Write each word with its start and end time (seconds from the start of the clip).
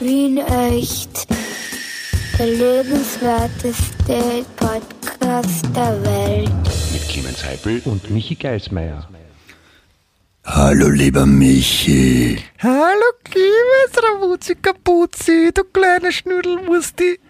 Wien 0.00 0.38
echt. 0.38 1.26
Der 2.38 2.46
lebenswerteste 2.46 4.46
Podcast 4.56 5.66
der 5.76 6.02
Welt. 6.02 6.50
Mit 6.92 7.06
Clemens 7.06 7.44
Heipel 7.44 7.82
und 7.84 8.10
Michi 8.10 8.34
Geismeier. 8.34 9.06
Hallo 10.44 10.88
lieber 10.88 11.26
Michi. 11.26 12.38
Hallo 12.62 13.04
Clemens, 13.24 14.02
Ravuzzi 14.02 14.54
Kapuzzi, 14.54 15.50
du 15.52 15.64
kleiner 15.64 16.10
Schnüdelmusti. 16.10 17.20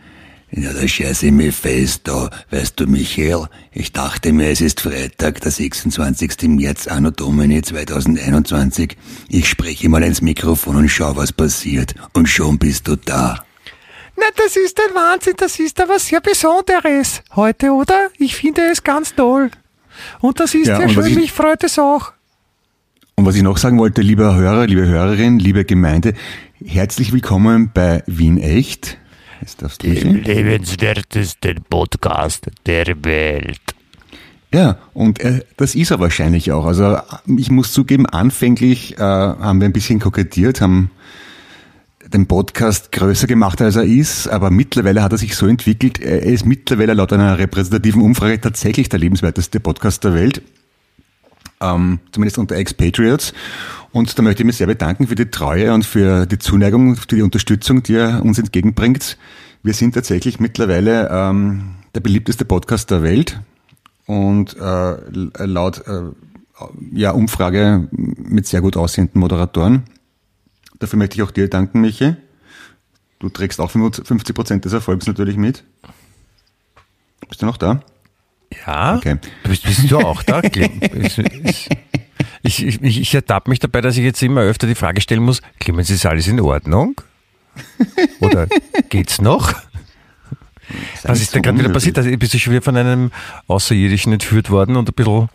Ja, 0.53 0.73
da 0.73 0.87
scheiße 0.87 1.27
ich 1.27 1.33
mich 1.33 1.55
fest 1.55 2.03
da. 2.05 2.29
Weißt 2.51 2.79
du, 2.81 2.87
Michael, 2.87 3.47
ich 3.73 3.93
dachte 3.93 4.33
mir, 4.33 4.49
es 4.51 4.61
ist 4.61 4.81
Freitag, 4.81 5.41
der 5.43 5.53
26. 5.53 6.49
März, 6.49 6.89
Anno 6.89 7.11
Domini 7.13 7.63
2021. 7.63 8.97
Ich 9.29 9.49
spreche 9.49 9.89
mal 9.89 10.03
ins 10.03 10.23
Mikrofon 10.23 10.75
und 10.77 10.89
schau, 10.89 11.15
was 11.15 11.33
passiert. 11.33 11.95
Und 12.15 12.29
schon 12.29 12.59
bist 12.59 12.89
du 12.89 12.97
da. 12.97 13.45
Na, 14.17 14.25
das 14.37 14.57
ist 14.57 14.79
ein 14.81 14.95
Wahnsinn, 14.95 15.35
das 15.37 15.59
ist 15.61 15.81
aber 15.81 15.99
sehr 16.01 16.21
Besonderes 16.21 17.23
heute, 17.37 17.71
oder? 17.71 18.09
Ich 18.19 18.35
finde 18.35 18.63
es 18.63 18.83
ganz 18.83 19.15
toll. 19.15 19.51
Und 20.21 20.41
das 20.41 20.55
ist 20.55 20.67
Ja, 20.67 20.81
ja, 20.81 20.89
schön, 20.89 21.07
ich- 21.07 21.15
mich 21.17 21.33
freut 21.33 21.63
es 21.63 21.79
auch. 21.79 22.13
Und 23.15 23.25
was 23.27 23.37
ich 23.37 23.43
noch 23.43 23.57
sagen 23.59 23.79
wollte, 23.79 24.01
lieber 24.03 24.35
Hörer, 24.35 24.67
liebe 24.67 24.87
Hörerin, 24.87 25.39
liebe 25.39 25.65
Gemeinde, 25.65 26.15
herzlich 26.65 27.13
willkommen 27.13 27.71
bei 27.73 28.03
Wien 28.07 28.39
Echt. 28.39 28.97
Darfst 29.59 29.83
du 29.83 29.89
Michi. 29.89 30.09
lebenswertesten 30.09 31.63
Podcast 31.69 32.51
der 32.67 32.87
Welt. 33.05 33.61
Ja, 34.53 34.79
und 34.93 35.21
äh, 35.21 35.45
das 35.57 35.75
ist 35.75 35.91
er 35.91 36.01
wahrscheinlich 36.01 36.53
auch. 36.53 36.67
Also 36.67 36.99
ich 37.39 37.51
muss 37.51 37.73
zugeben, 37.73 38.07
anfänglich 38.07 38.99
äh, 38.99 39.01
haben 39.01 39.61
wir 39.61 39.67
ein 39.69 39.73
bisschen 39.73 40.01
kokettiert, 40.01 40.61
haben 40.61 40.91
den 42.13 42.27
Podcast 42.27 42.93
größer 42.93 43.27
gemacht, 43.27 43.63
als 43.63 43.77
er 43.77 43.85
ist, 43.85 44.27
aber 44.27 44.51
mittlerweile 44.51 45.03
hat 45.03 45.13
er 45.13 45.19
sich 45.19 45.37
so 45.37 45.47
entwickelt, 45.47 46.01
er 46.01 46.23
ist 46.23 46.45
mittlerweile 46.45 46.95
laut 46.95 47.13
einer 47.13 47.39
repräsentativen 47.39 48.03
Umfrage 48.03 48.41
tatsächlich 48.41 48.89
der 48.89 48.99
lebenswerteste 48.99 49.61
Podcast 49.61 50.03
der 50.05 50.15
Welt. 50.15 50.43
Ähm, 51.61 52.01
zumindest 52.13 52.39
unter 52.39 52.57
Expatriates. 52.57 53.33
Und 53.93 54.17
da 54.19 54.23
möchte 54.23 54.43
ich 54.43 54.47
mich 54.47 54.57
sehr 54.57 54.67
bedanken 54.69 55.07
für 55.09 55.17
die 55.17 55.31
Treue 55.31 55.73
und 55.75 55.85
für 55.85 56.27
die 56.27 56.39
Zuneigung, 56.39 56.95
für 56.97 57.07
die 57.09 57.23
Unterstützung, 57.23 57.83
die 57.83 57.95
ihr 57.95 58.21
uns 58.25 58.39
entgegenbringt. 58.39 59.19
Wir 59.63 59.75
sind 59.75 59.95
tatsächlich 59.95 60.39
mittlerweile 60.39 61.09
ähm, 61.11 61.75
der 61.95 62.01
beliebteste 62.01 62.45
Podcast 62.45 62.91
der 62.91 63.03
Welt 63.03 63.41
und 64.07 64.57
äh, 64.57 64.97
laut 65.45 65.87
äh, 65.89 66.03
ja, 66.93 67.11
Umfrage 67.11 67.89
mit 67.91 68.47
sehr 68.47 68.61
gut 68.61 68.77
aussehenden 68.77 69.21
Moderatoren. 69.21 69.83
Dafür 70.79 70.99
möchte 70.99 71.17
ich 71.17 71.23
auch 71.23 71.31
dir 71.33 71.49
danken, 71.51 71.81
Michi. 71.81 72.15
Du 73.19 73.29
trägst 73.29 73.61
auch 73.61 73.71
50 73.71 74.35
Prozent 74.35 74.65
des 74.65 74.73
Erfolgs 74.73 75.07
natürlich 75.07 75.37
mit. 75.37 75.65
Bist 77.29 77.43
du 77.43 77.47
noch 77.47 77.57
da? 77.59 77.83
Ja, 78.67 78.97
Okay. 78.97 79.19
bist, 79.45 79.65
bist 79.65 79.91
du 79.91 79.99
auch 79.99 80.23
da, 80.23 80.41
ich, 82.43 82.65
ich, 82.65 82.83
ich, 82.83 83.15
ertappe 83.15 83.51
mich 83.51 83.59
dabei, 83.59 83.81
dass 83.81 83.97
ich 83.97 84.05
jetzt 84.05 84.23
immer 84.23 84.43
öfter 84.43 84.67
die 84.67 84.75
Frage 84.75 85.01
stellen 85.01 85.23
muss, 85.23 85.43
Clemens, 85.59 85.91
ist 85.91 86.07
alles 86.07 86.27
in 86.27 86.41
Ordnung? 86.41 87.01
Oder 88.21 88.47
geht's 88.89 89.21
noch? 89.21 89.53
Was 91.03 91.19
nicht 91.19 91.23
ist 91.23 91.35
da 91.35 91.39
so 91.39 91.43
gerade 91.43 91.59
wieder 91.59 91.69
passiert? 91.69 91.99
Also, 91.99 92.11
bist 92.17 92.35
du 92.35 92.39
schon 92.39 92.53
wieder 92.53 92.63
von 92.63 92.77
einem 92.77 93.11
Außerirdischen 93.49 94.13
entführt 94.13 94.51
worden 94.51 94.77
und 94.77 94.89
ein 94.89 94.95
bisschen 94.95 95.29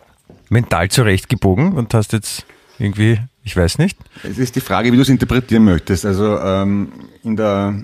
mental 0.50 0.90
zurechtgebogen 0.90 1.74
und 1.74 1.94
hast 1.94 2.14
jetzt 2.14 2.46
irgendwie, 2.80 3.20
ich 3.44 3.56
weiß 3.56 3.78
nicht. 3.78 3.98
Es 4.24 4.38
ist 4.38 4.56
die 4.56 4.62
Frage, 4.62 4.92
wie 4.92 4.96
du 4.96 5.02
es 5.02 5.10
interpretieren 5.10 5.64
möchtest. 5.64 6.06
Also 6.06 6.40
ähm, 6.40 6.92
in 7.24 7.36
der 7.36 7.76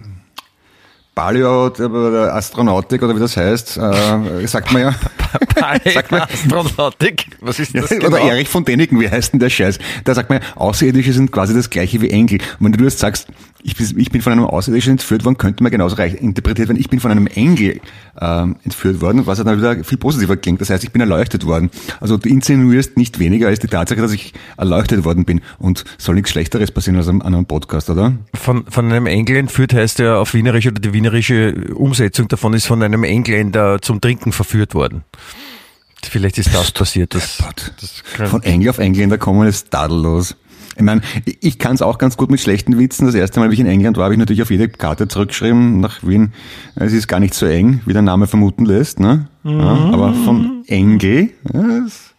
Paleo 1.13 1.67
oder 1.67 2.33
Astronautik 2.33 3.03
oder 3.03 3.15
wie 3.15 3.19
das 3.19 3.35
heißt, 3.35 3.77
äh, 3.77 4.47
sagt 4.47 4.71
man 4.71 4.81
ja, 4.81 4.95
Sag 5.93 6.11
mal. 6.11 6.21
Astronautik? 6.21 7.27
Was 7.41 7.59
ist 7.59 7.75
das 7.75 7.91
oder 7.91 7.99
genau? 7.99 8.17
Erich 8.17 8.47
von 8.47 8.63
Däniken, 8.63 8.99
wie 8.99 9.09
heißt 9.09 9.33
denn 9.33 9.39
der 9.39 9.49
Scheiß? 9.49 9.77
Da 10.05 10.15
sagt 10.15 10.29
man 10.29 10.41
ja, 10.41 10.47
Außerirdische 10.55 11.13
sind 11.13 11.31
quasi 11.31 11.53
das 11.53 11.69
gleiche 11.69 12.01
wie 12.01 12.09
Engel. 12.09 12.39
Und 12.59 12.65
wenn 12.65 12.71
du 12.73 12.83
jetzt 12.85 12.99
sagst, 12.99 13.27
ich 13.63 13.75
bin, 13.75 13.99
ich 13.99 14.11
bin 14.11 14.21
von 14.21 14.33
einem 14.33 14.45
Außerirdischen 14.45 14.93
entführt 14.93 15.25
worden, 15.25 15.37
könnte 15.37 15.63
man 15.63 15.71
genauso 15.71 15.95
reich 15.95 16.15
interpretiert 16.15 16.69
werden, 16.69 16.79
ich 16.79 16.89
bin 16.89 16.99
von 16.99 17.11
einem 17.11 17.27
Engel 17.27 17.81
ähm, 18.19 18.55
entführt 18.63 19.01
worden, 19.01 19.25
was 19.27 19.43
dann 19.43 19.57
wieder 19.57 19.83
viel 19.83 19.97
positiver 19.97 20.37
klingt. 20.37 20.61
Das 20.61 20.69
heißt, 20.69 20.83
ich 20.83 20.91
bin 20.91 21.01
erleuchtet 21.01 21.45
worden. 21.45 21.69
Also 21.99 22.17
du 22.17 22.29
insinuierst 22.29 22.97
nicht 22.97 23.19
weniger 23.19 23.47
als 23.47 23.59
die 23.59 23.67
Tatsache, 23.67 24.01
dass 24.01 24.11
ich 24.11 24.33
erleuchtet 24.57 25.03
worden 25.03 25.25
bin. 25.25 25.41
Und 25.59 25.83
soll 25.97 26.15
nichts 26.15 26.31
Schlechteres 26.31 26.71
passieren 26.71 26.97
als 26.97 27.07
an 27.07 27.21
einem 27.21 27.45
Podcast, 27.45 27.89
oder? 27.89 28.13
Von, 28.33 28.65
von 28.67 28.91
einem 28.91 29.05
Engel 29.07 29.37
entführt 29.37 29.73
heißt 29.73 29.99
ja 29.99 30.17
auf 30.17 30.33
Wienerisch 30.33 30.67
oder 30.67 30.79
die 30.79 30.93
wienerische 30.93 31.53
Umsetzung 31.73 32.27
davon 32.27 32.53
ist 32.53 32.65
von 32.65 32.81
einem 32.83 33.03
Engländer 33.03 33.81
zum 33.81 34.01
Trinken 34.01 34.31
verführt 34.31 34.73
worden. 34.73 35.03
Vielleicht 36.03 36.37
ist 36.39 36.53
das 36.53 36.71
passiert. 36.71 37.13
Das, 37.13 37.37
das 37.79 38.29
Von 38.29 38.43
Engel 38.43 38.69
auf 38.69 38.79
Engländer 38.79 39.17
kommen 39.17 39.47
ist 39.47 39.71
tadellos. 39.71 40.35
Ich 40.77 40.81
meine, 40.83 41.01
ich- 41.41 41.59
kann 41.59 41.75
es 41.75 41.81
auch 41.81 41.97
ganz 41.97 42.15
gut 42.17 42.31
mit 42.31 42.39
schlechten 42.39 42.79
Witzen. 42.79 43.05
Das 43.05 43.15
erste 43.15 43.39
Mal, 43.39 43.49
wie 43.49 43.55
ich 43.55 43.59
in 43.59 43.67
England 43.67 43.97
war, 43.97 44.05
habe 44.05 44.13
ich 44.13 44.19
natürlich 44.19 44.41
auf 44.41 44.49
jede 44.51 44.69
Karte 44.69 45.07
zurückgeschrieben 45.07 45.79
nach 45.79 46.01
Wien. 46.03 46.31
Es 46.75 46.93
ist 46.93 47.07
gar 47.07 47.19
nicht 47.19 47.33
so 47.33 47.45
eng, 47.45 47.81
wie 47.85 47.93
der 47.93 48.01
Name 48.01 48.25
vermuten 48.27 48.65
lässt. 48.65 48.99
Ne? 48.99 49.27
Ja, 49.43 49.89
aber 49.91 50.13
von 50.13 50.63
Engel. 50.67 51.31
Das- 51.43 52.13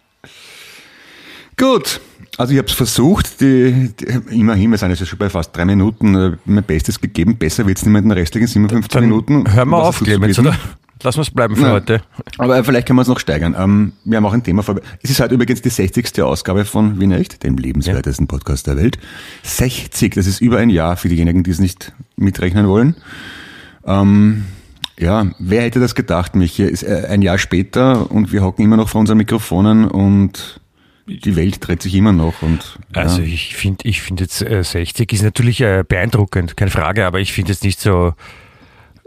Gut. 1.56 2.00
Also 2.38 2.52
ich 2.54 2.58
habe 2.58 2.68
es 2.68 2.72
versucht, 2.74 3.40
die, 3.42 3.90
die, 4.00 4.34
immerhin, 4.38 4.70
wir 4.70 4.78
sind 4.78 4.88
jetzt 4.90 5.06
schon 5.06 5.18
bei 5.18 5.28
fast 5.28 5.54
drei 5.54 5.66
Minuten, 5.66 6.14
äh, 6.14 6.32
mein 6.46 6.64
Bestes 6.64 6.98
gegeben. 7.00 7.36
Besser 7.36 7.66
wird's 7.66 7.82
nicht 7.84 7.92
mehr 7.92 8.00
in 8.02 8.08
den 8.08 8.16
restlichen 8.18 8.46
57 8.46 8.90
dann 8.90 9.04
Minuten. 9.04 9.52
Hören 9.52 9.68
wir 9.68 9.76
Was 9.78 9.88
auf, 9.88 10.00
Clemens, 10.02 10.36
bieten? 10.38 10.54
Oder? 11.02 11.08
Lass 11.08 11.16
uns 11.16 11.30
bleiben 11.30 11.56
für 11.56 11.62
Nein. 11.62 11.72
heute. 11.72 12.02
Aber 12.38 12.62
vielleicht 12.64 12.86
können 12.86 12.98
wir 12.98 13.02
es 13.02 13.08
noch 13.08 13.18
steigern. 13.18 13.54
Ähm, 13.58 13.92
wir 14.04 14.16
haben 14.16 14.26
auch 14.26 14.32
ein 14.32 14.42
Thema 14.42 14.62
vor. 14.62 14.80
Es 15.02 15.10
ist 15.10 15.20
halt 15.20 15.32
übrigens 15.32 15.62
die 15.62 15.68
60. 15.68 16.22
Ausgabe 16.22 16.64
von 16.64 17.00
Wien 17.00 17.12
Echt, 17.12 17.42
dem 17.42 17.56
lebenswertesten 17.56 18.26
Podcast 18.26 18.66
der 18.66 18.76
Welt. 18.76 18.98
60, 19.42 20.14
das 20.14 20.26
ist 20.26 20.40
über 20.40 20.58
ein 20.58 20.70
Jahr 20.70 20.96
für 20.96 21.08
diejenigen, 21.08 21.42
die 21.42 21.50
es 21.50 21.58
nicht 21.58 21.92
mitrechnen 22.16 22.68
wollen. 22.68 22.96
Ähm, 23.84 24.44
ja, 24.98 25.26
wer 25.38 25.62
hätte 25.62 25.80
das 25.80 25.94
gedacht, 25.94 26.36
Michi? 26.36 26.62
Ist 26.62 26.82
äh, 26.84 27.06
ein 27.08 27.22
Jahr 27.22 27.38
später 27.38 28.10
und 28.10 28.32
wir 28.32 28.42
hocken 28.42 28.64
immer 28.64 28.76
noch 28.76 28.88
vor 28.88 29.00
unseren 29.00 29.18
Mikrofonen 29.18 29.88
und 29.88 30.60
die 31.06 31.34
Welt 31.34 31.66
dreht 31.66 31.82
sich 31.82 31.94
immer 31.94 32.12
noch 32.12 32.42
und 32.42 32.78
Also 32.92 33.20
ja. 33.20 33.26
ich 33.26 33.56
finde, 33.56 33.88
ich 33.88 34.02
finde 34.02 34.24
jetzt 34.24 34.40
äh, 34.42 34.62
60 34.62 35.12
ist 35.12 35.22
natürlich 35.22 35.60
äh, 35.60 35.84
beeindruckend, 35.86 36.56
keine 36.56 36.70
Frage, 36.70 37.06
aber 37.06 37.20
ich 37.20 37.32
finde 37.32 37.50
jetzt 37.50 37.64
nicht 37.64 37.80
so, 37.80 38.14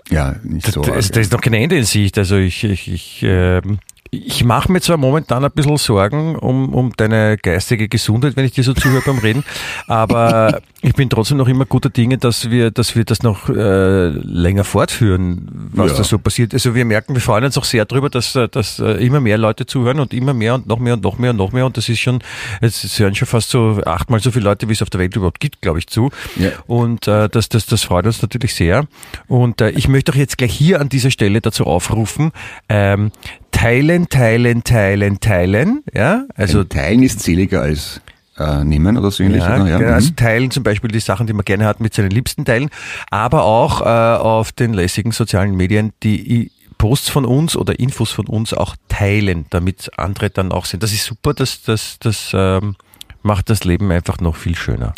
ja, 0.09 0.35
nicht 0.43 0.67
so. 0.71 0.81
da, 0.81 0.89
arg. 0.89 0.95
also, 0.97 1.13
da 1.13 1.19
ist 1.19 1.31
noch 1.31 1.41
kein 1.41 1.53
Ende 1.53 1.77
in 1.77 1.83
Sicht. 1.83 2.17
Also 2.17 2.37
ich, 2.37 2.63
ich, 2.63 2.91
ich, 2.91 3.23
ähm, 3.23 3.79
ich 4.25 4.43
mache 4.43 4.71
mir 4.71 4.81
zwar 4.81 4.97
momentan 4.97 5.43
ein 5.43 5.51
bisschen 5.51 5.77
Sorgen 5.77 6.35
um, 6.35 6.73
um 6.73 6.93
deine 6.95 7.37
geistige 7.37 7.87
Gesundheit, 7.87 8.35
wenn 8.35 8.45
ich 8.45 8.51
dir 8.53 8.63
so 8.63 8.73
zuhöre 8.73 9.01
beim 9.05 9.17
Reden, 9.19 9.43
aber 9.87 10.61
ich 10.81 10.93
bin 10.93 11.09
trotzdem 11.09 11.37
noch 11.37 11.47
immer 11.47 11.65
guter 11.65 11.89
Dinge, 11.89 12.17
dass 12.17 12.49
wir, 12.49 12.71
dass 12.71 12.95
wir 12.95 13.05
das 13.05 13.23
noch 13.23 13.49
äh, 13.49 14.07
länger 14.07 14.63
fortführen, 14.63 15.69
was 15.73 15.91
Ja. 15.91 15.97
da 15.97 16.03
so 16.03 16.19
passiert. 16.19 16.53
Also 16.53 16.75
wir 16.75 16.85
merken, 16.85 17.13
wir 17.15 17.21
freuen 17.21 17.43
uns 17.45 17.57
auch 17.57 17.63
sehr 17.63 17.85
drüber, 17.85 18.09
dass, 18.09 18.35
äh, 18.35 18.47
dass 18.47 18.79
äh, 18.79 19.03
immer 19.05 19.19
mehr 19.19 19.37
Leute 19.37 19.65
zuhören 19.65 19.99
und 19.99 20.13
immer 20.13 20.33
mehr 20.33 20.55
und 20.55 20.67
noch 20.67 20.79
mehr 20.79 20.93
und 20.93 21.03
noch 21.03 21.17
mehr 21.17 21.31
und 21.31 21.37
noch 21.37 21.51
mehr 21.51 21.65
und 21.65 21.75
das 21.77 21.89
ist 21.89 21.99
schon, 21.99 22.19
es 22.61 22.99
hören 22.99 23.15
schon 23.15 23.27
fast 23.27 23.49
so 23.49 23.81
achtmal 23.85 24.19
so 24.19 24.31
viele 24.31 24.45
Leute, 24.45 24.69
wie 24.69 24.73
es 24.73 24.81
auf 24.81 24.89
der 24.89 24.99
Welt 24.99 25.15
überhaupt 25.15 25.39
gibt, 25.39 25.61
glaube 25.61 25.79
ich, 25.79 25.87
zu. 25.87 26.11
Ja. 26.35 26.49
Und 26.67 27.07
äh, 27.07 27.29
das, 27.29 27.49
das, 27.49 27.65
das 27.65 27.83
freut 27.83 28.05
uns 28.05 28.21
natürlich 28.21 28.53
sehr. 28.53 28.85
Und 29.27 29.61
äh, 29.61 29.71
ich 29.71 29.87
möchte 29.87 30.11
auch 30.11 30.15
jetzt 30.15 30.37
gleich 30.37 30.53
hier 30.53 30.79
an 30.81 30.89
dieser 30.89 31.11
Stelle 31.11 31.41
dazu 31.41 31.65
aufrufen, 31.65 32.31
ähm, 32.69 33.11
teilen, 33.55 34.09
teilen, 34.09 34.63
teilen, 34.63 35.19
teilen. 35.19 35.83
Ja, 35.93 36.25
also 36.35 36.59
Ein 36.59 36.69
Teilen 36.69 37.03
ist 37.03 37.21
seliger 37.21 37.61
als 37.61 38.01
äh, 38.37 38.63
nehmen 38.63 38.97
oder 38.97 39.11
so 39.11 39.23
ähnlich. 39.23 39.43
ja, 39.43 39.55
oder? 39.55 39.79
genau, 39.79 39.93
also 39.93 40.09
mhm. 40.09 40.15
teilen 40.15 40.51
zum 40.51 40.63
Beispiel 40.63 40.91
die 40.91 40.99
Sachen, 40.99 41.25
die 41.25 41.33
man 41.33 41.45
gerne 41.45 41.65
hat, 41.65 41.79
mit 41.79 41.93
seinen 41.93 42.11
Liebsten 42.11 42.43
teilen, 42.45 42.69
aber 43.09 43.43
auch 43.43 43.81
äh, 43.81 43.85
auf 44.19 44.51
den 44.51 44.73
lässigen 44.73 45.11
sozialen 45.11 45.55
Medien 45.55 45.93
die 46.03 46.51
Posts 46.77 47.09
von 47.09 47.25
uns 47.25 47.55
oder 47.55 47.79
Infos 47.79 48.11
von 48.11 48.27
uns 48.27 48.53
auch 48.53 48.75
teilen, 48.89 49.45
damit 49.49 49.89
andere 49.97 50.29
dann 50.29 50.51
auch 50.51 50.65
sind. 50.65 50.83
Das 50.83 50.91
ist 50.91 51.05
super, 51.05 51.33
das, 51.33 51.61
das, 51.63 51.97
das 51.99 52.31
ähm, 52.33 52.75
macht 53.23 53.49
das 53.49 53.63
Leben 53.63 53.89
einfach 53.91 54.19
noch 54.19 54.35
viel 54.35 54.55
schöner. 54.55 54.93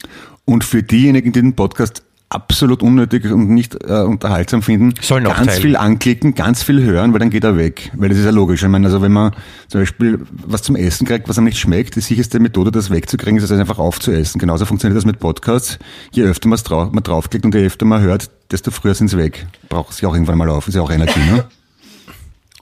Und 0.46 0.64
für 0.64 0.82
diejenigen, 0.82 1.32
die 1.32 1.42
den 1.42 1.56
Podcast 1.56 2.04
absolut 2.30 2.84
unnötig 2.84 3.26
und 3.32 3.50
nicht 3.50 3.76
äh, 3.86 4.02
unterhaltsam 4.02 4.62
finden, 4.62 4.94
Sollen 5.02 5.26
auch 5.28 5.36
ganz 5.36 5.48
teilen. 5.48 5.62
viel 5.62 5.76
anklicken, 5.78 6.36
ganz 6.36 6.62
viel 6.62 6.84
hören, 6.84 7.14
weil 7.14 7.20
dann 7.20 7.30
geht 7.30 7.46
er 7.46 7.56
weg. 7.56 7.90
Weil 7.96 8.10
das 8.10 8.18
ist 8.18 8.26
ja 8.26 8.32
logisch. 8.32 8.62
Ich 8.64 8.68
meine, 8.70 8.86
also 8.88 9.02
wenn 9.02 9.14
man 9.14 9.32
zum 9.70 9.82
Beispiel 9.82 10.20
was 10.32 10.62
zum 10.62 10.76
Essen 10.76 11.08
kriegt, 11.08 11.30
was 11.30 11.38
einem 11.38 11.46
nicht 11.46 11.58
schmeckt, 11.58 11.96
die 11.96 12.02
sicherste 12.02 12.40
Methode, 12.40 12.72
das 12.72 12.90
wegzukriegen, 12.90 13.38
ist 13.38 13.44
es 13.50 13.52
einfach 13.58 13.80
aufzuessen. 13.80 14.40
Genauso 14.40 14.66
funktioniert 14.66 14.98
das 14.98 15.06
mit 15.06 15.20
Podcasts. 15.20 15.80
Je 16.12 16.24
öfter 16.24 16.50
drau 16.50 16.90
man 16.92 17.02
draufklickt 17.04 17.46
und 17.46 17.56
je 17.56 17.66
öfter 17.66 17.86
man 17.86 18.02
hört, 18.02 18.30
desto 18.52 18.72
früher 18.72 18.94
sind's 18.94 19.16
weg. 19.16 19.48
Braucht 19.70 19.94
sich 19.94 20.06
auch 20.06 20.14
irgendwann 20.14 20.38
mal 20.38 20.50
auf. 20.50 20.68
Ist 20.68 20.76
ja 20.76 20.82
auch 20.82 20.92
Energie, 20.92 21.20
ne? 21.20 21.46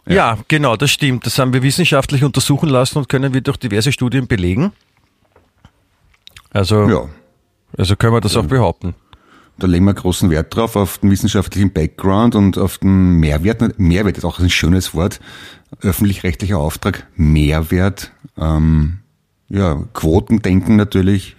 Ja. 0.07 0.38
genau, 0.47 0.75
das 0.75 0.91
stimmt. 0.91 1.25
Das 1.25 1.39
haben 1.39 1.51
wir 1.53 1.63
wissenschaftlich 1.63 2.23
untersuchen 2.23 2.69
lassen 2.69 3.00
und 3.00 3.09
können 3.09 3.33
wir 3.33 3.41
durch 3.41 3.57
diverse 3.57 3.91
Studien 3.91 4.27
belegen. 4.27 4.71
Also, 6.51 6.88
Ja. 6.88 7.09
also 7.75 7.95
können 7.95 8.13
wir 8.13 8.21
das 8.21 8.38
auch 8.38 8.45
behaupten. 8.45 8.94
Da 9.57 9.68
legen 9.68 9.86
wir 9.86 9.94
großen 9.94 10.30
Wert 10.30 10.56
drauf, 10.56 10.75
auf 10.75 10.98
den 10.98 11.12
wissenschaftlichen 11.12 11.72
Background 11.72 12.36
und 12.36 12.57
auf 12.57 12.78
den 12.80 13.19
Mehrwert. 13.19 13.80
Mehrwert 13.80 14.18
ist 14.18 14.25
auch 14.25 14.40
ein 14.40 14.50
schönes 14.50 14.94
Wort. 14.94 15.19
Öffentlich-rechtlicher 15.81 16.57
Auftrag, 16.57 17.07
Mehrwert, 17.16 18.12
ähm, 18.38 19.00
ja, 19.50 19.81
Quotendenken 19.94 20.75
natürlich. 20.75 21.36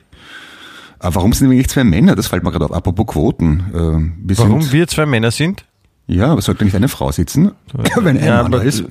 Aber 0.98 1.16
warum 1.16 1.32
sind 1.32 1.50
wir 1.50 1.54
eigentlich 1.56 1.68
zwei 1.68 1.84
Männer? 1.84 2.16
Das 2.16 2.28
fällt 2.28 2.42
mir 2.42 2.50
gerade 2.50 2.64
auf. 2.64 2.72
Apropos 2.72 3.06
Quoten. 3.06 3.60
Äh, 3.72 4.26
wir 4.28 4.38
Warum 4.38 4.62
sind, 4.62 4.72
wir 4.72 4.88
zwei 4.88 5.06
Männer 5.06 5.30
sind? 5.30 5.64
Ja, 6.06 6.28
aber 6.32 6.40
sollte 6.40 6.64
nicht 6.64 6.74
eine 6.76 6.88
Frau 6.88 7.12
sitzen, 7.12 7.52
wenn 7.96 8.16
ein 8.16 8.24
Ja, 8.24 8.42
Mann 8.42 8.52
da 8.52 8.58
ist? 8.58 8.84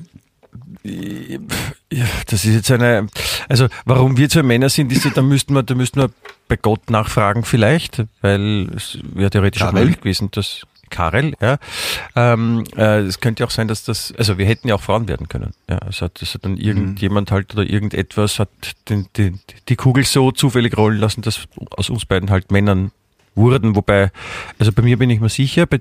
Ja, 1.92 2.04
das 2.26 2.44
ist 2.44 2.54
jetzt 2.54 2.70
eine, 2.70 3.06
also 3.48 3.68
warum 3.84 4.16
wir 4.16 4.28
zwei 4.28 4.42
Männer 4.42 4.68
sind, 4.68 4.92
ist 4.92 5.06
da 5.16 5.22
müssten 5.22 5.54
wir, 5.54 5.62
da 5.62 5.74
müssten 5.74 6.00
wir 6.00 6.10
bei 6.48 6.56
Gott 6.56 6.90
nachfragen 6.90 7.44
vielleicht, 7.44 8.04
weil 8.20 8.68
es 8.74 8.98
wäre 9.02 9.30
theoretisch 9.30 9.62
auch 9.62 9.72
möglich 9.72 9.98
gewesen, 9.98 10.30
dass 10.32 10.66
Karel, 10.90 11.34
ja, 11.40 11.58
ähm, 12.14 12.64
äh, 12.76 13.00
es 13.00 13.20
könnte 13.20 13.42
ja 13.42 13.46
auch 13.46 13.50
sein, 13.50 13.68
dass 13.68 13.82
das, 13.84 14.14
also 14.16 14.38
wir 14.38 14.46
hätten 14.46 14.68
ja 14.68 14.76
auch 14.76 14.82
Frauen 14.82 15.08
werden 15.08 15.28
können, 15.28 15.52
ja, 15.68 15.80
hat, 15.80 16.22
es 16.22 16.34
hat 16.34 16.44
dann 16.44 16.56
irgendjemand 16.56 17.30
halt 17.30 17.52
oder 17.54 17.68
irgendetwas 17.68 18.38
hat 18.38 18.50
den, 18.88 19.06
den, 19.16 19.40
die 19.68 19.76
Kugel 19.76 20.04
so 20.04 20.30
zufällig 20.30 20.76
rollen 20.76 20.98
lassen, 20.98 21.22
dass 21.22 21.46
aus 21.70 21.90
uns 21.90 22.04
beiden 22.04 22.30
halt 22.30 22.52
Männern 22.52 22.92
wurden, 23.34 23.74
wobei, 23.74 24.10
also 24.58 24.72
bei 24.72 24.82
mir 24.82 24.96
bin 24.96 25.10
ich 25.10 25.20
mir 25.20 25.28
sicher, 25.28 25.66
bei 25.66 25.80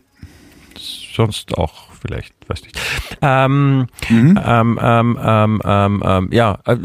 sonst 0.78 1.58
auch 1.58 1.85
vielleicht, 2.06 2.34
weiß 2.48 2.62
nicht. 2.64 2.80
Ähm, 3.22 3.88
ähm, 4.10 4.40
ähm, 4.44 5.20
ähm, 5.22 5.62
ähm, 5.66 6.04
ähm, 6.06 6.30
ja, 6.32 6.60
äh, 6.66 6.74
äh, 6.74 6.78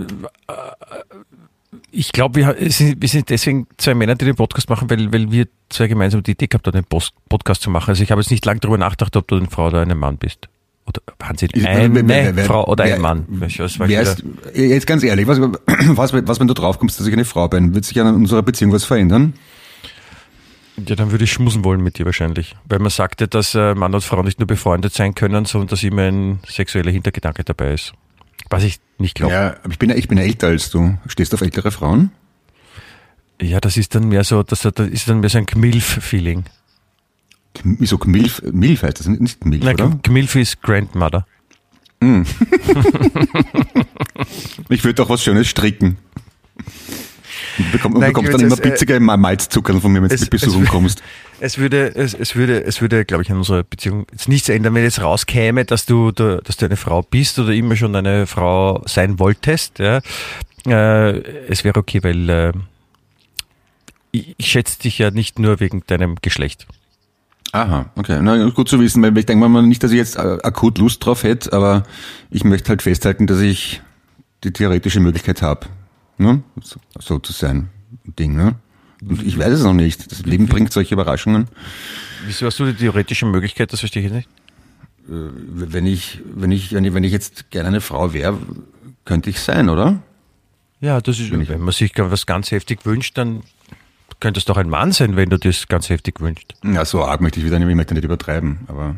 ich 1.92 2.12
glaube, 2.12 2.36
wir, 2.40 2.56
wir 2.58 3.08
sind 3.08 3.30
deswegen 3.30 3.66
zwei 3.76 3.94
Männer, 3.94 4.14
die 4.14 4.24
den 4.24 4.36
Podcast 4.36 4.68
machen, 4.70 4.88
weil, 4.90 5.12
weil 5.12 5.30
wir 5.32 5.46
zwei 5.70 5.88
gemeinsam 5.88 6.22
die 6.22 6.32
Idee 6.32 6.46
gehabt 6.46 6.66
haben, 6.66 6.74
den 6.74 6.84
Post 6.84 7.14
Podcast 7.28 7.62
zu 7.62 7.70
machen. 7.70 7.90
Also 7.90 8.02
ich 8.02 8.10
habe 8.12 8.20
jetzt 8.20 8.30
nicht 8.30 8.44
lange 8.44 8.60
darüber 8.60 8.78
nachgedacht, 8.78 9.16
ob 9.16 9.26
du 9.28 9.36
eine 9.36 9.48
Frau 9.48 9.66
oder 9.66 9.82
ein 9.82 9.98
Mann 9.98 10.16
bist. 10.18 10.48
Oder 10.86 11.00
Wahnsinn, 11.18 11.50
eine 11.66 12.08
wer- 12.08 12.36
wer- 12.36 12.44
Frau 12.44 12.66
oder 12.66 12.84
wer- 12.84 12.94
ein 12.96 13.00
Mann. 13.00 13.26
Ist, 14.02 14.24
jetzt 14.54 14.86
ganz 14.86 15.02
ehrlich, 15.02 15.26
was, 15.26 15.40
was, 15.96 16.12
was, 16.12 16.40
wenn 16.40 16.46
du 16.48 16.54
draufkommst, 16.54 16.98
dass 16.98 17.06
ich 17.06 17.12
eine 17.12 17.24
Frau 17.24 17.48
bin, 17.48 17.74
wird 17.74 17.84
sich 17.84 18.00
an 18.00 18.14
unserer 18.14 18.42
Beziehung 18.42 18.72
was 18.72 18.84
verändern? 18.84 19.34
Ja, 20.86 20.96
dann 20.96 21.10
würde 21.10 21.24
ich 21.24 21.32
schmusen 21.32 21.64
wollen 21.64 21.82
mit 21.82 21.98
dir 21.98 22.06
wahrscheinlich. 22.06 22.56
Weil 22.68 22.78
man 22.78 22.90
sagte, 22.90 23.28
dass 23.28 23.54
äh, 23.54 23.74
Mann 23.74 23.94
und 23.94 24.02
Frau 24.04 24.22
nicht 24.22 24.38
nur 24.38 24.46
befreundet 24.46 24.92
sein 24.94 25.14
können, 25.14 25.44
sondern 25.44 25.68
dass 25.68 25.82
immer 25.82 26.02
ein 26.02 26.40
sexueller 26.46 26.90
Hintergedanke 26.90 27.44
dabei 27.44 27.74
ist. 27.74 27.92
Was 28.48 28.64
ich 28.64 28.80
nicht 28.98 29.14
glaube. 29.14 29.32
Ja, 29.32 29.56
aber 29.62 29.72
ich 29.72 29.78
bin, 29.78 29.90
ja- 29.90 29.96
ich 29.96 30.08
bin 30.08 30.18
ja 30.18 30.24
älter 30.24 30.48
als 30.48 30.70
du. 30.70 30.98
Stehst 31.06 31.32
du 31.32 31.36
auf 31.36 31.40
ältere 31.42 31.70
Frauen? 31.70 32.10
Ja, 33.40 33.60
das 33.60 33.76
ist 33.76 33.94
dann 33.94 34.08
mehr 34.08 34.24
so, 34.24 34.42
das, 34.42 34.60
das 34.62 34.88
ist 34.88 35.08
dann 35.08 35.20
mehr 35.20 35.30
so 35.30 35.38
ein 35.38 35.46
Gmilf-Feeling. 35.46 36.44
Wieso 37.64 37.98
Milf? 38.04 38.42
Milf 38.52 38.82
heißt 38.82 39.00
das 39.00 39.06
nicht 39.06 39.44
Milf, 39.44 39.64
Nein, 39.64 39.74
oder? 39.74 39.98
Gmilf 40.02 40.34
ist 40.36 40.60
Grandmother. 40.62 41.26
Ich 44.68 44.84
würde 44.84 45.02
auch 45.02 45.08
was 45.08 45.22
Schönes 45.22 45.48
stricken. 45.48 45.96
Du 47.64 47.72
bekomm, 47.72 47.94
du 47.94 48.00
Nein, 48.00 48.10
bekommst 48.10 48.32
dann 48.34 48.40
immer 48.40 48.54
ist, 48.54 48.60
äh, 48.60 48.70
pizzige 48.70 49.00
Malzzucker 49.00 49.80
von 49.80 49.92
mir, 49.92 50.02
wenn 50.02 50.08
du 50.08 50.26
besuchen 50.26 50.62
es- 50.64 50.68
kommst. 50.68 51.02
Es 51.42 51.56
würde, 51.56 51.94
es, 51.94 52.12
es 52.12 52.36
würde, 52.36 52.62
es 52.64 52.82
würde, 52.82 53.06
glaube 53.06 53.22
ich, 53.22 53.30
an 53.30 53.38
unserer 53.38 53.62
Beziehung 53.62 54.04
jetzt 54.12 54.28
nichts 54.28 54.50
ändern, 54.50 54.74
wenn 54.74 54.82
jetzt 54.82 55.00
rauskäme, 55.00 55.64
dass 55.64 55.86
du, 55.86 56.12
du, 56.12 56.42
dass 56.42 56.58
du 56.58 56.66
eine 56.66 56.76
Frau 56.76 57.00
bist 57.00 57.38
oder 57.38 57.54
immer 57.54 57.76
schon 57.76 57.96
eine 57.96 58.26
Frau 58.26 58.82
sein 58.84 59.18
wolltest. 59.18 59.78
Ja. 59.78 60.02
Äh, 60.66 61.18
es 61.48 61.64
wäre 61.64 61.78
okay, 61.80 62.02
weil 62.02 62.28
äh, 62.28 62.52
ich, 64.12 64.34
ich 64.36 64.46
schätze 64.48 64.80
dich 64.80 64.98
ja 64.98 65.10
nicht 65.10 65.38
nur 65.38 65.60
wegen 65.60 65.82
deinem 65.86 66.16
Geschlecht. 66.20 66.66
Aha, 67.52 67.86
okay. 67.96 68.18
Na, 68.20 68.48
gut 68.50 68.68
zu 68.68 68.78
wissen, 68.78 69.02
weil 69.02 69.16
ich 69.16 69.24
denke 69.24 69.48
mal 69.48 69.62
nicht, 69.62 69.82
dass 69.82 69.90
ich 69.92 69.96
jetzt 69.96 70.16
äh, 70.16 70.38
akut 70.42 70.76
Lust 70.76 71.04
drauf 71.06 71.22
hätte, 71.22 71.52
aber 71.54 71.84
ich 72.30 72.44
möchte 72.44 72.68
halt 72.68 72.82
festhalten, 72.82 73.26
dass 73.26 73.40
ich 73.40 73.80
die 74.44 74.52
theoretische 74.52 75.00
Möglichkeit 75.00 75.40
habe, 75.42 75.66
ne? 76.20 76.42
so, 76.98 77.18
zu 77.18 77.32
sein. 77.32 77.68
Ding, 78.04 78.36
ne? 78.36 78.56
Und 79.02 79.22
ich 79.22 79.38
weiß 79.38 79.52
es 79.52 79.64
noch 79.64 79.72
nicht. 79.72 80.10
Das 80.10 80.22
Leben 80.24 80.46
bringt 80.46 80.72
solche 80.72 80.94
Überraschungen. 80.94 81.48
Wieso 82.26 82.46
hast 82.46 82.58
du 82.58 82.66
die 82.66 82.74
theoretische 82.74 83.26
Möglichkeit? 83.26 83.72
Das 83.72 83.80
verstehe 83.80 84.06
ich 84.06 84.12
nicht. 84.12 84.28
Wenn 85.06 85.86
ich, 85.86 86.20
wenn 86.24 86.52
ich, 86.52 86.72
wenn 86.72 86.84
ich, 86.84 86.94
wenn 86.94 87.04
ich 87.04 87.12
jetzt 87.12 87.50
gerne 87.50 87.68
eine 87.68 87.80
Frau 87.80 88.12
wäre, 88.12 88.38
könnte 89.04 89.30
ich 89.30 89.40
sein, 89.40 89.68
oder? 89.68 90.02
Ja, 90.80 91.00
das 91.00 91.18
ist, 91.18 91.30
wenn 91.30 91.60
man 91.60 91.72
sich 91.72 91.92
was 91.96 92.26
ganz 92.26 92.50
heftig 92.50 92.86
wünscht, 92.86 93.18
dann 93.18 93.42
könnte 94.20 94.38
es 94.38 94.44
doch 94.44 94.56
ein 94.56 94.68
Mann 94.68 94.92
sein, 94.92 95.16
wenn 95.16 95.30
du 95.30 95.38
das 95.38 95.66
ganz 95.68 95.88
heftig 95.88 96.20
wünschst. 96.20 96.54
Ja, 96.62 96.84
so 96.84 97.02
arg 97.02 97.20
möchte 97.20 97.40
ich 97.40 97.46
wieder 97.46 97.58
nicht, 97.58 97.68
ich 97.68 97.74
möchte 97.74 97.94
nicht 97.94 98.04
übertreiben, 98.04 98.60
aber 98.66 98.96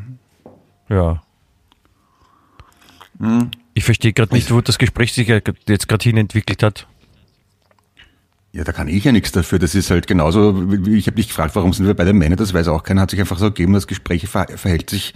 Ja. 0.89 1.23
Ich 3.75 3.85
verstehe 3.85 4.13
gerade 4.13 4.35
nicht, 4.35 4.51
wo 4.51 4.61
das 4.61 4.79
Gespräch 4.79 5.13
sich 5.13 5.29
jetzt 5.29 5.89
gerade 5.89 6.03
hin 6.03 6.17
entwickelt 6.17 6.63
hat. 6.63 6.87
Ja, 8.53 8.65
da 8.65 8.73
kann 8.73 8.87
ich 8.87 9.03
ja 9.05 9.13
nichts 9.13 9.33
dafür. 9.33 9.59
Das 9.59 9.75
ist 9.75 9.91
halt 9.91 10.07
genauso, 10.07 10.69
ich 10.87 11.07
habe 11.07 11.17
dich 11.17 11.29
gefragt, 11.29 11.57
warum 11.57 11.73
sind 11.73 11.87
wir 11.87 11.95
beide 11.95 12.13
Männer, 12.13 12.37
das 12.37 12.53
weiß 12.53 12.69
auch 12.69 12.83
keiner, 12.83 13.01
hat 13.01 13.11
sich 13.11 13.21
einfach 13.21 13.39
so 13.39 13.47
gegeben, 13.47 13.73
das 13.73 13.87
Gespräch 13.87 14.29
ver 14.29 14.47
verhält 14.57 14.91
sich 14.91 15.15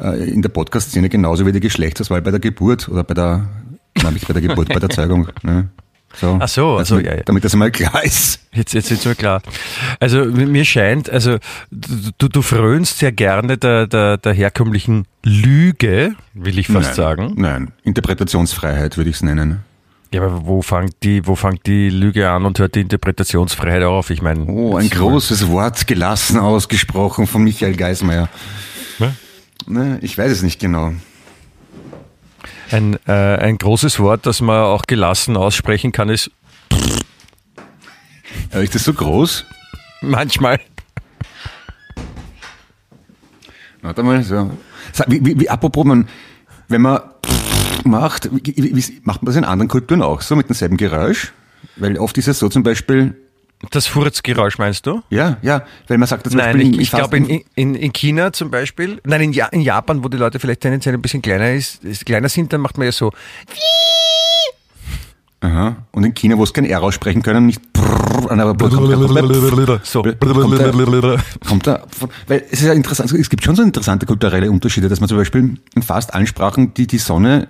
äh, 0.00 0.28
in 0.28 0.42
der 0.42 0.48
Podcast-Szene 0.48 1.08
genauso 1.08 1.46
wie 1.46 1.52
die 1.52 1.60
Geschlechtswahl 1.60 2.20
bei 2.20 2.32
der 2.32 2.40
Geburt 2.40 2.88
oder 2.88 3.04
bei 3.04 3.14
der, 3.14 3.48
nein, 4.02 4.14
nicht 4.14 4.26
bei 4.26 4.32
der 4.32 4.42
Geburt, 4.42 4.68
bei 4.68 4.80
der 4.80 4.90
Zeugung. 4.90 5.28
Ne? 5.42 5.68
So, 6.16 6.38
Ach 6.40 6.48
so, 6.48 6.76
also, 6.76 6.96
damit, 6.96 7.06
ja, 7.06 7.16
ja. 7.16 7.22
damit 7.24 7.44
das 7.44 7.52
einmal 7.54 7.70
klar 7.70 8.02
ist. 8.04 8.40
Jetzt, 8.52 8.72
jetzt 8.72 8.90
ist 8.90 9.04
mir 9.04 9.14
klar. 9.14 9.42
Also 9.98 10.24
mir 10.24 10.64
scheint, 10.64 11.10
also 11.10 11.38
du, 11.70 12.28
du 12.28 12.42
frönst 12.42 12.98
sehr 12.98 13.12
gerne 13.12 13.58
der, 13.58 13.86
der, 13.86 14.16
der 14.16 14.32
herkömmlichen 14.32 15.06
Lüge, 15.24 16.14
will 16.32 16.58
ich 16.58 16.68
fast 16.68 16.88
Nein, 16.88 16.94
sagen. 16.94 17.32
Nein, 17.36 17.72
Interpretationsfreiheit 17.82 18.96
würde 18.96 19.10
ich 19.10 19.16
es 19.16 19.22
nennen. 19.22 19.64
Ja, 20.14 20.22
aber 20.22 20.46
wo 20.46 20.62
fängt 20.62 21.02
die, 21.02 21.26
wo 21.26 21.34
fängt 21.34 21.66
die 21.66 21.90
Lüge 21.90 22.30
an 22.30 22.46
und 22.46 22.60
hört 22.60 22.76
die 22.76 22.82
Interpretationsfreiheit 22.82 23.82
auf? 23.82 24.10
Ich 24.10 24.22
meine, 24.22 24.44
Oh, 24.44 24.76
ein 24.76 24.88
großes 24.88 25.48
Wort, 25.48 25.88
gelassen 25.88 26.38
ausgesprochen 26.38 27.26
von 27.26 27.42
Michael 27.42 27.74
Geismeier. 27.74 28.28
Ne? 29.00 29.16
Ne, 29.66 29.98
ich 30.02 30.16
weiß 30.16 30.30
es 30.30 30.42
nicht 30.44 30.60
genau. 30.60 30.92
ein, 32.70 32.96
äh, 33.08 33.12
ein 33.12 33.58
großes 33.58 33.98
Wort, 33.98 34.24
das 34.24 34.40
man 34.40 34.62
auch 34.62 34.82
gelassen 34.86 35.36
aussprechen 35.36 35.90
kann, 35.90 36.08
ist 36.08 36.30
Aber 38.52 38.62
ist 38.62 38.76
das 38.76 38.84
so 38.84 38.94
groß? 38.94 39.44
manchmal. 40.00 40.60
Warte 43.82 44.04
mal, 44.04 44.22
so. 44.22 44.48
Wie, 45.08 45.26
wie, 45.26 45.40
wie, 45.40 45.50
apropos, 45.50 45.84
man, 45.84 46.08
wenn 46.68 46.82
man 46.82 47.00
macht, 47.84 48.30
wie, 48.32 48.54
wie, 48.56 48.76
wie, 48.76 49.00
macht 49.02 49.22
man 49.22 49.26
das 49.26 49.36
in 49.36 49.44
anderen 49.44 49.68
Kulturen 49.68 50.02
auch 50.02 50.20
so 50.20 50.36
mit 50.36 50.48
demselben 50.48 50.76
Geräusch? 50.76 51.32
Weil 51.76 51.98
oft 51.98 52.16
ist 52.18 52.28
es 52.28 52.38
so 52.38 52.48
zum 52.48 52.62
Beispiel, 52.62 53.14
Das 53.70 53.86
Furzgeräusch 53.86 54.58
meinst 54.58 54.86
du? 54.86 55.02
ja, 55.10 55.38
ja, 55.42 55.62
weil 55.88 55.98
man 55.98 56.06
sagt 56.08 56.28
zum 56.28 56.36
Nein, 56.36 56.56
Beispiel, 56.58 56.74
ich, 56.74 56.80
ich 56.80 56.90
glaube 56.90 57.16
in, 57.16 57.42
in, 57.54 57.74
in 57.74 57.92
China 57.92 58.32
zum 58.32 58.50
Beispiel, 58.50 59.00
nein, 59.04 59.20
in, 59.22 59.32
ja, 59.32 59.46
in 59.46 59.60
Japan, 59.60 60.04
wo 60.04 60.08
die 60.08 60.16
Leute 60.18 60.38
vielleicht 60.38 60.60
tendenziell 60.60 60.94
ein 60.94 61.02
bisschen 61.02 61.22
kleiner, 61.22 61.52
ist, 61.52 61.82
ist, 61.84 62.04
kleiner 62.04 62.28
sind, 62.28 62.52
dann 62.52 62.60
macht 62.60 62.76
man 62.78 62.86
ja 62.86 62.92
so. 62.92 63.10
Aha. 65.40 65.76
Und 65.92 66.04
in 66.04 66.14
China, 66.14 66.38
wo 66.38 66.44
es 66.44 66.54
kein 66.54 66.64
R 66.64 66.82
aussprechen 66.82 67.22
können, 67.22 67.46
nicht 67.46 67.60
brrr, 67.74 68.30
aber 68.30 69.80
So. 69.82 70.02
kommt 71.46 71.66
da, 71.66 71.82
weil 72.28 72.44
es 72.50 72.60
ist 72.60 72.66
ja 72.66 72.72
interessant, 72.72 73.12
es 73.12 73.28
gibt 73.28 73.44
schon 73.44 73.54
so 73.54 73.62
interessante 73.62 74.06
kulturelle 74.06 74.50
Unterschiede, 74.50 74.88
dass 74.88 75.00
man 75.00 75.08
zum 75.08 75.18
Beispiel 75.18 75.58
in 75.74 75.82
fast 75.82 76.14
allen 76.14 76.26
Sprachen 76.26 76.72
die, 76.72 76.86
die 76.86 76.96
Sonne, 76.96 77.48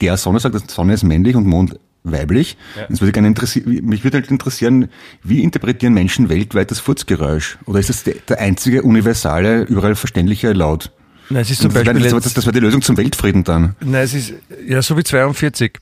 der 0.00 0.16
Sonne 0.16 0.40
sagt, 0.40 0.54
dass 0.54 0.64
Sonne 0.68 0.94
ist 0.94 1.02
männlich 1.04 1.36
und 1.36 1.46
Mond 1.46 1.78
weiblich. 2.02 2.56
Das 2.88 3.00
würde 3.00 3.12
gerne 3.12 3.28
interessieren, 3.28 3.80
mich 3.86 4.04
würde 4.04 4.18
halt 4.18 4.30
interessieren, 4.30 4.88
wie 5.22 5.42
interpretieren 5.42 5.94
Menschen 5.94 6.28
weltweit 6.28 6.70
das 6.70 6.78
Furzgeräusch? 6.80 7.58
Oder 7.64 7.80
ist 7.80 7.88
das 7.88 8.04
der, 8.04 8.38
einzige 8.40 8.82
universale, 8.82 9.62
überall 9.62 9.94
verständliche 9.94 10.52
Laut? 10.52 10.90
Nein, 11.30 11.40
es 11.40 11.50
ist 11.50 11.62
zum 11.62 11.70
das, 11.72 11.82
Beispiel 11.84 12.02
wäre- 12.04 12.14
jetzt- 12.14 12.26
das, 12.26 12.34
das 12.34 12.44
wäre 12.44 12.52
die 12.52 12.60
Lösung 12.60 12.82
zum 12.82 12.98
Weltfrieden 12.98 13.44
dann. 13.44 13.74
Nein, 13.80 14.02
es 14.04 14.12
ist 14.12 14.34
ja 14.68 14.82
so 14.82 14.98
wie 14.98 15.04
42. 15.04 15.78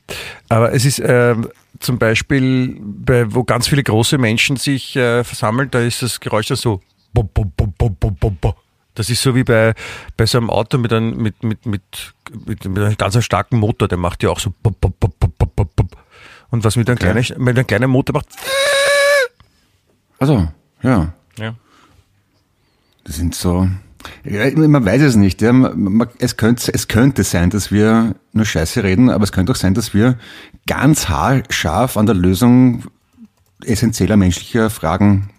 Aber 0.49 0.73
es 0.73 0.85
ist 0.85 1.03
ähm, 1.05 1.49
zum 1.81 1.99
Beispiel, 1.99 2.77
bei, 2.81 3.35
wo 3.35 3.43
ganz 3.43 3.67
viele 3.67 3.83
große 3.83 4.19
Menschen 4.19 4.57
sich 4.57 4.95
äh, 4.95 5.25
versammeln, 5.25 5.69
da 5.73 5.81
ist 5.81 6.03
das 6.03 6.21
Geräusch 6.21 6.47
dann 6.47 6.57
so. 6.57 6.81
bum, 7.12 7.29
bum, 7.35 7.53
bum, 7.57 7.75
bum, 7.77 7.97
bum, 7.99 8.15
bum, 8.21 8.37
bum. 8.41 8.53
Das 8.95 9.09
ist 9.09 9.23
so 9.23 9.35
wie 9.35 9.45
bei, 9.45 9.75
bei 10.17 10.27
so 10.27 10.39
einem 10.39 10.51
Auto 10.51 10.79
mit 10.79 10.93
einem, 10.93 11.17
mit, 11.17 11.43
mit, 11.43 11.65
mit, 11.65 11.83
mit, 12.47 12.67
einem 12.67 12.97
ganz 12.97 13.25
starken 13.25 13.59
Motor, 13.59 13.89
der 13.89 13.99
macht 13.99 14.23
ja 14.23 14.31
auch 14.31 14.39
so. 14.39 14.53
Und 16.51 16.65
was 16.65 16.77
mit 16.77 16.89
einem, 16.89 16.99
kleinen, 16.99 17.25
mit 17.39 17.57
einem 17.57 17.67
kleinen 17.67 17.91
Motor 17.91 18.15
macht. 18.17 18.29
Also, 20.19 20.49
ja. 20.83 21.15
Ja. 21.39 21.55
Das 23.05 23.17
sind 23.17 23.35
so. 23.35 23.69
Ja, 24.25 24.51
man 24.57 24.85
weiß 24.85 25.03
es 25.03 25.17
nicht. 25.17 25.41
Ja. 25.41 25.53
Es, 26.19 26.37
könnte, 26.37 26.73
es 26.75 26.89
könnte 26.89 27.25
sein, 27.25 27.51
dass 27.51 27.73
wir 27.73 28.15
nur 28.33 28.45
Scheiße 28.45 28.83
reden, 28.85 29.11
aber 29.11 29.25
es 29.25 29.33
könnte 29.33 29.53
auch 29.53 29.57
sein, 29.57 29.75
dass 29.75 29.95
wir 29.95 30.19
ganz 30.67 31.09
haarscharf 31.09 31.97
an 31.97 32.07
der 32.07 32.15
Lösung 32.15 32.85
essentieller 33.65 34.17
menschlicher 34.17 34.71
Fragen 34.71 35.31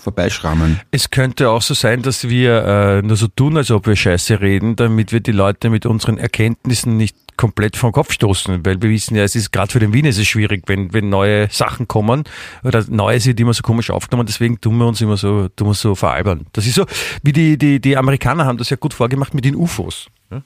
vorbeischrammen. 0.00 0.80
Es 0.90 1.10
könnte 1.10 1.50
auch 1.50 1.62
so 1.62 1.74
sein, 1.74 2.02
dass 2.02 2.28
wir 2.28 2.64
äh, 2.64 3.02
nur 3.02 3.16
so 3.16 3.28
tun, 3.28 3.56
als 3.56 3.70
ob 3.70 3.86
wir 3.86 3.96
Scheiße 3.96 4.40
reden, 4.40 4.76
damit 4.76 5.12
wir 5.12 5.20
die 5.20 5.32
Leute 5.32 5.70
mit 5.70 5.86
unseren 5.86 6.18
Erkenntnissen 6.18 6.96
nicht 6.96 7.16
komplett 7.36 7.76
vom 7.76 7.92
Kopf 7.92 8.12
stoßen, 8.12 8.66
weil 8.66 8.82
wir 8.82 8.90
wissen 8.90 9.16
ja, 9.16 9.24
es 9.24 9.34
ist 9.34 9.50
gerade 9.50 9.72
für 9.72 9.78
den 9.78 9.94
Wien 9.94 10.04
ist 10.04 10.18
es 10.18 10.26
schwierig, 10.26 10.64
wenn, 10.66 10.92
wenn 10.92 11.08
neue 11.08 11.48
Sachen 11.50 11.88
kommen 11.88 12.24
oder 12.64 12.84
neue 12.88 13.18
sind 13.18 13.40
immer 13.40 13.54
so 13.54 13.62
komisch 13.62 13.90
aufgenommen, 13.90 14.26
deswegen 14.26 14.60
tun 14.60 14.76
wir 14.76 14.86
uns 14.86 15.00
immer 15.00 15.16
so, 15.16 15.48
tun 15.48 15.68
wir 15.68 15.74
so 15.74 15.94
veralbern. 15.94 16.46
Das 16.52 16.66
ist 16.66 16.74
so, 16.74 16.84
wie 17.22 17.32
die, 17.32 17.56
die, 17.56 17.80
die 17.80 17.96
Amerikaner 17.96 18.44
haben 18.44 18.58
das 18.58 18.68
ja 18.68 18.76
gut 18.76 18.92
vorgemacht 18.92 19.32
mit 19.32 19.46
den 19.46 19.54
UFOs. 19.54 20.08
Ja? 20.30 20.42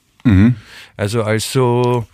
Also 0.96 1.25
als 1.25 1.52
so 1.52 2.06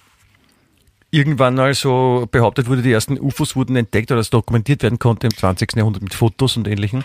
irgendwann 1.11 1.59
also 1.59 2.29
behauptet 2.31 2.69
wurde, 2.69 2.83
die 2.83 2.93
ersten 2.93 3.19
UFOs 3.19 3.57
wurden 3.57 3.77
entdeckt 3.77 4.11
oder 4.13 4.21
es 4.21 4.31
dokumentiert 4.31 4.83
werden 4.83 4.99
konnte 4.99 5.27
im 5.27 5.37
20. 5.37 5.73
Jahrhundert 5.77 6.03
mit 6.03 6.15
Fotos 6.15 6.57
und 6.57 6.69
ähnlichen, 6.69 7.05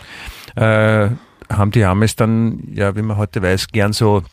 äh, 0.55 1.09
haben 1.50 1.71
die 1.71 1.83
Amis 1.83 2.15
dann, 2.15 2.59
ja, 2.74 2.95
wie 2.95 3.01
man 3.01 3.17
heute 3.17 3.41
weiß, 3.41 3.67
gern 3.69 3.93
so 3.93 4.24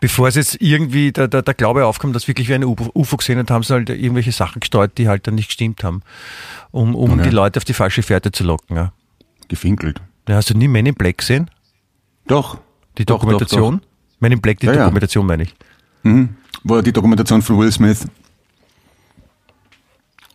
bevor 0.00 0.28
es 0.28 0.34
jetzt 0.34 0.60
irgendwie 0.60 1.12
der, 1.12 1.28
der, 1.28 1.42
der 1.42 1.54
Glaube 1.54 1.86
aufkommt, 1.86 2.14
dass 2.14 2.28
wirklich 2.28 2.48
wir 2.48 2.56
eine 2.56 2.66
UFO, 2.68 2.90
UFO 2.94 3.16
gesehen 3.16 3.38
haben, 3.38 3.48
haben 3.48 3.62
sie 3.62 3.72
halt 3.72 3.88
irgendwelche 3.88 4.32
Sachen 4.32 4.60
gestreut, 4.60 4.98
die 4.98 5.08
halt 5.08 5.26
dann 5.26 5.34
nicht 5.34 5.46
gestimmt 5.48 5.82
haben, 5.84 6.02
um, 6.72 6.94
um 6.94 7.12
Okay. 7.12 7.22
die 7.24 7.30
Leute 7.30 7.58
auf 7.58 7.64
die 7.64 7.72
falsche 7.72 8.02
Fährte 8.02 8.32
zu 8.32 8.44
locken. 8.44 8.76
Ja. 8.76 8.92
Gefinkelt. 9.48 10.00
Ja, 10.28 10.36
hast 10.36 10.50
du 10.50 10.54
nie 10.54 10.68
Men 10.68 10.86
in 10.86 10.94
Black 10.94 11.18
gesehen? 11.18 11.50
Doch. 12.26 12.58
Die 12.98 13.04
Doch, 13.06 13.20
Dokumentation? 13.20 13.78
Doch, 13.80 13.86
Men 14.20 14.32
in 14.32 14.40
Black, 14.40 14.60
die 14.60 14.66
Ja, 14.66 14.72
ja. 14.72 14.78
Dokumentation 14.80 15.26
meine 15.26 15.44
ich. 15.44 15.54
doch. 15.54 16.10
Mhm. 16.10 16.36
Wo 16.64 16.80
die 16.80 16.92
Dokumentation 16.92 17.42
von 17.42 17.58
Will 17.58 17.72
Smith. 17.72 18.06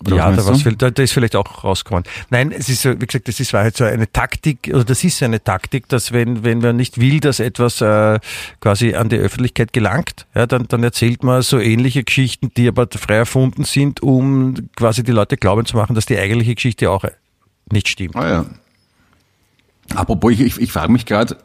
Oder 0.05 0.17
was 0.17 0.37
ja, 0.37 0.43
da, 0.43 0.53
viel- 0.53 0.75
da, 0.75 0.91
da 0.91 1.03
ist 1.03 1.11
vielleicht 1.11 1.35
auch 1.35 1.63
rausgekommen. 1.63 2.03
Nein, 2.29 2.51
es 2.51 2.69
ist 2.69 2.83
so, 2.83 2.91
wie 3.01 3.05
gesagt, 3.05 3.27
das 3.27 3.39
ist 3.39 3.51
war 3.53 3.63
halt 3.63 3.75
so 3.75 3.83
eine 3.83 4.11
Taktik, 4.11 4.69
oder 4.71 4.83
das 4.83 5.03
ist 5.03 5.23
eine 5.23 5.43
Taktik, 5.43 5.89
dass 5.89 6.11
wenn, 6.11 6.43
wenn 6.43 6.59
man 6.59 6.75
nicht 6.75 6.99
will, 6.99 7.19
dass 7.19 7.39
etwas 7.39 7.81
äh, 7.81 8.19
quasi 8.59 8.93
an 8.93 9.09
die 9.09 9.15
Öffentlichkeit 9.17 9.73
gelangt, 9.73 10.27
ja, 10.35 10.45
dann, 10.45 10.67
dann 10.67 10.83
erzählt 10.83 11.23
man 11.23 11.41
so 11.41 11.59
ähnliche 11.59 12.03
Geschichten, 12.03 12.51
die 12.55 12.67
aber 12.67 12.87
frei 12.91 13.15
erfunden 13.15 13.63
sind, 13.63 14.03
um 14.03 14.69
quasi 14.75 15.03
die 15.03 15.11
Leute 15.11 15.35
glauben 15.35 15.65
zu 15.65 15.75
machen, 15.77 15.95
dass 15.95 16.05
die 16.05 16.17
eigentliche 16.19 16.53
Geschichte 16.53 16.91
auch 16.91 17.03
nicht 17.71 17.87
stimmt. 17.87 18.15
Ah 18.15 18.29
ja. 18.29 18.45
Apropos, 19.95 20.31
ich, 20.33 20.41
ich, 20.41 20.61
ich 20.61 20.71
frage 20.71 20.91
mich 20.91 21.05
gerade, 21.05 21.37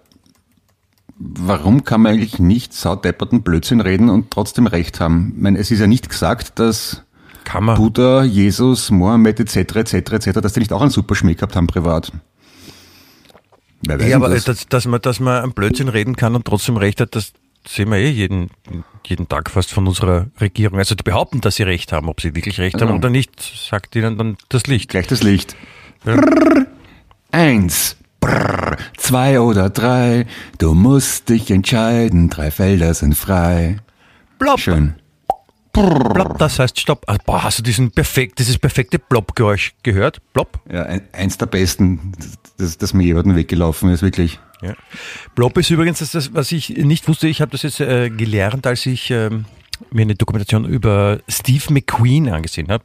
warum 1.16 1.84
kann 1.84 2.02
man 2.02 2.12
eigentlich 2.12 2.38
nicht 2.38 2.74
saudepperten 2.74 3.42
Blödsinn 3.42 3.80
reden 3.80 4.10
und 4.10 4.30
trotzdem 4.30 4.66
recht 4.66 5.00
haben? 5.00 5.32
Ich 5.36 5.42
meine, 5.42 5.58
es 5.58 5.70
ist 5.70 5.80
ja 5.80 5.86
nicht 5.86 6.08
gesagt, 6.08 6.58
dass 6.58 7.02
Kann 7.44 7.64
man. 7.64 7.76
Buddha, 7.76 8.22
Jesus, 8.24 8.90
Mohammed 8.90 9.40
etc. 9.40 9.76
etc. 9.76 9.94
etc. 10.12 10.40
dass 10.40 10.52
die 10.52 10.60
nicht 10.60 10.72
auch 10.72 10.80
einen 10.82 10.90
super 10.90 11.14
Schmäh 11.14 11.34
gehabt 11.34 11.56
haben 11.56 11.66
privat. 11.66 12.12
Wer 13.82 13.98
weiß 14.00 14.08
Ja, 14.08 14.16
aber 14.16 14.28
das? 14.28 14.44
dass, 14.44 14.66
dass, 14.68 14.86
man, 14.86 15.00
dass 15.00 15.18
man 15.20 15.42
am 15.42 15.52
Blödsinn 15.52 15.88
reden 15.88 16.14
kann 16.16 16.34
und 16.36 16.44
trotzdem 16.44 16.76
recht 16.76 17.00
hat, 17.00 17.14
das 17.16 17.32
sehen 17.66 17.90
wir 17.90 17.98
eh 17.98 18.10
jeden, 18.10 18.50
jeden 19.06 19.28
Tag 19.28 19.50
fast 19.50 19.72
von 19.72 19.86
unserer 19.86 20.26
Regierung. 20.40 20.78
Also 20.78 20.94
die 20.94 21.02
behaupten, 21.02 21.40
dass 21.40 21.56
sie 21.56 21.62
recht 21.64 21.92
haben. 21.92 22.08
Ob 22.08 22.20
sie 22.20 22.34
wirklich 22.34 22.58
recht 22.60 22.80
haben 22.80 22.88
Ja. 22.90 22.94
oder 22.94 23.10
nicht, 23.10 23.40
sagt 23.40 23.94
ihnen 23.96 24.18
dann 24.18 24.36
das 24.48 24.66
Licht. 24.66 24.90
Gleich 24.90 25.06
das 25.08 25.22
Licht. 25.22 25.56
Ja. 26.04 26.16
Brrr, 26.16 26.66
eins, 27.32 27.96
brrr, 28.20 28.76
zwei 28.96 29.40
oder 29.40 29.70
drei. 29.70 30.26
Du 30.58 30.74
musst 30.74 31.28
dich 31.28 31.50
entscheiden, 31.50 32.30
drei 32.30 32.50
Felder 32.50 32.94
sind 32.94 33.14
frei. 33.16 33.78
Blob, 34.38 34.58
Schön. 34.60 34.94
Blob, 35.72 36.38
das 36.38 36.58
heißt 36.58 36.78
Stopp. 36.78 37.04
Ah, 37.06 37.16
boah, 37.24 37.42
hast 37.42 37.58
du 37.58 37.62
diesen 37.62 37.90
perfekt, 37.90 38.38
dieses 38.38 38.58
perfekte 38.58 38.98
Blob-Geräusch 38.98 39.74
gehört? 39.82 40.20
Blob? 40.32 40.60
Ja, 40.70 40.84
ein, 40.84 41.02
eins 41.12 41.38
der 41.38 41.46
besten, 41.46 42.12
das, 42.58 42.78
das 42.78 42.94
mir 42.94 43.04
jemanden 43.04 43.36
weggelaufen 43.36 43.90
ist, 43.90 44.02
wirklich. 44.02 44.38
Ja. 44.60 44.74
Blob 45.34 45.56
ist 45.58 45.70
übrigens 45.70 45.98
das, 45.98 46.34
was 46.34 46.52
ich 46.52 46.70
nicht 46.70 47.08
wusste. 47.08 47.28
Ich 47.28 47.40
habe 47.40 47.50
das 47.50 47.62
jetzt 47.62 47.80
äh, 47.80 48.10
gelernt, 48.10 48.66
als 48.66 48.86
ich 48.86 49.10
ähm, 49.10 49.46
mir 49.90 50.02
eine 50.02 50.14
Dokumentation 50.14 50.64
über 50.64 51.18
Steve 51.28 51.72
McQueen 51.72 52.28
angesehen 52.28 52.68
habe. 52.68 52.84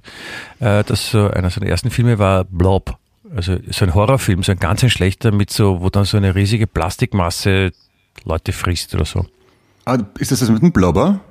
Äh, 0.60 0.84
das 0.84 1.12
so 1.12 1.30
einer 1.30 1.50
seiner 1.50 1.68
ersten 1.68 1.92
Filme 1.92 2.20
war 2.20 2.44
Blob. 2.46 2.98
Also 3.36 3.58
so 3.70 3.86
ein 3.86 3.94
Horrorfilm, 3.94 4.42
so 4.44 4.54
ein 4.54 4.60
ganz 4.60 4.84
ein 4.84 4.90
schlechter 4.90 5.32
mit 5.32 5.52
so, 5.52 5.82
wo 5.82 5.90
dann 5.90 6.06
so 6.06 6.18
eine 6.18 6.34
riesige 6.34 6.66
Plastikmasse 6.66 7.72
Leute 8.24 8.54
frisst 8.54 8.96
oder 8.96 9.06
so. 9.06 9.26
Ah, 9.86 9.98
ist 10.18 10.32
das 10.32 10.40
das 10.40 10.50
mit 10.50 10.62
dem 10.62 10.72
Blobber? 10.72 11.22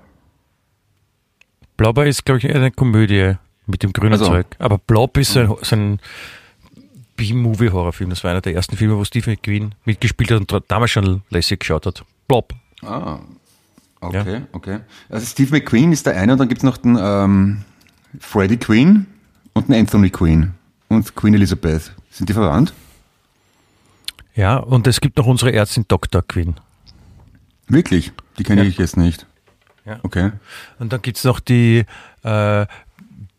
Blobber 1.76 2.06
ist, 2.06 2.25
glaube 2.25 2.38
ich, 2.38 2.54
eine 2.54 2.71
Komödie 2.71 3.35
mit 3.66 3.83
dem 3.83 3.92
grünen 3.92 4.12
Also. 4.12 4.26
Zeug. 4.26 4.47
Aber 4.59 4.78
Blob 4.78 5.16
ist 5.18 5.33
so 5.33 5.40
ein, 5.40 5.54
so 5.62 5.76
ein 5.76 6.00
B-Movie-Horrorfilm. 7.16 8.11
Das 8.11 8.23
war 8.25 8.30
einer 8.30 8.40
der 8.40 8.54
ersten 8.54 8.76
Filme, 8.76 8.97
wo 8.97 9.04
Steve 9.04 9.30
McQueen 9.30 9.75
mitgespielt 9.85 10.30
hat 10.30 10.52
und 10.52 10.64
damals 10.68 10.90
schon 10.90 11.23
lässig 11.30 11.61
geschaut 11.61 11.87
hat. 11.87 12.04
Blob. 12.28 12.52
Ah, 12.83 13.18
okay, 14.00 14.42
okay. 14.52 14.80
Also 15.09 15.26
Steve 15.26 15.50
McQueen 15.52 15.92
ist 15.92 16.06
der 16.06 16.16
eine 16.16 16.33
und 16.33 16.38
dann 16.38 16.49
gibt's 16.49 16.64
noch 16.64 16.76
den 16.76 16.99
ähm, 17.00 17.62
Freddie 18.21 18.59
Queen 18.59 19.06
und 19.54 19.68
den 19.68 19.75
Anthony 19.75 20.11
Queen 20.11 20.52
und 20.88 21.14
Queen 21.16 21.35
Elizabeth. 21.35 21.92
Sind 22.11 22.28
die 22.28 22.35
verwandt? 22.35 22.73
Ja, 24.35 24.56
und 24.59 24.87
es 24.87 25.00
gibt 25.00 25.16
noch 25.16 25.26
unsere 25.26 25.52
Ärztin 25.52 25.87
Dr. 25.88 26.23
Quinn. 26.23 26.56
Wirklich? 27.68 28.12
Die 28.38 28.42
kenne 28.42 28.62
Ja. 28.62 28.68
ich 28.68 28.76
jetzt 28.78 28.97
nicht. 28.99 29.26
Ja. 29.87 29.99
Okay. 30.02 30.33
Und 30.78 30.93
dann 30.93 31.00
gibt's 31.02 31.25
noch 31.25 31.40
die 31.40 31.85
äh, 32.25 32.66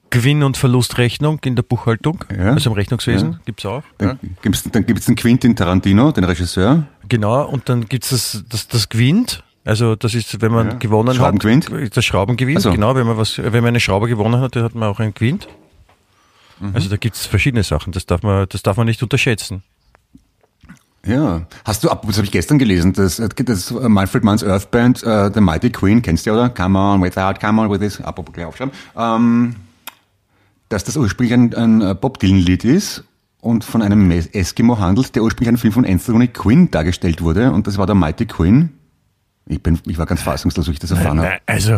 Gewinn- 0.10 0.44
und 0.44 0.56
Verlustrechnung 0.56 1.40
in 1.44 1.56
der 1.58 1.64
Buchhaltung, 1.64 2.24
Ja. 2.36 2.54
also 2.54 2.70
im 2.70 2.76
Rechnungswesen, 2.76 3.34
Ja. 3.34 3.40
gibt's 3.46 3.66
auch. 3.66 3.84
Ja. 4.00 4.08
Dann 4.14 4.20
gibt's 4.42 4.64
dann 4.64 4.86
gibt's 4.86 5.06
den 5.08 5.16
Quentin 5.16 5.56
Tarantino, 5.56 6.12
den 6.14 6.24
Regisseur. 6.24 6.84
Genau, 7.10 7.46
und 7.46 7.68
dann 7.70 7.86
gibt's 7.88 8.10
das, 8.10 8.44
das, 8.50 8.68
das 8.70 8.88
Gewinnt. 8.90 9.44
Also 9.66 9.96
das 9.98 10.16
ist, 10.16 10.40
wenn 10.42 10.54
man 10.54 10.68
Ja. 10.72 10.74
gewonnen 10.76 11.14
Schraubengewinnt? 11.14 11.70
hat. 11.70 11.98
Das 11.98 12.06
Schraubengewinnt, 12.06 12.60
Ach 12.60 12.64
so. 12.64 12.72
genau. 12.72 12.96
Wenn 12.96 13.06
man 13.06 13.18
was, 13.18 13.38
wenn 13.38 13.52
man 13.52 13.66
eine 13.68 13.82
Schraube 13.82 14.08
gewonnen 14.08 14.40
hat, 14.40 14.56
dann 14.56 14.64
hat 14.64 14.76
man 14.76 14.88
auch 14.88 15.02
einen 15.02 15.14
Gewinnt. 15.14 15.50
Mhm. 16.62 16.72
Also 16.74 16.88
da 16.90 16.96
gibt's 16.96 17.26
verschiedene 17.26 17.64
Sachen. 17.64 17.92
Das 17.92 18.06
darf 18.06 18.24
man, 18.24 18.48
das 18.50 18.64
darf 18.64 18.78
man 18.78 18.88
nicht 18.88 19.04
unterschätzen. 19.04 19.64
Ja. 21.08 21.42
Hast 21.66 21.84
du, 21.84 21.88
das 21.88 22.18
habe 22.18 22.26
ich 22.26 22.32
gestern 22.32 22.60
gelesen, 22.60 22.94
das, 22.94 23.22
das 23.36 23.72
Manfred 23.72 24.24
Manns 24.24 24.44
Earth 24.44 24.70
Band, 24.72 25.04
äh, 25.04 25.32
The 25.34 25.42
Mighty 25.42 25.70
Queen, 25.70 26.02
kennst 26.02 26.26
du 26.26 26.32
ja, 26.32 26.36
oder? 26.36 26.50
Come 26.50 26.78
on 26.78 27.02
without, 27.02 27.40
come 27.40 27.62
on 27.62 27.72
with 27.72 27.80
this, 27.80 28.02
apropos 28.02 28.34
gleich 28.34 28.46
aufschreiben. 28.46 28.74
Ähm, 28.96 29.56
dass 30.70 30.84
das 30.84 30.98
ursprünglich 30.98 31.34
ein, 31.34 31.54
ein 31.54 31.82
äh, 31.82 31.96
Bob 31.96 32.20
Dylan-Lied 32.20 32.66
ist 32.66 33.06
und 33.40 33.64
von 33.64 33.82
einem 33.82 34.12
Eskimo 34.12 34.80
handelt, 34.80 35.16
der 35.16 35.24
ursprünglich 35.24 35.56
ein 35.56 35.58
Film 35.58 35.74
von 35.74 35.86
Anthony 35.86 36.28
Quinn 36.28 36.70
dargestellt 36.72 37.22
wurde 37.22 37.52
und 37.52 37.68
das 37.68 37.78
war 37.78 37.86
der 37.86 37.96
Mighty 37.96 38.26
Queen. 38.26 38.74
Ich 39.46 39.64
bin, 39.64 39.80
ich 39.86 39.98
war 39.98 40.06
ganz 40.06 40.22
fassungslos, 40.22 40.68
als 40.68 40.74
ich 40.74 40.80
das 40.80 40.92
erfahren 40.92 41.20
habe. 41.20 41.38
Also, 41.46 41.78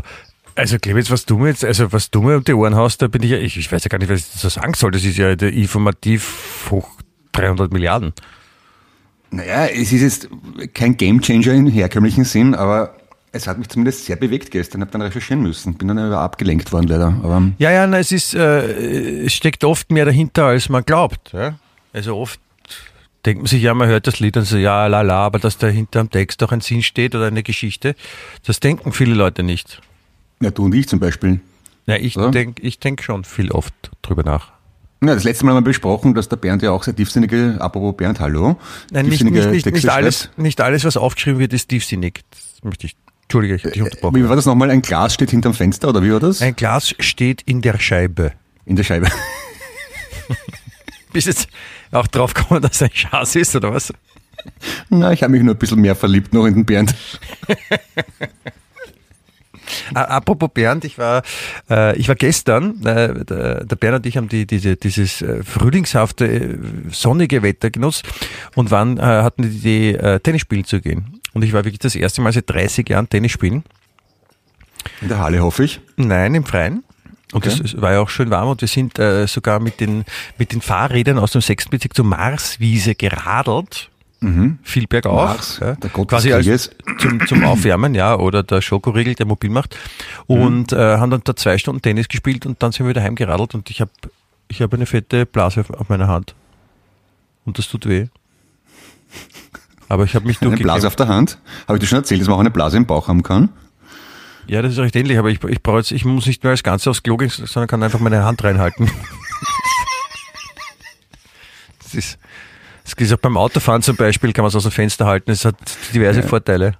also 0.55 0.77
Clemens, 0.79 1.11
was 1.11 1.25
du 1.25 1.37
mir 1.37 1.49
jetzt, 1.49 1.63
also 1.63 1.91
was 1.91 2.09
du 2.09 2.21
mir 2.21 2.37
um 2.37 2.43
die 2.43 2.53
Ohren 2.53 2.75
haust, 2.75 3.01
da 3.01 3.07
bin 3.07 3.21
ich 3.21 3.29
ja, 3.29 3.37
ich, 3.37 3.57
ich 3.57 3.71
weiß 3.71 3.83
ja 3.83 3.89
gar 3.89 3.99
nicht, 3.99 4.09
was 4.09 4.19
ich 4.19 4.31
dazu 4.33 4.49
sagen 4.49 4.73
soll. 4.73 4.91
Das 4.91 5.05
ist 5.05 5.17
ja 5.17 5.35
der 5.35 5.53
informativ 5.53 6.67
hoch 6.71 6.89
300 7.33 7.71
Milliarden. 7.71 8.13
Naja, 9.31 9.67
es 9.67 9.91
ist 9.91 10.01
jetzt 10.01 10.29
kein 10.73 10.97
Gamechanger 10.97 11.53
im 11.53 11.67
herkömmlichen 11.67 12.23
Sinn, 12.23 12.55
aber 12.55 12.95
es 13.31 13.47
hat 13.47 13.59
mich 13.59 13.69
zumindest 13.69 14.05
sehr 14.05 14.15
bewegt 14.15 14.49
gestern, 14.51 14.81
habe 14.81 14.91
dann 14.91 15.01
recherchieren 15.01 15.43
müssen. 15.43 15.75
Bin 15.75 15.87
dann 15.87 15.99
aber 15.99 16.19
abgelenkt 16.19 16.71
worden 16.71 16.87
leider. 16.87 17.19
Aber 17.23 17.51
Ja, 17.59 17.71
ja, 17.71 17.85
na, 17.85 17.99
es 17.99 18.11
ist, 18.11 18.33
äh, 18.33 19.25
es 19.25 19.33
steckt 19.33 19.63
oft 19.63 19.91
mehr 19.91 20.05
dahinter, 20.05 20.45
als 20.45 20.69
man 20.69 20.83
glaubt. 20.83 21.31
Ja? 21.33 21.59
Also 21.93 22.15
oft 22.17 22.39
denkt 23.25 23.43
man 23.43 23.47
sich, 23.47 23.61
ja, 23.61 23.73
man 23.73 23.87
hört 23.87 24.07
das 24.07 24.19
Lied 24.19 24.37
und 24.37 24.45
so, 24.45 24.57
ja, 24.57 24.87
la, 24.87 25.01
la, 25.01 25.25
aber 25.25 25.39
dass 25.39 25.57
dahinter 25.57 25.99
am 25.99 26.09
Text 26.09 26.41
auch 26.41 26.51
ein 26.51 26.61
Sinn 26.61 26.81
steht 26.81 27.13
oder 27.13 27.27
eine 27.27 27.43
Geschichte, 27.43 27.95
das 28.45 28.59
denken 28.59 28.93
viele 28.93 29.13
Leute 29.13 29.43
nicht. 29.43 29.81
ja, 30.41 30.49
du 30.49 30.65
und 30.65 30.73
ich 30.73 30.87
zum 30.87 30.99
Beispiel. 30.99 31.39
Ja, 31.85 31.95
ich 31.95 32.13
denke 32.13 32.61
ich 32.61 32.79
denk 32.79 33.01
schon 33.01 33.23
viel 33.23 33.51
oft 33.51 33.73
drüber 34.01 34.23
nach. 34.23 34.51
Ja, 35.01 35.15
das 35.15 35.23
letzte 35.23 35.45
Mal 35.45 35.51
haben 35.51 35.63
wir 35.63 35.69
besprochen, 35.69 36.13
dass 36.13 36.27
der 36.27 36.35
Bernd 36.35 36.61
ja 36.61 36.71
auch 36.71 36.83
sehr 36.83 36.95
tiefsinnige, 36.95 37.55
apropos 37.59 37.95
Bernd, 37.95 38.19
hallo, 38.19 38.57
Nein, 38.91 39.05
nicht, 39.05 39.23
nicht, 39.23 39.33
nicht, 39.49 39.65
nicht, 39.65 39.89
alles, 39.89 40.23
schreibt. 40.23 40.37
nicht 40.37 40.59
alles, 40.59 40.83
was 40.83 40.97
aufgeschrieben 40.97 41.39
wird, 41.39 41.53
ist 41.53 41.69
tiefsinnig. 41.69 42.21
Das 42.31 42.63
möchte 42.63 42.87
ich, 42.87 42.97
Entschuldige, 43.23 43.55
ich 43.55 43.63
habe 43.63 43.73
dich 43.73 43.81
unterbrochen. 43.81 44.15
Wie 44.15 44.27
war 44.27 44.35
das 44.35 44.45
nochmal? 44.45 44.69
Ein 44.71 44.81
Glas 44.81 45.13
steht 45.13 45.31
hinterm 45.31 45.53
Fenster 45.53 45.87
oder 45.89 46.03
wie 46.03 46.11
war 46.11 46.19
das? 46.19 46.41
Ein 46.41 46.55
Glas 46.55 46.93
steht 46.99 47.43
in 47.43 47.61
der 47.61 47.79
Scheibe. 47.79 48.33
In 48.65 48.75
der 48.75 48.83
Scheibe. 48.83 49.07
Bist 51.13 51.27
jetzt 51.27 51.47
auch 51.91 52.07
drauf 52.07 52.33
gekommen, 52.33 52.61
dass 52.61 52.81
ein 52.81 52.89
Schatz 52.93 53.35
ist, 53.35 53.55
oder 53.55 53.73
was? 53.73 53.93
Na, 54.89 55.13
ich 55.13 55.23
habe 55.23 55.31
mich 55.31 55.43
nur 55.43 55.55
ein 55.55 55.57
bisschen 55.57 55.79
mehr 55.79 55.95
verliebt 55.95 56.33
noch 56.33 56.45
in 56.45 56.55
den 56.55 56.65
Bernd. 56.65 56.93
Apropos 59.93 60.49
Bernd, 60.53 60.85
ich 60.85 60.97
war, 60.97 61.23
äh, 61.69 61.95
ich 61.97 62.07
war 62.07 62.15
gestern, 62.15 62.83
äh, 62.85 63.25
der, 63.25 63.65
der 63.65 63.75
Bernd 63.75 63.97
und 63.97 64.05
ich 64.05 64.17
haben 64.17 64.29
die, 64.29 64.45
diese, 64.45 64.75
dieses 64.75 65.21
äh, 65.21 65.43
frühlingshafte, 65.43 66.25
äh, 66.27 66.57
sonnige 66.89 67.43
Wetter 67.43 67.69
genutzt 67.69 68.05
und 68.55 68.71
waren, 68.71 68.97
äh, 68.97 69.01
hatten 69.01 69.43
die 69.43 69.57
Idee, 69.57 69.91
äh, 69.95 70.19
Tennis 70.19 70.41
spielen 70.41 70.65
zu 70.65 70.81
gehen. 70.81 71.19
Und 71.33 71.43
ich 71.43 71.53
war 71.53 71.63
wirklich 71.63 71.79
das 71.79 71.95
erste 71.95 72.21
Mal 72.21 72.33
seit 72.33 72.49
30 72.49 72.89
Jahren 72.89 73.07
Tennis 73.07 73.31
spielen. 73.31 73.63
In 75.01 75.09
der 75.09 75.19
Halle 75.19 75.41
hoffe 75.41 75.63
ich. 75.63 75.79
Nein, 75.97 76.35
im 76.35 76.45
Freien. 76.45 76.83
Und 77.31 77.45
Okay. 77.45 77.61
es 77.63 77.79
war 77.79 77.91
ja 77.93 77.99
auch 77.99 78.09
schön 78.09 78.31
warm 78.31 78.49
und 78.49 78.61
wir 78.61 78.67
sind 78.67 78.97
äh, 78.97 79.27
sogar 79.27 79.59
mit 79.59 79.79
den, 79.79 80.03
mit 80.39 80.51
den 80.51 80.61
Fahrrädern 80.61 81.19
aus 81.19 81.31
dem 81.33 81.41
sechsten 81.41 81.69
Bezirk 81.69 81.93
zur 81.95 82.05
Marswiese 82.05 82.95
geradelt. 82.95 83.89
Viel 84.63 84.87
bergauf. 84.87 85.15
Mars, 85.15 85.59
ja. 85.61 85.75
der 85.75 85.89
Gott 85.91 86.09
Quasi 86.09 86.33
als, 86.33 86.71
zum, 86.99 87.25
zum 87.25 87.43
Aufwärmen, 87.45 87.95
ja, 87.95 88.17
oder 88.17 88.43
der 88.43 88.61
Schokoriegel, 88.61 89.15
der 89.15 89.25
mobil 89.25 89.49
macht. 89.49 89.77
Und 90.27 90.73
äh, 90.73 90.97
haben 90.97 91.09
dann 91.09 91.21
da 91.23 91.35
zwei 91.35 91.57
Stunden 91.57 91.81
Tennis 91.81 92.09
gespielt 92.09 92.45
und 92.45 92.61
dann 92.61 92.73
sind 92.73 92.85
wir 92.85 92.89
wieder 92.89 93.01
heimgeradelt 93.01 93.55
und 93.55 93.69
ich 93.69 93.79
habe 93.79 93.91
ich 94.49 94.61
hab 94.61 94.73
eine 94.73 94.85
fette 94.85 95.25
Blase 95.25 95.61
auf, 95.61 95.69
auf 95.69 95.89
meiner 95.89 96.07
Hand. 96.07 96.35
Und 97.45 97.57
das 97.57 97.69
tut 97.69 97.87
weh. 97.87 98.07
Aber 99.87 100.03
ich 100.03 100.15
habe 100.15 100.25
mich 100.25 100.37
Eine 100.41 100.49
durchgekämpft. 100.49 100.63
Blase 100.63 100.87
auf 100.87 100.95
der 100.97 101.07
Hand. 101.07 101.37
Habe 101.67 101.77
ich 101.77 101.81
dir 101.81 101.87
schon 101.87 101.99
erzählt, 101.99 102.19
dass 102.19 102.27
man 102.27 102.35
auch 102.35 102.41
eine 102.41 102.51
Blase 102.51 102.75
im 102.77 102.85
Bauch 102.85 103.07
haben 103.07 103.23
kann? 103.23 103.49
Ja, 104.47 104.61
das 104.61 104.73
ist 104.73 104.79
recht 104.79 104.95
ähnlich, 104.95 105.17
aber 105.17 105.29
ich, 105.29 105.43
ich 105.43 105.61
brauche 105.61 105.77
jetzt, 105.77 105.91
ich 105.91 106.05
muss 106.05 106.25
nicht 106.25 106.43
mehr 106.43 106.51
als 106.51 106.63
Ganze 106.63 106.89
aufs 106.89 107.03
Klo 107.03 107.17
gehen, 107.17 107.29
sondern 107.29 107.67
kann 107.67 107.83
einfach 107.83 107.99
meine 107.99 108.23
Hand 108.23 108.43
reinhalten. 108.43 108.89
Das 111.81 111.95
ist, 111.95 112.19
das 112.19 112.25
ist 112.97 113.13
auch 113.13 113.17
beim 113.17 113.37
Autofahren 113.37 113.81
zum 113.81 113.95
Beispiel, 113.95 114.33
kann 114.33 114.43
man 114.43 114.49
es 114.49 114.55
aus 114.55 114.63
dem 114.63 114.71
Fenster 114.71 115.05
halten. 115.05 115.31
Es 115.31 115.45
hat 115.45 115.55
diverse 115.93 116.23
Vorteile. 116.23 116.73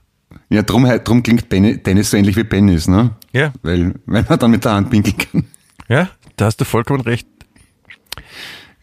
Ja, 0.49 0.61
drum, 0.61 0.85
drum 1.03 1.23
klingt 1.23 1.51
Dennis 1.51 2.11
so 2.11 2.17
ähnlich 2.17 2.35
wie 2.35 2.43
Penis, 2.43 2.87
ne? 2.87 3.11
Ja, 3.31 3.51
Weil, 3.61 3.95
wenn 4.05 4.25
man 4.27 4.39
dann 4.39 4.51
mit 4.51 4.65
der 4.65 4.73
Hand 4.73 4.89
pinkeln 4.89 5.17
kann. 5.17 5.45
ja, 5.87 6.09
da 6.37 6.45
hast 6.45 6.61
du 6.61 6.65
vollkommen 6.65 7.01
recht. 7.01 7.27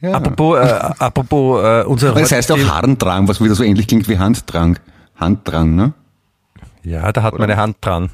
Ja. 0.01 0.13
Apropos, 0.13 0.59
äh, 0.59 0.63
apropos 0.99 1.65
äh, 1.65 1.85
unser 1.85 2.13
das 2.13 2.33
heißt 2.33 2.53
auch 2.53 2.59
Harndrang, 2.59 3.29
was 3.29 3.41
wieder 3.41 3.55
so 3.55 3.65
ähnlich 3.65 3.87
klingt 3.87 4.09
wie 4.09 4.19
Handdrang. 4.19 4.79
Handdrang, 5.17 5.75
ne? 5.75 5.95
Ja, 6.83 7.11
da 7.13 7.23
hat 7.23 7.39
meine 7.39 7.57
Hand 7.57 7.79
dran. 7.81 8.11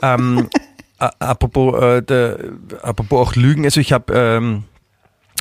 Ähm, 0.00 0.48
apropos, 0.98 1.82
äh, 1.82 2.02
der, 2.02 2.38
apropos 2.82 3.28
auch 3.28 3.34
Lügen, 3.34 3.64
also 3.64 3.80
ich 3.80 3.92
habe 3.92 4.12
ähm, 4.14 4.64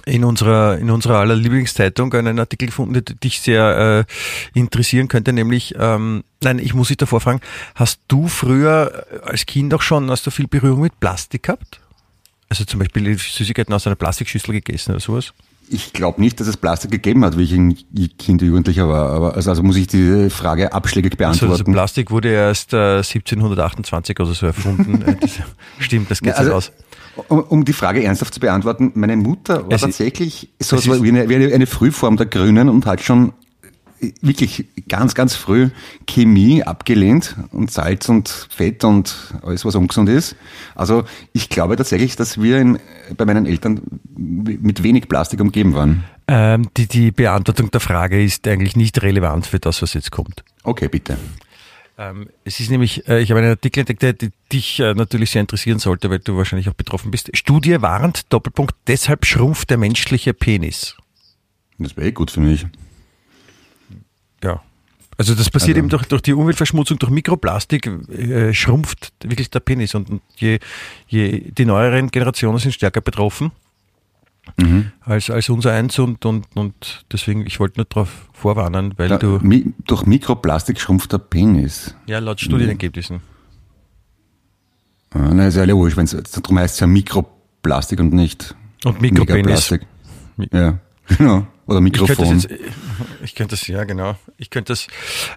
in 0.08 0.24
unserer 0.24 0.78
in 0.78 0.90
unserer 0.90 1.18
aller 1.20 1.36
Lieblingszeitung 1.36 2.14
einen 2.14 2.40
Artikel 2.40 2.68
gefunden, 2.68 2.94
der 2.94 3.02
dich 3.02 3.42
sehr 3.42 4.06
äh, 4.08 4.60
interessieren 4.60 5.08
könnte, 5.08 5.34
nämlich 5.34 5.76
ähm, 5.78 6.24
nein, 6.42 6.60
ich 6.60 6.74
muss 6.74 6.88
dich 6.88 6.98
davor 6.98 7.20
fragen, 7.22 7.42
hast 7.76 8.00
du 8.08 8.28
früher 8.28 9.06
als 9.24 9.46
Kind 9.46 9.74
auch 9.74 9.82
schon, 9.82 10.10
hast 10.10 10.26
du 10.26 10.32
viel 10.32 10.48
Berührung 10.48 10.82
mit 10.82 11.00
Plastik 11.00 11.44
gehabt? 11.44 11.80
Also 12.50 12.64
zum 12.64 12.80
Beispiel 12.80 13.18
Süßigkeiten 13.18 13.74
aus 13.74 13.86
einer 13.86 13.96
Plastikschüssel 13.98 14.54
gegessen 14.54 14.92
oder 14.92 15.02
sowas? 15.02 15.34
Ich 15.70 15.92
glaube 15.92 16.22
nicht, 16.22 16.40
dass 16.40 16.48
es 16.48 16.56
Plastik 16.56 16.92
gegeben 16.92 17.26
hat, 17.26 17.38
wie 17.38 17.44
ich 17.44 17.52
ein 17.52 17.78
Kind, 18.18 18.42
Jugendlicher 18.42 18.88
war. 18.88 19.10
Aber 19.10 19.36
also, 19.36 19.50
also 19.50 19.64
muss 19.64 19.76
ich 19.76 19.88
diese 19.88 20.30
Frage 20.30 20.72
abschlägig 20.72 21.20
Also, 21.20 21.26
also 21.26 21.40
beantworten. 21.48 21.74
Plastik 21.74 22.10
wurde 22.10 22.30
erst 22.30 22.72
äh, 22.72 22.98
1728 23.00 24.18
oder 24.18 24.34
so 24.34 24.46
erfunden. 24.46 25.02
Äh, 25.08 25.16
das, 25.20 25.32
stimmt, 25.80 26.10
das 26.10 26.22
geht 26.22 26.30
Ja, 26.30 26.36
also- 26.36 26.50
so 26.52 26.56
raus. 26.56 26.72
Um, 27.30 27.40
um 27.42 27.66
die 27.66 27.74
Frage 27.74 28.04
ernsthaft 28.04 28.34
zu 28.34 28.40
beantworten, 28.40 28.92
meine 28.96 29.16
Mutter 29.18 29.64
war 29.64 29.72
Es 29.72 29.76
ist- 29.78 29.82
tatsächlich 29.82 30.50
so 30.60 30.76
es 30.78 30.84
so 30.84 30.94
ist- 30.94 31.04
wie 31.04 31.10
eine, 31.10 31.28
wie 31.30 31.36
eine, 31.36 31.54
eine 31.54 31.66
Frühform 31.68 32.18
der 32.18 32.26
Grünen 32.28 32.70
und 32.70 32.86
hat 32.86 33.02
schon 33.02 33.34
wirklich 34.22 34.66
ganz, 34.88 35.16
ganz 35.16 35.36
früh 35.36 35.70
Chemie 36.06 36.62
abgelehnt 36.62 37.36
und 37.52 37.72
Salz 37.72 38.08
und 38.10 38.30
Fett 38.50 38.84
und 38.84 39.16
alles, 39.42 39.66
was 39.66 39.74
ungesund 39.74 40.08
ist. 40.10 40.36
Also 40.76 41.04
ich 41.34 41.50
glaube 41.50 41.76
tatsächlich, 41.78 42.16
dass 42.16 42.40
wir 42.40 42.60
in, 42.60 42.78
bei 43.18 43.26
meinen 43.26 43.48
Eltern 43.48 43.82
mit 44.16 44.84
wenig 44.84 45.10
Plastik 45.10 45.42
umgeben 45.42 45.74
waren. 45.74 46.04
Ähm, 46.28 46.68
die, 46.78 46.86
die 46.88 47.10
Beantwortung 47.10 47.72
der 47.72 47.80
Frage 47.80 48.24
ist 48.24 48.48
eigentlich 48.48 48.76
nicht 48.76 49.02
relevant 49.02 49.48
für 49.48 49.60
das, 49.60 49.82
was 49.82 49.96
jetzt 49.96 50.12
kommt. 50.12 50.44
Okay, 50.64 50.90
bitte. 50.90 51.18
Ähm, 52.00 52.30
es 52.44 52.60
ist 52.60 52.70
nämlich, 52.70 53.08
äh, 53.08 53.22
ich 53.22 53.32
habe 53.32 53.40
einen 53.40 53.50
Artikel 53.50 53.80
entdeckt, 53.80 54.04
der 54.04 54.14
dich 54.52 54.80
äh, 54.80 54.94
natürlich 54.94 55.32
sehr 55.32 55.42
interessieren 55.42 55.80
sollte, 55.80 56.10
weil 56.12 56.20
du 56.20 56.38
wahrscheinlich 56.38 56.70
auch 56.70 56.74
betroffen 56.74 57.10
bist. 57.10 57.36
Studie 57.36 57.82
warnt, 57.82 58.32
Doppelpunkt, 58.32 58.76
deshalb 58.86 59.26
schrumpft 59.26 59.72
der 59.72 59.78
menschliche 59.78 60.34
Penis. 60.34 60.96
Das 61.80 61.98
wäre 61.98 62.08
eh 62.08 62.12
gut 62.12 62.30
für 62.30 62.40
mich. 62.40 62.68
Ja. 64.44 64.62
Also 65.18 65.34
das 65.34 65.50
passiert 65.50 65.78
Also- 65.78 65.80
eben 65.80 65.90
durch, 65.90 66.06
durch 66.06 66.22
die 66.22 66.34
Umweltverschmutzung, 66.34 67.00
durch 67.00 67.12
Mikroplastik 67.12 67.88
äh, 67.88 68.54
schrumpft 68.54 69.14
wirklich 69.24 69.50
der 69.50 69.62
Penis. 69.62 69.96
Und, 69.96 70.10
und 70.12 70.22
je, 70.36 70.60
je 71.08 71.40
die 71.52 71.66
neueren 71.66 72.12
Generationen 72.12 72.60
sind 72.60 72.74
stärker 72.74 73.02
betroffen 73.02 73.52
Mhm. 74.58 74.92
als, 75.02 75.30
als 75.30 75.50
unser 75.50 75.74
eins 75.74 76.00
und, 76.00 76.26
und, 76.26 76.46
und 76.56 77.06
deswegen, 77.12 77.46
ich 77.46 77.60
wollte 77.60 77.80
nur 77.80 77.86
darauf 77.86 78.30
vorwarnen, 78.34 78.94
weil 78.98 79.10
Da, 79.10 79.18
du, 79.18 79.40
mi, 79.42 79.74
durch 79.86 80.06
Mikroplastik 80.06 80.80
schrumpft 80.80 81.12
der 81.12 81.18
Penis. 81.20 81.96
ja, 82.08 82.20
laut 82.20 82.40
Studienergebnissen. 82.40 83.20
Ah, 85.12 85.32
na, 85.34 85.48
ist 85.48 85.56
ja 85.58 85.68
wurscht, 85.76 85.98
wenn's, 85.98 86.12
darum 86.12 86.60
heißt 86.60 86.76
es 86.76 86.80
ja 86.80 86.88
Mikroplastik 86.88 88.00
und 88.00 88.14
nicht 88.14 88.56
Und 88.86 89.02
Mikropenis. 89.02 89.36
Megaplastik. 89.72 89.82
Ja, 90.52 90.80
genau. 91.18 91.48
Oder 91.68 91.82
Ich 91.82 91.92
könnte 91.92 92.12
Mikrofon. 92.14 92.36
das 92.36 92.44
jetzt, 92.50 92.62
ich 93.22 93.36
könnte 93.36 93.56
das, 93.56 93.68
ja 93.68 93.84
genau. 93.84 94.16
Ich 94.38 94.50
könnte 94.50 94.72
das, 94.72 94.88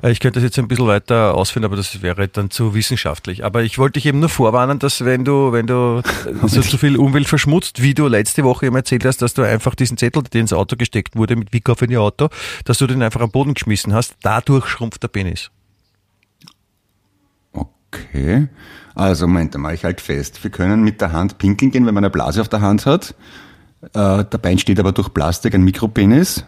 äh, 0.03 0.13
ich 0.13 0.21
könnte 0.21 0.39
das 0.39 0.45
jetzt 0.45 0.59
ein 0.61 0.69
bisschen 0.69 0.87
weiter 0.87 1.35
ausführen, 1.35 1.65
aber 1.65 1.75
das 1.75 2.03
wäre 2.03 2.29
dann 2.29 2.51
zu 2.51 2.73
wissenschaftlich. 2.73 3.45
Aber 3.45 3.65
ich 3.65 3.79
wollte 3.79 3.95
dich 3.95 4.07
eben 4.07 4.21
nur 4.21 4.29
vorwarnen, 4.29 4.79
dass 4.79 5.05
wenn 5.05 5.25
du, 5.25 5.51
wenn 5.51 5.67
du 5.67 6.03
äh, 6.27 6.49
so 6.49 6.63
zu 6.63 6.79
viel 6.79 6.97
Umwelt 6.97 7.27
verschmutzt, 7.27 7.83
wie 7.83 7.95
du 7.95 8.07
letzte 8.07 8.45
Woche 8.45 8.67
eben 8.67 8.77
erzählt 8.77 9.05
hast, 9.05 9.23
dass 9.23 9.35
du 9.35 9.43
einfach 9.43 9.75
diesen 9.75 9.97
Zettel, 9.97 10.23
der 10.23 10.41
ins 10.43 10.53
Auto 10.53 10.77
gesteckt 10.77 11.17
wurde, 11.17 11.35
mit 11.35 11.53
Wie 11.53 11.61
kauf 11.61 11.83
in 11.83 11.91
ihr 11.91 12.01
Auto, 12.01 12.29
dass 12.65 12.79
du 12.79 12.87
den 12.87 13.03
einfach 13.03 13.21
am 13.21 13.33
Boden 13.33 13.55
geschmissen 13.55 13.93
hast, 13.93 14.15
dadurch 14.23 14.67
schrumpft 14.67 15.03
der 15.03 15.09
Penis. 15.09 15.51
Okay. 17.53 18.49
Also, 18.95 19.27
Moment, 19.27 19.57
mache 19.59 19.75
ich 19.75 19.85
halt 19.85 20.01
fest. 20.01 20.45
Wir 20.45 20.51
können 20.51 20.83
mit 20.83 21.01
der 21.01 21.13
Hand 21.13 21.39
pinkeln 21.39 21.73
gehen, 21.73 21.87
wenn 21.87 21.95
man 21.95 22.05
eine 22.05 22.11
Blase 22.11 22.41
auf 22.41 22.49
der 22.49 22.61
Hand 22.61 22.87
hat. 22.87 23.15
Äh, 23.83 24.25
dabei 24.29 24.53
entsteht 24.53 24.79
aber 24.79 24.93
durch 24.93 25.13
Plastik 25.13 25.55
ein 25.55 25.63
Mikropenis. 25.63 26.45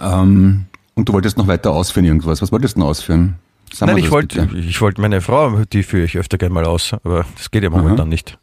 Ähm, 0.00 0.66
und 0.94 1.08
du 1.08 1.12
wolltest 1.12 1.38
noch 1.38 1.46
weiter 1.46 1.70
ausführen 1.70 2.04
irgendwas. 2.04 2.42
Was 2.42 2.52
wolltest 2.52 2.76
du 2.76 2.80
denn 2.80 2.88
ausführen? 2.88 3.36
Sag 3.72 3.88
Nein, 3.88 3.98
ich 3.98 4.10
wollte, 4.10 4.50
ich 4.54 4.80
wollte 4.82 5.00
meine 5.00 5.22
Frau, 5.22 5.64
die 5.64 5.82
führe 5.82 6.04
ich 6.04 6.18
öfter 6.18 6.36
gerne 6.36 6.52
mal 6.54 6.66
aus, 6.66 6.92
aber 6.92 7.24
das 7.36 7.50
geht 7.50 7.62
ja 7.62 7.70
momentan 7.70 8.10
nicht. 8.10 8.38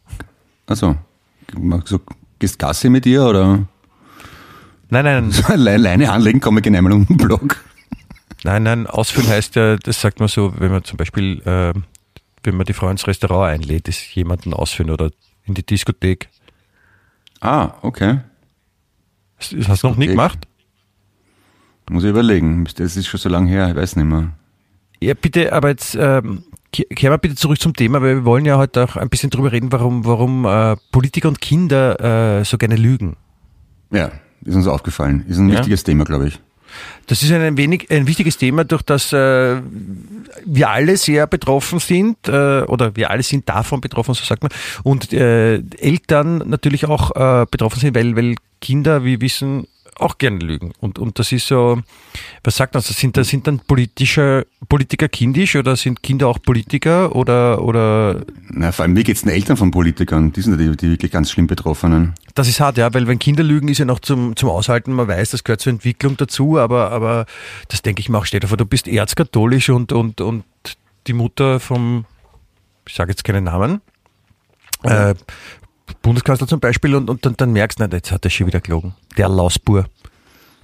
Also, 0.66 0.96
so, 1.84 2.00
gehst 2.40 2.58
Gassi 2.58 2.90
mit 2.90 3.06
ihr 3.06 3.24
oder 3.24 3.60
Nein, 4.90 5.04
nein, 5.04 5.30
so 5.30 5.52
eine 5.52 5.76
Leine 5.76 6.10
anlegen, 6.10 6.40
komme 6.40 6.58
ich 6.58 6.64
gerne 6.64 6.78
einmal 6.78 6.92
um 6.92 7.06
den 7.06 7.16
Block. 7.16 7.64
Nein, 8.42 8.64
nein, 8.64 8.86
ausführen 8.86 9.28
heißt 9.28 9.54
ja, 9.56 9.76
das 9.76 10.00
sagt 10.00 10.18
man 10.18 10.28
so, 10.28 10.52
wenn 10.58 10.72
man 10.72 10.84
zum 10.84 10.96
Beispiel, 10.96 11.40
äh, 11.42 11.72
wenn 12.42 12.56
man 12.56 12.66
die 12.66 12.72
Frau 12.72 12.88
ins 12.88 13.06
Restaurant 13.06 13.54
einlädt, 13.54 13.88
ist 13.88 14.14
jemanden 14.14 14.52
ausführen 14.52 14.90
oder 14.90 15.10
in 15.44 15.54
die 15.54 15.64
Diskothek. 15.64 16.28
Ah, 17.40 17.74
okay. 17.82 18.20
Das 19.38 19.50
das 19.56 19.68
hast 19.68 19.82
du 19.82 19.88
noch 19.88 19.96
nie 19.96 20.06
gemacht? 20.08 20.38
Muss 21.90 22.04
ich 22.04 22.10
überlegen. 22.10 22.66
Das 22.76 22.96
ist 22.96 23.06
schon 23.06 23.18
so 23.18 23.28
lange 23.28 23.48
her, 23.50 23.68
ich 23.70 23.74
weiß 23.76 23.96
nicht 23.96 24.04
mehr. 24.06 24.30
Ja, 25.00 25.14
bitte, 25.14 25.52
aber 25.52 25.70
jetzt 25.70 25.96
ähm, 25.98 26.44
ke- 26.72 26.84
kehren 26.84 27.12
wir 27.12 27.18
bitte 27.18 27.34
zurück 27.34 27.58
zum 27.60 27.74
Thema, 27.74 28.00
weil 28.02 28.16
wir 28.16 28.24
wollen 28.24 28.44
ja 28.44 28.58
heute 28.58 28.84
auch 28.84 28.96
ein 28.96 29.08
bisschen 29.08 29.30
drüber 29.30 29.50
reden, 29.50 29.72
warum, 29.72 30.04
warum 30.04 30.44
äh, 30.44 30.76
Politiker 30.92 31.28
und 31.28 31.40
Kinder 31.40 32.38
äh, 32.40 32.44
so 32.44 32.58
gerne 32.58 32.76
lügen. 32.76 33.16
Ja, 33.90 34.12
ist 34.44 34.54
uns 34.54 34.66
aufgefallen. 34.68 35.24
Ist 35.26 35.38
ein 35.38 35.48
Ja? 35.48 35.58
wichtiges 35.58 35.82
Thema, 35.82 36.04
glaube 36.04 36.28
ich. 36.28 36.38
Das 37.06 37.22
ist 37.22 37.32
ein 37.32 37.56
wenig 37.56 37.90
ein 37.90 38.06
wichtiges 38.06 38.38
Thema, 38.38 38.64
durch 38.64 38.82
das 38.82 39.12
äh, 39.12 39.60
wir 40.44 40.70
alle 40.70 40.96
sehr 40.96 41.26
betroffen 41.26 41.78
sind 41.78 42.16
äh, 42.28 42.62
oder 42.62 42.94
wir 42.96 43.10
alle 43.10 43.22
sind 43.22 43.48
davon 43.48 43.80
betroffen, 43.80 44.14
so 44.14 44.24
sagt 44.24 44.42
man, 44.42 44.52
und 44.82 45.12
äh, 45.12 45.56
Eltern 45.78 46.38
natürlich 46.46 46.86
auch 46.86 47.10
äh, 47.14 47.46
betroffen 47.50 47.80
sind, 47.80 47.96
weil, 47.96 48.16
weil 48.16 48.36
Kinder, 48.60 49.04
wie 49.04 49.12
wir 49.12 49.20
wissen, 49.20 49.66
auch 50.00 50.18
gerne 50.18 50.38
lügen. 50.38 50.72
Und, 50.80 50.98
und 50.98 51.18
das 51.18 51.30
ist 51.32 51.46
so, 51.46 51.80
was 52.42 52.56
sagt 52.56 52.74
man, 52.74 52.82
sind, 52.82 53.16
da- 53.16 53.24
sind 53.24 53.46
dann 53.46 53.60
politische, 53.60 54.46
Politiker 54.68 55.08
kindisch 55.08 55.56
oder 55.56 55.76
sind 55.76 56.02
Kinder 56.02 56.28
auch 56.28 56.38
Politiker 56.40 57.14
oder, 57.14 57.62
oder 57.62 58.22
Na, 58.48 58.72
vor 58.72 58.84
allem, 58.84 58.96
wie 58.96 59.02
geht's 59.04 59.22
den 59.22 59.30
Eltern 59.30 59.56
von 59.56 59.70
Politikern? 59.70 60.32
Die 60.32 60.40
sind 60.40 60.58
ja 60.60 60.70
die, 60.70 60.76
die 60.76 60.90
wirklich 60.90 61.10
ganz 61.10 61.30
schlimm 61.30 61.46
Betroffenen. 61.46 62.14
Das 62.34 62.48
ist 62.48 62.60
hart, 62.60 62.78
ja, 62.78 62.92
weil 62.94 63.06
wenn 63.06 63.18
Kinder 63.18 63.42
lügen, 63.42 63.68
ist 63.68 63.78
ja 63.78 63.84
noch 63.84 63.98
zum, 64.00 64.36
zum 64.36 64.48
Aushalten, 64.48 64.92
man 64.92 65.08
weiß, 65.08 65.30
das 65.30 65.44
gehört 65.44 65.60
zur 65.60 65.72
Entwicklung 65.72 66.16
dazu, 66.16 66.58
aber, 66.58 66.90
aber 66.92 67.26
das 67.68 67.82
denke 67.82 68.00
ich 68.00 68.08
mir 68.08 68.18
auch, 68.18 68.26
stell 68.26 68.40
dir 68.40 68.48
vor, 68.48 68.56
du 68.56 68.66
bist 68.66 68.88
erzkatholisch 68.88 69.68
und, 69.70 69.92
und, 69.92 70.20
und 70.20 70.44
die 71.06 71.12
Mutter 71.12 71.60
vom, 71.60 72.04
ich 72.86 72.94
sage 72.94 73.10
jetzt 73.10 73.24
keinen 73.24 73.44
Namen, 73.44 73.80
äh, 74.84 75.14
Bundeskanzler 76.02 76.46
zum 76.46 76.60
Beispiel 76.60 76.94
und, 76.94 77.08
und 77.10 77.24
dann, 77.26 77.34
dann 77.36 77.52
merkst 77.52 77.80
du, 77.80 77.84
jetzt 77.84 78.10
hat 78.12 78.24
er 78.24 78.30
schon 78.30 78.46
wieder 78.46 78.60
gelogen. 78.60 78.94
Der 79.16 79.28
Lausbur. 79.28 79.86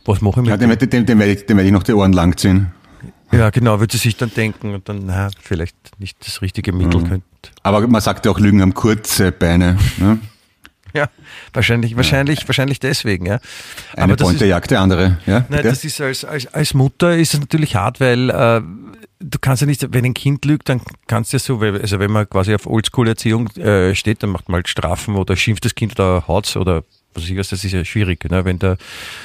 Was 0.04 0.20
mache 0.20 0.40
ich 0.42 0.46
Ja, 0.46 0.56
mit 0.56 0.62
dem, 0.62 0.70
dem? 0.70 0.78
dem, 0.78 0.90
dem, 0.90 1.06
dem 1.06 1.18
werde 1.18 1.32
ich, 1.32 1.46
dem 1.46 1.56
werd 1.56 1.66
ich 1.66 1.72
noch 1.72 1.82
die 1.82 1.92
Ohren 1.94 2.12
langziehen. 2.12 2.72
Ja, 3.32 3.50
genau, 3.50 3.80
wird 3.80 3.90
sie 3.92 3.98
sich 3.98 4.16
dann 4.16 4.30
denken 4.34 4.72
und 4.74 4.88
dann, 4.88 5.02
na, 5.06 5.30
vielleicht 5.40 5.76
nicht 5.98 6.16
das 6.26 6.42
richtige 6.42 6.72
Mittel 6.72 7.00
Mhm. 7.00 7.08
könnte. 7.08 7.26
Aber 7.64 7.86
man 7.88 8.00
sagt 8.00 8.24
ja 8.24 8.30
auch, 8.32 8.38
Lügen 8.38 8.62
haben 8.62 8.74
kurze 8.74 9.32
Beine. 9.32 9.76
Ne? 9.98 10.18
Ja, 10.96 11.08
wahrscheinlich, 11.52 11.96
wahrscheinlich, 11.96 12.48
wahrscheinlich 12.48 12.80
deswegen, 12.80 13.26
ja. 13.26 13.38
Eine 13.94 14.16
das 14.16 14.26
Pointe 14.26 14.44
ist- 14.44 14.48
jagt 14.50 14.70
die 14.70 14.76
andere. 14.76 15.18
Ja, 15.26 15.44
Nein, 15.48 15.62
das 15.62 15.84
ist 15.84 16.00
als, 16.00 16.24
als, 16.24 16.46
als 16.52 16.74
Mutter 16.74 17.16
ist 17.16 17.34
es 17.34 17.40
natürlich 17.40 17.76
hart, 17.76 18.00
weil 18.00 18.30
äh, 18.30 18.62
du 19.20 19.38
kannst 19.40 19.60
ja 19.60 19.66
nicht, 19.66 19.86
wenn 19.92 20.04
ein 20.04 20.14
Kind 20.14 20.44
lügt, 20.44 20.68
dann 20.68 20.80
kannst 21.06 21.32
du 21.32 21.36
ja 21.36 21.38
so, 21.40 21.60
also 21.60 21.98
wenn 21.98 22.10
man 22.10 22.28
quasi 22.28 22.54
auf 22.54 22.66
Oldschool-Erziehung 22.66 23.48
äh, 23.56 23.94
steht, 23.94 24.22
dann 24.22 24.30
macht 24.30 24.48
man 24.48 24.56
halt 24.56 24.68
Strafen 24.68 25.16
oder 25.16 25.36
schimpft 25.36 25.64
das 25.64 25.74
Kind 25.74 25.98
oder 25.98 26.26
haut's 26.26 26.56
oder 26.56 26.82
was 27.14 27.24
weiß 27.24 27.30
ich 27.30 27.38
was, 27.38 27.48
das 27.48 27.64
ist 27.64 27.72
ja 27.72 27.84
schwierig. 27.84 28.24
Ne? 28.30 28.44
Wenn 28.44 28.58
der 28.58 28.76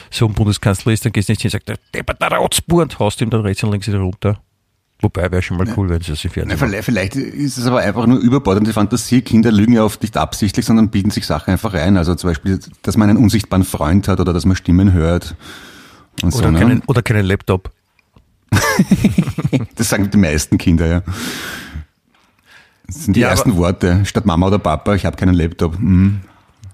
Sohn 0.10 0.34
Bundeskanzler 0.34 0.94
ist, 0.94 1.04
dann 1.06 1.12
gehst 1.12 1.28
du 1.28 1.34
nicht 1.34 1.42
hin 1.42 1.50
und 1.50 1.52
sagst, 1.52 1.68
der 1.68 1.78
deppert 1.94 2.22
der 2.22 2.30
Rotzbur 2.38 2.84
und 2.84 2.98
haust 3.00 3.20
ihm 3.22 3.30
dann 3.30 3.42
rechts 3.42 3.64
und 3.64 3.72
links 3.72 3.88
wieder 3.88 4.00
runter. 4.00 4.42
Wobei 5.02 5.32
wäre 5.32 5.42
schon 5.42 5.58
mal 5.58 5.68
cool, 5.76 5.90
wenn 5.90 6.02
sie 6.02 6.12
Na, 6.12 6.30
Fernsehen 6.30 6.60
machen. 6.60 6.84
vielleicht, 6.84 7.16
ist 7.16 7.58
es 7.58 7.66
aber 7.66 7.80
einfach 7.80 8.06
nur 8.06 8.20
überbordende 8.20 8.72
Fantasie. 8.72 9.22
Kinder 9.22 9.52
lügen 9.52 9.74
ja 9.74 9.84
oft 9.84 10.02
nicht 10.04 10.16
absichtlich, 10.16 10.66
sondern 10.66 10.90
bieten 10.90 11.10
sich 11.10 11.26
Sachen 11.26 11.52
einfach 11.52 11.74
ein. 11.74 11.98
Also 11.98 12.14
zum 12.16 12.30
Beispiel, 12.30 12.60
dass 12.84 12.98
man 12.98 13.10
einen 13.10 13.18
unsichtbaren 13.18 13.64
Freund 13.66 14.08
hat 14.08 14.20
oder 14.20 14.32
dass 14.32 14.46
man 14.46 14.56
Stimmen 14.56 14.94
hört. 14.94 15.36
Oder, 16.22 16.32
so, 16.32 16.52
ne? 16.52 16.60
keinen, 16.60 16.82
oder 16.88 17.02
keinen 17.02 17.26
Laptop. 17.26 17.72
Das 19.76 19.90
sagen 19.90 20.10
die 20.10 20.18
meisten 20.18 20.58
Kinder, 20.58 20.86
ja. 20.88 21.02
Das 22.88 23.06
sind 23.06 23.16
die 23.16 23.22
Ja, 23.22 23.30
ersten 23.30 23.56
Worte. 23.58 24.06
Statt 24.06 24.26
Mama 24.26 24.48
oder 24.48 24.60
Papa, 24.60 24.94
ich 24.96 25.06
habe 25.06 25.18
keinen 25.18 25.34
Laptop. 25.34 25.80
Mhm. 25.80 26.22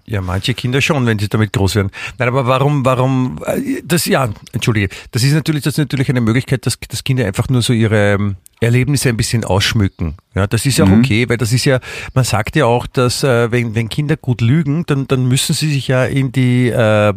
Ja, 0.10 0.22
manche 0.22 0.54
Kinder 0.54 0.80
schon, 0.80 1.06
wenn 1.06 1.20
sie 1.20 1.28
damit 1.28 1.52
groß 1.52 1.76
werden. 1.76 1.92
Nein, 2.18 2.30
aber 2.30 2.48
warum, 2.48 2.86
warum, 2.86 3.40
äh, 3.46 3.82
das, 3.84 4.06
ja, 4.06 4.30
entschuldige, 4.54 4.88
das 5.12 5.22
ist 5.24 5.34
natürlich, 5.34 5.64
das 5.64 5.74
ist 5.74 5.80
natürlich 5.80 6.10
eine 6.10 6.22
Möglichkeit, 6.22 6.66
dass, 6.66 6.80
dass 6.80 7.04
Kinder 7.04 7.26
einfach 7.26 7.50
nur 7.50 7.62
so 7.62 7.74
ihre 7.74 8.14
ähm, 8.14 8.38
Erlebnisse 8.62 9.10
ein 9.10 9.18
bisschen 9.18 9.44
ausschmücken. 9.44 10.16
Ja, 10.34 10.48
das 10.48 10.66
ist 10.66 10.78
ja 10.78 10.86
auch 10.86 10.92
okay, 10.92 11.28
weil 11.28 11.36
das 11.36 11.52
ist 11.52 11.66
ja, 11.66 11.82
man 12.14 12.24
sagt 12.24 12.56
ja 12.56 12.66
auch, 12.66 12.88
dass, 12.88 13.24
äh, 13.24 13.52
wenn, 13.52 13.76
wenn 13.76 13.90
Kinder 13.90 14.16
gut 14.16 14.40
lügen, 14.40 14.86
dann, 14.86 15.08
dann 15.08 15.28
müssen 15.28 15.54
sie 15.54 15.70
sich 15.70 15.90
ja 15.90 16.06
in 16.06 16.32
die, 16.32 16.70
äh, 16.70 17.14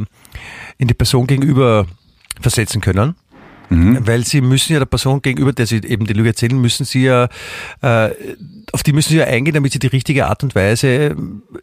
in 0.78 0.88
die 0.88 0.94
Person 0.94 1.28
gegenüber 1.28 1.86
versetzen 2.40 2.80
können. 2.80 3.14
Weil 4.06 4.24
sie 4.24 4.40
müssen 4.40 4.72
ja 4.72 4.78
der 4.80 4.86
Person 4.86 5.22
gegenüber, 5.22 5.52
der 5.52 5.66
sie 5.66 5.76
eben 5.76 6.06
die 6.06 6.12
Lüge 6.12 6.30
erzählen, 6.30 6.60
müssen 6.60 6.84
sie 6.84 7.04
ja, 7.04 7.28
äh, 7.82 8.10
auf 8.72 8.82
die 8.82 8.92
müssen 8.92 9.10
sie 9.10 9.18
ja 9.18 9.26
eingehen, 9.26 9.54
damit 9.54 9.72
sie 9.72 9.78
die 9.78 9.86
richtige 9.86 10.26
Art 10.26 10.42
und 10.42 10.54
Weise 10.54 10.88
äh, 10.88 11.14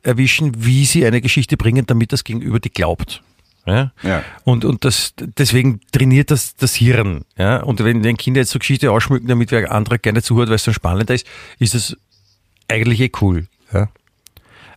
erwischen, 0.03 0.65
wie 0.65 0.85
sie 0.85 1.05
eine 1.05 1.21
Geschichte 1.21 1.57
bringen, 1.57 1.85
damit 1.85 2.13
das 2.13 2.23
Gegenüber 2.23 2.59
die 2.59 2.69
glaubt. 2.69 3.21
Ja? 3.65 3.91
Ja. 4.01 4.23
Und, 4.45 4.63
und 4.63 4.85
das, 4.85 5.13
deswegen 5.37 5.81
trainiert 5.91 6.31
das 6.31 6.55
das 6.55 6.75
Hirn. 6.75 7.25
Ja? 7.37 7.57
Und 7.57 7.83
wenn, 7.83 8.03
wenn 8.03 8.17
Kinder 8.17 8.39
jetzt 8.39 8.51
so 8.51 8.59
Geschichte 8.59 8.91
ausschmücken, 8.91 9.27
damit 9.27 9.51
wer 9.51 9.71
andere 9.71 9.99
gerne 9.99 10.23
zuhört, 10.23 10.47
weil 10.47 10.55
es 10.55 10.63
dann 10.63 10.73
spannender 10.73 11.13
ist, 11.13 11.27
ist 11.59 11.73
das 11.73 11.97
eigentlich 12.69 13.01
eh 13.01 13.11
cool. 13.21 13.47
Ja? 13.73 13.89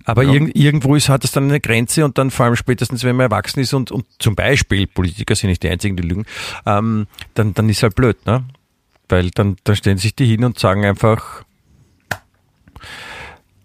Aber 0.04 0.24
irgend, 0.24 0.56
irgendwo 0.56 0.96
ist, 0.96 1.08
hat 1.08 1.24
es 1.24 1.32
dann 1.32 1.44
eine 1.44 1.60
Grenze 1.60 2.04
und 2.04 2.16
dann 2.18 2.30
vor 2.30 2.46
allem 2.46 2.56
spätestens, 2.56 3.04
wenn 3.04 3.16
man 3.16 3.24
erwachsen 3.24 3.60
ist 3.60 3.74
und, 3.74 3.90
und 3.90 4.06
zum 4.18 4.34
Beispiel 4.34 4.86
Politiker 4.86 5.34
sind 5.34 5.50
nicht 5.50 5.62
die 5.62 5.68
einzigen, 5.68 5.96
die 5.96 6.02
lügen, 6.02 6.24
ähm, 6.66 7.06
dann, 7.34 7.54
dann 7.54 7.68
ist 7.68 7.82
halt 7.82 7.94
blöd, 7.94 8.24
ne? 8.26 8.44
Weil 9.08 9.30
dann, 9.30 9.56
dann 9.64 9.76
stellen 9.76 9.98
sich 9.98 10.14
die 10.14 10.26
hin 10.26 10.44
und 10.44 10.58
sagen 10.58 10.84
einfach, 10.84 11.44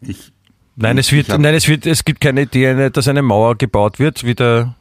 Ich, 0.01 0.31
nein, 0.75 0.97
es 0.97 1.11
wird, 1.11 1.29
nein, 1.29 1.55
es 1.55 1.67
wird, 1.67 1.85
es 1.85 2.03
gibt 2.03 2.19
keine 2.21 2.41
Idee, 2.43 2.89
dass 2.89 3.07
eine 3.07 3.21
Mauer 3.21 3.55
gebaut 3.55 3.99
wird, 3.99 4.23
wie 4.23 4.35
der 4.35 4.75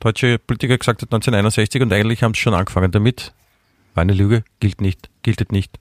deutsche 0.00 0.38
Politiker 0.38 0.76
gesagt 0.78 1.02
hat 1.02 1.08
1961 1.08 1.82
und 1.82 1.92
eigentlich 1.92 2.22
haben 2.22 2.34
sie 2.34 2.40
schon 2.40 2.54
angefangen 2.54 2.90
damit. 2.90 3.32
War 3.94 4.02
eine 4.02 4.12
Lüge, 4.12 4.44
gilt 4.60 4.80
nicht, 4.80 5.10
giltet 5.22 5.52
nicht. 5.52 5.78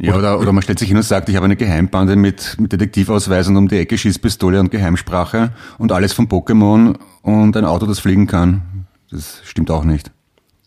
Ja, 0.00 0.16
oder, 0.16 0.38
oder 0.40 0.52
man 0.52 0.62
stellt 0.62 0.78
sich 0.78 0.88
hin 0.88 0.96
und 0.96 1.02
sagt, 1.02 1.28
ich 1.28 1.36
habe 1.36 1.44
eine 1.44 1.56
Geheimbande 1.56 2.16
mit, 2.16 2.56
mit 2.58 2.72
Detektivausweisen 2.72 3.56
um 3.56 3.68
die 3.68 3.78
Ecke, 3.78 3.98
Schießpistole 3.98 4.58
und 4.60 4.70
Geheimsprache 4.70 5.52
und 5.78 5.92
alles 5.92 6.12
von 6.12 6.28
Pokémon 6.28 6.96
und 7.22 7.56
ein 7.56 7.64
Auto, 7.64 7.86
das 7.86 7.98
fliegen 8.00 8.26
kann. 8.26 8.86
Das 9.10 9.40
stimmt 9.44 9.70
auch 9.70 9.84
nicht. 9.84 10.10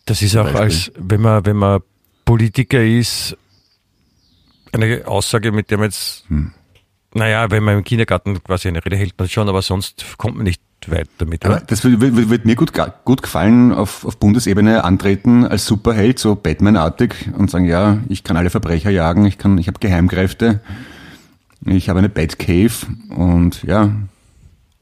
Das 0.06 0.22
ist 0.22 0.36
auch 0.36 0.44
Beispiel. 0.44 0.60
als, 0.60 0.92
wenn 0.96 1.20
man, 1.20 1.46
wenn 1.46 1.56
man 1.56 1.80
Politiker 2.24 2.82
ist, 2.82 3.36
eine 4.72 5.06
Aussage, 5.06 5.52
mit 5.52 5.70
der 5.70 5.78
man 5.78 5.86
jetzt, 5.86 6.24
Hm. 6.28 6.52
naja, 7.14 7.50
wenn 7.50 7.62
man 7.62 7.78
im 7.78 7.84
Kindergarten 7.84 8.42
quasi 8.42 8.68
eine 8.68 8.84
Rede 8.84 8.96
hält, 8.96 9.14
man 9.18 9.28
schon, 9.28 9.48
aber 9.48 9.62
sonst 9.62 10.04
kommt 10.18 10.36
man 10.36 10.44
nicht 10.44 10.60
weit 10.90 11.08
damit. 11.18 11.44
Aber 11.44 11.56
Oder? 11.56 11.64
das 11.66 11.84
wird, 11.84 12.44
mir 12.44 12.54
gut, 12.56 12.72
gut 13.04 13.22
gefallen, 13.22 13.72
auf, 13.72 14.04
auf 14.04 14.18
Bundesebene 14.18 14.84
antreten 14.84 15.46
als 15.46 15.66
Superheld, 15.66 16.18
so 16.18 16.34
Batman-artig 16.34 17.30
und 17.36 17.50
sagen, 17.50 17.66
ja, 17.66 17.98
ich 18.08 18.24
kann 18.24 18.36
alle 18.36 18.50
Verbrecher 18.50 18.90
jagen, 18.90 19.26
ich 19.26 19.38
kann, 19.38 19.58
ich 19.58 19.66
habe 19.66 19.78
Geheimkräfte, 19.78 20.60
ich 21.66 21.88
habe 21.88 21.98
eine 21.98 22.08
Batcave 22.08 22.72
und 23.10 23.62
ja, 23.62 23.92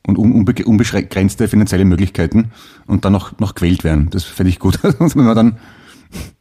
und 0.06 0.18
un, 0.18 0.32
unbe, 0.32 0.64
unbegrenzte 0.64 1.48
finanzielle 1.48 1.84
Möglichkeiten 1.84 2.50
und 2.86 3.04
dann 3.04 3.12
noch, 3.12 3.38
noch 3.38 3.54
gewählt 3.54 3.84
werden. 3.84 4.10
Das 4.10 4.24
fände 4.24 4.50
ich 4.50 4.58
gut. 4.58 4.78
Wenn 4.82 5.24
man 5.24 5.36
dann 5.36 5.58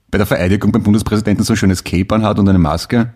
bei 0.09 0.17
der 0.17 0.27
Vereidigung 0.27 0.71
beim 0.71 0.83
Bundespräsidenten 0.83 1.43
so 1.43 1.53
ein 1.53 1.57
schönes 1.57 1.83
Cape 1.83 2.13
anhat 2.15 2.39
und 2.39 2.49
eine 2.49 2.59
Maske, 2.59 3.13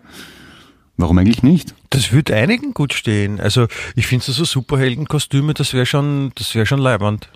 warum 0.96 1.18
eigentlich 1.18 1.42
nicht? 1.42 1.74
Das 1.90 2.12
wird 2.12 2.30
einigen 2.30 2.74
gut 2.74 2.92
stehen. 2.94 3.40
Also 3.40 3.66
ich 3.94 4.06
finde 4.06 4.24
so 4.24 4.44
Superheldenkostüme, 4.44 5.54
das 5.54 5.72
wäre 5.72 5.86
schon, 5.86 6.32
das 6.34 6.54
wäre 6.54 6.66
schon 6.66 6.78
leibernd. 6.80 7.28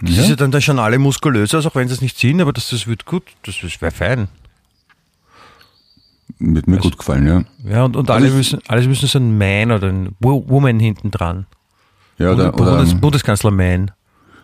Das 0.00 0.14
Ja. 0.16 0.22
ist 0.22 0.28
ja 0.30 0.36
dann, 0.36 0.50
dann 0.50 0.60
schon 0.62 0.78
alle 0.78 0.98
muskulöser, 0.98 1.56
also 1.58 1.70
auch 1.70 1.74
wenn 1.74 1.88
sie 1.88 1.94
es 1.94 2.02
nicht 2.02 2.18
ziehen, 2.18 2.40
aber 2.40 2.52
das, 2.52 2.68
das 2.70 2.86
wird 2.86 3.06
gut, 3.06 3.22
das, 3.44 3.56
das 3.62 3.80
wäre 3.80 3.92
fein. 3.92 4.28
Wird 6.38 6.66
mir 6.66 6.76
gut 6.78 6.98
gefallen, 6.98 7.26
ja. 7.26 7.44
Ja, 7.64 7.84
und, 7.84 7.96
und 7.96 8.10
Also 8.10 8.12
alle 8.12 8.28
ich- 8.28 8.34
müssen, 8.34 8.60
alle 8.68 8.86
müssen 8.86 9.06
so 9.06 9.18
ein 9.18 9.38
Man 9.38 9.72
oder 9.72 9.88
ein 9.88 10.14
Wo- 10.20 10.44
Woman 10.48 10.78
hinten 10.80 11.10
dran. 11.10 11.46
Ja, 12.18 12.32
oder, 12.32 12.54
oder 12.54 12.76
Bundes, 12.76 12.92
ähm, 12.92 13.00
Bundeskanzler 13.00 13.50
Man. 13.50 13.90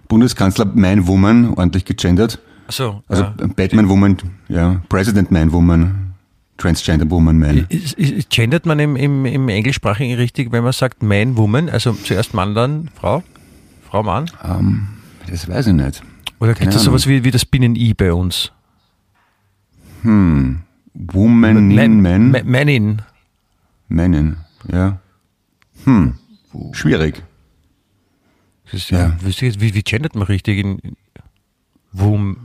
Bundeskanzler 0.08 0.64
Man 0.66 1.06
Woman, 1.06 1.54
ordentlich 1.54 1.84
gegendert. 1.84 2.38
Achso, 2.68 3.02
Also 3.08 3.24
ja. 3.24 3.34
Batman 3.54 3.88
Woman, 3.88 4.16
ja, 4.48 4.80
President 4.88 5.30
Man 5.30 5.52
Woman, 5.52 6.11
Transgender 6.58 7.10
Woman 7.10 7.38
Man. 7.38 7.66
Gendert 8.28 8.66
man 8.66 8.78
im, 8.78 8.94
im, 8.96 9.24
im 9.26 9.48
Englischsprachigen 9.48 10.16
richtig, 10.16 10.52
wenn 10.52 10.62
man 10.62 10.72
sagt 10.72 11.02
Man, 11.02 11.36
Woman, 11.36 11.68
also 11.68 11.92
zuerst 11.92 12.34
Mann, 12.34 12.54
dann 12.54 12.88
Frau? 12.94 13.22
Frau, 13.88 14.02
Mann? 14.02 14.30
Ähm, 14.44 14.86
das 15.28 15.48
weiß 15.48 15.68
ich 15.68 15.72
nicht. 15.74 16.02
Oder 16.40 16.54
gibt 16.54 16.74
es 16.74 16.82
sowas 16.82 17.06
wie, 17.06 17.24
wie 17.24 17.30
das 17.30 17.44
Binnen-I 17.44 17.94
bei 17.94 18.12
uns? 18.12 18.52
Woman 20.02 21.70
in 21.70 22.00
Man, 22.02 22.30
Ma- 22.30 22.42
Manin. 22.44 23.02
Manin, 23.88 24.36
ja. 24.72 24.98
Hm, 25.84 26.14
schwierig. 26.72 27.22
Das 28.64 28.74
ist, 28.74 28.90
Ja. 28.90 29.16
Wie, 29.20 29.74
wie 29.74 29.82
gendert 29.82 30.14
man 30.14 30.24
richtig? 30.24 30.58
In, 30.58 30.78
Woman, 31.92 32.36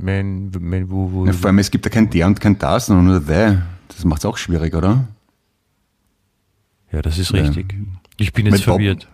Man, 0.00 0.50
Man, 0.60 0.90
wo, 0.90 1.10
wo, 1.12 1.26
Ja, 1.26 1.32
vor 1.32 1.48
allem, 1.48 1.58
es 1.58 1.70
gibt 1.70 1.84
ja 1.86 1.90
kein 1.90 2.10
der 2.10 2.26
und 2.26 2.40
kein 2.40 2.58
das, 2.58 2.86
sondern 2.86 3.06
nur 3.06 3.20
the. 3.20 3.58
Das 3.88 4.04
macht 4.04 4.20
es 4.20 4.24
auch 4.26 4.36
schwierig, 4.36 4.74
oder? 4.74 5.06
Ja, 6.92 7.02
das 7.02 7.18
ist 7.18 7.30
Ja. 7.32 7.42
richtig. 7.42 7.74
Ich 8.16 8.32
bin 8.32 8.46
jetzt 8.46 8.54
Mit 8.54 8.64
Bob- 8.66 8.74
verwirrt. 8.76 9.08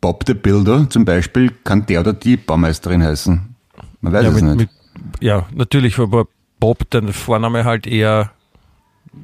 Bob 0.00 0.24
the 0.26 0.34
Builder 0.34 0.88
zum 0.90 1.04
Beispiel 1.04 1.50
kann 1.64 1.84
der 1.86 2.00
oder 2.00 2.12
die 2.12 2.36
Baumeisterin 2.36 3.02
heißen. 3.02 3.54
Man 4.00 4.12
weiß 4.12 4.24
Ja, 4.24 4.30
es 4.30 4.34
mit, 4.36 4.44
nicht. 4.44 4.56
mit, 4.58 5.22
ja, 5.22 5.46
natürlich, 5.54 5.98
aber 5.98 6.26
Bob, 6.60 6.88
der 6.90 7.06
Vorname 7.12 7.64
halt 7.64 7.86
eher 7.86 8.30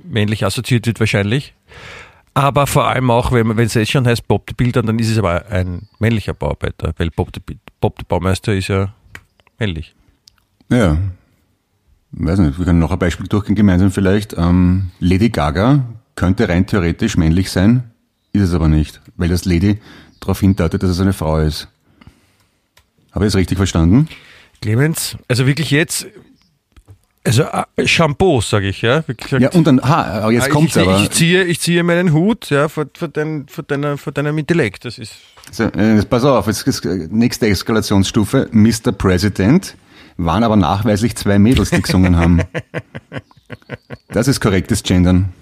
männlich 0.04 0.44
assoziiert 0.44 0.86
wird 0.86 0.98
wahrscheinlich. 1.00 1.54
Aber 2.32 2.66
vor 2.66 2.88
allem 2.88 3.10
auch, 3.12 3.30
wenn 3.30 3.56
es 3.60 3.74
jetzt 3.74 3.92
schon 3.92 4.06
heißt 4.06 4.26
Bob 4.26 4.44
the 4.48 4.54
Builder, 4.56 4.82
dann 4.82 4.98
ist 4.98 5.10
es 5.10 5.18
aber 5.18 5.46
ein 5.46 5.88
männlicher 6.00 6.34
Bauarbeiter, 6.34 6.92
weil 6.96 7.10
Bob 7.10 7.30
the, 7.34 7.40
Bob 7.80 7.96
der 7.98 8.04
Baumeister 8.06 8.52
ist 8.54 8.68
ja 8.68 8.92
männlich. 9.58 9.94
Ja. 10.70 10.98
Weiß 12.12 12.38
nicht, 12.38 12.58
wir 12.58 12.64
können 12.64 12.78
noch 12.78 12.92
ein 12.92 12.98
Beispiel 12.98 13.26
durchgehen 13.26 13.54
gemeinsam 13.56 13.90
vielleicht. 13.90 14.34
Ähm, 14.36 14.90
Lady 15.00 15.30
Gaga 15.30 15.84
könnte 16.14 16.48
rein 16.48 16.66
theoretisch 16.66 17.16
männlich 17.16 17.50
sein, 17.50 17.90
ist 18.32 18.42
es 18.42 18.54
aber 18.54 18.68
nicht, 18.68 19.00
weil 19.16 19.28
das 19.28 19.44
Lady 19.44 19.78
darauf 20.20 20.40
hindeutet, 20.40 20.82
dass 20.82 20.90
es 20.90 21.00
eine 21.00 21.12
Frau 21.12 21.38
ist. 21.38 21.68
Habe 23.12 23.24
ich 23.26 23.28
es 23.28 23.36
richtig 23.36 23.58
verstanden? 23.58 24.08
Clemens, 24.60 25.16
also 25.28 25.46
wirklich 25.46 25.70
jetzt, 25.70 26.06
also 27.24 27.44
äh, 27.76 27.86
Shampoo, 27.86 28.40
sage 28.40 28.68
ich, 28.68 28.82
ja. 28.82 29.00
Gesagt, 29.00 29.42
Ja, 29.42 29.50
und 29.50 29.66
dann, 29.66 29.80
ha, 29.82 30.30
jetzt 30.30 30.46
Ah, 30.46 30.48
kommt's 30.48 30.76
ich, 30.76 30.82
aber. 30.82 31.00
Ich 31.02 31.10
ziehe, 31.10 31.44
ich 31.44 31.60
ziehe 31.60 31.82
meinen 31.82 32.12
Hut 32.12 32.50
ja, 32.50 32.68
vor, 32.68 32.86
vor, 32.94 33.08
dein, 33.08 33.46
vor, 33.48 33.64
deiner, 33.64 33.98
vor 33.98 34.12
deinem 34.12 34.38
Intellekt. 34.38 34.84
Das 34.84 34.98
ist. 34.98 35.14
So, 35.50 35.64
äh, 35.64 36.02
pass 36.04 36.24
auf, 36.24 36.46
jetzt 36.46 36.66
ist 36.66 36.84
äh, 36.84 37.08
nächste 37.10 37.46
Eskalationsstufe, 37.46 38.48
Mr. 38.52 38.92
President, 38.92 39.76
waren 40.16 40.42
aber 40.42 40.56
nachweislich 40.56 41.16
zwei 41.16 41.38
Mädels, 41.38 41.70
die 41.70 41.82
gesungen 41.82 42.16
haben. 42.16 42.42
Das 44.08 44.26
ist 44.26 44.40
korrektes 44.40 44.82
Gendern. 44.82 45.32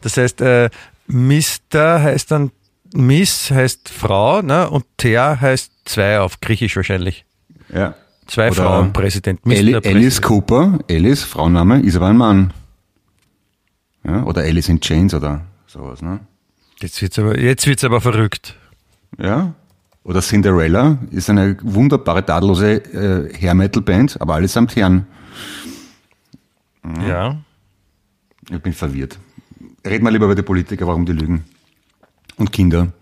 Das 0.00 0.16
heißt, 0.16 0.40
äh, 0.40 0.70
Mister 1.06 2.02
heißt 2.02 2.30
dann 2.30 2.52
Miss 2.94 3.50
heißt 3.50 3.88
Frau, 3.88 4.42
ne? 4.42 4.68
Und 4.68 4.84
Ter 4.96 5.40
heißt 5.40 5.72
zwei 5.84 6.20
auf 6.20 6.40
Griechisch 6.40 6.76
wahrscheinlich. 6.76 7.24
Ja. 7.72 7.94
Zwei 8.26 8.50
Oder 8.50 8.62
Frauen, 8.62 8.92
Präsident. 8.92 9.44
Mr. 9.44 9.52
Ali, 9.52 9.74
Alice 9.74 9.82
Präsident. 9.82 10.22
Cooper, 10.22 10.78
Alice, 10.88 11.22
Frauenname, 11.24 11.80
ist 11.82 11.96
aber 11.96 12.06
ein 12.06 12.16
Mann. 12.16 12.52
Ja, 14.04 14.22
oder 14.24 14.42
Alice 14.42 14.68
in 14.68 14.80
Chains 14.80 15.14
oder 15.14 15.42
sowas, 15.66 16.00
ne? 16.00 16.20
Jetzt 16.80 17.02
wird's 17.02 17.18
aber, 17.18 17.38
jetzt 17.38 17.66
wird's 17.66 17.84
aber 17.84 18.00
verrückt. 18.00 18.56
Ja. 19.18 19.54
Oder 20.02 20.22
Cinderella 20.22 20.98
ist 21.10 21.28
eine 21.28 21.56
wunderbare, 21.62 22.24
tadellose 22.24 22.76
äh, 22.76 23.34
Hair-Metal-Band, 23.38 24.20
aber 24.20 24.34
allesamt 24.34 24.74
Herren. 24.76 25.06
Ja. 27.06 27.36
Ich 28.50 28.58
bin 28.60 28.72
verwirrt. 28.72 29.18
Red 29.84 30.02
mal 30.02 30.10
lieber 30.10 30.24
über 30.24 30.34
die 30.34 30.42
Politiker, 30.42 30.86
warum 30.86 31.04
die 31.04 31.12
lügen. 31.12 31.44
Und 32.36 32.50
Kinder. 32.50 32.92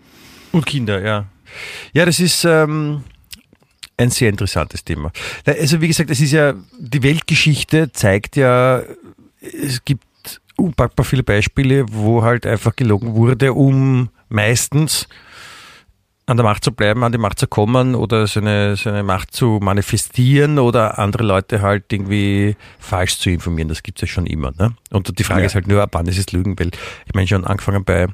Und 0.51 0.65
Kinder, 0.65 1.01
ja. 1.01 1.25
Ja, 1.93 2.05
das 2.05 2.19
ist 2.19 2.43
ähm, 2.43 3.03
ein 3.97 4.09
sehr 4.09 4.29
interessantes 4.29 4.83
Thema. 4.83 5.11
Also 5.45 5.79
wie 5.81 5.87
gesagt, 5.87 6.09
es 6.09 6.19
ist 6.19 6.31
ja, 6.31 6.53
die 6.77 7.01
Weltgeschichte 7.01 7.91
zeigt 7.93 8.35
ja, 8.35 8.81
es 9.41 9.83
gibt 9.85 10.03
unpackbar 10.59 11.05
viele 11.05 11.23
Beispiele, 11.23 11.85
wo 11.89 12.23
halt 12.23 12.45
einfach 12.45 12.75
gelogen 12.75 13.15
wurde, 13.15 13.53
um 13.53 14.09
meistens 14.29 15.07
an 16.25 16.37
der 16.37 16.43
Macht 16.43 16.63
zu 16.63 16.71
bleiben, 16.71 17.03
an 17.03 17.11
die 17.11 17.17
Macht 17.17 17.39
zu 17.39 17.47
kommen 17.47 17.95
oder 17.95 18.27
seine, 18.27 18.75
seine 18.75 19.01
Macht 19.01 19.33
zu 19.33 19.59
manifestieren 19.61 20.59
oder 20.59 20.99
andere 20.99 21.23
Leute 21.23 21.61
halt 21.61 21.91
irgendwie 21.91 22.55
falsch 22.77 23.17
zu 23.17 23.31
informieren. 23.31 23.67
Das 23.67 23.81
gibt 23.81 23.97
es 23.97 24.01
ja 24.07 24.13
schon 24.13 24.27
immer. 24.27 24.51
Ne? 24.59 24.73
Und 24.91 25.17
die 25.17 25.23
Frage 25.23 25.41
Ja. 25.41 25.47
ist 25.47 25.55
halt 25.55 25.67
nur, 25.67 25.81
ab 25.81 25.89
wann 25.93 26.05
ist 26.05 26.19
es 26.19 26.31
Lügen? 26.31 26.59
Weil 26.59 26.67
ich 27.07 27.15
meine 27.15 27.27
schon 27.27 27.45
angefangen 27.45 27.83
bei 27.83 28.07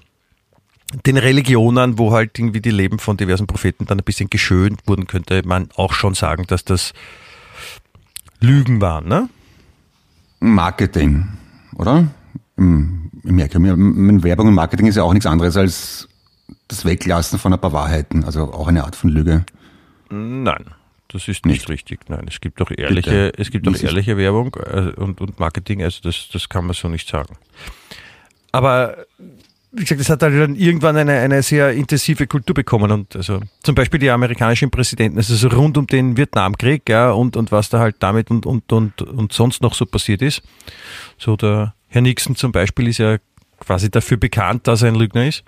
den 1.06 1.18
Religionen, 1.18 1.98
wo 2.00 2.14
halt 2.14 2.40
irgendwie 2.40 2.62
die 2.62 2.70
Leben 2.72 3.00
von 3.00 3.18
diversen 3.18 3.48
Propheten 3.48 3.86
dann 3.86 4.00
ein 4.00 4.04
bisschen 4.06 4.30
geschönt 4.30 4.80
wurden, 4.86 5.08
könnte 5.08 5.42
man 5.46 5.68
auch 5.76 5.92
schon 5.92 6.14
sagen, 6.14 6.46
dass 6.48 6.64
das 6.64 6.94
Lügen 8.40 8.80
waren. 8.80 9.10
Ne? 9.10 9.28
Marketing, 10.40 11.28
oder? 11.76 12.08
Hm, 12.58 13.12
Ich 13.24 13.32
merke 13.32 13.60
mir, 13.60 13.76
Werbung 14.24 14.48
und 14.48 14.54
Marketing 14.54 14.88
ist 14.88 14.96
ja 14.96 15.04
auch 15.04 15.14
nichts 15.14 15.26
anderes 15.26 15.58
als 15.58 16.08
das 16.68 16.86
Weglassen 16.86 17.40
von 17.40 17.54
ein 17.54 17.60
paar 17.60 17.74
Wahrheiten, 17.74 18.24
also 18.24 18.52
auch 18.54 18.68
eine 18.68 18.84
Art 18.84 18.96
von 18.96 19.10
Lüge. 19.10 19.46
Nein, 20.10 20.66
das 21.08 21.28
ist 21.28 21.46
nicht, 21.46 21.60
Nicht. 21.62 21.70
richtig. 21.70 22.00
Nein, 22.10 22.26
es 22.30 22.40
gibt 22.40 22.62
doch 22.62 22.70
ehrliche, 22.72 23.10
Bitte. 23.32 23.34
es 23.38 23.50
gibt 23.52 23.66
doch 23.68 23.76
ehrliche 23.82 24.18
Werbung 24.18 24.56
äh, 24.56 24.92
und, 24.96 25.20
und 25.22 25.40
Marketing, 25.40 25.82
also 25.84 26.00
das, 26.04 26.30
das 26.32 26.48
kann 26.50 26.66
man 26.66 26.74
so 26.76 26.88
nicht 26.88 27.10
sagen. 27.10 27.36
Aber 28.52 28.96
wie 29.72 29.82
gesagt, 29.84 30.00
es 30.00 30.10
hat 30.10 30.22
halt 30.22 30.40
dann 30.40 30.56
irgendwann 30.56 30.96
eine, 30.96 31.14
eine 31.20 31.44
sehr 31.44 31.74
intensive 31.74 32.28
Kultur 32.28 32.54
bekommen 32.54 32.92
und 32.92 33.16
also 33.16 33.42
zum 33.62 33.76
Beispiel 33.76 34.00
die 34.00 34.10
amerikanischen 34.10 34.72
Präsidenten, 34.72 35.18
also 35.18 35.36
so 35.36 35.50
rund 35.50 35.78
um 35.78 35.88
den 35.88 36.16
Vietnamkrieg, 36.16 36.88
ja, 36.88 37.12
und, 37.12 37.36
und 37.36 37.52
was 37.52 37.70
da 37.70 37.80
halt 37.80 37.98
damit 38.00 38.32
und, 38.32 38.46
und, 38.46 38.72
und, 38.72 39.02
und 39.02 39.34
sonst 39.34 39.62
noch 39.62 39.74
so 39.74 39.86
passiert 39.86 40.22
ist. 40.22 40.42
So 41.18 41.36
der 41.36 41.74
Herr 41.88 42.02
Nixon 42.02 42.36
zum 42.36 42.52
Beispiel 42.52 42.88
ist 42.88 42.98
ja 42.98 43.18
quasi 43.60 43.90
dafür 43.90 44.18
bekannt, 44.18 44.68
dass 44.68 44.82
er 44.82 44.90
ein 44.90 44.96
Lügner 44.96 45.28
ist. 45.28 45.44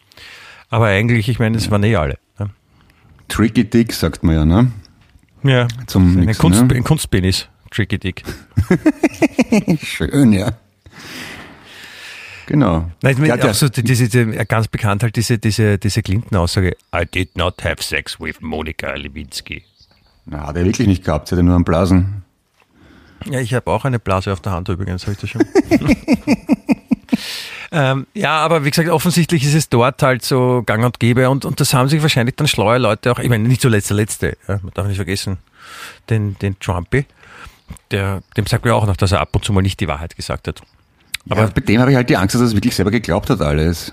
Aber 0.70 0.88
eigentlich, 0.88 1.30
ich 1.30 1.40
meine, 1.40 1.58
es 1.58 1.70
waren 1.72 1.84
eh 1.84 1.96
alle. 1.96 2.18
Ne? 2.40 2.50
Tricky 3.28 3.64
Dick, 3.70 3.94
sagt 3.94 4.24
man 4.24 4.36
ja, 4.36 4.46
ne? 4.46 4.72
Ja, 5.44 5.68
Zum 5.88 6.18
ein, 6.18 6.26
Nixon, 6.26 6.52
Kunst, 6.52 6.66
ne? 6.72 6.76
ein 6.76 6.84
Kunstpenis, 6.84 7.48
Tricky 7.72 7.98
Dick. 8.00 8.24
Schön, 9.84 10.34
ja. 10.34 10.52
Genau. 12.48 12.90
Nein, 13.02 13.14
ich 13.14 13.18
meine, 13.18 13.28
Der 13.28 13.34
hat 13.34 13.44
ja- 13.44 13.50
auch 13.52 13.54
so 13.56 13.68
die- 13.68 13.84
diese, 13.84 14.08
diese, 14.08 14.26
ganz 14.46 14.68
bekannt 14.70 15.04
halt 15.04 15.16
diese, 15.18 15.38
diese, 15.38 15.78
diese 15.78 16.02
Clinton-Aussage, 16.02 16.76
I 16.96 17.06
did 17.06 17.36
not 17.38 17.64
have 17.64 17.84
sex 17.84 18.20
with 18.20 18.40
Monika 18.42 18.94
Lewinsky. 18.96 19.64
Na, 20.26 20.48
hat 20.48 20.56
er 20.58 20.66
wirklich 20.66 20.88
nicht 20.88 21.04
gehabt, 21.04 21.28
sie 21.28 21.36
hat 21.36 21.44
nur 21.44 21.56
am 21.56 21.66
Blasen. 21.66 22.24
Ja, 23.30 23.40
ich 23.40 23.54
habe 23.54 23.70
auch 23.72 23.86
eine 23.86 24.00
Blase 24.00 24.32
auf 24.34 24.40
der 24.42 24.52
Hand 24.54 24.70
übrigens, 24.70 25.04
habe 25.04 25.14
ich 25.14 25.20
das 25.20 25.30
schon. 25.30 25.44
ähm, 27.72 28.08
ja, 28.14 28.38
aber 28.40 28.64
wie 28.66 28.70
gesagt, 28.72 28.90
offensichtlich 28.90 29.44
ist 29.44 29.54
es 29.54 29.70
dort 29.70 30.02
halt 30.02 30.24
so 30.24 30.64
gang 30.66 30.84
und 30.86 31.00
gäbe 31.00 31.30
und, 31.30 31.46
und 31.46 31.60
das 31.60 31.74
haben 31.74 31.90
sich 31.90 32.02
wahrscheinlich 32.02 32.36
dann 32.36 32.48
schlaue 32.48 32.78
Leute 32.78 33.12
auch, 33.12 33.20
ich 33.20 33.30
meine, 33.30 33.48
nicht 33.48 33.62
zuletzt 33.62 33.90
der 33.90 33.98
Letzte, 33.98 34.38
ja, 34.48 34.60
man 34.62 34.72
darf 34.74 34.88
nicht 34.88 34.96
vergessen, 34.98 35.38
den, 36.10 36.38
den 36.40 36.60
Trumpy, 36.60 37.06
der, 37.92 38.22
dem 38.38 38.46
sagt 38.48 38.64
man 38.64 38.74
ja 38.74 38.76
auch 38.80 38.86
noch, 38.88 38.98
dass 38.98 39.12
er 39.12 39.20
ab 39.22 39.36
und 39.36 39.44
zu 39.44 39.52
mal 39.54 39.62
nicht 39.62 39.80
die 39.80 39.88
Wahrheit 39.88 40.16
gesagt 40.16 40.48
hat. 40.48 40.62
Aber 41.30 41.48
bei 41.48 41.62
dem 41.62 41.82
habe 41.82 41.92
ich 41.92 41.98
halt 41.98 42.10
die 42.10 42.16
Angst, 42.16 42.36
dass 42.36 42.42
er 42.42 42.48
es 42.48 42.56
wirklich 42.56 42.74
selber 42.76 42.92
geglaubt 42.92 43.30
hat, 43.30 43.42
alles. 43.42 43.92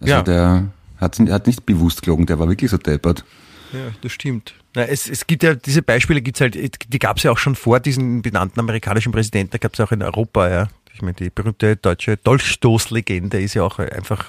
Also 0.00 0.12
Ja. 0.14 0.22
der 0.22 0.68
hat, 1.00 1.18
hat 1.18 1.46
nicht 1.48 1.66
bewusst 1.66 2.02
gelogen, 2.02 2.26
der 2.26 2.38
war 2.38 2.48
wirklich 2.48 2.70
so 2.70 2.76
deppert. 2.78 3.24
Ja, 3.72 3.80
das 4.00 4.12
stimmt. 4.12 4.54
Na, 4.78 4.84
es, 4.84 5.10
es 5.10 5.26
gibt 5.26 5.42
ja 5.42 5.56
diese 5.56 5.82
Beispiele, 5.82 6.20
gibt's 6.20 6.40
halt, 6.40 6.54
die 6.54 6.98
gab 7.00 7.16
es 7.16 7.24
ja 7.24 7.32
auch 7.32 7.38
schon 7.38 7.56
vor 7.56 7.80
diesen 7.80 8.22
benannten 8.22 8.60
amerikanischen 8.60 9.10
Präsidenten, 9.10 9.50
da 9.50 9.58
gab 9.58 9.74
es 9.74 9.80
auch 9.80 9.90
in 9.90 10.04
Europa, 10.04 10.48
ja. 10.48 10.68
Ich 10.94 11.02
meine, 11.02 11.14
die 11.14 11.30
berühmte 11.30 11.74
deutsche 11.74 12.16
Dolchstoßlegende 12.16 13.40
ist 13.40 13.54
ja 13.54 13.64
auch 13.64 13.80
einfach 13.80 14.26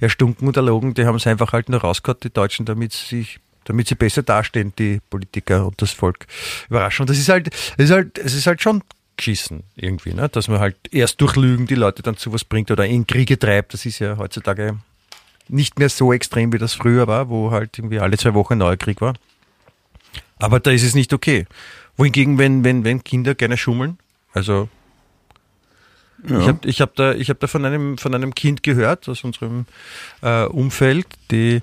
erstunken 0.00 0.48
und 0.48 0.56
erlogen. 0.56 0.94
Die 0.94 1.04
haben 1.04 1.16
es 1.16 1.26
einfach 1.26 1.52
halt 1.52 1.68
nur 1.68 1.82
rausgehauen, 1.82 2.18
die 2.22 2.30
Deutschen, 2.30 2.64
damit 2.64 2.94
sie 2.94 3.16
sich 3.18 3.40
damit 3.64 3.88
sie 3.88 3.94
besser 3.94 4.22
dastehen, 4.22 4.72
die 4.78 5.00
Politiker 5.10 5.66
und 5.66 5.82
das 5.82 5.92
Volk 5.92 6.26
überraschen. 6.70 7.02
Und 7.02 7.10
das 7.10 7.18
ist 7.18 7.28
halt, 7.28 7.48
das 7.76 7.84
ist 7.84 7.90
halt, 7.90 8.16
ist 8.16 8.46
halt 8.46 8.62
schon 8.62 8.82
geschissen 9.18 9.64
irgendwie, 9.76 10.14
ne? 10.14 10.30
dass 10.30 10.48
man 10.48 10.60
halt 10.60 10.76
erst 10.90 11.20
durch 11.20 11.36
Lügen 11.36 11.66
die 11.66 11.74
Leute 11.74 12.02
dann 12.02 12.16
zu 12.16 12.32
was 12.32 12.44
bringt 12.44 12.70
oder 12.70 12.86
in 12.86 13.06
Kriege 13.06 13.38
treibt. 13.38 13.74
Das 13.74 13.84
ist 13.84 13.98
ja 13.98 14.16
heutzutage 14.16 14.78
nicht 15.48 15.78
mehr 15.78 15.90
so 15.90 16.14
extrem, 16.14 16.54
wie 16.54 16.58
das 16.58 16.72
früher 16.72 17.06
war, 17.06 17.28
wo 17.28 17.50
halt 17.50 17.78
irgendwie 17.78 18.00
alle 18.00 18.16
zwei 18.16 18.32
Wochen 18.32 18.54
ein 18.54 18.58
neuer 18.58 18.78
Krieg 18.78 19.02
war. 19.02 19.12
Aber 20.40 20.60
da 20.60 20.70
ist 20.70 20.82
es 20.82 20.94
nicht 20.94 21.12
okay. 21.12 21.46
Wohingegen, 21.96 22.38
wenn, 22.38 22.64
wenn, 22.64 22.84
wenn 22.84 23.04
Kinder 23.04 23.34
gerne 23.34 23.56
schummeln, 23.56 23.98
also 24.32 24.68
ich 26.24 26.48
habe 26.48 26.68
ich 26.68 26.80
hab 26.80 26.94
da, 26.96 27.14
ich 27.14 27.30
hab 27.30 27.40
da 27.40 27.46
von, 27.46 27.64
einem, 27.64 27.96
von 27.96 28.14
einem 28.14 28.34
Kind 28.34 28.62
gehört 28.62 29.08
aus 29.08 29.24
unserem 29.24 29.66
äh, 30.22 30.44
Umfeld, 30.44 31.06
die 31.30 31.62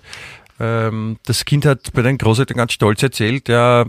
ähm, 0.59 1.17
das 1.25 1.45
Kind 1.45 1.65
hat 1.65 1.93
bei 1.93 2.01
den 2.01 2.17
Großeltern 2.17 2.57
ganz 2.57 2.73
stolz 2.73 3.03
erzählt, 3.03 3.49
ja, 3.49 3.85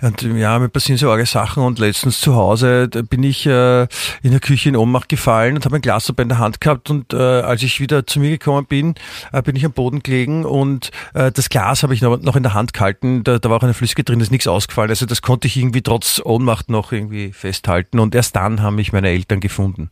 und 0.00 0.22
ja, 0.22 0.58
mir 0.58 0.68
passieren 0.68 0.98
so 0.98 1.10
arge 1.10 1.26
Sachen 1.26 1.62
und 1.62 1.78
letztens 1.78 2.20
zu 2.20 2.34
Hause 2.34 2.88
bin 2.88 3.22
ich 3.22 3.46
äh, 3.46 3.82
in 4.22 4.30
der 4.30 4.40
Küche 4.40 4.68
in 4.68 4.76
Ohnmacht 4.76 5.08
gefallen 5.08 5.56
und 5.56 5.64
habe 5.64 5.76
ein 5.76 5.82
Glas 5.82 6.06
dabei 6.06 6.22
in 6.22 6.28
der 6.28 6.38
Hand 6.38 6.60
gehabt 6.60 6.90
und 6.90 7.12
äh, 7.12 7.16
als 7.16 7.62
ich 7.62 7.80
wieder 7.80 8.06
zu 8.06 8.20
mir 8.20 8.30
gekommen 8.30 8.66
bin, 8.66 8.94
äh, 9.32 9.42
bin 9.42 9.56
ich 9.56 9.64
am 9.64 9.72
Boden 9.72 10.02
gelegen 10.02 10.44
und 10.44 10.90
äh, 11.14 11.32
das 11.32 11.48
Glas 11.48 11.82
habe 11.82 11.94
ich 11.94 12.02
noch, 12.02 12.20
noch 12.20 12.36
in 12.36 12.42
der 12.42 12.54
Hand 12.54 12.72
gehalten, 12.72 13.24
da, 13.24 13.38
da 13.38 13.50
war 13.50 13.58
auch 13.58 13.62
eine 13.62 13.74
Flüssigkeit 13.74 14.08
drin, 14.08 14.20
ist 14.20 14.30
nichts 14.30 14.46
ausgefallen, 14.46 14.90
also 14.90 15.06
das 15.06 15.22
konnte 15.22 15.48
ich 15.48 15.56
irgendwie 15.56 15.82
trotz 15.82 16.20
Ohnmacht 16.24 16.70
noch 16.70 16.92
irgendwie 16.92 17.32
festhalten 17.32 17.98
und 17.98 18.14
erst 18.14 18.36
dann 18.36 18.62
haben 18.62 18.76
mich 18.76 18.92
meine 18.92 19.08
Eltern 19.08 19.40
gefunden. 19.40 19.90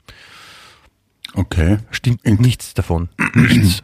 Okay. 1.35 1.79
Stimmt 1.91 2.25
nichts 2.25 2.75
davon. 2.75 3.09
Nichts. 3.35 3.83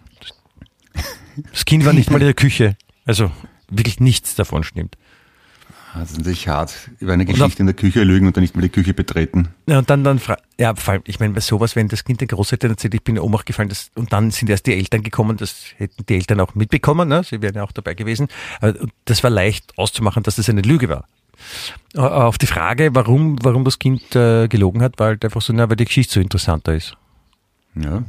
Das 1.51 1.65
Kind 1.65 1.85
war 1.85 1.93
nicht 1.93 2.11
mal 2.11 2.21
in 2.21 2.27
der 2.27 2.35
Küche. 2.35 2.77
Also 3.05 3.31
wirklich 3.69 4.01
nichts 4.01 4.35
davon 4.35 4.65
stimmt. 4.65 4.97
Das 5.95 6.13
ist 6.13 6.19
natürlich 6.19 6.49
hart. 6.49 6.91
Über 7.01 7.13
eine 7.13 7.27
Geschichte 7.27 7.61
in 7.61 7.67
der 7.67 7.75
Küche 7.75 8.03
lügen 8.03 8.27
und 8.27 8.37
dann 8.37 8.43
nicht 8.43 8.57
mal 8.57 8.63
die 8.63 8.71
Küche 8.71 8.95
betreten. 8.95 9.49
Ja, 9.67 9.79
und 9.79 9.91
dann, 9.91 10.05
dann, 10.05 10.21
ja, 10.59 10.75
vor 10.75 10.95
allem, 10.95 11.03
ich 11.07 11.21
meine, 11.21 11.35
bei 11.35 11.41
sowas, 11.41 11.77
wenn 11.77 11.89
das 11.89 12.05
Kind 12.05 12.21
der 12.21 12.29
Großeltern 12.29 12.71
erzählt, 12.71 12.95
ich 12.95 13.03
bin 13.03 13.17
in 13.17 13.23
Ohnmacht 13.23 13.45
gefallen, 13.45 13.69
das, 13.69 13.91
und 13.95 14.13
dann 14.13 14.31
sind 14.31 14.49
erst 14.49 14.67
die 14.67 14.75
Eltern 14.75 15.03
gekommen, 15.03 15.37
das 15.37 15.67
hätten 15.77 16.07
die 16.09 16.15
Eltern 16.15 16.41
auch 16.41 16.55
mitbekommen, 16.55 17.09
ne? 17.09 17.23
sie 17.25 17.43
wären 17.43 17.55
ja 17.57 17.63
auch 17.63 17.73
dabei 17.73 17.95
gewesen. 17.95 18.29
Aber 18.61 18.75
das 19.05 19.23
war 19.23 19.31
leicht 19.31 19.77
auszumachen, 19.77 20.23
dass 20.23 20.37
das 20.37 20.49
eine 20.49 20.63
Lüge 20.63 20.89
war. 20.89 21.05
Auf 21.95 22.39
die 22.39 22.47
Frage, 22.47 22.95
warum, 22.95 23.37
warum 23.43 23.65
das 23.65 23.79
Kind 23.79 24.17
äh, 24.17 24.49
gelogen 24.49 24.81
hat, 24.81 24.99
war 24.99 25.09
halt 25.09 25.25
einfach 25.25 25.43
so, 25.43 25.53
na, 25.53 25.69
weil 25.69 25.77
die 25.77 25.85
Geschichte 25.85 26.15
so 26.15 26.21
interessanter 26.21 26.75
ist. 26.75 26.97
Ja, 27.75 28.05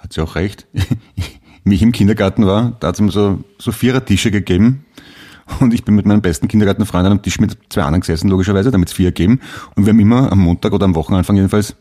hat 0.00 0.12
sie 0.12 0.22
auch 0.22 0.34
recht. 0.34 0.66
Wie 1.64 1.74
ich 1.74 1.82
im 1.82 1.92
Kindergarten 1.92 2.46
war, 2.46 2.76
da 2.80 2.88
hat 2.88 2.94
es 2.94 3.00
mir 3.00 3.10
so, 3.10 3.44
so 3.58 3.72
Vierertische 3.72 4.30
gegeben. 4.30 4.86
Und 5.60 5.74
ich 5.74 5.84
bin 5.84 5.94
mit 5.94 6.06
meinem 6.06 6.20
besten 6.20 6.48
Kindergartenfreund 6.48 7.06
an 7.06 7.12
einem 7.12 7.22
Tisch 7.22 7.40
mit 7.40 7.56
zwei 7.70 7.82
anderen 7.82 8.00
gesessen, 8.00 8.28
logischerweise, 8.28 8.70
damit 8.70 8.88
es 8.88 8.94
vier 8.94 9.08
gegeben. 9.08 9.40
Und 9.74 9.86
wir 9.86 9.92
haben 9.92 10.00
immer 10.00 10.30
am 10.30 10.40
Montag 10.40 10.72
oder 10.72 10.84
am 10.84 10.94
Wochenanfang 10.94 11.36
jedenfalls 11.36 11.74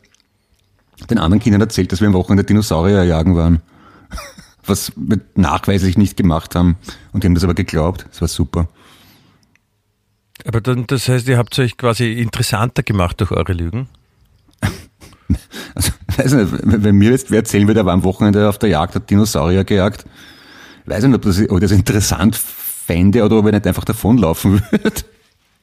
den 1.10 1.20
anderen 1.20 1.42
Kindern 1.42 1.62
erzählt, 1.62 1.92
dass 1.92 2.02
wir 2.02 2.08
am 2.08 2.14
Wochenende 2.14 2.44
Dinosaurier 2.44 3.04
jagen 3.04 3.36
waren. 3.36 3.62
Was 4.66 4.92
wir 4.96 5.20
nachweislich 5.36 5.98
nicht 5.98 6.18
gemacht 6.18 6.56
haben. 6.56 6.78
Und 7.14 7.24
die 7.24 7.28
haben 7.28 7.36
das 7.36 7.44
aber 7.44 7.54
geglaubt. 7.54 8.06
Das 8.10 8.22
war 8.22 8.28
super. 8.28 8.68
Aber 10.46 10.62
dann, 10.62 10.88
das 10.88 11.08
heißt, 11.08 11.28
ihr 11.28 11.38
habt 11.38 11.58
euch 11.60 11.78
quasi 11.78 12.14
interessanter 12.14 12.84
gemacht 12.84 13.20
durch 13.20 13.32
eure 13.32 13.54
Lügen. 13.54 13.90
Also, 15.76 15.92
weiß 16.16 16.32
nicht, 16.32 16.54
wenn 16.64 16.96
mir 16.96 17.12
jetzt 17.12 17.30
wer 17.30 17.40
erzählen 17.40 17.68
würde, 17.68 17.82
er 17.82 17.86
war 17.86 17.94
am 17.94 18.06
Wochenende 18.06 18.48
auf 18.48 18.58
der 18.58 18.70
Jagd, 18.70 18.96
hat 18.96 19.10
Dinosaurier 19.10 19.66
gejagt, 19.66 20.06
weiß 20.86 21.04
nicht, 21.04 21.14
ob, 21.14 21.22
das, 21.22 21.50
ob 21.50 21.60
das 21.60 21.72
interessant 21.72 22.40
fände 22.88 23.24
oder 23.24 23.38
ob 23.38 23.46
er 23.46 23.52
nicht 23.52 23.68
einfach 23.68 23.86
davonlaufen 23.86 24.62
würde. 24.72 25.04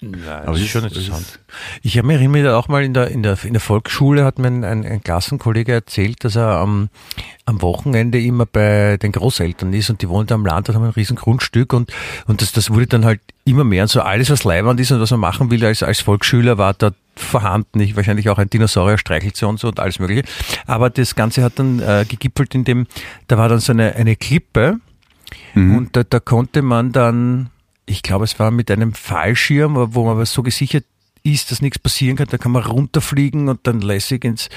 Nein, 0.00 0.42
Aber 0.42 0.52
das 0.52 0.60
ist 0.60 0.68
schon 0.68 0.84
interessant. 0.84 1.38
Ich 1.82 1.96
habe 1.96 2.06
mir 2.06 2.14
erinnere 2.14 2.42
mich 2.42 2.48
auch 2.48 2.68
mal 2.68 2.84
in 2.84 2.92
der, 2.92 3.08
in 3.08 3.22
der, 3.22 3.42
in 3.42 3.54
der 3.54 3.60
Volksschule 3.60 4.24
hat 4.24 4.38
mir 4.38 4.48
ein, 4.48 4.64
ein, 4.64 5.02
Klassenkollege 5.02 5.72
erzählt, 5.72 6.24
dass 6.24 6.37
er 6.37 6.58
am, 6.58 6.90
am 7.46 7.62
Wochenende 7.62 8.20
immer 8.20 8.44
bei 8.44 8.98
den 8.98 9.12
Großeltern 9.12 9.72
ist 9.72 9.88
und 9.88 10.02
die 10.02 10.08
wohnen 10.08 10.26
da 10.26 10.34
am 10.34 10.44
Land 10.44 10.68
und 10.68 10.74
haben 10.74 10.84
ein 10.84 10.90
riesen 10.90 11.16
Grundstück 11.16 11.72
und, 11.72 11.90
und 12.26 12.42
das, 12.42 12.52
das 12.52 12.70
wurde 12.70 12.88
dann 12.88 13.04
halt 13.06 13.20
immer 13.44 13.64
mehr 13.64 13.84
und 13.84 13.88
so 13.88 14.02
alles, 14.02 14.28
was 14.30 14.44
leibend 14.44 14.78
ist 14.78 14.92
und 14.92 15.00
was 15.00 15.10
man 15.10 15.20
machen 15.20 15.50
will 15.50 15.64
als, 15.64 15.82
als 15.82 16.00
Volksschüler 16.00 16.58
war 16.58 16.74
da 16.74 16.90
vorhanden, 17.16 17.80
ich 17.80 17.96
wahrscheinlich 17.96 18.28
auch 18.28 18.38
ein 18.38 18.50
Dinosaurier 18.50 18.98
streichelzoo 18.98 19.48
und 19.48 19.60
so 19.60 19.68
und 19.68 19.80
alles 19.80 20.00
mögliche. 20.00 20.24
Aber 20.66 20.90
das 20.90 21.14
Ganze 21.14 21.42
hat 21.42 21.58
dann 21.58 21.80
äh, 21.80 22.04
gegipfelt 22.06 22.54
in 22.54 22.64
dem, 22.64 22.87
da 23.28 23.38
war 23.38 23.48
dann 23.48 23.60
so 23.60 23.72
eine, 23.72 23.94
eine 23.94 24.16
Klippe, 24.16 24.80
und 25.54 25.96
da, 25.96 26.04
da 26.04 26.20
konnte 26.20 26.62
man 26.62 26.92
dann, 26.92 27.50
ich 27.86 28.02
glaube, 28.02 28.24
es 28.24 28.38
war 28.38 28.50
mit 28.50 28.70
einem 28.70 28.92
Fallschirm, 28.92 29.94
wo 29.94 30.04
man 30.04 30.14
aber 30.14 30.26
so 30.26 30.42
gesichert 30.42 30.84
ist, 31.22 31.50
dass 31.50 31.62
nichts 31.62 31.78
passieren 31.78 32.16
kann. 32.16 32.26
Da 32.30 32.38
kann 32.38 32.52
man 32.52 32.62
runterfliegen 32.62 33.48
und 33.48 33.66
dann 33.66 33.80
lässig 33.80 34.24
ins, 34.24 34.48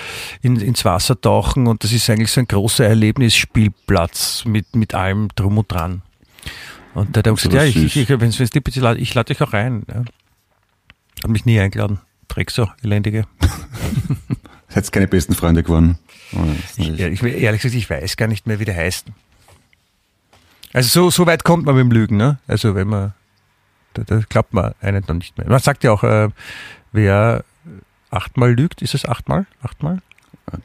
in, 0.42 0.58
ins 0.58 0.86
Wasser 0.86 1.20
tauchen 1.20 1.68
und 1.68 1.84
das 1.84 1.94
ist 1.94 2.10
eigentlich 2.10 2.32
so 2.32 2.42
ein 2.42 2.48
großer 2.48 2.86
Erlebnisspielplatz 2.86 4.46
mit, 4.46 4.76
mit 4.76 4.94
allem 4.94 5.30
drum 5.36 5.58
und 5.58 5.72
dran. 5.72 6.02
Und 6.94 7.16
da 7.16 7.20
hat 7.20 7.28
er 7.28 7.34
gesagt, 7.34 7.54
ja, 7.54 7.64
ich, 7.64 7.78
ich, 7.78 7.96
ich, 7.96 8.10
wenn's, 8.10 8.40
wenn's 8.40 8.54
lieb 8.54 8.68
ist, 8.68 8.78
ich 8.78 9.14
lade 9.14 9.34
dich 9.34 9.42
auch 9.42 9.54
ein. 9.54 9.84
Ja. 9.88 10.04
Hat 11.24 11.30
mich 11.30 11.46
nie 11.46 11.60
eingeladen. 11.60 12.00
Dreck 12.28 12.52
so, 12.52 12.68
elendige. 12.84 13.26
Seid 14.70 14.92
keine 14.92 15.08
besten 15.08 15.34
Freunde 15.34 15.64
geworden. 15.64 15.98
Oh, 16.34 16.44
ich, 16.76 16.90
ich, 16.90 17.24
ehrlich 17.24 17.62
gesagt, 17.62 17.76
ich 17.76 17.90
weiß 17.90 18.18
gar 18.18 18.28
nicht 18.28 18.48
mehr, 18.48 18.60
wie 18.60 18.66
der 18.66 18.76
heißt. 18.76 19.08
Also 20.74 20.90
so, 20.90 21.10
so 21.10 21.26
weit 21.26 21.44
kommt 21.44 21.66
man 21.66 21.76
mit 21.76 21.84
dem 21.84 21.92
Lügen, 21.92 22.18
ne? 22.18 22.40
Also 22.48 22.76
wenn 22.76 22.88
man, 22.88 23.14
da, 23.94 24.04
da 24.04 24.22
glaubt 24.30 24.54
man 24.54 24.74
einen 24.82 25.06
dann 25.06 25.18
nicht 25.18 25.38
mehr. 25.38 25.48
Man 25.48 25.60
sagt 25.60 25.84
ja 25.84 25.92
auch, 25.92 26.04
äh, 26.04 26.30
wer 26.92 27.44
achtmal 28.10 28.54
lügt, 28.54 28.82
ist 28.82 28.94
es 28.94 29.06
achtmal? 29.06 29.46
Achtmal? 29.62 30.00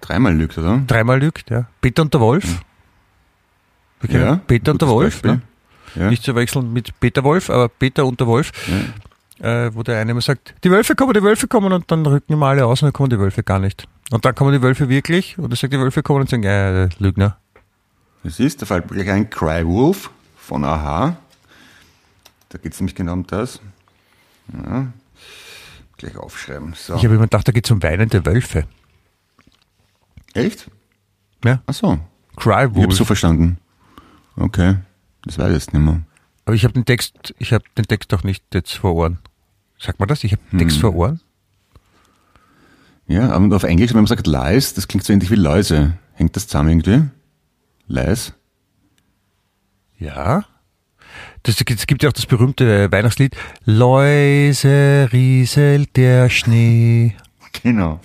Dreimal 0.00 0.34
lügt, 0.34 0.58
oder? 0.58 0.82
Dreimal 0.86 1.20
lügt, 1.20 1.50
ja. 1.50 1.66
Peter 1.80 2.02
und 2.02 2.14
der 2.14 2.20
Wolf. 2.20 2.60
Ja, 4.08 4.18
ja 4.18 4.36
Peter 4.46 4.72
und 4.72 4.80
der 4.80 4.88
Wolf. 4.88 5.22
Ne? 5.22 5.42
Ja. 5.94 6.08
Nicht 6.08 6.22
zu 6.22 6.34
wechseln 6.34 6.72
mit 6.72 6.98
Peter 7.00 7.24
Wolf, 7.24 7.50
aber 7.50 7.68
Peter 7.68 8.06
und 8.06 8.18
der 8.20 8.26
Wolf. 8.26 8.52
Ja. 8.68 9.64
Äh, 9.66 9.74
wo 9.74 9.82
der 9.82 9.98
eine 9.98 10.12
immer 10.12 10.20
sagt, 10.20 10.54
die 10.62 10.70
Wölfe 10.70 10.94
kommen, 10.94 11.14
die 11.14 11.22
Wölfe 11.22 11.48
kommen 11.48 11.72
und 11.72 11.90
dann 11.90 12.06
rücken 12.06 12.32
immer 12.32 12.46
alle 12.46 12.64
aus 12.64 12.82
und 12.82 12.86
dann 12.86 12.92
kommen 12.92 13.10
die 13.10 13.18
Wölfe 13.18 13.42
gar 13.42 13.58
nicht. 13.58 13.88
Und 14.12 14.24
dann 14.24 14.36
kommen 14.36 14.52
die 14.52 14.62
Wölfe 14.62 14.88
wirklich 14.88 15.36
und 15.36 15.50
dann 15.50 15.56
sagt 15.56 15.72
die 15.72 15.80
Wölfe 15.80 16.02
kommen 16.02 16.20
und 16.20 16.30
sagen, 16.30 16.44
ja, 16.44 16.88
Lügner. 16.98 17.38
Das 18.22 18.38
ist, 18.38 18.62
da 18.62 18.66
fällt 18.66 18.88
gleich 18.88 19.10
ein 19.10 19.28
Cry 19.30 19.66
Wolf 19.66 20.10
von 20.36 20.64
Aha. 20.64 21.16
Da 22.48 22.58
geht 22.58 22.72
es 22.72 22.80
nämlich 22.80 22.94
genau 22.94 23.14
um 23.14 23.26
das. 23.26 23.60
Ja. 24.52 24.92
Gleich 25.96 26.16
aufschreiben. 26.16 26.74
So. 26.74 26.94
Ich 26.96 27.04
habe 27.04 27.14
immer 27.14 27.24
gedacht, 27.24 27.48
da 27.48 27.52
geht 27.52 27.64
es 27.64 27.70
um 27.70 27.82
weinende 27.82 28.24
Wölfe. 28.26 28.66
Echt? 30.34 30.70
Ja. 31.44 31.62
Ach 31.66 31.74
so. 31.74 31.98
Cry 32.36 32.68
Wolf. 32.74 32.76
Ich 32.76 32.82
habe 32.82 32.94
so 32.94 33.04
verstanden. 33.04 33.58
Okay. 34.36 34.76
Das 35.24 35.38
weiß 35.38 35.48
ich 35.48 35.54
jetzt 35.54 35.72
nicht 35.72 35.82
mehr. 35.82 36.02
Aber 36.44 36.54
ich 36.54 36.64
habe 36.64 36.74
den 36.74 36.84
Text, 36.84 37.34
ich 37.38 37.52
habe 37.52 37.64
den 37.76 37.84
Text 37.84 38.12
doch 38.12 38.24
nicht 38.24 38.44
jetzt 38.52 38.74
vor 38.74 38.94
Ohren. 38.94 39.18
Sagt 39.78 39.98
man 39.98 40.08
das? 40.08 40.24
Ich 40.24 40.32
habe 40.32 40.42
den 40.50 40.58
Text 40.58 40.76
hm. 40.76 40.80
vor 40.80 40.94
Ohren? 40.94 41.20
Ja, 43.06 43.34
und 43.36 43.52
auf 43.52 43.64
Englisch, 43.64 43.90
wenn 43.90 43.98
man 43.98 44.06
sagt 44.06 44.26
Lies, 44.26 44.74
das 44.74 44.88
klingt 44.88 45.04
so 45.04 45.12
ähnlich 45.12 45.30
wie 45.30 45.36
Läuse. 45.36 45.98
Hängt 46.14 46.36
das 46.36 46.46
zusammen 46.46 46.70
irgendwie? 46.70 47.08
Lies? 47.92 48.32
Ja. 49.98 50.44
Das, 51.42 51.56
es 51.60 51.86
gibt 51.86 52.02
ja 52.02 52.08
auch 52.08 52.14
das 52.14 52.24
berühmte 52.24 52.90
Weihnachtslied 52.90 53.36
Läuse 53.66 55.10
rieselt 55.12 55.94
der 55.96 56.30
Schnee. 56.30 57.14
Genau. 57.62 58.00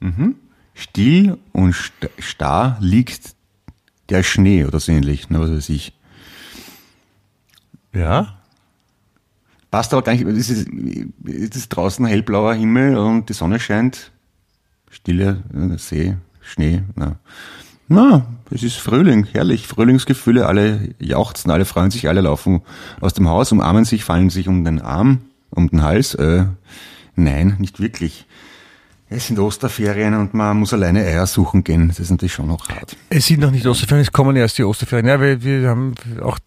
Mhm. 0.00 0.36
Still 0.72 1.38
und 1.52 1.76
starr 2.18 2.78
liegt 2.80 3.36
der 4.08 4.22
Schnee 4.22 4.64
oder 4.64 4.80
so 4.80 4.92
ähnlich, 4.92 5.28
ne, 5.28 5.40
was 5.40 5.50
weiß 5.50 5.68
ich. 5.68 5.92
Ja. 7.92 8.38
Passt 9.70 9.92
aber 9.92 10.02
gar 10.02 10.12
nicht, 10.12 10.26
es 10.26 10.48
ist, 10.48 10.68
es 11.26 11.56
ist 11.56 11.68
draußen 11.68 12.06
hellblauer 12.06 12.54
Himmel 12.54 12.96
und 12.96 13.28
die 13.28 13.34
Sonne 13.34 13.60
scheint, 13.60 14.10
stille 14.90 15.42
äh, 15.52 15.76
See, 15.76 16.16
Schnee. 16.40 16.82
Na. 16.94 17.18
Na, 17.88 18.26
es 18.50 18.62
ist 18.62 18.76
Frühling, 18.76 19.26
herrlich, 19.32 19.66
Frühlingsgefühle, 19.66 20.46
alle 20.46 20.94
jauchzen, 20.98 21.50
alle 21.50 21.64
freuen 21.64 21.90
sich, 21.90 22.08
alle 22.08 22.22
laufen 22.22 22.62
aus 23.00 23.14
dem 23.14 23.28
Haus, 23.28 23.52
umarmen 23.52 23.84
sich, 23.84 24.04
fallen 24.04 24.30
sich 24.30 24.48
um 24.48 24.64
den 24.64 24.80
Arm, 24.80 25.22
um 25.50 25.68
den 25.68 25.82
Hals. 25.82 26.14
Äh, 26.14 26.46
nein, 27.16 27.56
nicht 27.58 27.80
wirklich. 27.80 28.26
Es 29.10 29.26
sind 29.26 29.38
Osterferien 29.38 30.14
und 30.14 30.34
man 30.34 30.56
muss 30.56 30.72
alleine 30.72 31.00
Eier 31.00 31.26
suchen 31.26 31.62
gehen. 31.62 31.88
Das 31.88 32.00
ist 32.00 32.10
natürlich 32.10 32.32
schon 32.32 32.48
noch 32.48 32.68
hart. 32.68 32.96
Es 33.10 33.26
sind 33.26 33.40
noch 33.40 33.50
nicht 33.50 33.66
Osterferien, 33.66 34.02
es 34.02 34.12
kommen 34.12 34.34
erst 34.34 34.58
die 34.58 34.64
Osterferien. 34.64 35.06
Ja, 35.06 35.20
wir, 35.20 35.42
wir 35.42 35.68
haben 35.68 35.94
auch, 36.22 36.38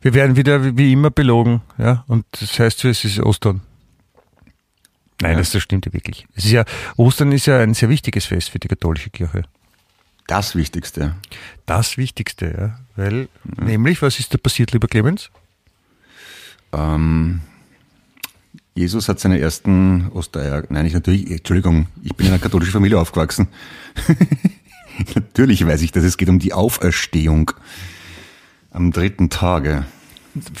wir 0.00 0.14
werden 0.14 0.36
wieder 0.36 0.76
wie 0.76 0.92
immer 0.92 1.10
belogen. 1.10 1.62
Ja, 1.78 2.04
und 2.06 2.24
das 2.40 2.58
heißt, 2.58 2.84
es 2.84 3.04
ist 3.04 3.18
Ostern. 3.20 3.60
Nein, 5.20 5.32
ja. 5.32 5.38
das, 5.38 5.50
das 5.50 5.62
stimmt 5.62 5.86
ja 5.86 5.92
wirklich. 5.92 6.26
Es 6.34 6.44
ist 6.44 6.52
ja, 6.52 6.64
Ostern 6.96 7.32
ist 7.32 7.46
ja 7.46 7.58
ein 7.58 7.74
sehr 7.74 7.88
wichtiges 7.88 8.26
Fest 8.26 8.50
für 8.50 8.58
die 8.58 8.68
katholische 8.68 9.10
Kirche. 9.10 9.42
Das 10.26 10.54
Wichtigste. 10.54 11.14
Das 11.66 11.96
Wichtigste, 11.96 12.54
ja. 12.56 12.80
Weil, 12.96 13.28
ja. 13.58 13.64
nämlich, 13.64 14.00
was 14.02 14.18
ist 14.18 14.32
da 14.32 14.38
passiert, 14.38 14.72
lieber 14.72 14.88
Clemens? 14.88 15.30
Ähm, 16.72 17.40
Jesus 18.74 19.08
hat 19.08 19.20
seine 19.20 19.38
ersten 19.38 20.08
Ostereier, 20.08 20.64
nein, 20.68 20.86
ich 20.86 20.94
natürlich, 20.94 21.30
Entschuldigung, 21.30 21.86
ich 22.02 22.14
bin 22.14 22.26
in 22.26 22.32
einer 22.32 22.42
katholischen 22.42 22.72
Familie 22.72 22.98
aufgewachsen. 22.98 23.48
natürlich 25.14 25.64
weiß 25.64 25.82
ich, 25.82 25.92
dass 25.92 26.04
es 26.04 26.16
geht 26.16 26.28
um 26.28 26.38
die 26.38 26.52
Auferstehung 26.52 27.52
am 28.70 28.90
dritten 28.90 29.30
Tage. 29.30 29.84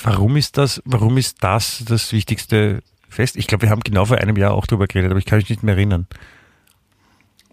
Warum 0.04 0.36
ist 0.36 0.56
das, 0.58 0.80
warum 0.84 1.18
ist 1.18 1.42
das 1.42 1.84
das 1.86 2.12
wichtigste 2.12 2.82
Fest? 3.08 3.36
Ich 3.36 3.48
glaube, 3.48 3.62
wir 3.62 3.70
haben 3.70 3.80
genau 3.80 4.04
vor 4.04 4.18
einem 4.18 4.36
Jahr 4.36 4.52
auch 4.52 4.66
drüber 4.66 4.86
geredet, 4.86 5.10
aber 5.10 5.18
ich 5.18 5.26
kann 5.26 5.38
mich 5.38 5.50
nicht 5.50 5.64
mehr 5.64 5.74
erinnern. 5.74 6.06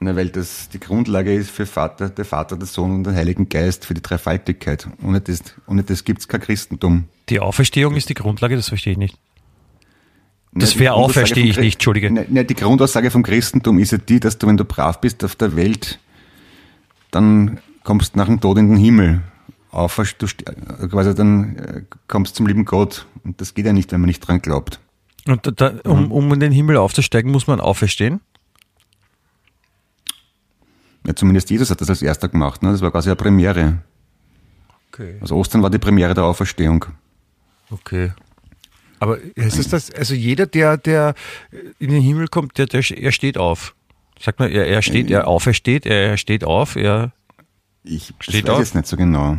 Na, 0.03 0.15
weil 0.15 0.29
das 0.29 0.67
die 0.69 0.79
Grundlage 0.79 1.31
ist 1.31 1.51
für 1.51 1.67
Vater, 1.67 2.09
der 2.09 2.25
Vater, 2.25 2.57
der 2.57 2.65
Sohn 2.65 2.91
und 2.91 3.03
den 3.03 3.13
Heiligen 3.13 3.49
Geist, 3.49 3.85
für 3.85 3.93
die 3.93 4.01
Dreifaltigkeit. 4.01 4.87
Ohne 5.03 5.21
das, 5.21 5.43
ohne 5.67 5.83
das 5.83 6.03
gibt's 6.03 6.27
kein 6.27 6.41
Christentum. 6.41 7.05
Die 7.29 7.39
Auferstehung 7.39 7.95
ist 7.95 8.09
die 8.09 8.15
Grundlage, 8.15 8.55
das 8.55 8.69
verstehe 8.69 8.93
ich 8.93 8.97
nicht. 8.97 9.17
Das 10.53 10.79
wäre 10.79 10.95
auch, 10.95 11.11
verstehe 11.11 11.45
ich 11.45 11.57
nicht, 11.57 11.75
Entschuldige. 11.75 12.09
Ne, 12.09 12.25
ne, 12.27 12.43
die 12.43 12.55
Grundaussage 12.55 13.11
vom 13.11 13.21
Christentum 13.21 13.77
ist 13.77 13.91
ja 13.91 13.99
die, 13.99 14.19
dass 14.19 14.39
du, 14.39 14.47
wenn 14.47 14.57
du 14.57 14.65
brav 14.65 14.99
bist 14.99 15.23
auf 15.23 15.35
der 15.35 15.55
Welt, 15.55 15.99
dann 17.11 17.59
kommst 17.83 18.15
nach 18.15 18.25
dem 18.25 18.41
Tod 18.41 18.57
in 18.57 18.69
den 18.69 18.77
Himmel. 18.77 19.21
Auf, 19.69 20.01
du, 20.17 20.25
quasi 20.89 21.13
dann 21.13 21.55
äh, 21.57 21.81
kommst 22.07 22.35
zum 22.35 22.47
lieben 22.47 22.65
Gott. 22.65 23.05
Und 23.23 23.39
das 23.39 23.53
geht 23.53 23.67
ja 23.67 23.71
nicht, 23.71 23.91
wenn 23.91 24.01
man 24.01 24.07
nicht 24.07 24.19
dran 24.19 24.41
glaubt. 24.41 24.79
Und 25.27 25.61
da, 25.61 25.73
um, 25.83 26.05
mhm. 26.05 26.11
um 26.11 26.33
in 26.33 26.39
den 26.39 26.51
Himmel 26.51 26.77
aufzusteigen, 26.77 27.31
muss 27.31 27.45
man 27.45 27.61
auferstehen? 27.61 28.19
Ja, 31.05 31.15
zumindest 31.15 31.49
Jesus 31.49 31.69
hat 31.69 31.81
das 31.81 31.89
als 31.89 32.01
erster 32.01 32.29
gemacht. 32.29 32.61
Ne? 32.63 32.71
Das 32.71 32.81
war 32.81 32.91
quasi 32.91 33.09
eine 33.09 33.15
Premiere. 33.15 33.79
Okay. 34.91 35.15
Also 35.21 35.35
Ostern 35.35 35.63
war 35.63 35.69
die 35.69 35.79
Premiere 35.79 36.13
der 36.13 36.25
Auferstehung. 36.25 36.85
Okay. 37.69 38.11
Aber 38.99 39.17
heißt 39.39 39.57
es 39.57 39.69
das, 39.69 39.91
also 39.91 40.13
jeder, 40.13 40.45
der, 40.45 40.77
der 40.77 41.15
in 41.79 41.89
den 41.89 42.01
Himmel 42.01 42.27
kommt, 42.27 42.57
der, 42.57 42.67
der, 42.67 42.83
er 42.91 43.11
steht 43.11 43.37
auf. 43.37 43.73
Sagt 44.19 44.39
man, 44.39 44.51
er, 44.51 44.67
er 44.67 44.83
steht, 44.83 45.09
er 45.09 45.27
aufersteht, 45.27 45.87
er 45.87 46.17
steht 46.17 46.43
auf, 46.43 46.75
er 46.75 47.11
ich 47.83 48.13
steht 48.19 48.43
weiß 48.43 48.51
auf. 48.51 48.59
jetzt 48.59 48.75
nicht 48.75 48.85
so 48.85 48.97
genau. 48.97 49.37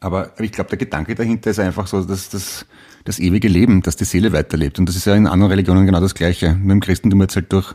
Aber 0.00 0.32
ich 0.40 0.52
glaube, 0.52 0.70
der 0.70 0.78
Gedanke 0.78 1.14
dahinter 1.14 1.50
ist 1.50 1.58
einfach 1.58 1.86
so, 1.86 2.02
dass 2.02 2.30
das, 2.30 2.64
das 3.04 3.18
ewige 3.18 3.48
Leben, 3.48 3.82
dass 3.82 3.96
die 3.96 4.04
Seele 4.04 4.32
weiterlebt. 4.32 4.78
Und 4.78 4.88
das 4.88 4.96
ist 4.96 5.04
ja 5.04 5.14
in 5.14 5.26
anderen 5.26 5.50
Religionen 5.50 5.84
genau 5.84 6.00
das 6.00 6.14
Gleiche. 6.14 6.54
Nur 6.54 6.72
im 6.72 6.80
Christentum 6.80 7.20
es 7.20 7.36
halt 7.36 7.52
durch, 7.52 7.74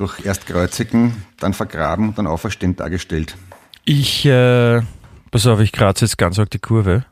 durch 0.00 0.24
erst 0.24 0.46
kreuzigen, 0.46 1.14
dann 1.38 1.52
vergraben 1.52 2.08
und 2.08 2.18
dann 2.18 2.26
auferstehen 2.26 2.74
dargestellt. 2.74 3.36
Ich, 3.84 4.24
äh, 4.24 4.80
pass 5.30 5.46
auf, 5.46 5.60
ich 5.60 5.72
kratze 5.72 6.06
jetzt 6.06 6.16
ganz 6.16 6.38
auf 6.38 6.48
die 6.48 6.58
Kurve. 6.58 7.04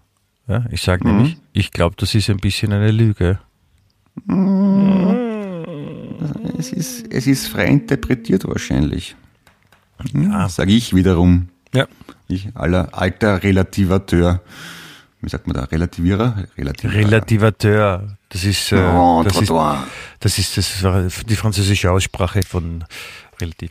Ja, 0.46 0.64
ich 0.70 0.82
sage 0.82 1.06
mhm. 1.06 1.16
nämlich, 1.16 1.36
ich 1.52 1.70
glaube, 1.70 1.96
das 1.98 2.14
ist 2.14 2.30
ein 2.30 2.38
bisschen 2.38 2.72
eine 2.72 2.90
Lüge. 2.90 3.38
Es 6.58 6.72
ist, 6.72 7.12
es 7.12 7.26
ist 7.26 7.48
frei 7.48 7.66
interpretiert 7.66 8.48
wahrscheinlich. 8.48 9.14
Ja. 10.14 10.48
Sage 10.48 10.72
ich 10.72 10.94
wiederum. 10.94 11.48
Ja. 11.74 11.86
Ich, 12.28 12.48
aller 12.54 12.96
alter 12.96 13.42
Relativateur. 13.42 14.40
Wie 15.20 15.28
sagt 15.28 15.46
man 15.46 15.56
da? 15.56 15.64
Relativierer? 15.64 16.44
Relativateur. 16.56 17.00
Relativateur. 17.00 18.18
Das 18.28 18.44
ist, 18.44 18.72
äh, 18.72 18.76
das, 18.76 19.40
ist 19.40 19.50
das 20.20 20.38
ist 20.38 20.56
das 20.56 20.82
war 20.82 21.02
die 21.02 21.36
französische 21.36 21.90
Aussprache 21.90 22.42
von 22.42 22.84
relativ. 23.40 23.70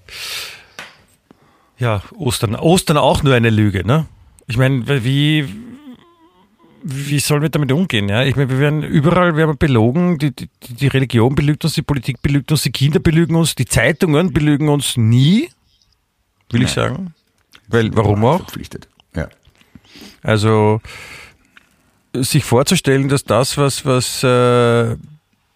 Ja, 1.78 2.02
Ostern. 2.18 2.56
Ostern 2.56 2.98
auch 2.98 3.24
nur 3.24 3.36
eine 3.36 3.50
Lüge, 3.50 3.86
ne? 3.86 4.08
Ich 4.48 4.58
meine, 4.58 5.04
wie, 5.04 5.48
wie 6.84 7.20
sollen 7.20 7.42
wir 7.42 7.50
damit 7.50 7.72
umgehen? 7.72 8.10
Ja? 8.10 8.24
Ich 8.24 8.36
meine, 8.36 8.50
wir 8.50 8.60
werden 8.60 8.84
überall 8.84 9.36
werden 9.36 9.52
wir 9.52 9.56
belogen, 9.56 10.18
die, 10.18 10.32
die, 10.32 10.50
die 10.64 10.88
Religion 10.88 11.36
belügt 11.36 11.64
uns, 11.66 11.74
die 11.74 11.82
Politik 11.82 12.22
belügt 12.22 12.52
uns, 12.52 12.64
die 12.64 12.72
Kinder 12.72 13.00
belügen 13.00 13.36
uns, 13.36 13.56
die 13.56 13.66
Zeitungen 13.66 14.34
belügen 14.34 14.70
uns 14.70 14.98
nie, 14.98 15.50
will 16.50 16.60
Nein. 16.60 16.62
ich 16.64 16.72
sagen. 16.72 17.14
Weil, 17.68 17.96
warum 17.96 18.24
auch? 18.26 18.38
Verpflichtet. 18.38 18.88
Ja. 19.16 19.28
Also, 20.24 20.82
sich 22.24 22.44
vorzustellen, 22.44 23.10
dass 23.10 23.24
das, 23.24 23.58
was, 23.58 23.86
was 23.86 24.24
äh, 24.24 24.96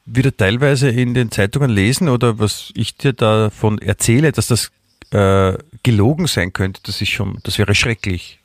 wir 0.06 0.38
teilweise 0.38 0.90
in 0.90 1.14
den 1.14 1.32
Zeitungen 1.32 1.70
lesen 1.70 2.10
oder 2.10 2.40
was 2.40 2.72
ich 2.76 2.98
dir 2.98 3.14
davon 3.14 3.78
erzähle, 3.80 4.32
dass 4.32 4.48
das 4.48 4.72
äh, 5.12 5.58
gelogen 5.84 6.28
sein 6.28 6.54
könnte, 6.54 6.82
das 6.84 7.02
ist 7.02 7.10
schon, 7.10 7.40
das 7.44 7.58
wäre 7.58 7.76
schrecklich. 7.76 8.40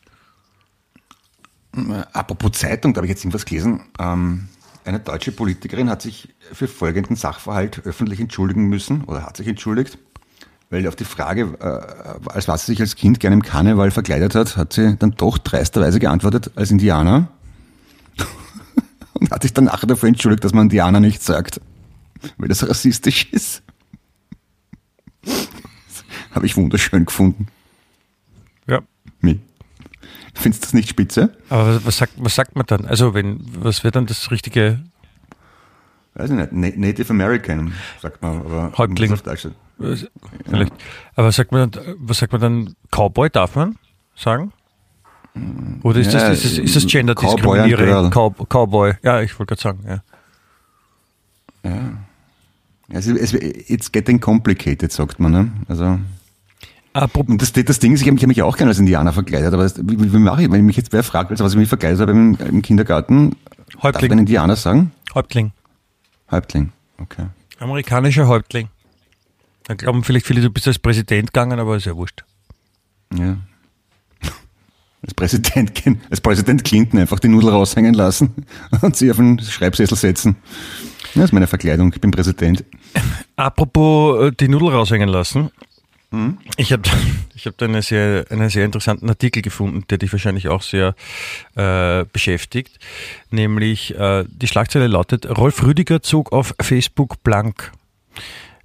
Apropos 2.12 2.52
Zeitung, 2.52 2.94
da 2.94 2.98
habe 2.98 3.06
ich 3.06 3.10
jetzt 3.10 3.24
irgendwas 3.24 3.44
gelesen. 3.44 3.82
Ähm, 3.98 4.48
Eine 4.84 5.00
deutsche 5.00 5.32
Politikerin 5.32 5.90
hat 5.90 6.00
sich 6.02 6.28
für 6.52 6.68
folgenden 6.68 7.16
Sachverhalt 7.16 7.82
öffentlich 7.84 8.20
entschuldigen 8.20 8.68
müssen 8.68 9.04
oder 9.04 9.22
hat 9.24 9.36
sich 9.36 9.46
entschuldigt, 9.46 9.98
weil 10.70 10.86
auf 10.88 10.96
die 10.96 11.04
Frage, 11.04 11.56
äh, 11.60 12.30
als 12.30 12.48
was 12.48 12.66
sie 12.66 12.72
sich 12.72 12.80
als 12.80 12.96
Kind 12.96 13.20
gerne 13.20 13.34
im 13.34 13.42
Karneval 13.42 13.90
verkleidet 13.90 14.34
hat, 14.34 14.56
hat 14.56 14.72
sie 14.72 14.96
dann 14.96 15.12
doch 15.12 15.38
dreisterweise 15.38 15.98
geantwortet 15.98 16.52
als 16.56 16.70
Indianer 16.70 17.28
und 19.20 19.30
hat 19.30 19.42
sich 19.42 19.52
dann 19.52 19.64
nachher 19.64 19.86
dafür 19.86 20.08
entschuldigt, 20.08 20.44
dass 20.44 20.52
man 20.52 20.64
Indianer 20.66 21.00
nicht 21.00 21.22
sagt, 21.22 21.60
weil 22.38 22.48
das 22.48 22.68
rassistisch 22.68 23.28
ist. 23.32 23.62
Habe 26.32 26.46
ich 26.46 26.56
wunderschön 26.56 27.04
gefunden. 27.06 27.48
Ja. 28.66 28.80
Nee. 29.20 29.40
Findest 30.34 30.62
du 30.62 30.66
das 30.66 30.74
nicht 30.74 30.88
spitze? 30.88 31.34
Aber 31.48 31.84
was, 31.84 31.96
sagt, 31.96 32.12
was 32.16 32.34
sagt 32.34 32.56
man 32.56 32.66
dann? 32.66 32.84
Also, 32.84 33.14
wenn, 33.14 33.40
was 33.62 33.84
wäre 33.84 33.92
dann 33.92 34.06
das 34.06 34.30
richtige 34.30 34.80
Weiß 36.14 36.30
ich 36.30 36.36
nicht. 36.36 36.52
Na- 36.52 36.70
Native 36.76 37.10
American, 37.10 37.72
sagt 38.00 38.22
man. 38.22 38.38
Aber 38.40 38.72
Häuptling. 38.78 39.14
vielleicht? 39.16 39.46
Aber 41.14 41.26
was 41.28 41.36
sagt 41.36 41.52
man 41.52 41.70
dann, 41.70 41.94
was 41.98 42.18
sagt 42.18 42.32
man 42.32 42.40
dann? 42.40 42.74
Cowboy 42.90 43.28
darf 43.30 43.54
man 43.54 43.76
sagen? 44.14 44.52
Oder 45.82 46.00
ist, 46.00 46.12
Ja, 46.12 46.28
das, 46.30 46.44
ist, 46.44 46.58
das, 46.58 46.64
ist 46.64 46.76
das 46.76 46.82
Cowboy 46.84 46.92
genderdiskriminierend? 46.92 48.04
and 48.04 48.12
Cow, 48.14 48.34
Cowboy. 48.48 48.94
Ja, 49.02 49.20
ich 49.20 49.38
wollte 49.38 49.54
gerade 49.54 49.62
sagen, 49.62 49.84
ja. 49.86 50.02
Also, 52.92 53.14
es, 53.16 53.32
it's 53.34 53.90
getting 53.90 54.20
complicated, 54.20 54.92
sagt 54.92 55.18
man. 55.18 55.32
Ne? 55.32 55.50
Also, 55.68 55.98
und 57.26 57.42
das, 57.42 57.52
das 57.52 57.78
Ding 57.78 57.92
ist, 57.92 58.00
ich 58.00 58.06
habe 58.06 58.26
mich, 58.26 58.38
ich 58.38 58.42
auch 58.42 58.56
gerne 58.56 58.70
als 58.70 58.78
Indianer 58.78 59.12
verkleidet, 59.12 59.52
aber 59.52 59.64
das, 59.64 59.76
wie, 59.78 60.12
wie 60.12 60.18
mache 60.18 60.44
ich, 60.44 60.50
wenn 60.50 60.64
mich 60.64 60.76
jetzt 60.76 60.92
wer 60.92 61.02
fragt, 61.02 61.30
also 61.30 61.44
was 61.44 61.52
ich 61.52 61.58
mich 61.58 61.68
verkleidet 61.68 62.00
habe 62.00 62.12
im, 62.12 62.38
im 62.40 62.62
Kindergarten, 62.62 63.30
darf 63.30 63.38
ich 63.74 63.82
Häuptling. 63.82 64.12
einen 64.12 64.20
Indianer 64.20 64.56
sagen? 64.56 64.92
Häuptling. 65.14 65.52
Häuptling, 66.30 66.72
okay. 66.98 67.26
Amerikanischer 67.58 68.28
Häuptling. 68.28 68.68
Dann 69.64 69.76
glauben 69.76 70.04
vielleicht 70.04 70.26
viele, 70.26 70.40
du 70.40 70.48
bist 70.48 70.66
als 70.68 70.78
Präsident 70.78 71.34
gegangen, 71.34 71.58
aber 71.58 71.76
ist 71.76 71.84
ja 71.84 71.96
wurscht. 71.96 72.24
Ja. 73.12 73.36
Als 75.06 75.14
Präsident, 75.14 75.82
als 76.10 76.20
Präsident 76.20 76.64
Clinton 76.64 76.98
einfach 76.98 77.20
die 77.20 77.28
Nudel 77.28 77.50
raushängen 77.50 77.94
lassen 77.94 78.34
und 78.82 78.96
sie 78.96 79.10
auf 79.10 79.16
den 79.16 79.38
Schreibsessel 79.40 79.96
setzen. 79.96 80.36
Das 81.14 81.24
ist 81.24 81.32
meine 81.32 81.46
Verkleidung, 81.46 81.92
ich 81.94 82.00
bin 82.00 82.10
Präsident. 82.10 82.64
Apropos 83.36 84.20
äh, 84.20 84.32
die 84.32 84.48
Nudel 84.48 84.70
raushängen 84.70 85.08
lassen. 85.08 85.50
Ich 86.56 86.72
habe 86.72 86.82
ich 87.34 87.46
hab 87.46 87.58
da 87.58 87.66
eine 87.66 87.82
sehr, 87.82 88.26
einen 88.30 88.48
sehr 88.48 88.64
interessanten 88.64 89.08
Artikel 89.08 89.42
gefunden, 89.42 89.84
der 89.90 89.98
dich 89.98 90.12
wahrscheinlich 90.12 90.48
auch 90.48 90.62
sehr 90.62 90.94
äh, 91.56 92.04
beschäftigt. 92.12 92.78
Nämlich 93.30 93.94
äh, 93.98 94.24
die 94.28 94.46
Schlagzeile 94.46 94.86
lautet, 94.86 95.26
Rolf 95.26 95.62
Rüdiger 95.62 96.02
zog 96.02 96.32
auf 96.32 96.54
Facebook 96.60 97.22
blank. 97.22 97.72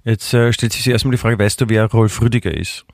Jetzt 0.04 0.32
äh, 0.34 0.52
stellt 0.52 0.72
sich 0.72 0.86
erstmal 0.86 1.12
die 1.12 1.18
Frage, 1.18 1.38
weißt 1.38 1.60
du, 1.60 1.68
wer 1.68 1.86
Rolf 1.86 2.20
Rüdiger 2.20 2.52
ist? 2.52 2.86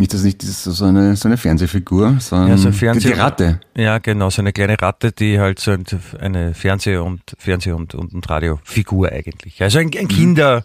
Nicht, 0.00 0.14
das 0.14 0.22
nicht 0.22 0.42
das 0.44 0.62
so 0.62 0.84
eine, 0.84 1.16
so 1.16 1.28
eine 1.28 1.36
Fernsehfigur, 1.36 2.18
sondern 2.20 2.50
Ja, 2.50 2.56
so 2.56 2.68
Fernseh- 2.70 3.00
die, 3.08 3.14
die 3.14 3.20
Ratte. 3.20 3.60
Ja, 3.76 3.98
genau, 3.98 4.30
so 4.30 4.40
eine 4.42 4.52
kleine 4.52 4.80
Ratte, 4.80 5.10
die 5.10 5.40
halt 5.40 5.58
so 5.58 5.72
ein- 5.72 5.84
eine 6.20 6.54
Fernseh- 6.54 6.98
und 6.98 7.20
Fernseh- 7.36 7.72
und, 7.72 7.94
und, 7.96 8.14
und 8.14 8.30
Radiofigur 8.30 9.10
eigentlich. 9.10 9.60
Also 9.60 9.80
ein, 9.80 9.90
ein 9.98 10.06
Kinder, 10.06 10.62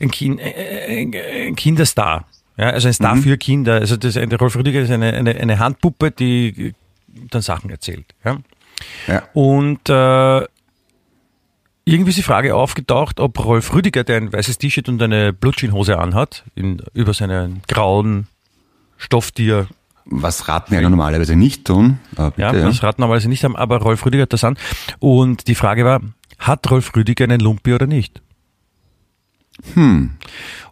ein, 0.00 0.10
kind, 0.10 0.40
ein, 0.40 1.14
ein 1.14 1.54
Kinderstar. 1.54 2.26
Ja, 2.58 2.70
also 2.70 2.88
ein 2.88 2.94
Star 2.94 3.16
für 3.16 3.36
Kinder. 3.38 3.74
Also 3.74 3.96
das, 3.96 4.14
der 4.14 4.36
Rolf 4.38 4.56
Rüdiger 4.56 4.80
ist 4.80 4.90
eine, 4.90 5.12
eine, 5.12 5.36
eine 5.36 5.58
Handpuppe, 5.60 6.10
die 6.10 6.74
dann 7.30 7.42
Sachen 7.42 7.70
erzählt. 7.70 8.14
Ja. 8.24 8.38
Ja. 9.06 9.22
Und 9.32 9.88
äh, 9.88 10.44
irgendwie 11.84 12.10
ist 12.10 12.16
die 12.18 12.22
Frage 12.22 12.56
aufgetaucht, 12.56 13.20
ob 13.20 13.44
Rolf 13.44 13.72
Rüdiger, 13.74 14.02
der 14.02 14.16
ein 14.16 14.32
weißes 14.32 14.58
T-Shirt 14.58 14.88
und 14.88 15.00
eine 15.02 15.32
Blutschinhose 15.32 15.98
anhat, 15.98 16.44
in, 16.56 16.82
über 16.94 17.14
seinen 17.14 17.62
grauen 17.68 18.26
Stofftier 18.96 19.68
Was 20.04 20.48
Ratten 20.48 20.74
ja 20.74 20.80
normalerweise 20.88 21.36
nicht 21.36 21.64
tun. 21.64 21.98
Ja, 22.16 22.30
bitte, 22.30 22.42
ja. 22.42 22.52
das 22.52 22.82
Rad 22.82 22.98
normalerweise 22.98 23.28
nicht 23.28 23.44
haben, 23.44 23.56
aber 23.56 23.78
Rolf 23.78 24.04
Rüdiger 24.06 24.22
hat 24.22 24.32
das 24.32 24.44
an. 24.44 24.56
Und 25.00 25.48
die 25.48 25.54
Frage 25.54 25.84
war, 25.84 26.00
hat 26.38 26.70
Rolf 26.70 26.94
Rüdiger 26.94 27.24
einen 27.24 27.40
Lumpi 27.40 27.74
oder 27.74 27.86
nicht? 27.86 28.22
Hm. 29.74 30.10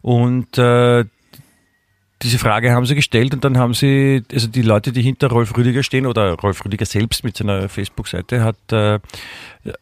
Und 0.03 0.59
äh, 0.59 1.05
diese 2.25 2.39
Frage 2.39 2.73
haben 2.73 2.87
sie 2.87 2.95
gestellt 2.95 3.35
und 3.35 3.45
dann 3.45 3.59
haben 3.59 3.75
sie, 3.75 4.23
also 4.33 4.49
die 4.49 4.63
Leute, 4.63 4.93
die 4.93 5.03
hinter 5.03 5.29
Rolf 5.29 5.57
Rüdiger 5.57 5.83
stehen 5.83 6.07
oder 6.07 6.33
Rolf 6.33 6.65
Rüdiger 6.65 6.87
selbst 6.87 7.23
mit 7.23 7.37
seiner 7.37 7.69
Facebook-Seite 7.69 8.43
hat 8.43 8.57
äh, 8.73 8.99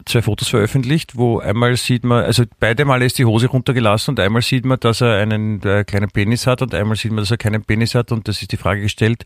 zwei 0.04 0.22
Fotos 0.22 0.48
veröffentlicht, 0.48 1.16
wo 1.16 1.38
einmal 1.38 1.76
sieht 1.76 2.04
man, 2.04 2.24
also 2.24 2.42
beide 2.58 2.84
Male 2.84 3.04
ist 3.04 3.18
die 3.18 3.24
Hose 3.24 3.46
runtergelassen 3.46 4.12
und 4.12 4.20
einmal 4.20 4.42
sieht 4.42 4.64
man, 4.64 4.80
dass 4.80 5.00
er 5.00 5.18
einen 5.18 5.62
äh, 5.62 5.84
kleinen 5.84 6.10
Penis 6.10 6.48
hat 6.48 6.62
und 6.62 6.74
einmal 6.74 6.96
sieht 6.96 7.12
man, 7.12 7.20
dass 7.20 7.30
er 7.30 7.38
keinen 7.38 7.62
Penis 7.62 7.94
hat 7.94 8.10
und 8.10 8.26
das 8.26 8.42
ist 8.42 8.50
die 8.50 8.56
Frage 8.56 8.82
gestellt, 8.82 9.24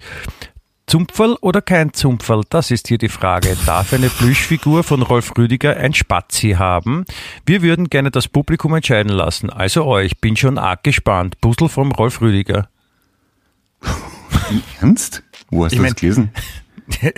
Zumpferl 0.86 1.36
oder 1.40 1.62
kein 1.62 1.94
Zumpferl? 1.94 2.42
Das 2.48 2.70
ist 2.70 2.86
hier 2.86 2.98
die 2.98 3.08
Frage. 3.08 3.56
Darf 3.66 3.92
eine 3.92 4.08
Plüschfigur 4.08 4.84
von 4.84 5.02
Rolf 5.02 5.32
Rüdiger 5.36 5.76
ein 5.76 5.94
Spazi 5.94 6.50
haben? 6.50 7.04
Wir 7.44 7.62
würden 7.62 7.90
gerne 7.90 8.12
das 8.12 8.28
Publikum 8.28 8.72
entscheiden 8.72 9.10
lassen. 9.10 9.50
Also 9.50 9.84
euch, 9.84 10.18
bin 10.20 10.36
schon 10.36 10.58
arg 10.58 10.84
gespannt. 10.84 11.40
Puzzle 11.40 11.68
vom 11.68 11.90
Rolf 11.90 12.20
Rüdiger. 12.20 12.68
Ernst? 14.80 15.22
Wo 15.50 15.64
hast 15.64 15.72
Ich 15.72 15.78
du 15.78 15.82
mein- 15.82 15.92
das 15.92 16.00
gelesen? 16.00 16.30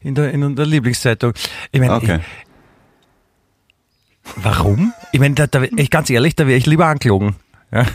In 0.00 0.14
der, 0.14 0.32
in 0.34 0.54
der 0.54 0.66
Lieblingszeitung. 0.66 1.32
Ich 1.72 1.80
meine, 1.80 1.94
Okay. 1.94 2.20
warum? 4.36 4.92
Ich 5.12 5.20
meine, 5.20 5.34
da, 5.34 5.46
da, 5.46 5.62
ich, 5.62 5.88
ganz 5.90 6.10
ehrlich, 6.10 6.34
da 6.36 6.46
wäre 6.46 6.58
ich 6.58 6.66
lieber 6.66 6.86
angelogen. 6.86 7.36
Ja? 7.72 7.86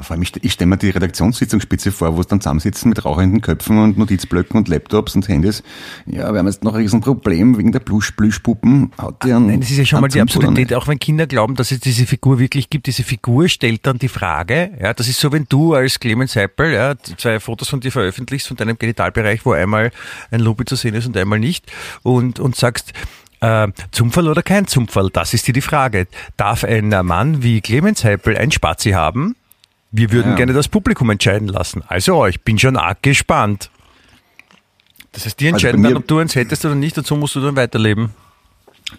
Vor 0.00 0.14
allem, 0.14 0.22
ich, 0.22 0.32
ich 0.42 0.52
stelle 0.52 0.68
mir 0.68 0.76
die 0.76 0.90
Redaktionssitzungsspitze 0.90 1.92
vor, 1.92 2.16
wo 2.16 2.20
es 2.20 2.26
dann 2.26 2.40
zusammensitzen 2.40 2.88
mit 2.88 3.04
rauchenden 3.04 3.40
Köpfen 3.40 3.78
und 3.78 3.96
Notizblöcken 3.96 4.58
und 4.58 4.66
Laptops 4.66 5.14
und 5.14 5.28
Handys. 5.28 5.62
Ja, 6.06 6.32
wir 6.32 6.40
haben 6.40 6.46
jetzt 6.46 6.64
noch 6.64 6.74
ein 6.74 6.80
Riesenproblem 6.80 7.56
wegen 7.56 7.70
der 7.70 7.78
Plüsch 7.78 8.10
Plüschpuppen. 8.10 8.90
Haut 9.00 9.22
die 9.22 9.32
an, 9.32 9.46
Nein, 9.46 9.60
das 9.60 9.70
ist 9.70 9.78
ja 9.78 9.84
schon 9.84 10.00
mal 10.00 10.08
die 10.08 10.20
Absurdität, 10.20 10.74
auch 10.74 10.88
wenn 10.88 10.98
Kinder 10.98 11.28
glauben, 11.28 11.54
dass 11.54 11.70
es 11.70 11.78
diese 11.78 12.06
Figur 12.06 12.40
wirklich 12.40 12.70
gibt. 12.70 12.88
Diese 12.88 13.04
Figur 13.04 13.48
stellt 13.48 13.86
dann 13.86 13.98
die 13.98 14.08
Frage, 14.08 14.72
ja, 14.80 14.94
das 14.94 15.06
ist 15.06 15.20
so, 15.20 15.30
wenn 15.30 15.46
du 15.48 15.74
als 15.74 16.00
Clemens 16.00 16.34
Heipel, 16.34 16.72
ja, 16.72 16.96
zwei 16.98 17.38
Fotos 17.38 17.68
von 17.68 17.78
dir 17.78 17.92
veröffentlichst, 17.92 18.48
von 18.48 18.56
deinem 18.56 18.76
Genitalbereich, 18.76 19.46
wo 19.46 19.52
einmal 19.52 19.92
ein 20.32 20.40
Lupi 20.40 20.64
zu 20.64 20.74
sehen 20.74 20.94
ist 20.94 21.06
und 21.06 21.16
einmal 21.16 21.38
nicht, 21.38 21.70
und, 22.02 22.40
und 22.40 22.56
sagst, 22.56 22.94
äh, 23.40 23.68
Zumpferl 23.92 24.26
oder 24.26 24.42
kein 24.42 24.66
Zumpferl? 24.66 25.10
Das 25.12 25.34
ist 25.34 25.46
dir 25.46 25.52
die 25.52 25.60
Frage. 25.60 26.08
Darf 26.36 26.64
ein 26.64 26.88
Mann 26.88 27.44
wie 27.44 27.60
Clemens 27.60 28.02
Heipel 28.02 28.36
ein 28.36 28.50
Spazi 28.50 28.90
haben? 28.90 29.36
Wir 29.96 30.10
würden 30.10 30.30
Ja. 30.32 30.36
gerne 30.36 30.52
das 30.52 30.66
Publikum 30.66 31.08
entscheiden 31.10 31.46
lassen. 31.46 31.82
Also, 31.86 32.26
ich 32.26 32.40
bin 32.42 32.58
schon 32.58 32.76
arg 32.76 33.00
gespannt. 33.02 33.70
Das 35.12 35.24
heißt, 35.24 35.38
die 35.38 35.46
Also 35.46 35.54
entscheiden 35.54 35.82
dann, 35.84 35.92
mir- 35.92 35.98
ob 35.98 36.08
du 36.08 36.18
eins 36.18 36.34
hättest 36.34 36.64
oder 36.64 36.74
nicht, 36.74 36.96
dazu 36.96 37.14
musst 37.14 37.36
du 37.36 37.40
dann 37.40 37.54
weiterleben. 37.54 38.10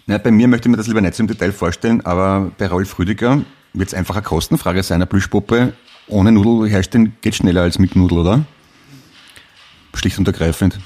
Ja, 0.06 0.16
bei 0.16 0.30
mir 0.30 0.48
möchte 0.48 0.68
ich 0.68 0.70
mir 0.70 0.78
das 0.78 0.86
lieber 0.86 1.02
nicht 1.02 1.14
so 1.14 1.22
im 1.22 1.26
Detail 1.26 1.52
vorstellen, 1.52 2.00
aber 2.06 2.50
bei 2.56 2.66
Rolf 2.68 2.98
Rüdiger 2.98 3.42
wird 3.74 3.88
es 3.88 3.94
einfach 3.94 4.16
eine 4.16 4.24
Kostenfrage 4.24 4.82
sein. 4.82 4.96
Eine 4.96 5.06
Plüschpuppe 5.06 5.74
ohne 6.08 6.32
Nudel 6.32 6.70
herstellen 6.70 7.14
geht 7.20 7.34
schneller 7.34 7.60
als 7.62 7.78
mit 7.78 7.94
Nudel, 7.94 8.18
oder? 8.18 8.44
Schlicht 9.94 10.18
und 10.18 10.26
ergreifend. 10.26 10.78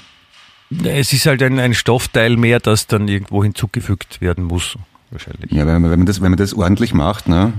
Es 0.83 1.11
ist 1.13 1.25
halt 1.25 1.41
ein, 1.43 1.57
ein 1.59 1.73
Stoffteil 1.73 2.35
mehr, 2.37 2.59
das 2.59 2.87
dann 2.87 3.07
irgendwo 3.07 3.43
hinzugefügt 3.43 4.19
werden 4.21 4.43
muss, 4.45 4.77
wahrscheinlich. 5.09 5.51
Ja, 5.51 5.65
wenn 5.67 5.81
man, 5.81 5.91
wenn 5.91 5.99
man, 5.99 6.05
das, 6.05 6.21
wenn 6.21 6.31
man 6.31 6.37
das 6.37 6.53
ordentlich 6.53 6.93
macht, 6.93 7.27
ne? 7.29 7.53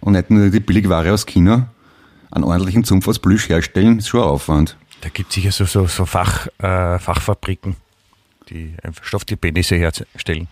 und 0.00 0.12
nicht 0.12 0.30
nur 0.30 0.50
die 0.50 0.60
Billigware 0.60 1.12
aus 1.12 1.26
China, 1.26 1.68
einen 2.34 2.44
ordentlichen 2.44 2.84
Zumpf 2.84 3.08
aus 3.08 3.18
Plüsch 3.18 3.48
herstellen, 3.48 3.98
ist 3.98 4.08
schon 4.08 4.20
ein 4.20 4.26
Aufwand. 4.26 4.76
Da 5.00 5.08
gibt 5.08 5.30
es 5.30 5.34
sicher 5.34 5.52
so, 5.52 5.64
so, 5.64 5.86
so 5.86 6.04
Fach, 6.04 6.46
äh, 6.58 6.98
Fachfabriken, 6.98 7.76
die 8.48 8.74
einfach 8.82 9.04
Stofftierpenisse 9.04 9.76
herstellen. 9.76 10.48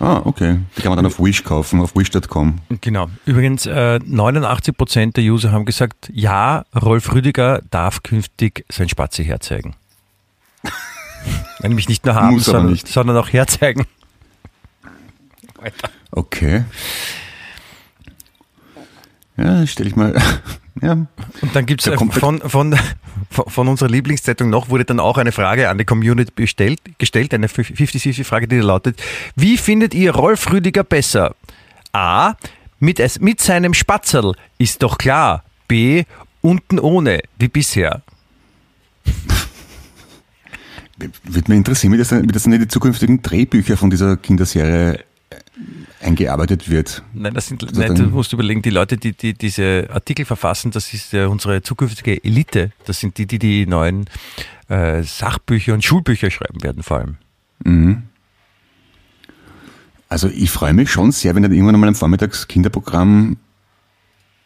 Ah, 0.00 0.22
okay. 0.24 0.58
Die 0.76 0.80
kann 0.80 0.90
man 0.90 0.96
dann 0.96 1.06
auf 1.06 1.20
Wish 1.20 1.44
kaufen, 1.44 1.80
auf 1.80 1.94
wish.com. 1.94 2.58
Genau. 2.80 3.10
Übrigens, 3.26 3.66
äh, 3.66 4.00
89 4.02 4.74
Prozent 4.74 5.16
der 5.18 5.24
User 5.24 5.52
haben 5.52 5.66
gesagt, 5.66 6.10
ja, 6.12 6.64
Rolf 6.74 7.12
Rüdiger 7.12 7.60
darf 7.70 8.02
künftig 8.02 8.64
sein 8.70 8.88
Spazi 8.88 9.24
herzeigen. 9.24 9.76
Nämlich 11.60 11.86
nicht 11.88 12.06
nur 12.06 12.14
haben, 12.14 12.40
sondern, 12.40 12.70
nicht. 12.70 12.88
sondern 12.88 13.18
auch 13.18 13.28
herzeigen. 13.28 13.84
Okay. 16.10 16.64
Ja, 19.36 19.66
stelle 19.66 19.90
ich 19.90 19.96
mal. 19.96 20.14
Ja. 20.82 20.92
Und 20.92 21.08
dann 21.54 21.66
gibt's 21.66 21.84
Da 21.84 21.92
äh, 21.92 21.96
kommt- 21.96 22.14
von, 22.14 22.40
von, 22.40 22.76
von 23.30 23.68
unserer 23.68 23.88
Lieblingszeitung 23.88 24.50
noch, 24.50 24.68
wurde 24.68 24.84
dann 24.84 25.00
auch 25.00 25.18
eine 25.18 25.32
Frage 25.32 25.68
an 25.68 25.78
die 25.78 25.84
Community 25.84 26.32
bestellt, 26.34 26.80
gestellt, 26.98 27.34
eine 27.34 27.46
50-50-Frage, 27.48 28.48
die 28.48 28.58
da 28.58 28.64
lautet, 28.64 29.00
wie 29.36 29.56
findet 29.56 29.94
ihr 29.94 30.12
Rolf 30.14 30.50
Rüdiger 30.52 30.84
besser? 30.84 31.34
A, 31.92 32.34
mit, 32.78 32.98
es, 33.00 33.20
mit 33.20 33.40
seinem 33.40 33.74
Spatzel, 33.74 34.34
ist 34.58 34.82
doch 34.82 34.96
klar. 34.98 35.44
B, 35.68 36.04
unten 36.40 36.78
ohne, 36.78 37.20
wie 37.38 37.48
bisher. 37.48 38.02
Würde 41.24 41.50
mich 41.50 41.56
interessieren, 41.58 41.92
wie 41.94 41.98
das, 41.98 42.12
wie 42.12 42.26
das 42.26 42.44
in 42.44 42.52
die 42.52 42.68
zukünftigen 42.68 43.22
Drehbücher 43.22 43.76
von 43.76 43.88
dieser 43.90 44.16
Kinderserie 44.18 45.02
eingearbeitet 46.10 46.68
wird. 46.68 47.02
Nein, 47.12 47.34
das 47.34 47.46
sind, 47.48 47.62
Also 47.64 47.80
nein, 47.80 47.94
du 47.94 48.04
musst 48.04 48.32
überlegen, 48.32 48.62
die 48.62 48.70
Leute, 48.70 48.96
die, 48.96 49.12
die 49.12 49.34
diese 49.34 49.88
Artikel 49.92 50.24
verfassen, 50.24 50.70
das 50.70 50.92
ist 50.92 51.14
unsere 51.14 51.62
zukünftige 51.62 52.22
Elite. 52.22 52.72
Das 52.84 53.00
sind 53.00 53.18
die, 53.18 53.26
die 53.26 53.38
die 53.38 53.66
neuen 53.66 54.06
äh, 54.68 55.02
Sachbücher 55.02 55.74
und 55.74 55.84
Schulbücher 55.84 56.30
schreiben 56.30 56.62
werden, 56.62 56.82
vor 56.82 56.98
allem. 56.98 57.16
Also 60.08 60.28
ich 60.28 60.50
freue 60.50 60.72
mich 60.72 60.90
schon 60.90 61.12
sehr, 61.12 61.34
wenn 61.34 61.42
dann 61.42 61.52
irgendwann 61.52 61.74
einmal 61.74 61.88
im 61.88 61.94
Vormittags-Kinderprogramm 61.94 63.36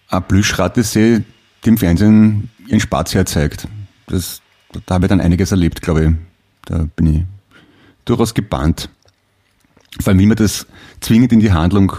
eine 0.08 0.20
Plüschratte 0.20 0.82
sehe, 0.82 1.24
die 1.64 1.68
im 1.68 1.78
Fernsehen 1.78 2.50
ihren 2.66 2.80
Spatz 2.80 3.14
herzeigt. 3.14 3.68
Das, 4.06 4.42
da 4.86 4.96
habe 4.96 5.06
ich 5.06 5.08
dann 5.08 5.20
einiges 5.20 5.50
erlebt, 5.52 5.80
glaube 5.80 6.04
ich. 6.04 6.10
Da 6.66 6.86
bin 6.96 7.06
ich 7.06 7.22
durchaus 8.04 8.34
gebannt. 8.34 8.90
Vor 10.01 10.11
allem, 10.11 10.18
wie 10.18 10.26
man 10.26 10.36
das 10.36 10.66
zwingend 11.01 11.32
in 11.32 11.40
die 11.40 11.53
Handlung 11.53 11.92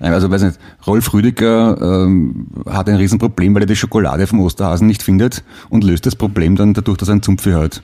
also 0.00 0.30
weiß 0.30 0.42
nicht, 0.42 0.58
Rolf 0.86 1.12
Rüdiger 1.12 1.76
ähm, 1.80 2.46
hat 2.66 2.88
ein 2.88 2.96
Riesenproblem, 2.96 3.54
weil 3.54 3.64
er 3.64 3.66
die 3.66 3.76
Schokolade 3.76 4.26
vom 4.26 4.40
Osterhasen 4.40 4.86
nicht 4.86 5.02
findet 5.02 5.44
und 5.68 5.84
löst 5.84 6.06
das 6.06 6.16
Problem 6.16 6.56
dann 6.56 6.72
dadurch, 6.72 6.96
dass 6.96 7.08
er 7.08 7.12
einen 7.12 7.22
Zumpfe 7.22 7.54
hat. 7.54 7.82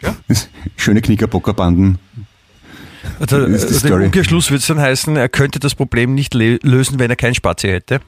Ja. 0.00 0.16
Schöne 0.76 1.02
Knickerbockerbanden. 1.02 1.98
Also, 3.20 3.36
also 3.36 3.78
Story. 3.78 4.06
Umkehrschluss 4.06 4.50
würde 4.50 4.60
es 4.60 4.66
dann 4.66 4.80
heißen, 4.80 5.16
er 5.16 5.28
könnte 5.28 5.58
das 5.58 5.74
Problem 5.74 6.14
nicht 6.14 6.34
lösen, 6.34 6.98
wenn 6.98 7.10
er 7.10 7.16
keinen 7.16 7.34
Spazi 7.34 7.68
hätte. 7.68 8.00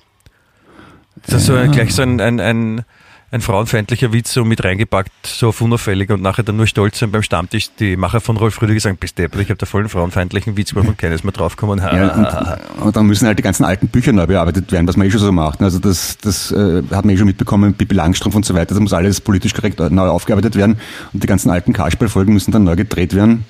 Das 1.26 1.42
ist 1.42 1.46
so 1.46 1.54
ein, 1.54 1.70
gleich 1.70 1.94
so 1.94 2.02
ein, 2.02 2.20
ein, 2.20 2.40
ein, 2.40 2.84
ein 3.32 3.40
frauenfeindlicher 3.40 4.12
Witz 4.12 4.32
so 4.32 4.44
mit 4.44 4.64
reingepackt, 4.64 5.12
so 5.24 5.48
auf 5.48 5.60
unauffällig 5.60 6.10
und 6.10 6.20
nachher 6.20 6.42
dann 6.42 6.56
nur 6.56 6.66
stolz 6.66 6.98
sein 6.98 7.12
beim 7.12 7.22
Stammtisch. 7.22 7.68
Die 7.78 7.96
Macher 7.96 8.20
von 8.20 8.36
Rolf 8.36 8.60
Rüdiger 8.60 8.80
sagen, 8.80 8.96
bist 8.98 9.18
deppert, 9.18 9.40
ich 9.40 9.50
habe 9.50 9.58
da 9.58 9.66
voll 9.66 9.82
einen 9.82 9.88
frauenfeindlichen 9.88 10.56
Witz 10.56 10.70
gemacht 10.70 10.88
und 10.88 10.98
keines 10.98 11.22
mehr 11.22 11.32
draufgekommen. 11.32 11.78
Ja, 11.78 12.14
und, 12.76 12.82
und 12.82 12.96
dann 12.96 13.06
müssen 13.06 13.26
halt 13.26 13.38
die 13.38 13.42
ganzen 13.42 13.64
alten 13.64 13.88
Bücher 13.88 14.12
neu 14.12 14.26
bearbeitet 14.26 14.72
werden, 14.72 14.88
was 14.88 14.96
man 14.96 15.06
eh 15.06 15.10
schon 15.10 15.20
so 15.20 15.30
macht. 15.30 15.62
Also 15.62 15.78
das, 15.78 16.18
das 16.18 16.50
äh, 16.50 16.82
hat 16.90 17.04
man 17.04 17.10
eh 17.10 17.16
schon 17.16 17.26
mitbekommen, 17.26 17.74
Bibi 17.74 17.94
Langstrumpf 17.94 18.34
und 18.34 18.44
so 18.44 18.54
weiter. 18.54 18.74
Das 18.74 18.80
muss 18.80 18.92
alles 18.92 19.20
politisch 19.20 19.54
korrekt 19.54 19.78
neu 19.78 20.08
aufgearbeitet 20.08 20.56
werden. 20.56 20.80
Und 21.12 21.22
die 21.22 21.28
ganzen 21.28 21.50
alten 21.50 21.72
Kasperl-Folgen 21.72 22.34
müssen 22.34 22.50
dann 22.50 22.64
neu 22.64 22.74
gedreht 22.74 23.14
werden. 23.14 23.44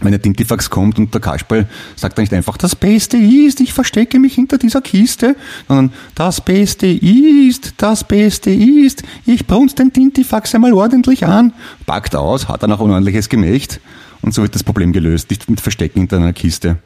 Wenn 0.00 0.10
der 0.10 0.20
Tintifax 0.20 0.70
kommt 0.70 0.98
und 0.98 1.14
der 1.14 1.20
Kasperl 1.20 1.68
sagt 1.94 2.18
dann 2.18 2.24
nicht 2.24 2.34
einfach, 2.34 2.56
das 2.56 2.74
Beste 2.74 3.16
ist, 3.16 3.60
ich 3.60 3.72
verstecke 3.72 4.18
mich 4.18 4.34
hinter 4.34 4.58
dieser 4.58 4.80
Kiste, 4.82 5.36
sondern 5.68 5.92
das 6.16 6.40
Beste 6.40 6.88
ist, 6.88 7.74
das 7.76 8.02
Beste 8.02 8.50
ist, 8.50 9.04
ich 9.24 9.46
brunst 9.46 9.78
den 9.78 9.92
Tintifax 9.92 10.52
einmal 10.54 10.72
ordentlich 10.72 11.24
an, 11.24 11.52
packt 11.86 12.16
aus, 12.16 12.48
hat 12.48 12.64
dann 12.64 12.72
auch 12.72 12.80
ein 12.80 12.90
ordentliches 12.90 13.28
Gemächt 13.28 13.80
und 14.20 14.34
so 14.34 14.42
wird 14.42 14.54
das 14.56 14.64
Problem 14.64 14.92
gelöst, 14.92 15.30
nicht 15.30 15.48
mit 15.48 15.60
Verstecken 15.60 16.00
hinter 16.00 16.16
einer 16.16 16.32
Kiste. 16.32 16.78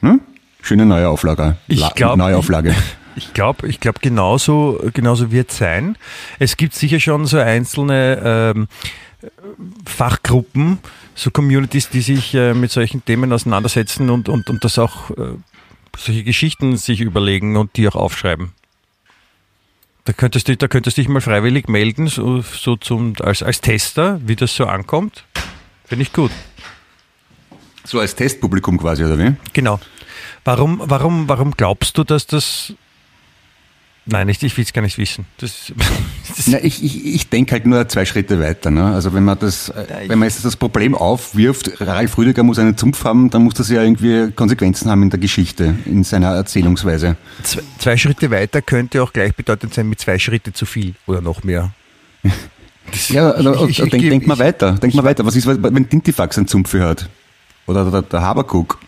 Hm? 0.00 0.20
Schöne 0.60 0.86
neue 0.86 1.08
Auflage. 1.08 1.56
Ich 1.66 1.80
La- 1.80 1.90
glaub- 1.94 2.16
neue 2.16 2.36
Auflage. 2.36 2.72
Ich 3.16 3.34
glaube, 3.34 3.66
ich 3.68 3.78
glaub, 3.80 4.00
genauso, 4.00 4.80
genauso 4.94 5.30
wird 5.32 5.50
es 5.50 5.58
sein. 5.58 5.98
Es 6.38 6.56
gibt 6.56 6.74
sicher 6.74 6.98
schon 6.98 7.26
so 7.26 7.36
einzelne 7.38 8.54
ähm, 8.54 8.68
Fachgruppen, 9.84 10.78
so 11.14 11.30
Communities, 11.30 11.88
die 11.88 12.00
sich 12.00 12.34
äh, 12.34 12.54
mit 12.54 12.70
solchen 12.70 13.04
Themen 13.04 13.32
auseinandersetzen 13.32 14.10
und, 14.10 14.28
und, 14.28 14.48
und 14.48 14.64
das 14.64 14.78
auch 14.78 15.10
äh, 15.10 15.36
solche 15.96 16.24
Geschichten 16.24 16.76
sich 16.76 17.00
überlegen 17.00 17.56
und 17.56 17.76
die 17.76 17.88
auch 17.88 17.96
aufschreiben. 17.96 18.52
Da 20.04 20.12
könntest 20.12 20.48
du, 20.48 20.56
da 20.56 20.66
könntest 20.66 20.96
du 20.96 21.02
dich 21.02 21.08
mal 21.08 21.20
freiwillig 21.20 21.68
melden, 21.68 22.08
so, 22.08 22.40
so 22.40 22.76
zum, 22.76 23.14
als, 23.20 23.42
als 23.42 23.60
Tester, 23.60 24.20
wie 24.24 24.34
das 24.34 24.56
so 24.56 24.66
ankommt. 24.66 25.24
Finde 25.84 26.02
ich 26.02 26.12
gut. 26.12 26.32
So 27.84 28.00
als 28.00 28.14
Testpublikum 28.14 28.78
quasi, 28.78 29.04
oder 29.04 29.18
wie? 29.18 29.34
Genau. 29.52 29.78
Warum, 30.44 30.82
warum, 30.84 31.28
warum 31.28 31.52
glaubst 31.52 31.98
du, 31.98 32.04
dass 32.04 32.26
das. 32.26 32.74
Nein, 34.04 34.28
ich, 34.28 34.42
ich 34.42 34.56
will 34.56 34.64
es 34.64 34.72
gar 34.72 34.82
nicht 34.82 34.98
wissen. 34.98 35.26
Das, 35.38 35.72
das, 36.36 36.48
Na, 36.48 36.58
ich 36.62 36.82
ich, 36.82 37.04
ich 37.06 37.28
denke 37.28 37.52
halt 37.52 37.66
nur 37.66 37.88
zwei 37.88 38.04
Schritte 38.04 38.40
weiter. 38.40 38.70
Ne? 38.72 38.84
Also 38.92 39.14
wenn 39.14 39.22
man 39.22 39.38
das, 39.38 39.68
äh, 39.68 39.86
Ja, 39.88 40.00
ich- 40.00 40.08
wenn 40.08 40.18
man 40.18 40.28
jetzt 40.28 40.44
das 40.44 40.56
Problem 40.56 40.94
aufwirft, 40.96 41.80
Ralf 41.80 42.18
Rüdiger 42.18 42.42
muss 42.42 42.58
einen 42.58 42.76
Zumpf 42.76 43.04
haben, 43.04 43.30
dann 43.30 43.44
muss 43.44 43.54
das 43.54 43.68
ja 43.68 43.80
irgendwie 43.82 44.32
Konsequenzen 44.32 44.90
haben 44.90 45.02
in 45.04 45.10
der 45.10 45.20
Geschichte, 45.20 45.76
in 45.86 46.02
seiner 46.02 46.34
Erzählungsweise. 46.34 47.16
zwei, 47.44 47.62
zwei 47.78 47.96
Schritte 47.96 48.30
weiter 48.32 48.60
könnte 48.60 49.02
auch 49.04 49.12
gleichbedeutend 49.12 49.72
sein 49.72 49.88
mit 49.88 50.00
zwei 50.00 50.18
Schritte 50.18 50.52
zu 50.52 50.66
viel 50.66 50.94
oder 51.06 51.20
noch 51.20 51.44
mehr. 51.44 51.70
Das- 52.90 53.08
Ja, 53.08 53.30
ich- 53.38 53.38
ich- 53.40 53.46
oder 53.46 53.86
ich 53.86 53.90
denk, 53.90 54.02
denk 54.10 54.26
mal 54.26 54.38
weiter. 54.40 54.72
Denk 54.72 54.94
mal 54.94 55.04
weiter. 55.04 55.24
Was 55.24 55.36
ist, 55.36 55.46
wenn 55.46 55.88
Tintifax 55.88 56.36
einen 56.38 56.48
Zumpf 56.48 56.74
hat? 56.74 57.08
Oder 57.68 57.88
der, 57.88 58.02
der 58.02 58.20
Habakuk? 58.22 58.80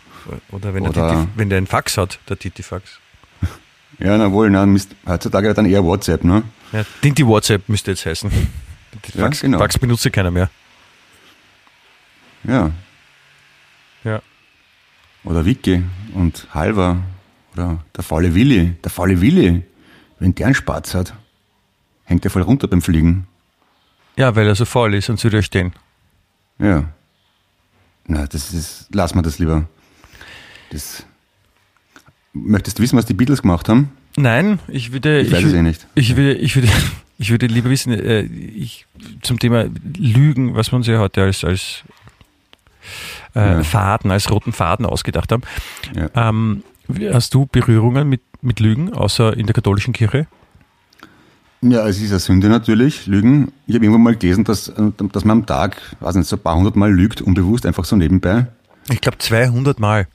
Oder 0.51 0.75
wenn, 0.75 0.83
Oder- 0.89 1.09
Der 1.09 1.19
Titi, 1.21 1.29
wenn 1.37 1.49
der 1.51 1.59
einen 1.59 1.67
Fax 1.69 1.97
hat, 1.97 2.19
der 2.29 2.37
Titifax. 2.39 2.99
Ja, 3.99 4.17
na 4.19 4.31
wohl, 4.33 4.51
na, 4.51 4.67
Mist. 4.67 4.95
heutzutage 5.07 5.55
dann 5.55 5.67
eher 5.67 5.85
WhatsApp, 5.85 6.25
ne? 6.25 6.43
Ja, 6.73 6.85
Tinti 7.01 7.27
WhatsApp 7.27 7.69
müsste 7.69 7.93
jetzt 7.93 8.05
heißen. 8.07 8.31
Die 8.31 9.19
Ja, 9.19 9.25
Fax, 9.25 9.41
genau. 9.41 9.59
Fax 9.59 9.79
benutzt 9.79 10.11
keiner 10.13 10.31
mehr. 10.31 10.51
Ja. 12.45 12.71
Ja. 14.05 14.21
Oder 15.25 15.45
Wiki 15.45 15.83
und 16.15 16.47
Halver. 16.53 16.99
Oder 17.55 17.79
der 17.97 18.05
faule 18.05 18.35
Willi. 18.35 18.75
Der 18.85 18.91
faule 18.91 19.21
Willi. 19.21 19.63
Wenn 20.19 20.35
der 20.35 20.47
einen 20.47 20.55
Spatz 20.55 20.95
hat, 20.95 21.15
hängt 22.05 22.25
der 22.25 22.31
voll 22.31 22.43
runter 22.43 22.69
beim 22.69 22.83
Fliegen. 22.83 23.27
ja, 24.17 24.35
weil 24.37 24.47
er 24.47 24.55
so 24.55 24.65
faul 24.65 24.95
ist 24.95 25.09
und 25.09 25.19
zu 25.19 25.29
dir 25.31 25.43
stehen. 25.43 25.73
Ja. 26.59 26.85
Na, 28.07 28.27
das 28.27 28.53
ist, 28.53 28.89
lass 28.93 29.15
mal 29.15 29.23
das 29.23 29.39
lieber. 29.39 29.67
Das. 30.71 31.07
Möchtest 32.35 32.79
du 32.79 32.83
wissen, 32.83 32.99
was 32.99 33.07
die 33.07 33.15
Beatles 33.15 33.43
gemacht 33.43 33.69
haben? 33.69 33.91
Nein, 34.17 34.59
ich 34.69 34.93
würde. 34.93 35.21
Ich 35.21 35.33
weiß 35.33 35.43
wür- 35.45 35.47
es 35.49 35.53
eh 35.55 35.63
nicht. 35.63 35.87
Ich 35.95 36.17
würde, 36.17 36.35
ich 36.35 36.55
würde, 36.57 36.69
ich 37.19 37.31
würde 37.31 37.47
lieber 37.47 37.71
wissen, 37.71 37.93
äh, 37.93 38.23
ich, 38.23 38.87
zum 39.23 39.39
Thema 39.39 39.67
Lügen, 39.97 40.55
was 40.55 40.73
wir 40.73 40.77
uns 40.77 40.87
ja 40.87 40.99
heute 40.99 41.23
als, 41.23 41.45
als 41.45 41.83
äh, 43.35 43.39
Ja. 43.57 43.63
Faden, 43.63 44.11
als 44.11 44.31
roten 44.31 44.53
Faden 44.53 44.85
ausgedacht 44.87 45.33
haben. 45.33 45.43
Ja. 45.97 46.31
Ähm, 46.31 46.63
hast 47.13 47.33
du 47.35 47.47
Berührungen 47.47 48.09
mit, 48.09 48.21
mit 48.43 48.61
Lügen, 48.61 48.93
außer 48.93 49.37
in 49.37 49.47
der 49.47 49.55
katholischen 49.55 49.93
Kirche? 49.95 50.27
Ja, 51.63 51.87
es 51.89 51.99
ist 51.99 52.11
eine 52.11 52.19
Sünde 52.21 52.49
natürlich, 52.51 53.07
Lügen. 53.07 53.51
Ich 53.67 53.75
habe 53.75 53.85
irgendwann 53.87 54.03
mal 54.03 54.15
gelesen, 54.17 54.45
dass, 54.45 54.71
dass 55.13 55.25
man 55.25 55.39
am 55.39 55.47
Tag, 55.47 55.81
weiß 56.01 56.15
nicht, 56.17 56.29
so 56.29 56.37
ein 56.37 56.43
paar 56.43 56.57
hundert 56.57 56.77
Mal 56.77 56.93
lügt, 56.93 57.23
unbewusst, 57.23 57.65
einfach 57.65 57.87
so 57.87 57.97
nebenbei. 57.97 58.47
Ich 58.91 59.01
glaube 59.01 59.17
200 59.17 59.81
Mal. 59.81 60.07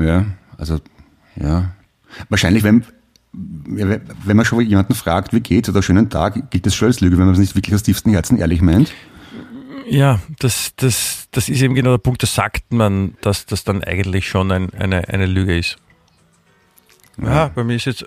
Ja, 0.00 0.24
also, 0.56 0.78
ja. 1.40 1.72
Wahrscheinlich, 2.30 2.62
wenn, 2.62 2.84
wenn 3.32 4.36
man 4.36 4.44
schon 4.46 4.60
jemanden 4.64 4.94
fragt, 4.94 5.32
wie 5.32 5.40
geht's 5.40 5.68
oder 5.68 5.82
schönen 5.82 6.08
Tag, 6.10 6.50
gilt 6.50 6.64
das 6.66 6.74
schon 6.74 6.88
als 6.88 7.00
Lüge, 7.00 7.18
wenn 7.18 7.26
man 7.26 7.34
es 7.34 7.40
nicht 7.40 7.54
wirklich 7.54 7.74
aus 7.74 7.82
tiefstem 7.82 8.12
Herzen 8.12 8.38
ehrlich 8.38 8.62
meint. 8.62 8.92
Ja, 9.90 10.20
das, 10.38 10.72
das, 10.76 11.28
das 11.30 11.48
ist 11.48 11.60
eben 11.62 11.74
genau 11.74 11.90
der 11.90 11.98
Punkt, 11.98 12.22
da 12.22 12.26
sagt 12.26 12.72
man, 12.72 13.14
dass 13.20 13.46
das 13.46 13.64
dann 13.64 13.82
eigentlich 13.84 14.28
schon 14.28 14.50
ein, 14.52 14.70
eine, 14.74 15.08
eine 15.08 15.26
Lüge 15.26 15.56
ist. 15.58 15.76
Ja, 17.20 17.48
bei 17.48 17.64
mir 17.64 17.76
ist 17.76 17.84
jetzt 17.86 18.04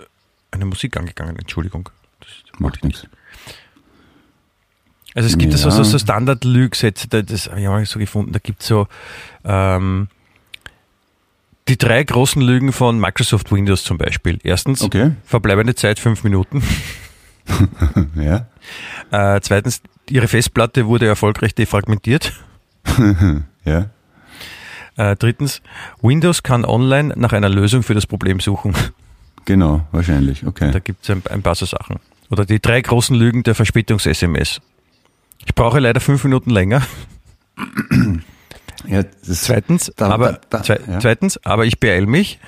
eine 0.52 0.66
Musik 0.66 0.98
angegangen, 0.98 1.36
Entschuldigung. 1.38 1.90
Das 2.20 2.60
Macht 2.60 2.78
ich 2.78 2.84
nicht. 2.84 3.04
nichts. 3.04 3.18
Also 5.14 5.28
es 5.28 5.38
gibt 5.38 5.54
so, 5.58 5.68
Ja. 5.70 5.76
so, 5.76 5.84
so 5.84 6.00
Standard-Lügsätze, 6.00 7.08
da- 7.10 7.22
das 7.22 7.50
habe 7.50 7.60
ich 7.62 7.68
auch 7.68 7.86
so 7.86 8.00
gefunden, 8.00 8.32
da 8.32 8.40
gibt 8.40 8.62
es 8.62 8.68
so 8.68 8.88
ähm, 9.44 10.08
die 11.68 11.78
drei 11.78 12.04
großen 12.04 12.42
Lügen 12.42 12.72
von 12.74 13.00
Microsoft 13.00 13.52
Windows 13.52 13.84
zum 13.84 13.98
Beispiel. 13.98 14.40
Erstens, 14.44 14.82
Okay. 14.82 15.12
verbleibende 15.26 15.76
Zeit 15.76 16.00
fünf 16.00 16.24
Minuten. 16.24 16.64
Ja. 18.16 18.46
Äh, 19.12 19.42
zweitens, 19.42 19.82
ihre 20.10 20.28
Festplatte 20.28 20.86
wurde 20.88 21.08
erfolgreich 21.08 21.54
defragmentiert. 21.56 22.34
Ja. 23.66 23.90
Äh, 24.98 25.16
drittens, 25.16 25.62
Windows 26.02 26.42
kann 26.44 26.66
online 26.66 27.14
nach 27.16 27.32
einer 27.34 27.50
Lösung 27.50 27.84
für 27.84 27.94
das 27.94 28.08
Problem 28.08 28.40
suchen. 28.40 28.74
Genau, 29.46 29.86
wahrscheinlich. 29.92 30.46
Okay. 30.46 30.72
Da 30.72 30.80
gibt 30.80 31.04
es 31.04 31.10
ein, 31.10 31.22
ein 31.30 31.42
paar 31.42 31.56
so 31.56 31.66
Sachen. 31.66 31.98
Oder 32.30 32.46
die 32.46 32.60
drei 32.60 32.82
großen 32.82 33.16
Lügen 33.16 33.44
der 33.44 33.54
Verspätungs-SMS. 33.56 34.62
Ich 35.46 35.54
brauche 35.56 35.80
leider 35.80 36.00
fünf 36.00 36.24
Minuten 36.24 36.50
länger. 36.52 36.82
Ja, 38.88 39.04
das, 39.04 39.44
Zweitens, 39.44 39.92
Da- 39.96 40.10
aber, 40.10 40.40
da- 40.50 40.60
da- 40.60 40.76
ja. 40.76 41.00
zweitens, 41.00 41.38
aber 41.46 41.66
ich 41.66 41.80
beeile 41.80 42.08
mich. 42.08 42.40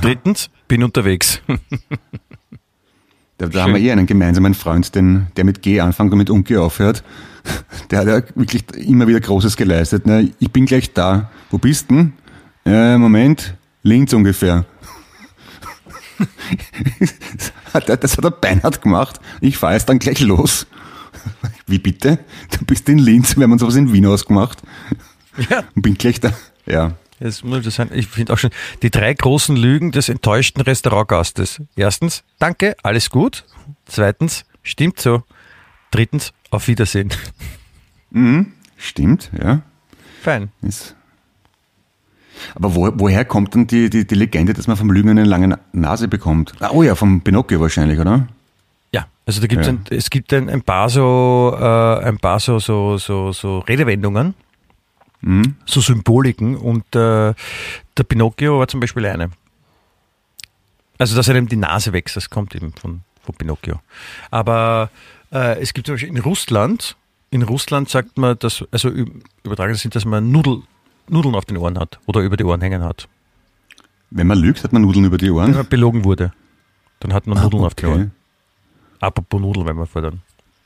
Drittens, 0.00 0.50
bin 0.68 0.82
unterwegs. 0.82 1.40
da, 3.38 3.46
da 3.46 3.62
haben 3.62 3.74
wir 3.74 3.80
eh 3.80 3.92
einen 3.92 4.06
gemeinsamen 4.06 4.54
Freund, 4.54 4.94
den, 4.94 5.28
der 5.36 5.44
mit 5.44 5.62
G 5.62 5.80
anfängt 5.80 6.12
und 6.12 6.18
mit 6.18 6.30
Unke 6.30 6.60
aufhört. 6.60 7.02
Der 7.90 7.98
hat 7.98 8.06
ja 8.06 8.22
wirklich 8.36 8.64
immer 8.74 9.06
wieder 9.06 9.20
Großes 9.20 9.56
geleistet. 9.58 10.06
Ne? 10.06 10.32
Ich 10.38 10.50
bin 10.50 10.64
gleich 10.64 10.94
da. 10.94 11.30
Wo 11.50 11.58
bist 11.58 11.90
denn? 11.90 12.14
Äh, 12.64 12.96
Moment, 12.96 13.54
Linz 13.82 14.14
ungefähr. 14.14 14.64
Hat 17.74 17.88
er- 17.90 17.96
das 17.98 18.16
hat 18.16 18.24
er 18.24 18.30
beinhart 18.30 18.80
gemacht. 18.80 19.20
Ich 19.42 19.58
fahre 19.58 19.74
jetzt 19.74 19.88
dann 19.88 19.98
gleich 19.98 20.20
los. 20.20 20.66
Wie 21.66 21.78
bitte? 21.78 22.18
Du 22.58 22.64
bist 22.64 22.88
in 22.88 22.98
Linz, 22.98 23.36
wir 23.36 23.42
haben 23.44 23.52
uns 23.52 23.60
sowas 23.60 23.74
in 23.76 23.92
Wien 23.92 24.06
ausgemacht. 24.06 24.62
Ja. 25.50 25.64
Und 25.74 25.82
bin 25.82 25.94
gleich 25.94 26.20
da. 26.20 26.32
Ja. 26.66 26.92
Das 27.20 27.42
muss 27.42 27.64
das 27.64 27.76
sein. 27.76 27.90
Ich 27.94 28.06
finde 28.08 28.32
auch 28.32 28.38
schon 28.38 28.50
die 28.82 28.90
drei 28.90 29.14
großen 29.14 29.56
Lügen 29.56 29.92
des 29.92 30.08
enttäuschten 30.08 30.62
Restaurantgastes. 30.62 31.62
Erstens, 31.76 32.24
danke, 32.38 32.76
alles 32.82 33.08
gut. 33.10 33.44
Zweitens, 33.86 34.44
stimmt 34.62 35.00
so. 35.00 35.22
Drittens, 35.90 36.32
auf 36.50 36.66
Wiedersehen. 36.68 37.10
Stimmt, 38.76 39.30
ja. 39.42 39.62
Fein. 40.22 40.50
Ist 40.62 40.96
aber 42.56 42.74
wo, 42.74 42.90
woher 42.96 43.24
kommt 43.24 43.54
dann 43.54 43.66
die, 43.68 43.88
die, 43.88 44.06
die 44.06 44.14
Legende, 44.16 44.52
dass 44.54 44.66
man 44.66 44.76
vom 44.76 44.90
Lügen 44.90 45.08
eine 45.08 45.24
lange 45.24 45.58
Nase 45.72 46.08
bekommt? 46.08 46.52
Ah, 46.60 46.70
Oh 46.72 46.82
ja, 46.82 46.94
vom 46.96 47.20
Pinocchio 47.20 47.60
wahrscheinlich, 47.60 47.98
oder? 48.00 48.26
Ja, 48.92 49.06
also 49.24 49.40
da 49.40 49.46
gibt 49.46 49.64
Ja. 49.64 49.70
ein, 49.72 49.84
es 49.90 50.10
gibt 50.10 50.32
ein, 50.32 50.50
ein 50.50 50.62
paar 50.62 50.90
so 50.90 51.56
äh, 51.58 51.64
ein 52.04 52.18
paar 52.18 52.40
so 52.40 52.58
so 52.58 52.98
so, 52.98 53.32
so 53.32 53.60
Redewendungen, 53.60 54.34
so 55.64 55.80
Symboliken 55.80 56.56
und 56.56 56.84
äh, 56.94 57.34
der 57.96 58.04
Pinocchio 58.06 58.58
war 58.58 58.68
zum 58.68 58.80
Beispiel 58.80 59.06
eine. 59.06 59.30
Also 60.98 61.16
dass 61.16 61.28
einem 61.28 61.48
die 61.48 61.56
Nase 61.56 61.92
wächst, 61.92 62.16
das 62.16 62.30
kommt 62.30 62.54
eben 62.54 62.72
von, 62.72 63.00
von 63.22 63.34
Pinocchio. 63.34 63.80
Aber 64.30 64.90
äh, 65.32 65.60
es 65.60 65.72
gibt 65.74 65.86
zum 65.86 65.94
Beispiel 65.94 66.10
in 66.10 66.18
Russland, 66.18 66.96
in 67.30 67.42
Russland 67.42 67.88
sagt 67.88 68.18
man, 68.18 68.38
dass 68.38 68.64
also 68.70 68.90
übertragen 69.42 69.74
sind, 69.74 69.94
dass 69.94 70.04
man 70.04 70.30
Nudel, 70.30 70.62
Nudeln 71.08 71.34
auf 71.34 71.44
den 71.44 71.56
Ohren 71.56 71.78
hat 71.78 71.98
oder 72.06 72.20
über 72.20 72.36
die 72.36 72.44
Ohren 72.44 72.60
hängen 72.60 72.84
hat. 72.84 73.08
Wenn 74.10 74.26
man 74.26 74.38
lügt, 74.38 74.62
hat 74.62 74.72
man 74.72 74.82
Nudeln 74.82 75.06
über 75.06 75.18
die 75.18 75.26
Wenn 75.26 75.34
Ohren. 75.34 75.52
man 75.52 75.66
belogen 75.66 76.04
wurde, 76.04 76.32
dann 77.00 77.12
hat 77.12 77.26
man 77.26 77.42
Nudeln 77.42 77.64
auf 77.64 77.74
den 77.74 77.88
okay. 77.88 77.98
Ohren. 77.98 78.12
Apropos 79.00 79.40
Nudeln, 79.40 79.66
wenn 79.66 79.76
man 79.76 79.86
vor 79.86 80.02
dann. 80.02 80.20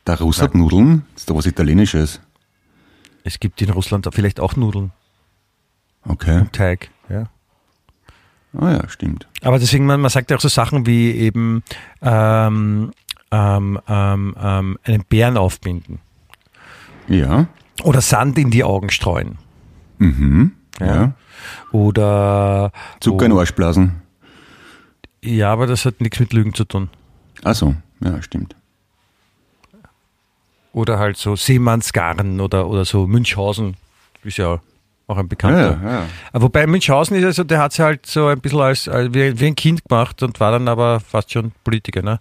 Der 0.07 0.19
Russ 0.19 0.43
hat 0.43 0.55
Nudeln, 0.55 1.05
das 1.15 1.23
ist 1.23 1.31
doch 1.31 1.37
was 1.37 1.47
Italienisches. 1.47 2.21
Es 3.29 3.41
gibt 3.41 3.61
in 3.61 3.69
Russland 3.71 4.09
vielleicht 4.13 4.41
auch 4.41 4.57
Nudeln, 4.57 4.91
Okay. 6.07 6.47
Teig. 6.53 6.91
Ja. 7.11 7.25
Ah 8.59 8.73
ja, 8.73 8.89
stimmt. 8.89 9.29
Aber 9.43 9.59
deswegen, 9.59 9.85
man, 9.85 10.01
man 10.01 10.11
sagt 10.11 10.31
ja 10.31 10.37
auch 10.39 10.41
so 10.41 10.49
Sachen 10.49 10.87
wie 10.87 11.11
eben 11.13 11.63
ähm, 12.01 12.93
ähm, 13.31 13.79
ähm, 13.87 14.35
ähm, 14.41 14.79
einen 14.85 15.05
Bären 15.05 15.37
aufbinden 15.37 15.99
Ja. 17.09 17.47
oder 17.85 18.01
Sand 18.01 18.39
in 18.39 18.51
die 18.51 18.65
Augen 18.65 18.89
streuen. 18.89 19.37
Mhm. 19.99 20.53
Ja. 20.81 20.87
Ja. 20.87 21.13
Oder 21.73 22.73
Zucker 23.01 23.27
in 23.27 23.33
Arsch 23.33 23.53
blasen. 23.53 24.01
ja, 25.23 25.53
aber 25.53 25.67
das 25.67 25.85
hat 25.85 26.01
nichts 26.01 26.19
mit 26.19 26.33
Lügen 26.33 26.55
zu 26.55 26.65
tun. 26.65 26.89
Ach 27.45 27.55
so, 27.55 27.77
ja, 28.01 28.23
stimmt. 28.23 28.57
Oder 30.73 30.99
halt 30.99 31.17
so 31.17 31.35
Seemannsgarn 31.35 32.41
oder, 32.41 32.69
oder 32.69 32.85
so 32.85 33.07
Münchhausen, 33.07 33.77
ist 34.23 34.37
ja 34.37 34.61
auch 35.07 35.17
ein 35.17 35.29
bekannter. 35.29 35.81
Ja, 35.83 35.91
ja. 35.91 36.07
Wobei 36.35 36.67
Münchhausen 36.67 37.17
ist 37.17 37.25
also, 37.25 37.43
der 37.45 37.59
hat 37.61 37.73
es 37.73 37.79
halt 37.79 38.07
so 38.07 38.27
ein 38.27 38.41
bisschen 38.41 38.61
als, 38.61 38.89
als 38.89 39.15
wie, 39.15 39.41
wie 39.41 39.47
ein 39.47 39.55
Kind 39.57 39.85
gemacht 39.89 40.23
und 40.23 40.39
war 40.39 40.53
dann 40.53 40.69
aber 40.69 41.01
fast 41.01 41.33
schon 41.33 41.53
Politiker, 41.65 42.03
ne? 42.03 42.21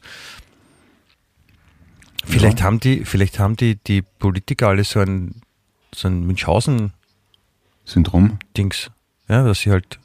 Vielleicht 2.25 2.61
haben 2.63 2.79
die, 2.79 3.05
vielleicht 3.05 3.39
haben 3.39 3.55
die, 3.55 3.75
die 3.75 4.01
Politiker 4.01 4.69
alle 4.69 4.83
so 4.83 4.99
ein, 4.99 5.41
so 5.93 6.07
ein 6.07 6.25
Münchhausen-Dings, 6.25 6.91
Syndrom. 7.85 8.39
ja, 9.29 9.43
dass 9.43 9.61
sie 9.61 9.71
halt, 9.71 9.99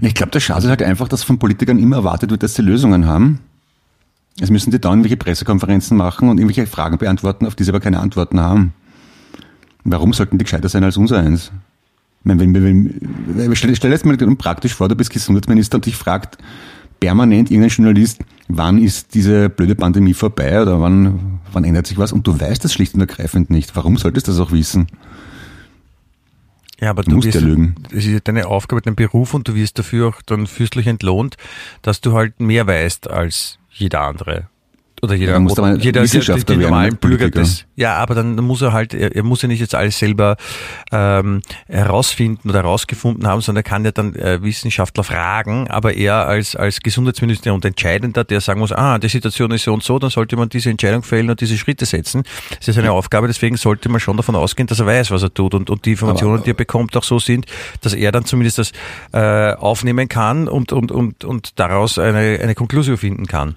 Ich 0.00 0.14
glaube, 0.14 0.32
der 0.32 0.40
Schatz 0.40 0.64
ist 0.64 0.70
halt 0.70 0.82
einfach, 0.82 1.08
dass 1.08 1.22
von 1.22 1.38
Politikern 1.38 1.78
immer 1.78 1.96
erwartet 1.96 2.30
wird, 2.30 2.42
dass 2.42 2.54
sie 2.54 2.62
Lösungen 2.62 3.06
haben. 3.06 3.40
Es 4.40 4.50
müssen 4.50 4.70
die 4.70 4.80
dann 4.80 4.92
irgendwelche 4.92 5.16
Pressekonferenzen 5.16 5.96
machen 5.96 6.28
und 6.28 6.38
irgendwelche 6.38 6.66
Fragen 6.66 6.98
beantworten, 6.98 7.46
auf 7.46 7.54
die 7.54 7.64
sie 7.64 7.70
aber 7.70 7.80
keine 7.80 8.00
Antworten 8.00 8.40
haben. 8.40 8.72
Warum 9.84 10.12
sollten 10.12 10.38
die 10.38 10.44
gescheiter 10.44 10.68
sein 10.68 10.84
als 10.84 10.96
unser 10.96 11.18
eins? 11.18 11.52
Wenn, 12.24 12.38
wenn, 12.38 12.54
wenn, 12.54 13.56
stell, 13.56 13.74
stell 13.74 13.90
dir 13.90 13.96
jetzt 13.96 14.06
mal 14.06 14.16
praktisch 14.36 14.74
vor, 14.74 14.88
du 14.88 14.94
bist 14.94 15.10
Gesundheitsminister 15.10 15.76
und 15.76 15.86
dich 15.86 15.96
fragt 15.96 16.38
permanent 17.00 17.50
irgendein 17.50 17.70
Journalist, 17.70 18.20
wann 18.46 18.78
ist 18.78 19.14
diese 19.14 19.48
blöde 19.48 19.74
Pandemie 19.74 20.14
vorbei 20.14 20.62
oder 20.62 20.80
wann, 20.80 21.40
wann 21.52 21.64
ändert 21.64 21.88
sich 21.88 21.98
was 21.98 22.12
und 22.12 22.24
du 22.26 22.40
weißt 22.40 22.62
das 22.64 22.72
schlicht 22.72 22.94
und 22.94 23.00
ergreifend 23.00 23.50
nicht. 23.50 23.74
Warum 23.74 23.96
solltest 23.96 24.28
du 24.28 24.32
das 24.32 24.40
auch 24.40 24.52
wissen? 24.52 24.86
ja, 26.80 26.90
aber 26.90 27.02
Du 27.02 27.10
du, 27.10 27.16
musst 27.16 27.26
wirst, 27.26 27.40
ja 27.40 27.40
lügen. 27.46 27.74
das 27.92 28.04
ist 28.04 28.28
deine 28.28 28.46
Aufgabe, 28.46 28.82
dein 28.82 28.94
Beruf 28.96 29.34
und 29.34 29.48
du 29.48 29.54
wirst 29.54 29.78
dafür 29.78 30.08
auch 30.08 30.22
dann 30.22 30.46
fürstlich 30.46 30.86
entlohnt, 30.86 31.36
dass 31.82 32.00
du 32.00 32.12
halt 32.12 32.40
mehr 32.40 32.66
weißt 32.66 33.10
als 33.10 33.58
jeder 33.72 34.02
andere. 34.02 34.48
Oder 35.04 35.16
jeder, 35.16 35.32
Ja, 35.32 35.38
dann 35.40 35.48
du 35.48 35.62
aber 35.64 35.74
jeder 35.78 36.02
Wissenschaftler 36.02 36.60
werden, 36.60 36.62
normalen 36.62 36.90
nicht 36.90 37.00
Bürger 37.00 37.28
des, 37.28 37.64
ja, 37.74 37.96
aber 37.96 38.14
dann 38.14 38.36
muss 38.36 38.62
er 38.62 38.72
halt, 38.72 38.94
er, 38.94 39.16
er 39.16 39.24
muss 39.24 39.42
ja 39.42 39.48
nicht 39.48 39.58
jetzt 39.58 39.74
alles 39.74 39.98
selber 39.98 40.36
ähm, 40.92 41.42
herausfinden 41.66 42.48
oder 42.48 42.60
herausgefunden 42.60 43.26
haben, 43.26 43.40
sondern 43.40 43.64
er 43.64 43.68
kann 43.68 43.84
ja 43.84 43.90
dann 43.90 44.14
äh, 44.14 44.40
Wissenschaftler 44.44 45.02
fragen, 45.02 45.68
aber 45.68 45.94
er 45.94 46.28
als, 46.28 46.54
als 46.54 46.82
Gesundheitsminister 46.82 47.52
und 47.52 47.64
Entscheidender, 47.64 48.22
der 48.22 48.40
sagen 48.40 48.60
muss, 48.60 48.70
ah, 48.70 49.00
die 49.00 49.08
Situation 49.08 49.50
ist 49.50 49.64
so 49.64 49.74
und 49.74 49.82
so, 49.82 49.98
dann 49.98 50.10
sollte 50.10 50.36
man 50.36 50.48
diese 50.48 50.70
Entscheidung 50.70 51.02
fällen 51.02 51.30
und 51.30 51.40
diese 51.40 51.58
Schritte 51.58 51.84
setzen. 51.84 52.22
Das 52.60 52.68
ist 52.68 52.76
seine 52.76 52.92
Aufgabe, 52.92 53.26
deswegen 53.26 53.56
sollte 53.56 53.88
man 53.88 53.98
schon 53.98 54.16
davon 54.16 54.36
ausgehen, 54.36 54.68
dass 54.68 54.78
er 54.78 54.86
weiß, 54.86 55.10
was 55.10 55.24
er 55.24 55.34
tut 55.34 55.54
und, 55.54 55.68
und 55.68 55.84
die 55.84 55.92
Informationen, 55.92 56.44
die 56.44 56.50
er 56.50 56.54
bekommt, 56.54 56.96
auch 56.96 57.02
so 57.02 57.18
sind, 57.18 57.46
dass 57.80 57.92
er 57.92 58.12
dann 58.12 58.24
zumindest 58.24 58.58
das 58.58 58.72
äh, 59.10 59.54
aufnehmen 59.54 60.08
kann 60.08 60.46
und, 60.46 60.70
und, 60.70 60.92
und, 60.92 61.24
und 61.24 61.58
daraus 61.58 61.98
eine, 61.98 62.38
eine 62.40 62.54
Konklusion 62.54 62.96
finden 62.96 63.26
kann. 63.26 63.56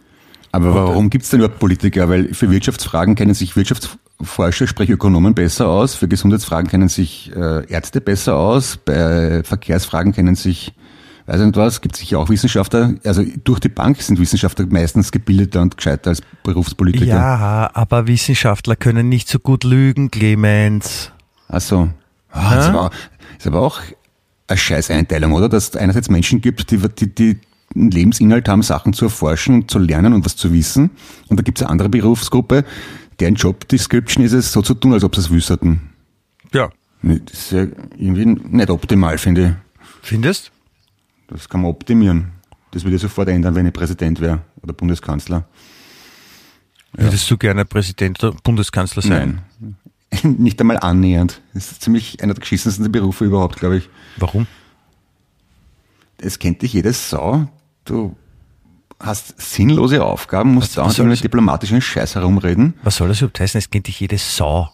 Aber 0.55 0.73
warum 0.73 1.09
gibt 1.09 1.25
es 1.25 1.29
denn 1.31 1.41
überhaupt 1.41 1.59
Politiker? 1.59 2.07
Weil 2.07 2.33
für 2.33 2.49
Wirtschaftsfragen 2.49 3.15
kennen 3.15 3.33
sich 3.33 3.57
Wirtschaftsforscher, 3.57 4.67
sprich 4.67 4.89
Ökonomen 4.89 5.35
besser 5.35 5.67
aus, 5.67 5.95
für 5.95 6.07
Gesundheitsfragen 6.07 6.69
kennen 6.69 6.87
sich 6.87 7.29
äh, 7.35 7.69
Ärzte 7.69 7.99
besser 7.99 8.37
aus, 8.37 8.77
bei 8.77 9.43
Verkehrsfragen 9.43 10.13
kennen 10.13 10.35
sich, 10.35 10.73
weiß 11.25 11.41
ich 11.41 11.45
nicht 11.47 11.57
was, 11.57 11.81
gibt 11.81 11.97
sicher 11.97 12.19
auch 12.19 12.29
Wissenschaftler. 12.29 12.93
Also 13.03 13.25
durch 13.43 13.59
die 13.59 13.67
Bank 13.67 14.01
sind 14.01 14.17
Wissenschaftler 14.17 14.65
meistens 14.69 15.11
gebildeter 15.11 15.61
und 15.61 15.75
gescheiter 15.75 16.11
als 16.11 16.21
Berufspolitiker. 16.43 17.05
Ja, 17.05 17.69
aber 17.73 18.07
Wissenschaftler 18.07 18.77
können 18.77 19.09
nicht 19.09 19.27
so 19.27 19.39
gut 19.39 19.65
lügen, 19.65 20.09
Clemens. 20.09 21.11
Ach 21.49 21.59
so. 21.59 21.89
Ah, 22.31 22.55
das, 22.55 22.73
war, 22.73 22.91
ist 23.37 23.45
aber 23.45 23.59
auch 23.59 23.81
eine 24.47 24.57
Scheißeinteilung, 24.57 25.33
oder? 25.33 25.49
Dass 25.49 25.69
es 25.69 25.75
einerseits 25.75 26.09
Menschen 26.09 26.39
gibt, 26.39 26.71
die, 26.71 26.77
die, 26.77 27.13
die 27.13 27.39
einen 27.73 27.91
Lebensinhalt 27.91 28.47
haben, 28.47 28.61
Sachen 28.61 28.93
zu 28.93 29.05
erforschen 29.05 29.55
und 29.55 29.71
zu 29.71 29.79
lernen 29.79 30.13
und 30.13 30.25
was 30.25 30.35
zu 30.35 30.53
wissen. 30.53 30.91
Und 31.27 31.39
da 31.39 31.43
gibt 31.43 31.57
es 31.57 31.63
eine 31.63 31.71
andere 31.71 31.89
Berufsgruppe, 31.89 32.65
deren 33.19 33.35
Job 33.35 33.67
Description 33.67 34.23
ist 34.23 34.33
es, 34.33 34.51
so 34.51 34.61
zu 34.61 34.73
tun, 34.73 34.93
als 34.93 35.03
ob 35.03 35.15
sie 35.15 35.21
es 35.21 35.29
wüssten. 35.29 35.81
Ja. 36.53 36.69
Das 37.01 37.33
ist 37.33 37.51
ja 37.51 37.67
irgendwie 37.97 38.25
nicht 38.25 38.69
optimal, 38.69 39.17
finde 39.17 39.45
ich. 39.45 39.87
Findest? 40.01 40.51
Das 41.27 41.49
kann 41.49 41.61
man 41.61 41.71
optimieren. 41.71 42.31
Das 42.71 42.83
würde 42.83 42.95
ich 42.95 43.01
sofort 43.01 43.29
ändern, 43.29 43.55
wenn 43.55 43.65
ich 43.65 43.73
Präsident 43.73 44.19
wäre 44.21 44.41
oder 44.61 44.73
Bundeskanzler. 44.73 45.47
Würdest 46.93 47.29
du 47.29 47.37
gerne 47.37 47.65
Präsident 47.65 48.23
oder 48.23 48.35
Bundeskanzler 48.43 49.01
sein? 49.01 49.41
Nein. 49.59 49.75
Nicht 50.37 50.59
einmal 50.61 50.77
annähernd. 50.77 51.41
Das 51.53 51.71
ist 51.71 51.81
ziemlich 51.81 52.23
einer 52.23 52.33
der 52.33 52.41
geschissensten 52.41 52.89
Berufe 52.91 53.25
überhaupt, 53.25 53.57
glaube 53.59 53.77
ich. 53.77 53.89
Warum? 54.17 54.47
es 56.17 56.39
kennt 56.39 56.61
dich 56.61 56.73
jede 56.73 56.93
Sau. 56.93 57.47
Du 57.85 58.15
hast 58.99 59.39
sinnlose 59.41 60.03
Aufgaben, 60.03 60.53
musst 60.53 60.77
Was- 60.77 60.95
dauernd 60.95 60.97
über 60.99 61.15
diplomatischen 61.15 61.81
Scheiß 61.81 62.15
herumreden. 62.15 62.73
Was 62.83 62.97
soll 62.97 63.07
das 63.09 63.19
überhaupt 63.21 63.39
heißen? 63.39 63.57
Es 63.59 63.69
kennt 63.69 63.87
dich 63.87 63.99
jede 63.99 64.17
Sau. 64.17 64.69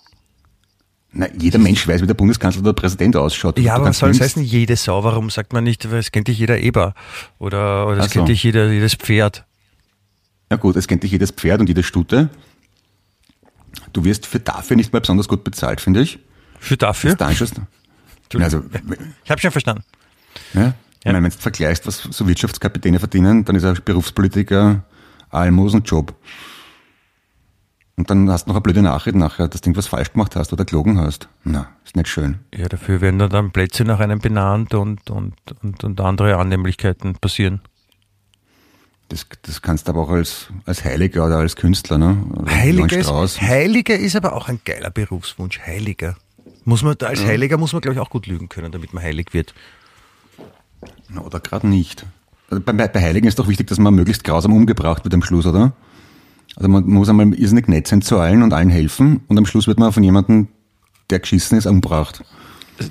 Na, 1.14 1.28
jeder 1.38 1.60
Mensch 1.60 1.86
weiß, 1.88 2.02
wie 2.02 2.08
der 2.08 2.14
Bundeskanzler 2.14 2.62
oder 2.62 2.72
der 2.74 2.80
Präsident 2.82 3.18
ausschaut. 3.18 3.60
Ja, 3.60 3.76
aber 3.76 3.86
was 3.86 4.00
soll 4.00 4.10
das 4.10 4.20
nirgends- 4.20 4.36
heißen, 4.38 4.44
jede 4.44 4.76
Sau? 4.78 5.04
Warum 5.04 5.30
sagt 5.30 5.52
man 5.52 5.64
nicht, 5.66 5.84
es 5.84 6.12
kennt 6.12 6.30
dich 6.30 6.40
jeder 6.40 6.60
Eber? 6.60 6.94
Oder, 7.38 7.88
oder 7.88 7.98
es 7.98 8.06
so. 8.06 8.12
kennt 8.12 8.30
dich 8.30 8.44
jeder, 8.44 8.72
jedes 8.72 8.96
Pferd? 8.96 9.46
Ja 10.50 10.58
gut, 10.58 10.76
es 10.78 10.88
kennt 10.88 11.04
dich 11.04 11.12
jedes 11.12 11.32
Pferd 11.32 11.60
und 11.60 11.68
jede 11.68 11.84
Stute. 11.84 12.30
Du 13.92 14.06
wirst 14.06 14.26
für 14.26 14.40
dafür 14.40 14.78
nicht 14.78 14.94
mal 14.94 15.00
besonders 15.00 15.28
gut 15.28 15.44
bezahlt, 15.44 15.82
finde 15.82 16.02
ich. 16.02 16.20
Für 16.60 16.78
dafür? 16.78 17.16
Das 17.16 17.38
schon. 17.38 17.68
Also, 18.42 18.64
Ich 19.26 19.32
habe 19.32 19.42
schon 19.42 19.52
verstanden. 19.52 19.84
ja, 20.54 20.74
ich 21.04 21.06
meine, 21.06 21.24
wenn 21.24 21.32
du 21.32 21.38
vergleichst, 21.38 21.88
was 21.88 22.04
so 22.04 22.28
Wirtschaftskapitäne 22.28 23.00
verdienen, 23.00 23.44
dann 23.44 23.56
ist 23.56 23.66
ein 23.66 23.78
Berufspolitiker 23.84 24.84
Almosenjob. 25.30 26.14
Und 27.98 28.10
dann 28.10 28.30
hast 28.30 28.46
du 28.46 28.50
noch 28.50 28.56
eine 28.56 28.62
blöde 28.62 28.82
Nachricht 28.82 29.16
nachher, 29.16 29.48
dass 29.48 29.62
du 29.62 29.70
irgendwas 29.70 29.88
falsch 29.88 30.14
gemacht 30.14 30.36
hast 30.36 30.54
oder 30.54 30.66
gelogen 30.66 31.00
hast. 31.00 31.28
Na, 31.44 31.70
ist 31.86 31.96
nicht 31.96 32.08
schön. 32.08 32.40
Ja, 32.56 32.68
dafür 32.68 33.02
werden 33.02 33.20
dann 33.20 33.52
Plätze 33.52 33.84
nach 33.84 34.00
einem 34.00 34.20
benannt 34.20 34.74
und, 34.74 35.10
und, 35.10 35.36
und, 35.62 35.84
und 35.84 36.02
andere 36.02 36.38
Annehmlichkeiten 36.38 37.16
passieren. 37.16 37.62
Das, 39.10 39.28
das 39.42 39.62
kannst 39.62 39.88
du 39.88 39.92
aber 39.92 40.04
auch 40.04 40.10
als, 40.10 40.48
als 40.66 40.86
Heiliger 40.86 41.26
oder 41.26 41.38
als 41.38 41.56
Künstler, 41.56 41.98
ne? 41.98 42.24
Oder 42.34 42.50
Heiliger 42.50 43.24
ist, 43.24 43.42
Heiliger 43.42 43.98
ist 43.98 44.16
aber 44.16 44.34
auch 44.34 44.48
ein 44.48 44.62
geiler 44.64 44.90
Berufswunsch. 44.90 45.60
Heiliger. 45.60 46.16
Muss 46.64 46.82
man, 46.84 46.96
als 47.02 47.26
Heiliger 47.26 47.58
muss 47.58 47.74
man, 47.74 47.82
glaube 47.82 47.96
ich, 47.96 48.00
auch 48.00 48.10
gut 48.10 48.28
lügen 48.28 48.48
können, 48.48 48.72
damit 48.72 48.94
man 48.94 49.04
heilig 49.04 49.34
wird. 49.34 49.54
Oder 51.24 51.40
gerade 51.40 51.68
nicht. 51.68 52.06
Also 52.50 52.62
bei, 52.64 52.74
bei 52.74 53.02
Heiligen 53.02 53.28
ist 53.28 53.40
doch 53.40 53.48
wichtig, 53.48 53.68
dass 53.68 53.80
man 53.80 53.94
möglichst 53.94 54.24
grausam 54.24 54.54
umgebracht 54.54 55.04
wird 55.04 55.14
am 55.14 55.24
Schluss, 55.24 55.46
oder? 55.46 55.74
Also 56.56 56.68
man 56.68 56.86
muss 56.86 57.10
einmal 57.10 57.34
irrsinnig 57.34 57.68
nett 57.68 57.88
sein 57.88 58.02
zu 58.02 58.18
allen 58.18 58.44
und 58.44 58.54
allen 58.54 58.70
helfen 58.70 59.22
und 59.28 59.38
am 59.38 59.46
Schluss 59.46 59.68
wird 59.68 59.80
man 59.80 59.94
von 59.94 60.04
jemandem, 60.04 60.50
der 61.10 61.20
geschissen 61.20 61.58
ist, 61.58 61.66
umgebracht. 61.66 62.24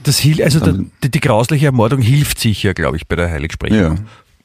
Das 0.04 0.24
also 0.42 0.60
der, 0.60 0.84
die, 1.02 1.10
die 1.10 1.20
grausliche 1.20 1.66
Ermordung 1.66 2.00
hilft 2.00 2.38
sicher, 2.38 2.74
glaube 2.74 2.96
ich, 2.96 3.06
bei 3.06 3.16
der 3.16 3.28
Heiligsprechung. 3.28 3.78
Ja, 3.78 3.94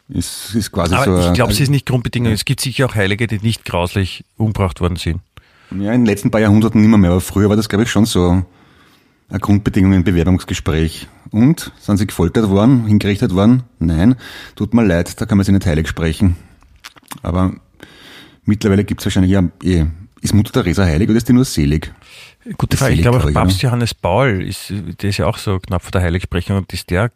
ist, 0.09 0.53
ist 0.55 0.71
quasi 0.71 0.95
Aber 0.95 1.21
so. 1.21 1.27
ich 1.29 1.33
glaube, 1.33 1.53
sie 1.53 1.63
ist 1.63 1.69
nicht 1.69 1.85
Grundbedingung. 1.85 2.31
Es 2.31 2.45
gibt 2.45 2.61
sicher 2.61 2.87
auch 2.87 2.95
Heilige, 2.95 3.27
die 3.27 3.39
nicht 3.39 3.65
grauslich 3.65 4.23
umgebracht 4.37 4.81
worden 4.81 4.97
sind. 4.97 5.21
Ja, 5.71 5.93
in 5.93 6.01
den 6.01 6.05
letzten 6.05 6.31
paar 6.31 6.41
Jahrhunderten 6.41 6.81
nicht 6.81 6.89
mehr, 6.89 6.97
mehr 6.97 7.11
aber 7.11 7.21
früher 7.21 7.49
war 7.49 7.55
das, 7.55 7.69
glaube 7.69 7.83
ich, 7.83 7.89
schon 7.89 8.05
so 8.05 8.43
eine 9.29 9.39
Grundbedingung 9.39 9.93
im 9.93 10.03
Bewerbungsgespräch. 10.03 11.07
Und? 11.31 11.71
Sind 11.79 11.97
sie 11.97 12.07
gefoltert 12.07 12.49
worden, 12.49 12.85
hingerichtet 12.85 13.33
worden? 13.33 13.63
Nein, 13.79 14.15
tut 14.55 14.73
mir 14.73 14.83
leid, 14.85 15.19
da 15.19 15.25
kann 15.25 15.37
man 15.37 15.45
sich 15.45 15.53
nicht 15.53 15.65
heilig 15.65 15.87
sprechen. 15.87 16.35
Aber 17.23 17.53
mittlerweile 18.45 18.83
gibt 18.83 19.01
es 19.01 19.05
wahrscheinlich 19.05 19.31
ja, 19.31 19.43
eh, 19.63 19.85
ist 20.21 20.33
Mutter 20.33 20.51
Teresa 20.53 20.85
heilig 20.85 21.09
oder 21.09 21.17
ist 21.17 21.27
die 21.27 21.33
nur 21.33 21.45
selig? 21.45 21.93
Gute 22.57 22.77
Frage. 22.77 22.93
Ich 22.93 23.01
glaube, 23.01 23.23
auch 23.23 23.33
Papst 23.33 23.61
Johannes 23.61 23.93
Paul, 23.93 24.43
ist, 24.43 24.71
der 25.01 25.09
ist 25.09 25.17
ja 25.17 25.25
auch 25.25 25.37
so 25.37 25.59
knapp 25.59 25.81
vor 25.81 25.91
der 25.91 26.01
Heiligsprechung 26.01 26.57
und 26.57 26.71
ist 26.73 26.89
der 26.89 27.11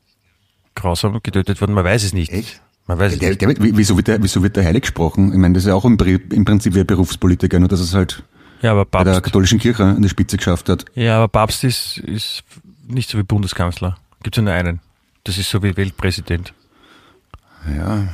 grausam 0.76 1.20
getötet 1.22 1.62
worden? 1.62 1.74
Man 1.74 1.84
weiß 1.86 2.04
es 2.04 2.14
nicht. 2.14 2.32
Echt? 2.32 2.62
Man 2.88 2.98
weiß 2.98 3.14
es 3.14 3.20
Der, 3.20 3.30
nicht. 3.30 3.42
der, 3.42 3.50
wird- 3.50 3.60
wieso, 3.62 3.96
wird 3.96 4.08
der, 4.08 4.24
wieso 4.24 4.42
wird 4.42 4.56
der 4.56 4.64
heilig 4.66 4.82
gesprochen? 4.82 5.32
Ich 5.32 5.38
meine, 5.38 5.54
das 5.54 5.64
ist 5.64 5.68
ja 5.68 5.76
auch 5.76 5.86
im, 5.86 5.98
im 6.00 6.46
Prinzip 6.46 6.74
wie 6.74 6.80
ein 6.80 6.88
Berufspolitiker, 6.88 7.60
nur 7.60 7.68
dass 7.70 7.80
es 7.80 7.94
halt 7.94 8.24
Ja, 8.64 8.72
aber 8.72 8.86
bei 8.86 9.04
der 9.04 9.12
Papst, 9.12 9.24
katholischen 9.26 9.60
Kirche 9.60 9.84
an 9.84 10.02
der 10.02 10.10
Spitze 10.10 10.38
geschafft 10.38 10.68
hat. 10.70 10.86
ja, 10.96 11.18
aber 11.18 11.28
Papst 11.28 11.64
ist, 11.64 12.00
ist 12.00 12.44
nicht 12.90 13.10
so 13.10 13.18
wie 13.18 13.24
Bundeskanzler. 13.24 13.98
Gibt 14.24 14.38
es 14.38 14.44
nur 14.44 14.54
einen. 14.54 14.80
Das 15.24 15.38
ist 15.38 15.50
so 15.50 15.62
wie 15.64 15.76
Weltpräsident. 15.78 16.54
Ja. 17.76 18.08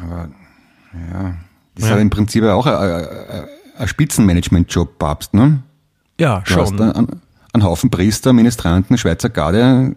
Aber, 0.00 0.28
ja. 1.12 1.34
Das 1.74 1.84
ist 1.84 1.86
Ja. 1.88 1.92
aber 1.92 2.00
im 2.00 2.10
Prinzip 2.10 2.44
auch 2.44 2.66
ein, 2.66 3.46
ein, 3.78 3.88
Spitzenmanagement-Job, 3.88 4.98
Papst, 4.98 5.34
ne? 5.34 5.62
Ja, 6.18 6.40
Du 6.46 6.56
hast 6.60 6.68
schon. 6.70 6.80
einen, 6.80 7.20
einen 7.52 7.62
Haufen 7.64 7.90
Priester, 7.90 8.32
Ministranten, 8.32 8.96
Schweizer 8.98 9.30
Garde, 9.30 9.94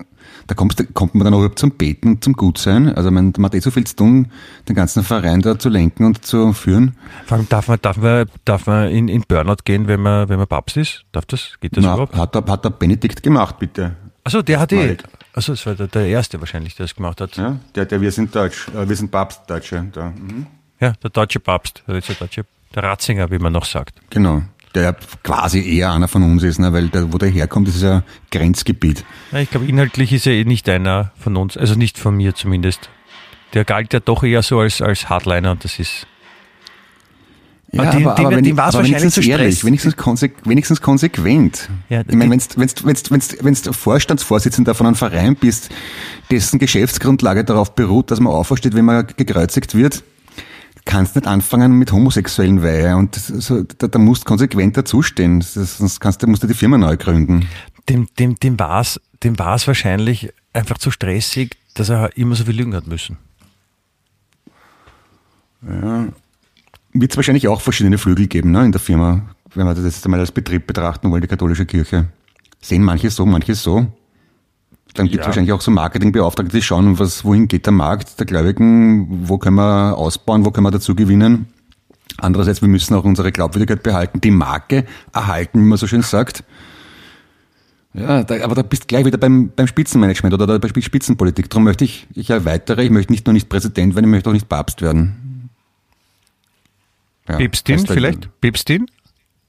da 0.47 0.53
kommst, 0.55 0.83
kommt 0.93 1.15
man 1.15 1.25
dann 1.25 1.33
auch 1.33 1.55
zum 1.55 1.71
Beten 1.71 2.09
und 2.09 2.23
zum 2.23 2.33
Gutsein. 2.33 2.93
Also 2.95 3.09
man, 3.11 3.33
man 3.37 3.45
hat 3.45 3.55
eh 3.55 3.59
so 3.59 3.71
viel 3.71 3.85
zu 3.85 3.95
tun, 3.95 4.31
den 4.69 4.75
ganzen 4.75 5.03
Verein 5.03 5.41
da 5.41 5.57
zu 5.57 5.69
lenken 5.69 6.05
und 6.05 6.25
zu 6.25 6.53
führen. 6.53 6.95
Vor 7.25 7.37
allem 7.37 7.49
darf 7.49 7.67
man, 7.67 7.79
darf 7.81 7.97
man, 7.97 8.27
darf 8.45 8.67
man 8.67 8.89
in, 8.89 9.07
in 9.07 9.23
Burnout 9.27 9.63
gehen, 9.63 9.87
wenn 9.87 10.01
man, 10.01 10.29
wenn 10.29 10.37
man 10.37 10.47
Papst 10.47 10.77
ist? 10.77 11.05
Darf 11.11 11.25
das? 11.25 11.53
Geht 11.61 11.77
das 11.77 11.83
Na, 11.83 11.93
überhaupt? 11.93 12.15
hat, 12.15 12.35
der, 12.35 12.45
hat 12.45 12.63
der 12.63 12.69
Benedikt 12.69 13.23
gemacht, 13.23 13.57
bitte. 13.59 13.95
Achso, 14.23 14.41
der 14.41 14.59
hat 14.59 14.71
eh. 14.71 14.97
Achso, 15.33 15.53
das 15.53 15.65
war 15.65 15.75
der, 15.75 15.87
der 15.87 16.07
Erste 16.07 16.39
wahrscheinlich, 16.39 16.75
der 16.75 16.85
das 16.85 16.95
gemacht 16.95 17.21
hat. 17.21 17.35
Ja, 17.37 17.57
der, 17.75 17.85
der, 17.85 18.01
wir 18.01 18.11
sind 18.11 18.33
Deutsch, 18.35 18.67
äh, 18.69 18.87
wir 18.87 18.95
sind 18.95 19.11
Papstdeutsche. 19.11 19.85
Da. 19.91 20.11
Mhm. 20.11 20.47
Ja, 20.79 20.93
der 21.03 21.09
deutsche 21.09 21.39
Papst, 21.39 21.83
der 21.87 21.95
letzte 21.95 22.13
deutsche, 22.15 22.45
der 22.73 22.83
Ratzinger, 22.83 23.29
wie 23.31 23.39
man 23.39 23.53
noch 23.53 23.65
sagt. 23.65 23.95
Genau. 24.09 24.43
Der 24.75 24.95
quasi 25.23 25.61
eher 25.77 25.91
einer 25.93 26.07
von 26.09 26.21
uns 26.23 26.43
ist, 26.43 26.59
ne? 26.59 26.71
weil 26.73 26.89
der, 26.89 27.11
wo 27.13 27.17
der 27.17 27.29
herkommt, 27.29 27.67
ist 27.69 27.81
ja 27.81 28.03
Grenzgebiet. 28.31 29.05
Ja, 29.31 29.39
ich 29.39 29.49
glaube, 29.49 29.65
inhaltlich 29.67 30.11
ist 30.11 30.27
er 30.27 30.33
eh 30.33 30.43
nicht 30.43 30.67
einer 30.69 31.11
von 31.17 31.37
uns, 31.37 31.55
also 31.57 31.75
nicht 31.75 31.97
von 31.97 32.15
mir 32.17 32.35
zumindest. 32.35 32.89
Der 33.53 33.63
galt 33.63 33.93
ja 33.93 34.01
doch 34.01 34.23
eher 34.23 34.43
so 34.43 34.59
als, 34.59 34.81
als 34.81 35.07
Hardliner 35.09 35.51
und 35.51 35.63
das 35.63 35.79
ist. 35.79 36.05
Ja, 37.71 37.81
Aber 37.83 37.91
den- 37.91 38.07
aber, 38.07 38.41
den- 38.41 38.53
aber, 38.53 38.57
war's 38.63 38.75
aber 38.75 38.85
wenigstens 38.85 39.17
ehrlich, 39.25 39.63
wenigstens, 39.65 39.95
konse 39.97 40.29
wenigstens 40.43 40.81
konsequent. 40.81 41.69
Ja, 41.89 42.01
ich 42.01 42.07
meine, 42.15 42.31
wenn 42.31 42.39
du 42.39 42.45
wenn's, 42.57 42.75
wenn's, 42.83 42.83
wenn's, 42.85 43.11
wenn's, 43.11 43.37
wenn's 43.65 43.77
Vorstandsvorsitzender 43.77 44.75
von 44.75 44.87
einem 44.87 44.95
Verein 44.95 45.35
bist, 45.35 45.69
dessen 46.31 46.59
Geschäftsgrundlage 46.59 47.43
darauf 47.43 47.75
beruht, 47.75 48.11
dass 48.11 48.19
man 48.19 48.31
aufersteht, 48.33 48.75
wenn 48.75 48.85
man 48.85 49.07
gekreuzigt 49.17 49.73
wird, 49.75 50.03
kannst 50.85 51.15
nicht 51.15 51.27
anfangen 51.27 51.73
mit 51.73 51.91
homosexuellen 51.91 52.63
Weihe 52.63 52.95
und 52.95 53.15
so, 53.15 53.63
da, 53.63 53.87
da 53.87 53.99
musst 53.99 54.25
konsequent 54.25 54.77
dazustehen, 54.77 55.41
sonst 55.41 55.99
kannst 55.99 56.23
du, 56.23 56.27
musst 56.27 56.43
du 56.43 56.47
die 56.47 56.53
Firma 56.53 56.77
neu 56.77 56.95
gründen. 56.95 57.47
Dem, 57.89 58.07
dem, 58.17 58.35
dem 58.35 58.57
war 58.59 58.81
es 58.81 58.99
dem 59.25 59.39
war's 59.39 59.67
wahrscheinlich 59.67 60.33
einfach 60.53 60.77
zu 60.77 60.91
stressig, 60.91 61.57
dass 61.73 61.89
er 61.89 62.15
immer 62.17 62.35
so 62.35 62.45
viel 62.45 62.55
lügen 62.55 62.75
hat 62.75 62.87
müssen. 62.87 63.17
Wird 65.61 67.11
es 67.11 67.17
wahrscheinlich 67.17 67.47
auch 67.47 67.61
verschiedene 67.61 67.97
Flügel 67.97 68.27
geben 68.27 68.51
ne, 68.51 68.65
in 68.65 68.71
der 68.71 68.81
Firma, 68.81 69.23
wenn 69.53 69.65
wir 69.65 69.73
das 69.73 69.83
jetzt 69.83 70.05
einmal 70.05 70.19
als 70.19 70.31
Betrieb 70.31 70.67
betrachten 70.67 71.09
wollen, 71.11 71.21
die 71.21 71.27
katholische 71.27 71.65
Kirche. 71.65 72.07
Sehen 72.61 72.83
manche 72.83 73.09
so, 73.09 73.25
manche 73.25 73.55
so. 73.55 73.87
Dann 74.95 75.07
gibt 75.07 75.19
es 75.19 75.19
Ja. 75.21 75.25
wahrscheinlich 75.27 75.51
auch 75.53 75.61
so 75.61 75.71
Marketingbeauftragte, 75.71 76.55
die 76.55 76.61
schauen, 76.61 76.97
was, 76.99 77.23
wohin 77.23 77.47
geht 77.47 77.65
der 77.65 77.73
Markt 77.73 78.19
der 78.19 78.25
Gläubigen, 78.25 79.27
wo 79.27 79.37
können 79.37 79.57
wir 79.57 79.97
ausbauen, 79.97 80.45
wo 80.45 80.51
können 80.51 80.65
wir 80.65 80.71
dazu 80.71 80.95
gewinnen. 80.95 81.47
Andererseits, 82.17 82.61
wir 82.61 82.69
müssen 82.69 82.93
auch 82.95 83.03
unsere 83.03 83.31
Glaubwürdigkeit 83.31 83.83
behalten, 83.83 84.21
die 84.21 84.31
Marke 84.31 84.85
erhalten, 85.13 85.59
wie 85.59 85.65
man 85.65 85.77
so 85.77 85.85
schön 85.85 86.01
sagt. 86.01 86.43
Ja, 87.93 88.23
da, 88.23 88.43
aber 88.43 88.55
da 88.55 88.61
bist 88.61 88.83
du 88.83 88.87
gleich 88.87 89.05
wieder 89.05 89.17
beim, 89.17 89.51
beim 89.55 89.67
Spitzenmanagement 89.67 90.33
oder 90.33 90.59
bei 90.59 90.67
Spitzenpolitik. 90.81 91.49
Darum 91.49 91.63
möchte 91.63 91.85
ich, 91.85 92.07
ich 92.13 92.29
erweitere, 92.29 92.83
ich 92.83 92.89
möchte 92.89 93.11
nicht 93.11 93.25
nur 93.25 93.33
nicht 93.33 93.47
Präsident 93.47 93.95
werden, 93.95 94.05
ich 94.05 94.11
möchte 94.11 94.29
auch 94.29 94.33
nicht 94.33 94.49
Papst 94.49 94.81
werden. 94.81 95.49
Ja, 97.27 97.37
Päpstin 97.37 97.79
vielleicht? 97.85 98.29
Päpstin? 98.41 98.85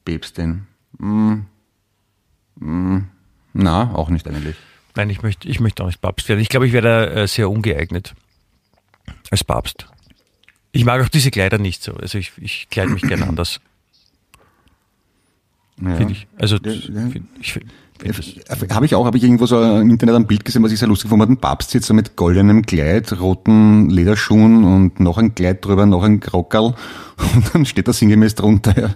Päpstin. 0.04 0.66
Hm. 0.98 1.46
Hm. 2.60 3.04
Na, 3.52 3.92
auch 3.94 4.08
nicht 4.10 4.26
eigentlich. 4.28 4.56
Nein, 4.96 5.10
ich 5.10 5.22
möchte, 5.22 5.46
ich 5.48 5.60
möchte 5.60 5.82
auch 5.82 5.86
nicht 5.88 6.00
Papst 6.00 6.28
werden. 6.28 6.40
Ich 6.40 6.48
glaube, 6.48 6.66
ich 6.66 6.72
wäre 6.72 6.82
da 7.14 7.22
äh, 7.22 7.28
sehr 7.28 7.48
ungeeignet 7.50 8.14
als 9.30 9.44
Papst. 9.44 9.86
Ich 10.72 10.84
mag 10.84 11.02
auch 11.02 11.08
diese 11.08 11.30
Kleider 11.30 11.58
nicht 11.58 11.82
so. 11.82 11.92
Also 11.94 12.18
ich, 12.18 12.32
ich 12.38 12.68
kleide 12.70 12.90
mich 12.92 13.02
gerne 13.02 13.26
anders, 13.26 13.60
Ja. 15.80 15.94
finde 15.96 16.12
ich. 16.12 16.26
Also 16.38 16.56
Ja, 16.56 16.72
ja. 16.72 17.10
find- 17.10 17.28
ich 17.40 17.52
find, 17.52 17.66
das, 17.98 18.70
Habe 18.74 18.84
ich 18.84 18.94
auch, 18.94 19.06
habe 19.06 19.16
ich 19.16 19.24
irgendwo 19.24 19.46
so 19.46 19.62
im 19.62 19.88
Internet 19.88 20.16
ein 20.16 20.26
Bild 20.26 20.44
gesehen, 20.44 20.62
was 20.62 20.70
ich 20.72 20.78
sehr 20.78 20.88
lustig 20.88 21.08
fand, 21.08 21.22
ein 21.30 21.38
Papst 21.38 21.70
sitzt 21.70 21.86
so 21.86 21.94
mit 21.94 22.14
goldenem 22.14 22.60
Kleid, 22.66 23.18
roten 23.18 23.88
Lederschuhen 23.88 24.64
und 24.64 25.00
noch 25.00 25.16
ein 25.16 25.34
Kleid 25.34 25.64
drüber, 25.64 25.86
noch 25.86 26.02
ein 26.02 26.20
Krockerl 26.20 26.74
und 27.34 27.54
dann 27.54 27.64
steht 27.64 27.88
da 27.88 27.94
sinngemäß 27.94 28.34
drunter, 28.34 28.78
ja, 28.78 28.94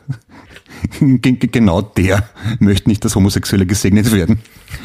genau 1.01 1.83
der 1.83 2.29
möchte 2.59 2.89
nicht, 2.89 3.05
dass 3.05 3.15
Homosexuelle 3.17 3.67
gesegnet 3.67 4.13
werden. 4.13 4.41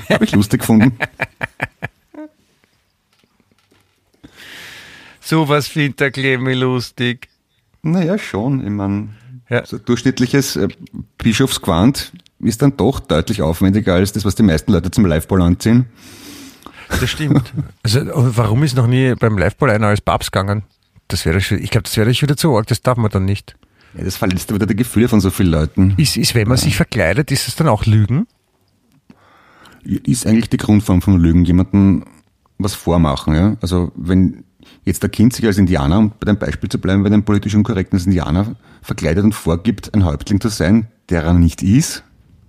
Habe 0.10 0.26
ich 0.26 0.32
lustig 0.32 0.62
gefunden. 0.62 0.98
Sowas 5.22 5.68
findet 5.68 6.00
der 6.00 6.12
Clemmy 6.12 6.54
lustig. 6.54 7.30
Naja, 7.82 8.18
schon. 8.18 8.64
Ich 8.64 8.70
meine, 8.70 9.10
Ja. 9.50 9.66
so 9.66 9.78
durchschnittliches 9.78 10.56
äh, 10.56 10.68
Bischofsquant 11.18 12.12
ist 12.40 12.62
dann 12.62 12.78
doch 12.78 13.00
deutlich 13.00 13.42
aufwendiger 13.42 13.96
als 13.96 14.12
das, 14.14 14.26
was 14.26 14.36
die 14.36 14.44
meisten 14.44 14.72
Leute 14.72 14.92
zum 14.92 15.06
Liveball 15.06 15.42
anziehen. 15.42 15.86
Das 16.90 17.10
stimmt. 17.10 17.52
Also 17.84 18.02
warum 18.14 18.64
ist 18.64 18.76
noch 18.76 18.88
nie 18.88 19.16
beim 19.16 19.38
Liveball 19.38 19.70
einer 19.72 19.88
als 19.88 20.02
Papst 20.02 20.32
gegangen? 20.32 20.64
Das 21.08 21.26
wäre 21.26 21.38
ich 21.38 21.70
glaube, 21.72 21.84
das 21.84 21.98
wäre 21.98 22.14
schon 22.14 22.28
wieder 22.30 22.38
zu 22.38 22.56
arg, 22.56 22.68
das 22.68 22.82
darf 22.82 22.98
man 22.98 23.12
dann 23.12 23.26
nicht. 23.26 23.56
Ja, 23.98 24.04
das 24.04 24.18
verletzt 24.18 24.54
wieder 24.54 24.66
die 24.66 24.76
Gefühle 24.76 25.08
von 25.08 25.22
so 25.22 25.30
vielen 25.30 25.52
Leuten. 25.52 25.94
Ist, 25.98 26.18
ist 26.18 26.36
wenn 26.36 26.48
man 26.48 26.58
sich 26.58 26.76
verkleidet, 26.76 27.32
ist 27.32 27.48
es 27.48 27.56
dann 27.56 27.68
auch 27.68 27.86
Lügen? 27.86 28.28
Ist 29.84 30.26
eigentlich 30.26 30.50
die 30.50 30.58
Grundform 30.58 31.02
von 31.02 31.20
Lügen, 31.20 31.46
jemanden 31.46 32.04
was 32.58 32.74
vormachen. 32.74 33.36
Ja? 33.36 33.58
Also 33.62 33.92
wenn 33.96 34.44
jetzt 34.84 35.04
der 35.04 35.10
Kind 35.10 35.34
sich 35.34 35.46
als 35.46 35.58
Indianer, 35.58 36.00
um 36.00 36.12
bei 36.20 36.26
dem 36.26 36.38
Beispiel 36.38 36.70
zu 36.70 36.80
bleiben, 36.80 37.04
bei 37.04 37.10
dem 37.10 37.24
politisch 37.24 37.56
unkorrekten 37.56 38.00
Indianer 38.00 38.56
verkleidet 38.82 39.24
und 39.24 39.34
vorgibt, 39.34 39.94
ein 39.94 40.04
Häuptling 40.04 40.42
zu 40.42 40.50
sein, 40.50 40.88
der 41.10 41.24
er 41.24 41.34
nicht 41.34 41.62
ist, 41.62 42.04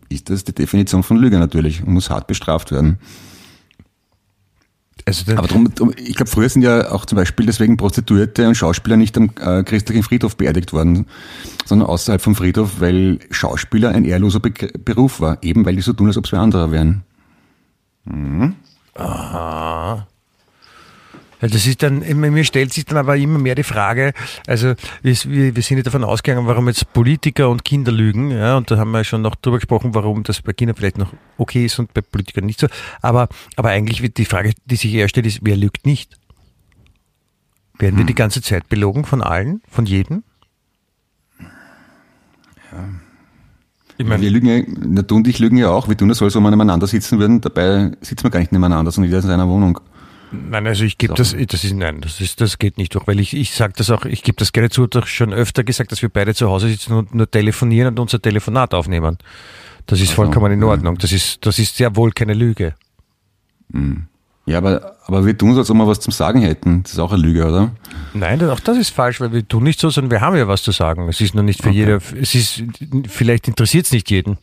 ist 0.08 0.30
das 0.30 0.44
die 0.44 0.54
Definition 0.54 1.02
von 1.02 1.16
Lüge 1.16 1.38
natürlich 1.38 1.82
und 1.82 1.92
muss 1.92 2.10
hart 2.10 2.26
bestraft 2.26 2.72
werden. 2.72 2.98
Also 5.08 5.36
Aber 5.36 5.46
drum, 5.46 5.70
ich 5.96 6.16
glaube, 6.16 6.30
früher 6.30 6.48
sind 6.48 6.62
ja 6.62 6.90
auch 6.90 7.06
zum 7.06 7.14
Beispiel 7.14 7.46
deswegen 7.46 7.76
Prostituierte 7.76 8.48
und 8.48 8.56
Schauspieler 8.56 8.96
nicht 8.96 9.16
am 9.16 9.30
äh, 9.40 9.62
christlichen 9.62 10.02
Friedhof 10.02 10.36
beerdigt 10.36 10.72
worden, 10.72 11.06
sondern 11.64 11.88
außerhalb 11.88 12.20
vom 12.20 12.34
Friedhof, 12.34 12.80
weil 12.80 13.20
Schauspieler 13.30 13.90
ein 13.90 14.04
ehrloser 14.04 14.40
Be 14.40 14.50
Beruf 14.50 15.20
war, 15.20 15.38
eben 15.42 15.64
weil 15.64 15.76
die 15.76 15.82
so 15.82 15.92
tun, 15.92 16.08
als 16.08 16.16
ob 16.16 16.24
es 16.24 16.32
wir 16.32 16.40
andere 16.40 16.72
wären. 16.72 17.04
Ja, 18.98 20.08
das 21.40 21.66
ist 21.66 21.82
dann, 21.82 21.98
mir 21.98 22.44
stellt 22.44 22.72
sich 22.72 22.84
dann 22.84 22.96
aber 22.96 23.16
immer 23.16 23.38
mehr 23.38 23.54
die 23.54 23.62
Frage, 23.62 24.12
also 24.46 24.74
wir, 25.02 25.16
wir 25.24 25.56
wir 25.56 25.62
sind 25.62 25.78
ja 25.78 25.82
davon 25.82 26.04
ausgegangen, 26.04 26.46
warum 26.46 26.68
jetzt 26.68 26.92
Politiker 26.92 27.48
und 27.50 27.64
Kinder 27.64 27.92
lügen, 27.92 28.30
ja, 28.30 28.56
und 28.56 28.70
da 28.70 28.78
haben 28.78 28.90
wir 28.90 29.04
schon 29.04 29.22
noch 29.22 29.34
drüber 29.34 29.58
gesprochen, 29.58 29.94
warum 29.94 30.22
das 30.22 30.42
bei 30.42 30.52
Kindern 30.52 30.76
vielleicht 30.76 30.98
noch 30.98 31.12
okay 31.38 31.66
ist 31.66 31.78
und 31.78 31.92
bei 31.92 32.00
Politikern 32.00 32.46
nicht 32.46 32.60
so. 32.60 32.68
Aber, 33.02 33.28
aber 33.56 33.70
eigentlich 33.70 34.02
wird 34.02 34.16
die 34.16 34.24
Frage, 34.24 34.52
die 34.64 34.76
sich 34.76 34.92
eher 34.94 35.08
stellt, 35.08 35.26
ist, 35.26 35.40
wer 35.42 35.56
lügt 35.56 35.86
nicht? 35.86 36.18
Werden 37.78 37.98
wir 37.98 38.06
die 38.06 38.14
ganze 38.14 38.40
Zeit 38.40 38.68
belogen 38.68 39.04
von 39.04 39.22
allen, 39.22 39.60
von 39.70 39.84
jedem? 39.84 40.24
Ich 43.98 44.04
wir 44.04 44.06
meine, 44.06 44.28
lügen 44.28 44.46
ja, 44.96 45.02
du 45.02 45.16
und 45.16 45.26
ich 45.26 45.38
lügen 45.38 45.56
ja 45.56 45.70
auch, 45.70 45.88
wir 45.88 45.96
tun 45.96 46.08
das 46.08 46.18
so, 46.18 46.24
als 46.24 46.36
ob 46.36 46.42
wir 46.42 46.50
nebeneinander 46.50 46.86
sitzen 46.86 47.18
würden, 47.18 47.40
dabei 47.40 47.92
sitzen 48.00 48.24
wir 48.24 48.30
gar 48.30 48.40
nicht 48.40 48.52
nebeneinander, 48.52 48.90
sondern 48.90 49.10
jeder 49.10 49.22
in 49.22 49.28
seiner 49.28 49.48
Wohnung. 49.48 49.80
Nein, 50.50 50.66
also 50.66 50.84
ich 50.84 50.98
gebe 50.98 51.14
das, 51.14 51.34
das 51.48 51.64
ist, 51.64 51.74
nein, 51.74 52.00
das 52.00 52.20
ist, 52.20 52.40
das 52.40 52.58
geht 52.58 52.78
nicht 52.78 52.94
durch, 52.94 53.06
weil 53.06 53.20
ich, 53.20 53.34
ich 53.34 53.52
sage 53.52 53.72
das 53.76 53.90
auch, 53.90 54.04
ich 54.04 54.22
gebe 54.22 54.36
das 54.38 54.52
gerne 54.52 54.70
zu, 54.70 54.86
doch 54.86 55.06
schon 55.06 55.32
öfter 55.32 55.64
gesagt, 55.64 55.92
dass 55.92 56.02
wir 56.02 56.08
beide 56.08 56.34
zu 56.34 56.48
Hause 56.48 56.68
sitzen 56.68 56.92
und 56.94 57.14
nur 57.14 57.30
telefonieren 57.30 57.88
und 57.88 57.98
unser 58.00 58.20
Telefonat 58.20 58.74
aufnehmen. 58.74 59.18
Das 59.86 60.00
ist 60.00 60.10
Also, 60.10 60.22
vollkommen 60.22 60.52
in 60.52 60.60
ja. 60.60 60.66
Ordnung. 60.66 60.98
Das 60.98 61.12
ist, 61.12 61.44
das 61.46 61.58
ist 61.58 61.76
sehr 61.76 61.94
wohl 61.96 62.12
keine 62.12 62.34
Lüge. 62.34 62.74
Ja, 64.46 64.58
aber, 64.58 64.96
aber 65.06 65.26
wir 65.26 65.36
tun 65.36 65.54
so, 65.54 65.60
als 65.60 65.70
ob 65.70 65.76
wir 65.76 65.86
was 65.88 66.00
zum 66.00 66.12
Sagen 66.12 66.40
hätten. 66.40 66.82
Das 66.84 66.92
ist 66.92 66.98
auch 67.00 67.12
eine 67.12 67.20
Lüge, 67.22 67.44
oder? 67.46 67.72
Nein, 68.14 68.42
auch 68.48 68.60
das 68.60 68.78
ist 68.78 68.90
falsch, 68.90 69.20
weil 69.20 69.32
wir 69.32 69.46
tun 69.46 69.64
nicht 69.64 69.80
so, 69.80 69.90
sondern 69.90 70.10
wir 70.12 70.20
haben 70.20 70.36
ja 70.36 70.46
was 70.46 70.62
zu 70.62 70.70
sagen. 70.72 71.08
Es 71.08 71.20
ist 71.20 71.34
nur 71.34 71.42
nicht 71.42 71.62
für 71.62 71.68
Okay. 71.70 71.78
jeder, 71.78 72.00
es 72.20 72.34
ist, 72.34 72.62
vielleicht 73.08 73.48
interessiert 73.48 73.86
es 73.86 73.92
nicht 73.92 74.10
jeden. 74.10 74.38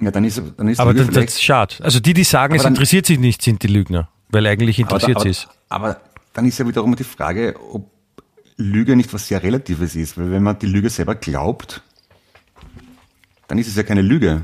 Ja, 0.00 0.10
dann 0.10 0.24
ist, 0.24 0.40
dann 0.56 0.68
ist 0.68 0.78
Aber 0.78 0.92
das, 0.94 1.06
das 1.08 1.24
ist 1.24 1.42
schade. 1.42 1.74
Also 1.80 2.00
die, 2.00 2.12
die 2.14 2.22
sagen, 2.24 2.52
Aber 2.52 2.56
es 2.56 2.62
dann- 2.62 2.74
interessiert 2.74 3.06
sich 3.06 3.18
nicht, 3.18 3.42
sind 3.42 3.62
die 3.62 3.68
Lügner. 3.68 4.08
Weil 4.28 4.46
eigentlich 4.46 4.78
aber, 4.82 4.90
interessiert 4.90 5.16
aber, 5.16 5.24
sie 5.24 5.30
es. 5.30 5.48
aber 5.68 6.00
dann 6.32 6.46
ist 6.46 6.58
ja 6.58 6.66
wiederum 6.66 6.94
die 6.96 7.04
Frage, 7.04 7.54
ob 7.72 7.90
Lüge 8.56 8.96
nicht 8.96 9.12
was 9.12 9.28
sehr 9.28 9.42
Relatives 9.42 9.94
ist. 9.94 10.18
Weil 10.18 10.30
wenn 10.30 10.42
man 10.42 10.58
die 10.58 10.66
Lüge 10.66 10.90
selber 10.90 11.14
glaubt, 11.14 11.82
dann 13.48 13.58
ist 13.58 13.68
es 13.68 13.76
ja 13.76 13.82
keine 13.82 14.02
Lüge. 14.02 14.42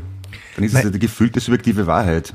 Dann 0.55 0.65
ist 0.65 0.73
es 0.73 0.75
Nein. 0.75 0.85
ja 0.85 0.91
die 0.91 0.99
gefühlte 0.99 1.41
subjektive 1.41 1.87
Wahrheit. 1.87 2.35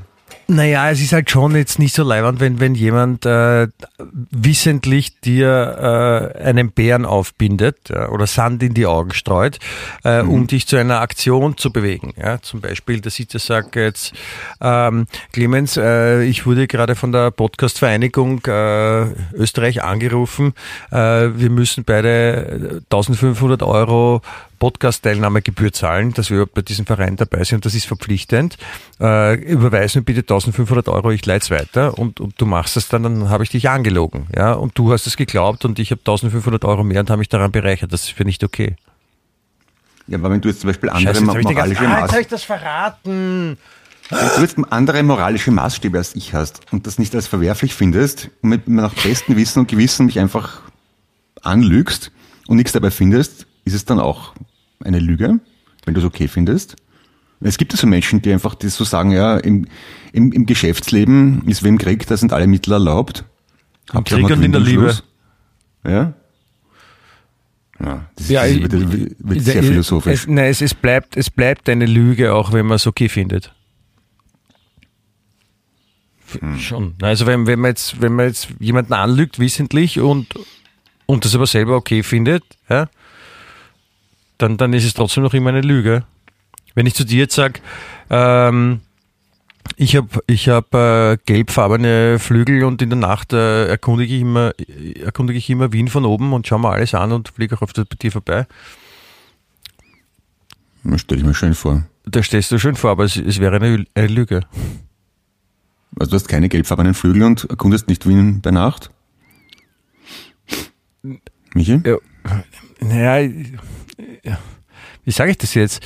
Naja, 0.50 0.90
es 0.90 1.02
ist 1.02 1.12
halt 1.12 1.28
schon 1.28 1.54
jetzt 1.54 1.78
nicht 1.78 1.94
so 1.94 2.02
leibernd, 2.02 2.40
wenn, 2.40 2.58
wenn 2.58 2.74
jemand 2.74 3.26
äh, 3.26 3.68
wissentlich 4.30 5.20
dir 5.20 6.32
äh, 6.38 6.42
einen 6.42 6.70
Bären 6.70 7.04
aufbindet 7.04 7.90
ja, 7.90 8.08
oder 8.08 8.26
Sand 8.26 8.62
in 8.62 8.72
die 8.72 8.86
Augen 8.86 9.12
streut, 9.12 9.58
äh, 10.04 10.22
um 10.22 10.46
dich 10.46 10.66
zu 10.66 10.78
einer 10.78 11.02
Aktion 11.02 11.58
zu 11.58 11.70
bewegen. 11.70 12.14
Ja, 12.16 12.40
zum 12.40 12.62
Beispiel, 12.62 13.02
dass 13.02 13.18
ich 13.18 13.28
dir 13.28 13.40
sage 13.40 13.82
jetzt, 13.82 14.14
ähm, 14.62 15.06
Clemens, 15.32 15.76
äh, 15.76 16.22
ich 16.22 16.46
wurde 16.46 16.66
gerade 16.66 16.94
von 16.94 17.12
der 17.12 17.30
Podcast-Vereinigung 17.30 18.40
äh, 18.46 19.02
Österreich 19.34 19.82
angerufen, 19.82 20.54
äh, 20.90 20.96
wir 20.96 21.50
müssen 21.50 21.84
beide 21.84 22.80
1500 22.90 23.62
Euro 23.62 24.22
Podcast-Teilnahmegebühr 24.58 25.72
zahlen, 25.72 26.12
dass 26.12 26.30
wir 26.30 26.46
bei 26.46 26.62
diesem 26.62 26.86
Verein 26.86 27.16
dabei 27.16 27.44
sind 27.44 27.56
und 27.56 27.64
das 27.64 27.74
ist 27.74 27.86
verpflichtend. 27.86 28.56
Äh, 29.00 29.34
überweis 29.36 29.94
mir 29.94 30.02
bitte 30.02 30.20
1500 30.20 30.88
Euro, 30.88 31.10
ich 31.10 31.24
leite 31.24 31.44
es 31.44 31.50
weiter 31.50 31.98
und, 31.98 32.20
und 32.20 32.40
du 32.40 32.46
machst 32.46 32.76
es 32.76 32.88
dann, 32.88 33.02
dann 33.02 33.30
habe 33.30 33.44
ich 33.44 33.50
dich 33.50 33.68
angelogen. 33.68 34.26
Ja? 34.36 34.52
Und 34.52 34.76
du 34.78 34.92
hast 34.92 35.06
es 35.06 35.16
geglaubt 35.16 35.64
und 35.64 35.78
ich 35.78 35.90
habe 35.90 36.00
1500 36.00 36.64
Euro 36.64 36.84
mehr 36.84 37.00
und 37.00 37.10
habe 37.10 37.18
mich 37.18 37.28
daran 37.28 37.52
bereichert. 37.52 37.92
Das 37.92 38.02
ist 38.04 38.12
für 38.12 38.24
nicht 38.24 38.44
okay. 38.44 38.76
Ja, 40.06 40.18
aber 40.18 40.30
wenn 40.30 40.40
du 40.40 40.48
jetzt 40.48 40.60
zum 40.60 40.68
Beispiel 40.68 40.88
andere 40.88 41.14
Scheiße, 41.14 41.20
jetzt 41.20 41.28
habe 41.28 41.44
den 41.44 41.56
ganzen- 41.56 41.74
moralische 41.74 41.80
ah, 41.80 41.90
jetzt 41.90 42.00
Maß, 42.00 42.12
hab 42.12 42.20
ich 42.20 42.26
das 42.28 42.42
verraten. 42.42 43.58
wenn 44.10 44.28
du 44.36 44.40
jetzt 44.40 44.56
andere 44.70 45.02
moralische 45.02 45.50
Maßstäbe 45.50 45.98
als 45.98 46.14
ich 46.14 46.32
hast 46.32 46.60
und 46.72 46.86
das 46.86 46.98
nicht 46.98 47.14
als 47.14 47.26
verwerflich 47.26 47.74
findest 47.74 48.30
und 48.42 48.48
mit 48.48 48.68
nach 48.68 48.94
bestem 48.94 49.36
Wissen 49.36 49.60
und 49.60 49.68
Gewissen 49.68 50.06
mich 50.06 50.18
einfach 50.18 50.62
anlügst 51.42 52.10
und 52.46 52.56
nichts 52.56 52.72
dabei 52.72 52.90
findest, 52.90 53.46
ist 53.64 53.74
es 53.74 53.84
dann 53.84 54.00
auch 54.00 54.32
eine 54.84 54.98
Lüge, 54.98 55.40
wenn 55.84 55.94
du 55.94 56.00
es 56.00 56.06
okay 56.06 56.28
findest? 56.28 56.76
Es 57.40 57.56
gibt 57.56 57.72
ja 57.72 57.78
so 57.78 57.86
Menschen, 57.86 58.20
die 58.20 58.32
einfach 58.32 58.54
das 58.56 58.74
so 58.74 58.84
sagen, 58.84 59.12
ja, 59.12 59.36
im, 59.38 59.66
im, 60.12 60.32
im 60.32 60.44
Geschäftsleben 60.46 61.46
ist 61.46 61.62
wem 61.62 61.78
Krieg, 61.78 62.06
da 62.06 62.16
sind 62.16 62.32
alle 62.32 62.46
Mittel 62.48 62.72
erlaubt. 62.72 63.24
Im 63.92 64.04
Krieg 64.04 64.24
und 64.28 64.42
in 64.42 64.52
der 64.52 64.60
Liebe. 64.60 64.96
Ja? 65.84 66.14
Ja, 67.80 68.06
das, 68.16 68.24
ist, 68.24 68.30
Ja, 68.30 68.42
das 68.42 68.50
ich- 68.50 68.62
wird, 68.62 69.16
wird 69.18 69.40
sehr 69.40 69.62
philosophisch. 69.62 70.12
Es, 70.22 70.26
nein, 70.26 70.46
es, 70.50 70.60
es, 70.60 70.74
bleibt, 70.74 71.16
es 71.16 71.30
bleibt 71.30 71.68
eine 71.68 71.86
Lüge, 71.86 72.34
auch 72.34 72.52
wenn 72.52 72.66
man 72.66 72.74
es 72.76 72.86
okay 72.88 73.08
findet. 73.08 73.54
Hm. 76.40 76.58
Schon. 76.58 76.94
Also 77.00 77.26
wenn, 77.26 77.46
wenn 77.46 77.60
man 77.60 77.70
jetzt, 77.70 78.02
wenn 78.02 78.14
man 78.14 78.26
jetzt 78.26 78.48
jemanden 78.58 78.92
anlügt, 78.92 79.38
wissentlich 79.38 80.00
und, 80.00 80.26
und 81.06 81.24
das 81.24 81.34
aber 81.34 81.46
selber 81.46 81.76
okay 81.76 82.02
findet, 82.02 82.42
ja, 82.68 82.88
dann, 84.38 84.56
dann 84.56 84.72
ist 84.72 84.84
es 84.84 84.94
trotzdem 84.94 85.22
noch 85.22 85.34
immer 85.34 85.50
eine 85.50 85.60
Lüge. 85.60 86.04
Wenn 86.74 86.86
ich 86.86 86.94
zu 86.94 87.04
dir 87.04 87.18
jetzt 87.18 87.34
sage, 87.34 87.60
ähm, 88.08 88.80
ich 89.76 89.96
habe 89.96 90.08
ich 90.26 90.48
hab, 90.48 90.74
äh, 90.74 91.18
gelbfarbene 91.26 92.18
Flügel 92.18 92.64
und 92.64 92.80
in 92.80 92.90
der 92.90 92.98
Nacht 92.98 93.32
äh, 93.32 93.66
erkundige, 93.68 94.14
ich 94.14 94.22
immer, 94.22 94.52
erkundige 95.04 95.38
ich 95.38 95.50
immer 95.50 95.72
Wien 95.72 95.88
von 95.88 96.04
oben 96.04 96.32
und 96.32 96.46
schaue 96.46 96.60
mir 96.60 96.70
alles 96.70 96.94
an 96.94 97.12
und 97.12 97.28
fliege 97.28 97.56
auch 97.56 97.62
öfter 97.62 97.84
bei 97.84 97.96
dir 97.96 98.12
vorbei. 98.12 98.46
Das 100.84 101.00
stelle 101.02 101.20
ich 101.20 101.26
mir 101.26 101.34
schön 101.34 101.54
vor. 101.54 101.84
Da 102.04 102.22
stehst 102.22 102.50
du 102.50 102.58
schön 102.58 102.76
vor, 102.76 102.90
aber 102.90 103.04
es, 103.04 103.16
es 103.16 103.40
wäre 103.40 103.56
eine, 103.56 103.84
eine 103.94 104.06
Lüge. 104.06 104.42
Also 105.98 106.10
du 106.10 106.16
hast 106.16 106.28
keine 106.28 106.48
gelbfarbenen 106.48 106.94
Flügel 106.94 107.24
und 107.24 107.44
erkundest 107.50 107.88
nicht 107.88 108.08
Wien 108.08 108.40
bei 108.40 108.50
Nacht? 108.50 108.90
Michi? 111.54 111.80
Ja, 111.84 111.96
naja, 112.80 113.18
ja, 113.18 113.44
wie 115.04 115.10
sage 115.10 115.30
ich 115.32 115.38
das 115.38 115.54
jetzt? 115.54 115.84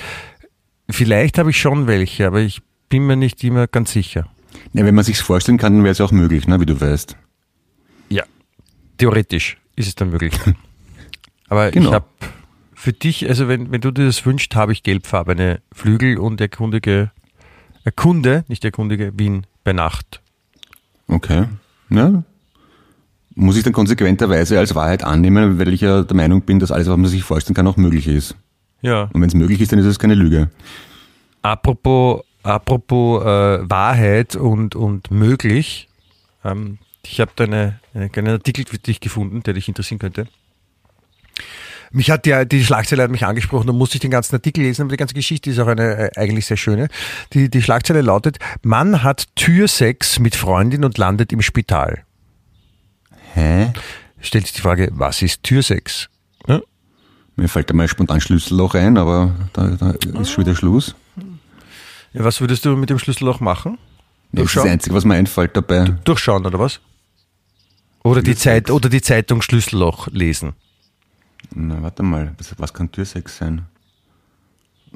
Vielleicht 0.90 1.38
habe 1.38 1.50
ich 1.50 1.58
schon 1.60 1.86
welche, 1.86 2.26
aber 2.26 2.40
ich 2.40 2.60
bin 2.88 3.06
mir 3.06 3.16
nicht 3.16 3.42
immer 3.44 3.66
ganz 3.66 3.92
sicher. 3.92 4.28
Ja, 4.74 4.84
wenn 4.84 4.94
man 4.94 5.04
sich's 5.04 5.20
vorstellen 5.20 5.58
kann, 5.58 5.74
dann 5.74 5.84
wäre 5.84 5.92
es 5.92 6.00
auch 6.00 6.12
möglich, 6.12 6.46
ne, 6.46 6.60
wie 6.60 6.66
du 6.66 6.78
weißt. 6.80 7.16
Ja. 8.10 8.24
Theoretisch 8.98 9.56
ist 9.76 9.86
es 9.88 9.94
dann 9.94 10.10
möglich. 10.10 10.34
Aber 11.48 11.70
Genau. 11.70 11.88
ich 11.88 11.94
habe 11.94 12.06
für 12.74 12.92
dich, 12.92 13.28
also 13.28 13.48
wenn, 13.48 13.70
wenn 13.70 13.80
du 13.80 13.90
dir 13.90 14.04
das 14.06 14.24
wünschst, 14.26 14.54
habe 14.56 14.72
ich 14.72 14.82
gelbfarbene 14.82 15.60
Flügel 15.72 16.18
und 16.18 16.40
erkundige, 16.40 17.10
erkunde, 17.84 18.44
nicht 18.48 18.64
erkundige, 18.64 19.12
Wien 19.18 19.46
bei 19.64 19.72
Nacht. 19.72 20.20
Okay. 21.08 21.46
Ja. 21.90 22.24
Muss 23.34 23.56
ich 23.56 23.62
dann 23.62 23.72
konsequenterweise 23.72 24.58
als 24.58 24.74
Wahrheit 24.74 25.04
annehmen, 25.04 25.58
weil 25.58 25.72
ich 25.72 25.80
ja 25.80 26.02
der 26.02 26.16
Meinung 26.16 26.42
bin, 26.42 26.58
dass 26.58 26.70
alles, 26.70 26.88
was 26.88 26.96
man 26.96 27.06
sich 27.06 27.22
vorstellen 27.22 27.54
kann, 27.54 27.66
auch 27.66 27.76
möglich 27.76 28.06
ist. 28.06 28.36
Ja. 28.82 29.04
Und 29.12 29.20
wenn 29.20 29.28
es 29.28 29.34
möglich 29.34 29.60
ist, 29.60 29.72
dann 29.72 29.78
ist 29.78 29.86
es 29.86 29.98
keine 29.98 30.14
Lüge. 30.14 30.50
Apropos, 31.40 32.24
apropos 32.42 33.22
äh, 33.22 33.70
Wahrheit 33.70 34.36
und, 34.36 34.76
und 34.76 35.10
möglich. 35.10 35.88
Ähm, 36.44 36.78
ich 37.04 37.20
habe 37.20 37.32
da 37.36 37.44
eine, 37.44 37.80
einen 37.94 38.12
kleinen 38.12 38.28
Artikel 38.28 38.64
für 38.66 38.78
dich 38.78 39.00
gefunden, 39.00 39.42
der 39.42 39.54
dich 39.54 39.68
interessieren 39.68 39.98
könnte. 39.98 40.26
Mich 41.90 42.10
hat 42.10 42.26
ja, 42.26 42.46
die 42.46 42.64
Schlagzeile 42.64 43.02
hat 43.02 43.10
mich 43.10 43.26
angesprochen, 43.26 43.66
da 43.66 43.72
musste 43.72 43.96
ich 43.96 44.00
den 44.00 44.10
ganzen 44.10 44.34
Artikel 44.34 44.62
lesen, 44.62 44.82
aber 44.82 44.92
die 44.92 44.96
ganze 44.96 45.14
Geschichte 45.14 45.50
ist 45.50 45.58
auch 45.58 45.66
eine 45.66 46.10
äh, 46.10 46.10
eigentlich 46.16 46.46
sehr 46.46 46.56
schöne. 46.56 46.88
Die, 47.34 47.50
die 47.50 47.60
Schlagzeile 47.60 48.00
lautet, 48.00 48.38
Mann 48.62 49.02
hat 49.02 49.26
Türsex 49.36 50.18
mit 50.18 50.34
Freundin 50.34 50.84
und 50.84 50.96
landet 50.96 51.32
im 51.32 51.42
Spital. 51.42 52.04
Hä? 53.34 53.72
Stellt 54.20 54.46
sich 54.46 54.54
die 54.54 54.60
Frage, 54.60 54.88
was 54.92 55.22
ist 55.22 55.42
Türsex? 55.42 56.08
Ja? 56.46 56.60
Mir 57.36 57.48
fällt 57.48 57.70
da 57.70 57.74
mal 57.74 57.88
spontan 57.88 58.20
Schlüsselloch 58.20 58.74
ein, 58.74 58.96
aber 58.98 59.34
da, 59.52 59.68
da 59.68 59.90
ist 60.20 60.30
schon 60.30 60.44
wieder 60.44 60.54
Schluss. 60.54 60.94
Ja, 62.12 62.24
was 62.24 62.40
würdest 62.40 62.64
du 62.64 62.76
mit 62.76 62.90
dem 62.90 62.98
Schlüsselloch 62.98 63.40
machen? 63.40 63.78
Das 64.32 64.46
ist 64.46 64.56
das? 64.56 64.64
Einzige, 64.64 64.94
was 64.94 65.04
mir 65.04 65.14
einfällt 65.14 65.56
dabei. 65.56 65.84
Durchschauen, 66.04 66.44
oder 66.46 66.58
was? 66.58 66.80
Oder 68.04 68.22
die, 68.22 68.34
Zeit, 68.36 68.70
oder 68.70 68.88
die 68.88 69.00
Zeitung 69.00 69.42
Schlüsselloch 69.42 70.08
lesen. 70.08 70.54
Na, 71.54 71.82
warte 71.82 72.02
mal, 72.02 72.34
was, 72.58 72.72
kann 72.74 72.90
Türsex 72.90 73.36
sein? 73.38 73.66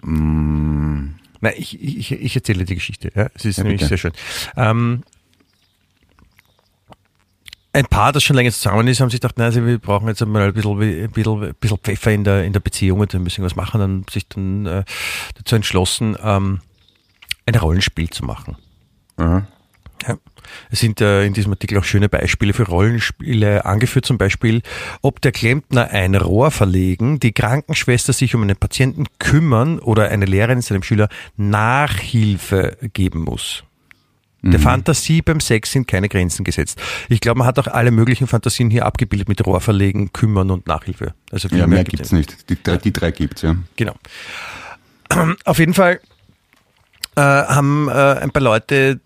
Nein, 0.03 1.55
ich, 1.57 1.80
ich, 1.80 2.12
ich 2.12 2.37
erzähle 2.37 2.64
die 2.64 2.74
Geschichte. 2.74 3.12
Ja? 3.14 3.28
Es 3.34 3.45
ist 3.45 3.59
Ja, 3.59 3.64
nämlich 3.64 3.80
bitte. 3.80 3.89
sehr 3.89 3.99
schön. 3.99 4.12
Ähm, 4.57 5.03
ein 7.76 7.84
Paar, 7.84 8.12
das 8.12 8.24
schon 8.24 8.36
länger 8.36 8.50
zusammen 8.50 8.88
ist, 8.88 9.00
haben 9.00 9.10
sich 9.10 9.20
gedacht, 9.20 9.36
nein, 9.36 9.46
also 9.46 9.64
wir 9.64 9.78
brauchen 9.78 10.08
jetzt 10.08 10.22
einmal 10.22 10.42
ein 10.42 10.54
bisschen, 10.54 10.80
ein 10.80 11.10
bisschen, 11.10 11.42
ein 11.42 11.54
bisschen 11.60 11.78
Pfeffer 11.78 12.10
in 12.10 12.24
der, 12.24 12.44
in 12.44 12.52
der 12.52 12.60
Beziehung 12.60 13.00
und 13.00 13.12
wir 13.12 13.20
müssen 13.20 13.44
was 13.44 13.54
machen. 13.54 13.80
Dann 13.80 13.90
haben 13.90 14.04
sich 14.10 14.26
dann 14.28 14.66
äh, 14.66 14.84
dazu 15.34 15.56
entschlossen, 15.56 16.16
ähm, 16.22 16.60
ein 17.44 17.54
Rollenspiel 17.54 18.08
zu 18.10 18.24
machen. 18.24 18.56
Aha. 19.18 19.46
Ja. 20.06 20.16
Es 20.70 20.80
sind 20.80 21.00
äh, 21.00 21.24
in 21.26 21.34
diesem 21.34 21.52
Artikel 21.52 21.78
auch 21.78 21.84
schöne 21.84 22.08
Beispiele 22.08 22.54
für 22.54 22.64
Rollenspiele 22.64 23.66
angeführt, 23.66 24.06
zum 24.06 24.16
Beispiel, 24.16 24.62
ob 25.02 25.20
der 25.20 25.32
Klempner 25.32 25.90
ein 25.90 26.14
Rohr 26.14 26.50
verlegen, 26.50 27.20
die 27.20 27.32
Krankenschwester 27.32 28.12
sich 28.12 28.34
um 28.34 28.42
einen 28.42 28.56
Patienten 28.56 29.04
kümmern 29.18 29.80
oder 29.80 30.08
eine 30.08 30.24
Lehrerin 30.24 30.62
seinem 30.62 30.82
Schüler 30.82 31.08
Nachhilfe 31.36 32.78
geben 32.92 33.20
muss. 33.20 33.64
Der 34.53 34.61
Fantasie 34.61 35.22
beim 35.22 35.40
Sex 35.40 35.72
sind 35.72 35.86
keine 35.88 36.09
Grenzen 36.09 36.44
gesetzt. 36.44 36.80
Ich 37.09 37.20
glaube, 37.20 37.38
man 37.38 37.47
hat 37.47 37.59
auch 37.59 37.66
alle 37.68 37.90
möglichen 37.90 38.26
Fantasien 38.26 38.70
hier 38.70 38.86
abgebildet 38.86 39.28
mit 39.28 39.44
Rohr 39.47 39.61
verlegen, 39.61 40.12
kümmern 40.12 40.51
und 40.51 40.66
Nachhilfe. 40.66 41.14
Also 41.30 41.49
viel 41.49 41.59
Ja, 41.59 41.66
mehr 41.66 41.84
gibt's 41.84 42.11
gibt's 42.11 42.12
nicht. 42.12 42.51
Die, 42.51 42.62
drei- 42.62 42.76
die 42.78 42.92
drei 42.92 43.11
gibt's, 43.11 43.42
ja. 43.42 43.57
Genau. 43.76 43.94
Auf 45.44 45.59
jeden 45.59 45.74
Fall 45.74 46.01
äh, 47.16 47.20
haben 47.22 47.88
äh, 47.88 47.92
ein 47.92 48.30
paar 48.30 48.42
Leute, 48.42 49.01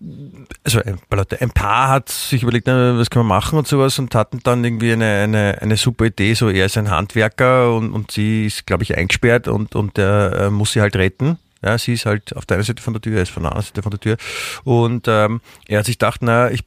also 0.65 0.79
ein 0.83 0.97
paar 1.09 1.19
Leute, 1.19 1.39
ein 1.41 1.51
Paar 1.51 1.87
hat 1.87 2.09
sich 2.09 2.43
überlegt, 2.43 2.67
na, 2.67 2.97
was 2.97 3.09
können 3.09 3.25
wir 3.25 3.33
machen 3.35 3.57
und 3.57 3.67
sowas 3.67 3.97
und 3.99 4.13
hatten 4.15 4.41
dann 4.43 4.63
irgendwie 4.65 4.91
eine, 4.91 5.05
eine, 5.23 5.57
eine 5.61 5.77
super 5.77 6.05
Idee, 6.05 6.33
so 6.33 6.49
er 6.49 6.65
ist 6.65 6.77
ein 6.77 6.89
Handwerker 6.89 7.73
und, 7.73 7.93
und 7.93 8.11
sie 8.11 8.47
ist, 8.47 8.65
glaube 8.67 8.83
ich, 8.83 8.97
eingesperrt 8.97 9.47
und, 9.47 9.75
und 9.75 9.95
der 9.95 10.33
äh, 10.47 10.49
muss 10.49 10.73
sie 10.73 10.81
halt 10.81 10.97
retten. 10.97 11.37
Ja, 11.61 11.77
sie 11.77 11.93
ist 11.93 12.05
halt 12.05 12.35
auf 12.35 12.45
der 12.45 12.57
einen 12.57 12.63
Seite 12.63 12.81
von 12.81 12.93
der 12.93 13.01
Tür, 13.01 13.17
er 13.17 13.23
ist 13.23 13.31
von 13.31 13.43
der 13.43 13.51
anderen 13.51 13.65
Seite 13.65 13.83
von 13.83 13.91
der 13.91 13.99
Tür. 13.99 14.17
Und 14.63 15.07
ähm, 15.07 15.41
er 15.67 15.79
hat 15.79 15.85
sich 15.85 15.99
gedacht, 15.99 16.21
na, 16.23 16.49
ich 16.49 16.63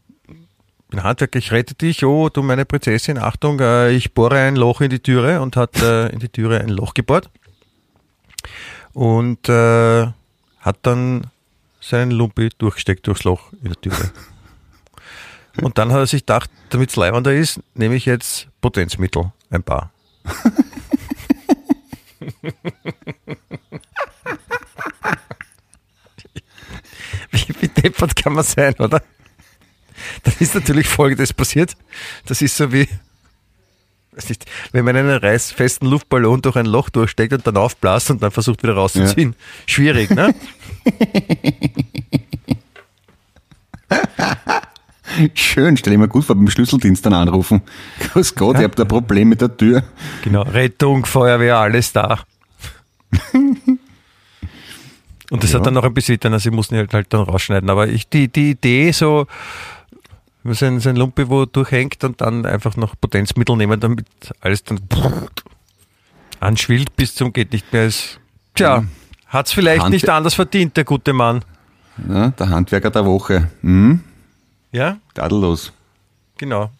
bin 0.89 1.03
Handwerker, 1.03 1.39
ich 1.39 1.51
rette 1.51 1.75
dich, 1.75 2.05
oh, 2.05 2.29
du 2.29 2.43
meine 2.43 2.65
Prinzessin, 2.65 3.19
Achtung, 3.19 3.59
äh, 3.61 3.91
ich 3.91 4.15
bohre 4.15 4.39
ein 4.39 4.57
Loch 4.57 4.81
in 4.81 4.91
die 4.91 5.01
Türe 5.01 5.41
und 5.41 5.57
hat 5.57 5.83
äh, 5.83 6.09
in 6.09 6.21
die 6.21 6.29
Türe 6.29 6.61
ein 6.61 6.69
Loch 6.69 6.95
gebohrt 6.95 7.31
und 8.93 9.49
äh, 9.49 10.07
hat 10.61 10.79
dann 10.83 11.27
seinen 11.81 12.13
Lumpi 12.13 12.51
durchgesteckt 12.57 13.07
durchs 13.07 13.25
Loch 13.25 13.53
in 13.63 13.73
der 13.73 13.81
Türe. 13.81 14.13
Und 15.63 15.79
dann 15.79 15.93
hat 15.93 15.99
er 15.99 16.07
sich 16.07 16.23
gedacht, 16.23 16.51
damit 16.71 16.91
es 16.91 16.97
leibender 16.97 17.33
ist, 17.33 17.61
nehme 17.75 17.95
ich 17.95 18.07
jetzt 18.07 18.49
Potenzmittel, 18.61 19.33
ein 19.51 19.63
paar. 19.63 19.93
wie, 27.31 27.55
wie 27.61 27.69
deppert 27.85 28.17
kann 28.17 28.33
man 28.33 28.45
sein, 28.45 28.75
oder? 28.79 29.03
Dann 30.23 30.35
ist 30.41 30.55
natürlich 30.55 30.89
Folgendes 30.89 31.33
passiert. 31.33 31.77
Das 32.27 32.43
ist 32.43 32.57
so 32.57 32.73
wie, 32.73 32.89
weiß 34.13 34.29
nicht, 34.29 34.45
wenn 34.73 34.85
man 34.85 34.97
einen 34.97 35.17
reißfesten 35.17 35.89
Luftballon 35.89 36.43
durch 36.43 36.57
ein 36.57 36.67
Loch 36.67 36.91
durchsteckt 36.91 37.33
und 37.33 37.47
dann 37.47 37.57
aufblasst 37.57 38.11
und 38.11 38.23
dann 38.23 38.33
versucht 38.33 38.63
wieder 38.63 38.75
rauszuziehen. 38.75 39.31
Ja. 39.31 39.37
Schwierig, 39.67 40.11
ne? 40.11 40.35
Schön, 45.35 45.77
stelle 45.77 45.95
ich 45.95 46.01
mir 46.01 46.09
gut 46.09 46.25
vor, 46.25 46.35
beim 46.35 46.51
Schlüsseldienst 46.51 47.07
dann 47.07 47.15
anrufen. 47.15 47.63
Grüß 48.01 48.35
Gott, 48.35 48.57
ja. 48.57 48.63
ihr 48.63 48.65
habt 48.65 48.81
ein 48.81 48.89
Problem 48.89 49.29
mit 49.29 49.41
der 49.41 49.57
Tür. 49.57 49.85
Genau, 50.23 50.43
Rettung, 50.43 51.07
Feuerwehr, 51.07 51.59
alles 51.59 51.93
da. 51.93 52.25
Und 55.35 55.43
das 55.43 55.51
ja. 55.51 55.59
hat 55.59 55.67
dann 55.67 55.75
noch 55.75 55.83
ein 55.83 55.93
bisschen, 55.93 56.17
also 56.23 56.39
sie 56.39 56.53
mussten 56.53 56.77
halt, 56.77 56.95
halt 56.95 57.13
dann 57.13 57.23
rausschneiden. 57.23 57.69
Aber 57.69 57.89
ich, 57.89 58.09
die, 58.09 58.29
die 58.29 58.53
Idee 58.53 58.93
so, 58.93 59.27
sein, 60.45 60.79
sein 60.79 60.95
Lumpe 60.95 61.29
wo 61.29 61.45
durchhängt 61.45 62.05
und 62.05 62.21
dann 62.21 62.47
einfach 62.47 62.77
noch 62.77 62.95
Potenzmittel 63.01 63.57
nehmen, 63.57 63.81
damit 63.81 64.07
alles 64.41 64.63
dann 64.63 64.79
anschwillt 66.39 66.95
bis 66.95 67.17
zum 67.17 67.33
geht 67.33 67.51
nicht 67.53 67.73
mehr. 67.73 67.87
Ist, 67.87 68.21
tja, 68.55 68.85
hat 69.27 69.47
es 69.47 69.53
vielleicht 69.53 69.83
Hand 69.83 69.93
nicht 69.93 70.09
anders 70.09 70.35
verdient, 70.35 70.77
der 70.77 70.85
gute 70.85 71.13
Mann. 71.13 71.45
Ja, 72.09 72.29
der 72.29 72.49
Handwerker 72.49 72.93
der 72.93 73.05
Woche. 73.05 73.51
Mhm. 73.63 74.05
Ja? 74.71 74.99
Tadellos. 75.15 75.73
Genau. 76.39 76.71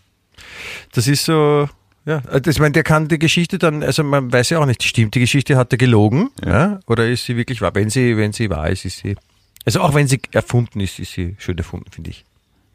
Das 0.93 1.09
ist 1.09 1.25
so, 1.25 1.69
ja, 2.07 2.23
also 2.31 2.51
ich 2.51 2.59
meine, 2.59 2.73
der 2.73 2.83
kann 2.83 3.09
die 3.09 3.19
Geschichte 3.19 3.59
dann, 3.59 3.83
also 3.83 4.05
man 4.05 4.33
weiß 4.33 4.51
ja 4.51 4.59
auch 4.59 4.67
nicht, 4.67 4.83
stimmt 4.83 5.15
die 5.15 5.21
Geschichte, 5.21 5.57
hat 5.57 5.73
er 5.73 5.79
gelogen, 5.79 6.31
ja. 6.45 6.51
ja, 6.51 6.81
oder 6.87 7.09
ist 7.09 7.25
sie 7.25 7.37
wirklich 7.37 7.61
wahr? 7.61 7.75
Wenn 7.75 7.89
sie, 7.89 8.17
wenn 8.17 8.33
sie 8.33 8.51
wahr 8.51 8.69
ist, 8.69 8.85
ist 8.85 8.99
sie, 8.99 9.17
also 9.65 9.81
auch 9.81 9.95
wenn 9.95 10.07
sie 10.07 10.21
erfunden 10.33 10.81
ist, 10.81 10.99
ist 10.99 11.13
sie 11.13 11.37
schön 11.39 11.57
erfunden, 11.57 11.91
finde 11.91 12.11
ich. 12.11 12.25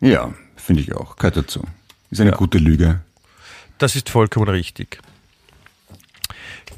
Ja, 0.02 0.34
finde 0.56 0.82
ich 0.82 0.96
auch, 0.96 1.16
gehört 1.16 1.38
dazu. 1.38 1.64
Ist 2.10 2.22
eine 2.22 2.32
ja. 2.32 2.38
gute 2.38 2.58
Lüge. 2.58 3.02
Das 3.78 3.96
ist 3.96 4.10
vollkommen 4.10 4.50
richtig. 4.50 5.00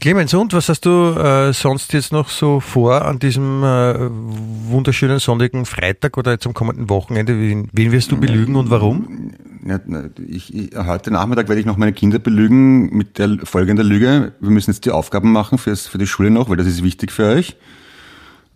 Clemens, 0.02 0.34
und 0.34 0.52
was 0.54 0.68
hast 0.68 0.86
du 0.86 1.14
äh, 1.14 1.54
sonst 1.54 1.93
jetzt 1.93 2.12
noch 2.12 2.30
so 2.30 2.60
vor 2.60 3.06
an 3.06 3.20
diesem 3.20 3.64
äh, 3.64 3.95
wunderschönen 3.99 5.20
sonnigen 5.20 5.66
Freitag 5.68 6.18
oder 6.18 6.32
jetzt 6.32 6.47
am 6.47 6.56
kommenden 6.56 6.89
Wochenende? 6.89 7.38
Wen, 7.39 7.70
wen 7.72 7.91
wirst 7.91 8.12
du 8.12 8.20
belügen 8.20 8.56
und 8.56 8.72
warum? 8.72 9.32
Ja, 9.64 9.80
ich, 10.28 10.53
ich, 10.53 10.76
heute 10.76 11.12
Nachmittag 11.12 11.47
werde 11.47 11.59
ich 11.59 11.68
noch 11.68 11.78
meine 11.78 11.93
Kinder 11.93 12.18
belügen 12.18 12.95
mit 12.95 13.20
der 13.20 13.38
folgenden 13.43 13.86
Lüge. 13.86 14.34
Wir 14.39 14.49
müssen 14.49 14.72
jetzt 14.72 14.86
die 14.86 14.91
Aufgaben 14.91 15.32
machen 15.32 15.59
fürs, 15.59 15.86
für 15.86 15.99
die 15.99 16.07
Schule 16.07 16.32
noch, 16.32 16.49
weil 16.49 16.57
das 16.57 16.66
ist 16.66 16.84
wichtig 16.84 17.12
für 17.12 17.26
euch. 17.26 17.57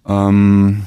Ähm, 0.07 0.83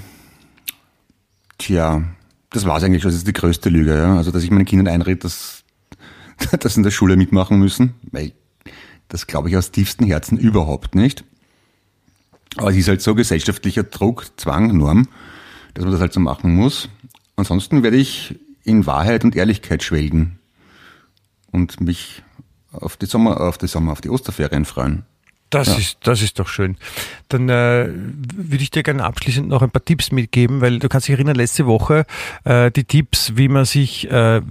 tja, 1.59 2.03
das 2.51 2.67
war 2.67 2.79
es 2.79 2.83
eigentlich 2.83 3.03
schon. 3.03 3.11
Das 3.11 3.19
ist 3.19 3.29
die 3.29 3.33
größte 3.33 3.69
Lüge. 3.69 3.95
Ja? 3.95 4.17
Also, 4.17 4.33
dass 4.33 4.43
ich 4.43 4.51
meinen 4.51 4.65
Kindern 4.65 4.93
einrede, 4.93 5.21
dass, 5.21 5.63
dass 6.59 6.75
sie 6.75 6.81
in 6.81 6.85
der 6.85 6.91
Schule 6.91 7.17
mitmachen 7.17 7.59
müssen. 7.59 7.95
Weil 8.11 8.33
das 9.07 9.29
glaube 9.29 9.51
ich 9.51 9.57
aus 9.57 9.71
tiefstem 9.71 10.07
Herzen 10.09 10.37
überhaupt 10.37 10.97
nicht. 10.97 11.25
Aber 12.57 12.71
es 12.71 12.77
ist 12.77 12.89
halt 12.89 13.03
so 13.03 13.15
gesellschaftlicher 13.15 13.85
Druck, 13.85 14.27
Zwang, 14.37 14.77
Norm, 14.77 15.07
dass 15.75 15.85
man 15.85 15.93
das 15.93 16.01
halt 16.01 16.13
so 16.13 16.19
machen 16.19 16.57
muss. 16.57 16.89
Ansonsten 17.37 17.85
werde 17.85 17.97
ich 17.99 18.35
in 18.69 18.87
Wahrheit 18.87 19.25
und 19.25 19.35
Ehrlichkeit 19.35 19.83
schwelgen 19.83 20.39
und 21.51 21.81
mich 21.81 22.23
auf 22.71 22.97
die 22.97 23.07
Sommer, 23.07 23.41
auf 23.41 23.59
die 23.59 23.67
Sommer, 23.67 23.93
auf 23.93 24.01
die 24.01 24.11
Osterferien 24.11 24.65
freuen. 24.65 25.05
Das, 25.51 25.69
ja. 25.69 25.79
ist, 25.79 25.99
das 26.03 26.21
ist 26.21 26.39
doch 26.39 26.49
schön. 26.49 26.77
Dann 27.29 27.49
äh, 27.49 27.89
würde 27.89 28.63
ich 28.63 28.71
dir 28.71 28.83
gerne 28.83 29.05
abschließend 29.05 29.49
noch 29.49 29.63
ein 29.63 29.71
paar 29.71 29.85
Tipps 29.85 30.13
mitgeben, 30.13 30.61
weil 30.61 30.79
du 30.79 30.89
kannst 30.91 31.09
dich 31.09 31.15
erinnern, 31.15 31.37
letzte 31.37 31.65
Woche 31.65 32.05
äh, 32.45 32.71
die 32.71 32.85
Tipps, 32.85 33.33
wie 33.37 33.49
man 33.49 33.65
sich, 33.65 34.11
äh, 34.11 34.43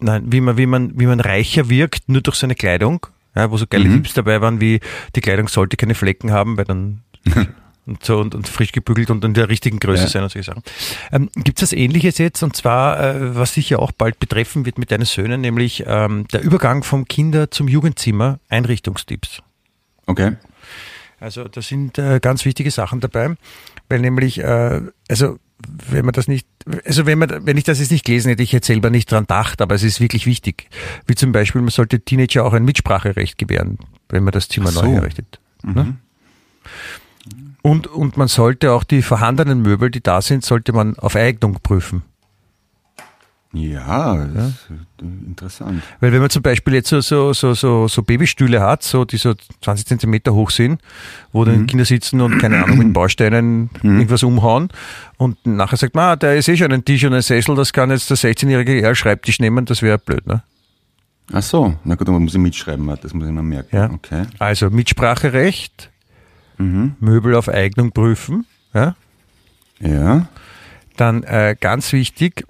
nein, 0.00 0.24
wie 0.26 0.40
man, 0.40 0.56
wie 0.56 0.66
man, 0.66 0.98
wie 0.98 1.06
man 1.06 1.20
reicher 1.20 1.70
wirkt, 1.70 2.08
nur 2.08 2.22
durch 2.22 2.36
seine 2.36 2.56
Kleidung, 2.56 3.06
ja, 3.36 3.52
wo 3.52 3.56
so 3.56 3.66
geile 3.68 3.84
mhm. 3.84 4.02
Tipps 4.02 4.14
dabei 4.14 4.40
waren, 4.40 4.60
wie 4.60 4.80
die 5.14 5.20
Kleidung 5.20 5.46
sollte 5.46 5.76
keine 5.76 5.94
Flecken 5.94 6.32
haben, 6.32 6.56
weil 6.56 6.64
dann 6.64 7.02
und 7.86 8.04
so 8.04 8.18
und, 8.18 8.34
und 8.34 8.48
frisch 8.48 8.72
gebügelt 8.72 9.10
und 9.10 9.24
in 9.24 9.34
der 9.34 9.48
richtigen 9.48 9.78
Größe 9.78 10.04
ja. 10.04 10.08
sein 10.08 10.22
und 10.24 10.32
solche 10.32 10.50
Sachen. 10.50 10.62
Ähm, 11.12 11.30
Gibt 11.34 11.58
es 11.58 11.70
das 11.70 11.72
Ähnliches 11.72 12.18
jetzt 12.18 12.42
und 12.42 12.56
zwar, 12.56 13.00
äh, 13.00 13.36
was 13.36 13.54
sicher 13.54 13.78
auch 13.78 13.92
bald 13.92 14.18
betreffen 14.18 14.66
wird 14.66 14.78
mit 14.78 14.90
deinen 14.90 15.04
Söhnen, 15.04 15.40
nämlich 15.40 15.84
ähm, 15.86 16.26
der 16.28 16.42
Übergang 16.42 16.82
vom 16.82 17.06
Kinder 17.06 17.50
zum 17.50 17.68
Jugendzimmer, 17.68 18.40
Einrichtungstipps. 18.48 19.42
Okay. 20.06 20.36
Also 21.18 21.44
da 21.44 21.62
sind 21.62 21.98
äh, 21.98 22.20
ganz 22.20 22.44
wichtige 22.44 22.70
Sachen 22.70 23.00
dabei, 23.00 23.36
weil 23.88 24.00
nämlich, 24.00 24.38
äh, 24.38 24.82
also 25.08 25.38
wenn 25.88 26.04
man 26.04 26.12
das 26.12 26.28
nicht, 26.28 26.46
also 26.84 27.06
wenn 27.06 27.18
man, 27.18 27.46
wenn 27.46 27.56
ich 27.56 27.64
das 27.64 27.78
jetzt 27.78 27.90
nicht 27.90 28.04
gelesen 28.04 28.28
hätte, 28.28 28.42
ich 28.42 28.52
hätte 28.52 28.66
selber 28.66 28.90
nicht 28.90 29.10
dran 29.10 29.24
gedacht, 29.24 29.62
aber 29.62 29.74
es 29.74 29.82
ist 29.82 30.00
wirklich 30.00 30.26
wichtig. 30.26 30.68
Wie 31.06 31.14
zum 31.14 31.32
Beispiel, 31.32 31.62
man 31.62 31.70
sollte 31.70 32.00
Teenager 32.00 32.44
auch 32.44 32.52
ein 32.52 32.64
Mitspracherecht 32.64 33.38
gewähren, 33.38 33.78
wenn 34.08 34.24
man 34.24 34.32
das 34.32 34.48
Zimmer 34.48 34.70
so. 34.70 34.82
neu 34.82 34.92
herrichtet. 34.92 35.40
Mhm. 35.62 35.74
Ne? 35.74 35.96
Und, 37.66 37.88
und 37.88 38.16
man 38.16 38.28
sollte 38.28 38.70
auch 38.70 38.84
die 38.84 39.02
vorhandenen 39.02 39.60
Möbel, 39.60 39.90
die 39.90 40.00
da 40.00 40.22
sind, 40.22 40.44
sollte 40.44 40.72
man 40.72 40.96
auf 41.00 41.16
Eignung 41.16 41.58
prüfen. 41.60 42.04
Ja, 43.52 44.14
ja. 44.14 44.52
interessant. 45.00 45.82
Weil 45.98 46.12
wenn 46.12 46.20
man 46.20 46.30
zum 46.30 46.42
Beispiel 46.42 46.74
jetzt 46.74 46.90
so, 46.90 47.00
so, 47.00 47.32
so, 47.32 47.54
so, 47.54 47.88
so 47.88 48.02
Babystühle 48.04 48.60
hat, 48.60 48.84
so, 48.84 49.04
die 49.04 49.16
so 49.16 49.34
20 49.62 49.84
Zentimeter 49.84 50.32
hoch 50.32 50.50
sind, 50.50 50.80
wo 51.32 51.40
mhm. 51.40 51.46
dann 51.46 51.66
Kinder 51.66 51.84
sitzen 51.84 52.20
und 52.20 52.38
keine 52.38 52.62
Ahnung 52.62 52.78
mit 52.78 52.92
Bausteinen 52.92 53.70
mhm. 53.82 53.96
irgendwas 53.96 54.22
umhauen 54.22 54.68
und 55.16 55.44
nachher 55.44 55.76
sagt 55.76 55.96
man, 55.96 56.04
ah, 56.04 56.14
da 56.14 56.34
ist 56.34 56.48
eh 56.48 56.56
schon 56.56 56.70
ein 56.70 56.84
Tisch 56.84 57.04
und 57.04 57.14
ein 57.14 57.22
Sessel, 57.22 57.56
das 57.56 57.72
kann 57.72 57.90
jetzt 57.90 58.08
der 58.10 58.16
16-jährige 58.16 58.78
eher 58.78 58.94
Schreibtisch 58.94 59.40
nehmen, 59.40 59.64
das 59.64 59.82
wäre 59.82 59.98
blöd, 59.98 60.24
ne? 60.24 60.44
Ach 61.32 61.42
so, 61.42 61.74
na 61.82 61.96
gut, 61.96 62.06
dann 62.06 62.22
muss 62.22 62.34
ich 62.34 62.40
mitschreiben, 62.40 62.86
das 63.02 63.12
muss 63.12 63.26
ich 63.26 63.32
mal 63.32 63.42
merken. 63.42 63.74
Ja. 63.74 63.90
Okay. 63.90 64.26
Also 64.38 64.70
Mitspracherecht, 64.70 65.90
mhm. 66.58 66.96
Möbel 67.00 67.34
auf 67.34 67.48
Eignung 67.48 67.92
prüfen. 67.92 68.46
Ja. 68.74 68.96
ja. 69.80 70.28
Dann 70.96 71.22
äh, 71.24 71.56
ganz 71.58 71.92
wichtig 71.92 72.46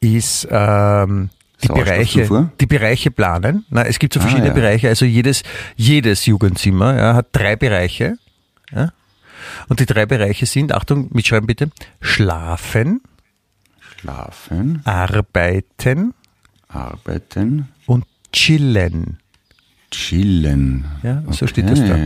ist 0.00 0.46
ähm, 0.50 1.30
die 1.62 1.68
Bereiche, 1.68 2.50
die 2.60 2.66
Bereiche 2.66 3.10
planen. 3.10 3.64
Na, 3.70 3.84
es 3.84 3.98
gibt 3.98 4.12
so 4.12 4.20
ah, 4.20 4.22
verschiedene 4.22 4.52
ah, 4.52 4.54
ja. 4.54 4.60
Bereiche. 4.60 4.88
Also 4.88 5.04
jedes, 5.04 5.42
jedes 5.76 6.26
Jugendzimmer 6.26 6.96
ja, 6.96 7.14
hat 7.14 7.28
drei 7.32 7.56
Bereiche. 7.56 8.18
Ja? 8.72 8.92
Und 9.68 9.80
die 9.80 9.86
drei 9.86 10.06
Bereiche 10.06 10.46
sind, 10.46 10.72
Achtung, 10.72 11.08
mitschreiben 11.12 11.46
bitte, 11.46 11.70
Schlafen, 12.00 13.00
Schlafen, 13.78 14.82
Arbeiten, 14.84 16.14
Arbeiten 16.68 17.68
und 17.86 18.04
Chillen. 18.32 19.18
Chillen. 19.90 20.84
Ja, 21.02 21.22
so 21.22 21.28
okay. 21.28 21.48
steht 21.48 21.70
das 21.70 21.80
da. 21.80 21.96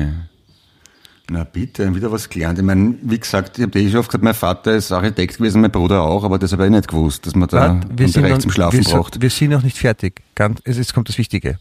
Na 1.33 1.45
bitte, 1.45 1.95
wieder 1.95 2.11
was 2.11 2.29
gelernt. 2.29 2.59
Ich 2.59 2.65
meine, 2.65 2.97
wie 3.03 3.21
gesagt, 3.21 3.57
ich 3.57 3.63
habe 3.63 3.71
dir 3.71 3.83
eh 3.83 3.89
schon 3.89 4.01
oft 4.01 4.09
gesagt, 4.09 4.25
mein 4.25 4.35
Vater 4.35 4.75
ist 4.75 4.91
Architekt 4.91 5.39
gewesen, 5.39 5.61
mein 5.61 5.71
Bruder 5.71 6.03
auch, 6.03 6.25
aber 6.25 6.41
das 6.41 6.51
habe 6.51 6.65
ich 6.65 6.73
nicht 6.73 6.89
gewusst, 6.89 7.25
dass 7.25 7.37
man 7.37 7.49
da 7.49 7.75
noch, 7.75 8.39
zum 8.41 8.51
Schlafen 8.51 8.85
wir, 8.85 8.93
braucht. 8.93 9.23
Wir 9.23 9.31
sind 9.31 9.51
noch 9.51 9.63
nicht 9.63 9.79
fertig. 9.79 10.23
Ganz, 10.35 10.61
jetzt 10.67 10.93
kommt 10.93 11.09
das 11.09 11.19
Wichtige. 11.19 11.57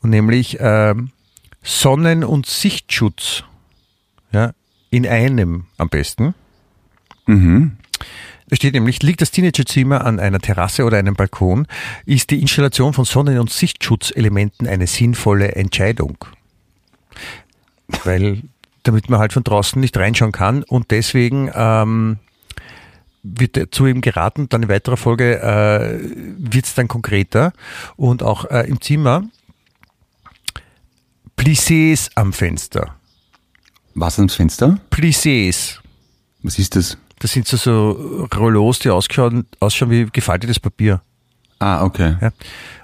Und 0.00 0.10
nämlich 0.10 0.56
ähm, 0.58 1.12
Sonnen- 1.62 2.24
und 2.24 2.46
Sichtschutz. 2.46 3.44
Ja, 4.32 4.50
in 4.90 5.06
einem 5.06 5.66
am 5.76 5.88
besten. 5.88 6.34
Mhm. 7.26 7.76
Da 8.48 8.56
steht 8.56 8.74
nämlich, 8.74 9.00
liegt 9.00 9.20
das 9.20 9.30
Teenagerzimmer 9.30 10.04
an 10.04 10.18
einer 10.18 10.40
Terrasse 10.40 10.82
oder 10.82 10.98
einem 10.98 11.14
Balkon, 11.14 11.68
ist 12.04 12.30
die 12.30 12.40
Installation 12.40 12.94
von 12.94 13.04
Sonnen- 13.04 13.38
und 13.38 13.50
Sichtschutzelementen 13.50 14.66
eine 14.66 14.88
sinnvolle 14.88 15.52
Entscheidung. 15.52 16.24
Weil 18.02 18.42
damit 18.86 19.10
man 19.10 19.18
halt 19.20 19.32
von 19.32 19.44
draußen 19.44 19.80
nicht 19.80 19.96
reinschauen 19.96 20.32
kann 20.32 20.62
und 20.62 20.90
deswegen 20.90 21.50
ähm, 21.54 22.18
wird 23.22 23.74
zu 23.74 23.86
ihm 23.86 24.00
geraten, 24.00 24.48
dann 24.48 24.62
in 24.62 24.68
weiterer 24.68 24.96
Folge 24.96 25.40
äh, 25.40 25.98
wird 26.38 26.66
es 26.66 26.74
dann 26.74 26.88
konkreter 26.88 27.52
und 27.96 28.22
auch 28.22 28.44
äh, 28.50 28.68
im 28.68 28.80
Zimmer 28.80 29.24
Plissés 31.36 32.10
am 32.14 32.32
Fenster. 32.32 32.94
Was 33.94 34.18
am 34.18 34.28
Fenster? 34.28 34.78
Plissés. 34.90 35.78
Was 36.42 36.58
ist 36.58 36.76
das? 36.76 36.96
Das 37.18 37.32
sind 37.32 37.46
so, 37.46 37.56
so 37.56 38.28
Rollos, 38.36 38.78
die 38.78 38.90
ausschauen, 38.90 39.46
ausschauen 39.58 39.90
wie 39.90 40.06
gefaltetes 40.06 40.60
Papier. 40.60 41.00
Ah, 41.58 41.84
okay. 41.84 42.16
Ja. 42.20 42.32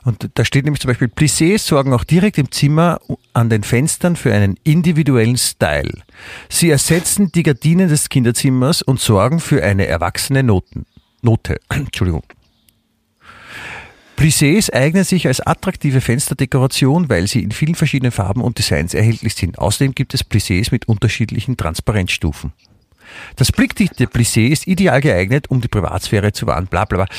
Und 0.04 0.30
da 0.34 0.44
steht 0.44 0.64
nämlich 0.64 0.80
zum 0.80 0.88
Beispiel, 0.88 1.08
Plissés 1.08 1.58
sorgen 1.58 1.92
auch 1.92 2.04
direkt 2.04 2.38
im 2.38 2.50
Zimmer 2.50 3.00
an 3.34 3.50
den 3.50 3.62
Fenstern 3.62 4.16
für 4.16 4.32
einen 4.32 4.58
individuellen 4.64 5.36
Style. 5.36 6.02
Sie 6.48 6.70
ersetzen 6.70 7.30
die 7.32 7.42
Gardinen 7.42 7.88
des 7.88 8.08
Kinderzimmers 8.08 8.80
und 8.82 8.98
sorgen 8.98 9.40
für 9.40 9.62
eine 9.62 9.86
erwachsene 9.86 10.42
Noten, 10.42 10.86
Note. 11.20 11.60
Entschuldigung. 11.68 12.24
Plissés 14.16 14.72
eignen 14.72 15.04
sich 15.04 15.26
als 15.26 15.40
attraktive 15.40 16.00
Fensterdekoration, 16.00 17.08
weil 17.08 17.26
sie 17.26 17.42
in 17.42 17.50
vielen 17.50 17.74
verschiedenen 17.74 18.12
Farben 18.12 18.40
und 18.40 18.56
Designs 18.56 18.94
erhältlich 18.94 19.34
sind. 19.34 19.58
Außerdem 19.58 19.94
gibt 19.94 20.14
es 20.14 20.24
Plissés 20.24 20.68
mit 20.70 20.86
unterschiedlichen 20.86 21.56
Transparenzstufen. 21.56 22.52
Das 23.36 23.52
blickdichte 23.52 24.04
Plissé 24.06 24.48
ist 24.48 24.66
ideal 24.66 25.00
geeignet, 25.00 25.50
um 25.50 25.60
die 25.60 25.68
Privatsphäre 25.68 26.32
zu 26.32 26.46
wahren, 26.46 26.66
bla 26.66 26.84
bla 26.84 27.04
bla. 27.04 27.16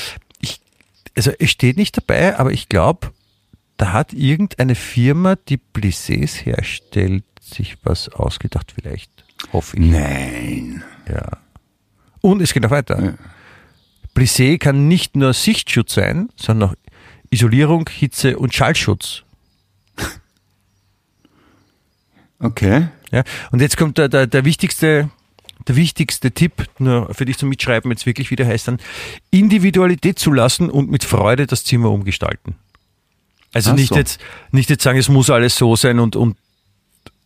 Also 1.16 1.32
es 1.38 1.50
steht 1.50 1.76
nicht 1.76 1.96
dabei, 1.96 2.38
aber 2.38 2.52
ich 2.52 2.68
glaube, 2.68 3.12
da 3.76 3.92
hat 3.92 4.12
irgendeine 4.12 4.74
Firma, 4.74 5.36
die 5.36 5.58
Plissés 5.58 6.44
herstellt, 6.44 7.24
sich 7.40 7.76
was 7.82 8.08
ausgedacht 8.08 8.72
vielleicht. 8.74 9.10
Hoffe 9.52 9.76
ich. 9.76 9.84
Nein. 9.84 10.82
Ja. 11.08 11.38
Und 12.20 12.40
es 12.40 12.52
geht 12.52 12.62
noch 12.62 12.70
weiter. 12.70 13.02
Ja. 13.02 13.14
Plissé 14.14 14.58
kann 14.58 14.88
nicht 14.88 15.16
nur 15.16 15.32
Sichtschutz 15.32 15.94
sein, 15.94 16.28
sondern 16.36 16.70
auch 16.70 16.74
Isolierung, 17.30 17.88
Hitze 17.88 18.38
und 18.38 18.54
Schallschutz. 18.54 19.22
Okay. 22.40 22.88
Ja, 23.10 23.22
und 23.52 23.62
jetzt 23.62 23.78
kommt 23.78 23.96
der, 23.96 24.08
der, 24.10 24.26
der 24.26 24.44
wichtigste, 24.44 25.08
der 25.68 25.76
wichtigste 25.76 26.30
Tipp, 26.32 26.68
nur 26.78 27.12
für 27.14 27.24
dich 27.24 27.38
zum 27.38 27.48
Mitschreiben, 27.48 27.90
jetzt 27.90 28.06
wirklich 28.06 28.30
wieder 28.30 28.46
heißt 28.46 28.68
dann, 28.68 28.78
Individualität 29.30 30.18
zulassen 30.18 30.70
und 30.70 30.90
mit 30.90 31.04
Freude 31.04 31.46
das 31.46 31.64
Zimmer 31.64 31.90
umgestalten. 31.90 32.56
Also 33.52 33.70
Ach 33.70 33.74
nicht 33.76 33.90
so. 33.90 33.94
jetzt, 33.96 34.20
nicht 34.50 34.68
jetzt 34.70 34.82
sagen, 34.82 34.98
es 34.98 35.08
muss 35.08 35.30
alles 35.30 35.56
so 35.56 35.76
sein 35.76 35.98
und, 36.00 36.16
und, 36.16 36.36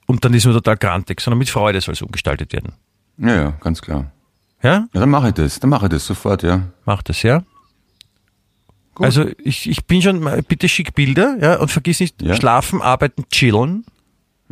und 0.06 0.24
dann 0.24 0.34
ist 0.34 0.44
man 0.44 0.54
total 0.54 0.76
grantig, 0.76 1.20
sondern 1.20 1.38
mit 1.38 1.48
Freude 1.48 1.80
soll 1.80 1.94
es 1.94 2.02
umgestaltet 2.02 2.52
werden. 2.52 2.72
Ja, 3.18 3.34
ja, 3.34 3.50
ganz 3.60 3.80
klar. 3.82 4.12
Ja, 4.62 4.86
Ja, 4.92 5.00
dann 5.00 5.10
mache 5.10 5.28
ich 5.28 5.34
das. 5.34 5.58
Dann 5.60 5.70
mache 5.70 5.86
ich 5.86 5.90
das 5.90 6.06
sofort, 6.06 6.42
ja. 6.42 6.68
mach 6.84 7.02
das, 7.02 7.22
ja. 7.22 7.42
Gut. 8.94 9.04
Also 9.06 9.26
ich, 9.42 9.68
ich 9.68 9.84
bin 9.86 10.02
schon, 10.02 10.28
bitte 10.48 10.68
schick 10.68 10.94
Bilder, 10.94 11.36
ja, 11.40 11.56
und 11.60 11.70
vergiss 11.70 12.00
nicht, 12.00 12.20
Ja. 12.20 12.34
schlafen, 12.34 12.82
arbeiten, 12.82 13.24
chillen, 13.30 13.84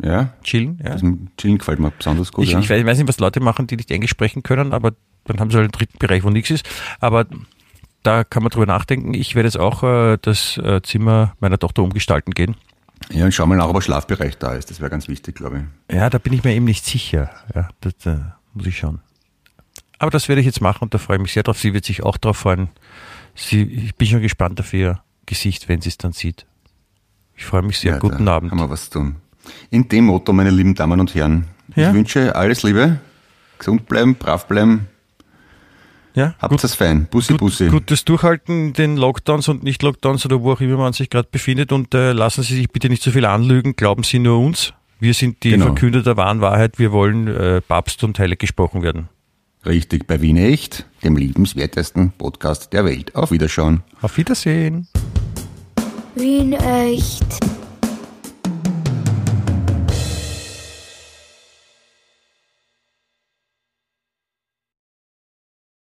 Ja. 0.01 0.33
chillen, 0.43 0.79
ja. 0.83 0.91
Das 0.91 1.01
Chillen 1.37 1.57
gefällt 1.57 1.79
mir 1.79 1.91
besonders 1.91 2.31
gut, 2.31 2.45
Ich, 2.45 2.51
ja. 2.51 2.59
ich 2.59 2.69
weiß, 2.69 2.79
ich 2.79 2.85
weiß 2.85 2.97
nicht, 2.97 3.07
was 3.07 3.19
Leute 3.19 3.39
machen, 3.39 3.67
die 3.67 3.75
nicht 3.77 3.89
Englisch 3.91 4.11
sprechen 4.11 4.43
können, 4.43 4.73
aber 4.73 4.93
dann 5.25 5.39
haben 5.39 5.49
sie 5.49 5.57
halt 5.57 5.65
einen 5.65 5.71
dritten 5.71 5.97
Bereich, 5.97 6.23
wo 6.23 6.29
nichts 6.29 6.51
ist. 6.51 6.67
Aber 6.99 7.25
da 8.03 8.23
kann 8.23 8.43
man 8.43 8.51
drüber 8.51 8.65
nachdenken. 8.65 9.13
Ich 9.13 9.35
werde 9.35 9.47
jetzt 9.47 9.57
auch 9.59 9.83
äh, 9.83 10.17
das 10.21 10.57
äh, 10.57 10.81
Zimmer 10.81 11.35
meiner 11.39 11.57
Tochter 11.57 11.83
umgestalten 11.83 12.31
gehen. 12.33 12.55
ja, 13.09 13.25
und 13.25 13.33
schau 13.33 13.45
mal 13.47 13.57
nach, 13.57 13.67
ob 13.67 13.75
ein 13.75 13.81
Schlafbereich 13.81 14.37
da 14.37 14.53
ist. 14.53 14.69
Das 14.69 14.79
wäre 14.79 14.89
ganz 14.89 15.07
wichtig, 15.07 15.35
glaube 15.35 15.65
ich. 15.89 15.95
Ja, 15.95 16.09
da 16.09 16.17
bin 16.17 16.33
ich 16.33 16.43
mir 16.43 16.53
eben 16.53 16.65
nicht 16.65 16.85
sicher. 16.85 17.31
Ja, 17.55 17.69
das 17.81 17.93
äh, 18.05 18.19
muss 18.53 18.67
ich 18.67 18.77
schauen. 18.77 19.01
Aber 19.99 20.11
das 20.11 20.29
werde 20.29 20.41
ich 20.41 20.45
jetzt 20.45 20.61
machen 20.61 20.83
und 20.83 20.93
da 20.93 20.99
freue 20.99 21.17
ich 21.17 21.23
mich 21.23 21.33
sehr 21.33 21.43
drauf. 21.43 21.57
Sie 21.57 21.73
wird 21.73 21.83
sich 21.85 22.03
auch 22.03 22.17
drauf 22.17 22.37
freuen. 22.37 22.69
Sie, 23.35 23.63
ich 23.63 23.95
bin 23.95 24.07
schon 24.07 24.21
gespannt 24.21 24.59
auf 24.59 24.71
ihr 24.73 25.01
Gesicht, 25.25 25.67
wenn 25.69 25.81
sie 25.81 25.89
es 25.89 25.97
dann 25.97 26.13
sieht. 26.13 26.45
Ich 27.35 27.45
freue 27.45 27.61
mich 27.63 27.79
sehr. 27.79 27.93
ja, 27.93 27.99
Guten 27.99 28.25
da 28.25 28.35
Abend. 28.35 28.51
Haben 28.51 28.59
wir 28.59 28.69
was 28.69 28.89
tun. 28.89 29.17
In 29.69 29.87
dem 29.89 30.05
Motto, 30.05 30.33
meine 30.33 30.49
lieben 30.49 30.75
Damen 30.75 30.99
und 30.99 31.13
Herren, 31.15 31.45
Ja. 31.75 31.89
ich 31.89 31.95
wünsche 31.95 32.35
alles 32.35 32.63
Liebe, 32.63 32.99
gesund 33.59 33.87
bleiben, 33.87 34.15
brav 34.15 34.47
bleiben, 34.47 34.87
Ja, 36.15 36.33
habt 36.39 36.63
es 36.63 36.73
fein. 36.73 37.05
Bussi, 37.11 37.33
gut, 37.33 37.39
Bussi. 37.39 37.67
gutes 37.67 38.03
Durchhalten 38.05 38.67
in 38.67 38.73
den 38.73 38.97
Lockdowns 38.97 39.47
und 39.49 39.63
Nicht-Lockdowns 39.63 40.25
oder 40.25 40.41
wo 40.41 40.53
auch 40.53 40.61
immer 40.61 40.77
man 40.77 40.93
sich 40.93 41.09
gerade 41.09 41.27
befindet 41.31 41.71
und 41.71 41.93
äh, 41.93 42.11
lassen 42.13 42.41
Sie 42.43 42.55
sich 42.55 42.69
bitte 42.69 42.89
nicht 42.89 43.03
so 43.03 43.11
viel 43.11 43.25
anlügen, 43.25 43.75
glauben 43.75 44.03
Sie 44.03 44.19
nur 44.19 44.39
uns. 44.39 44.73
Wir 44.99 45.13
sind 45.13 45.43
die 45.43 45.51
Genau. 45.51 45.65
Verkünder 45.65 46.01
der 46.01 46.17
wahren 46.17 46.41
Wahrheit, 46.41 46.79
wir 46.79 46.91
wollen 46.91 47.27
äh, 47.27 47.61
Papst 47.61 48.03
und 48.03 48.17
heilig 48.17 48.39
gesprochen 48.39 48.81
werden. 48.81 49.09
Richtig, 49.65 50.07
bei 50.07 50.21
Wien 50.21 50.37
Echt, 50.37 50.87
dem 51.03 51.17
liebenswertesten 51.17 52.11
Podcast 52.17 52.73
der 52.73 52.85
Welt. 52.85 53.13
Auf 53.15 53.29
Wiederschauen. 53.31 53.83
Auf 54.01 54.17
Wiedersehen. 54.17 54.87
Wien 56.15 56.53
echt. 56.53 57.25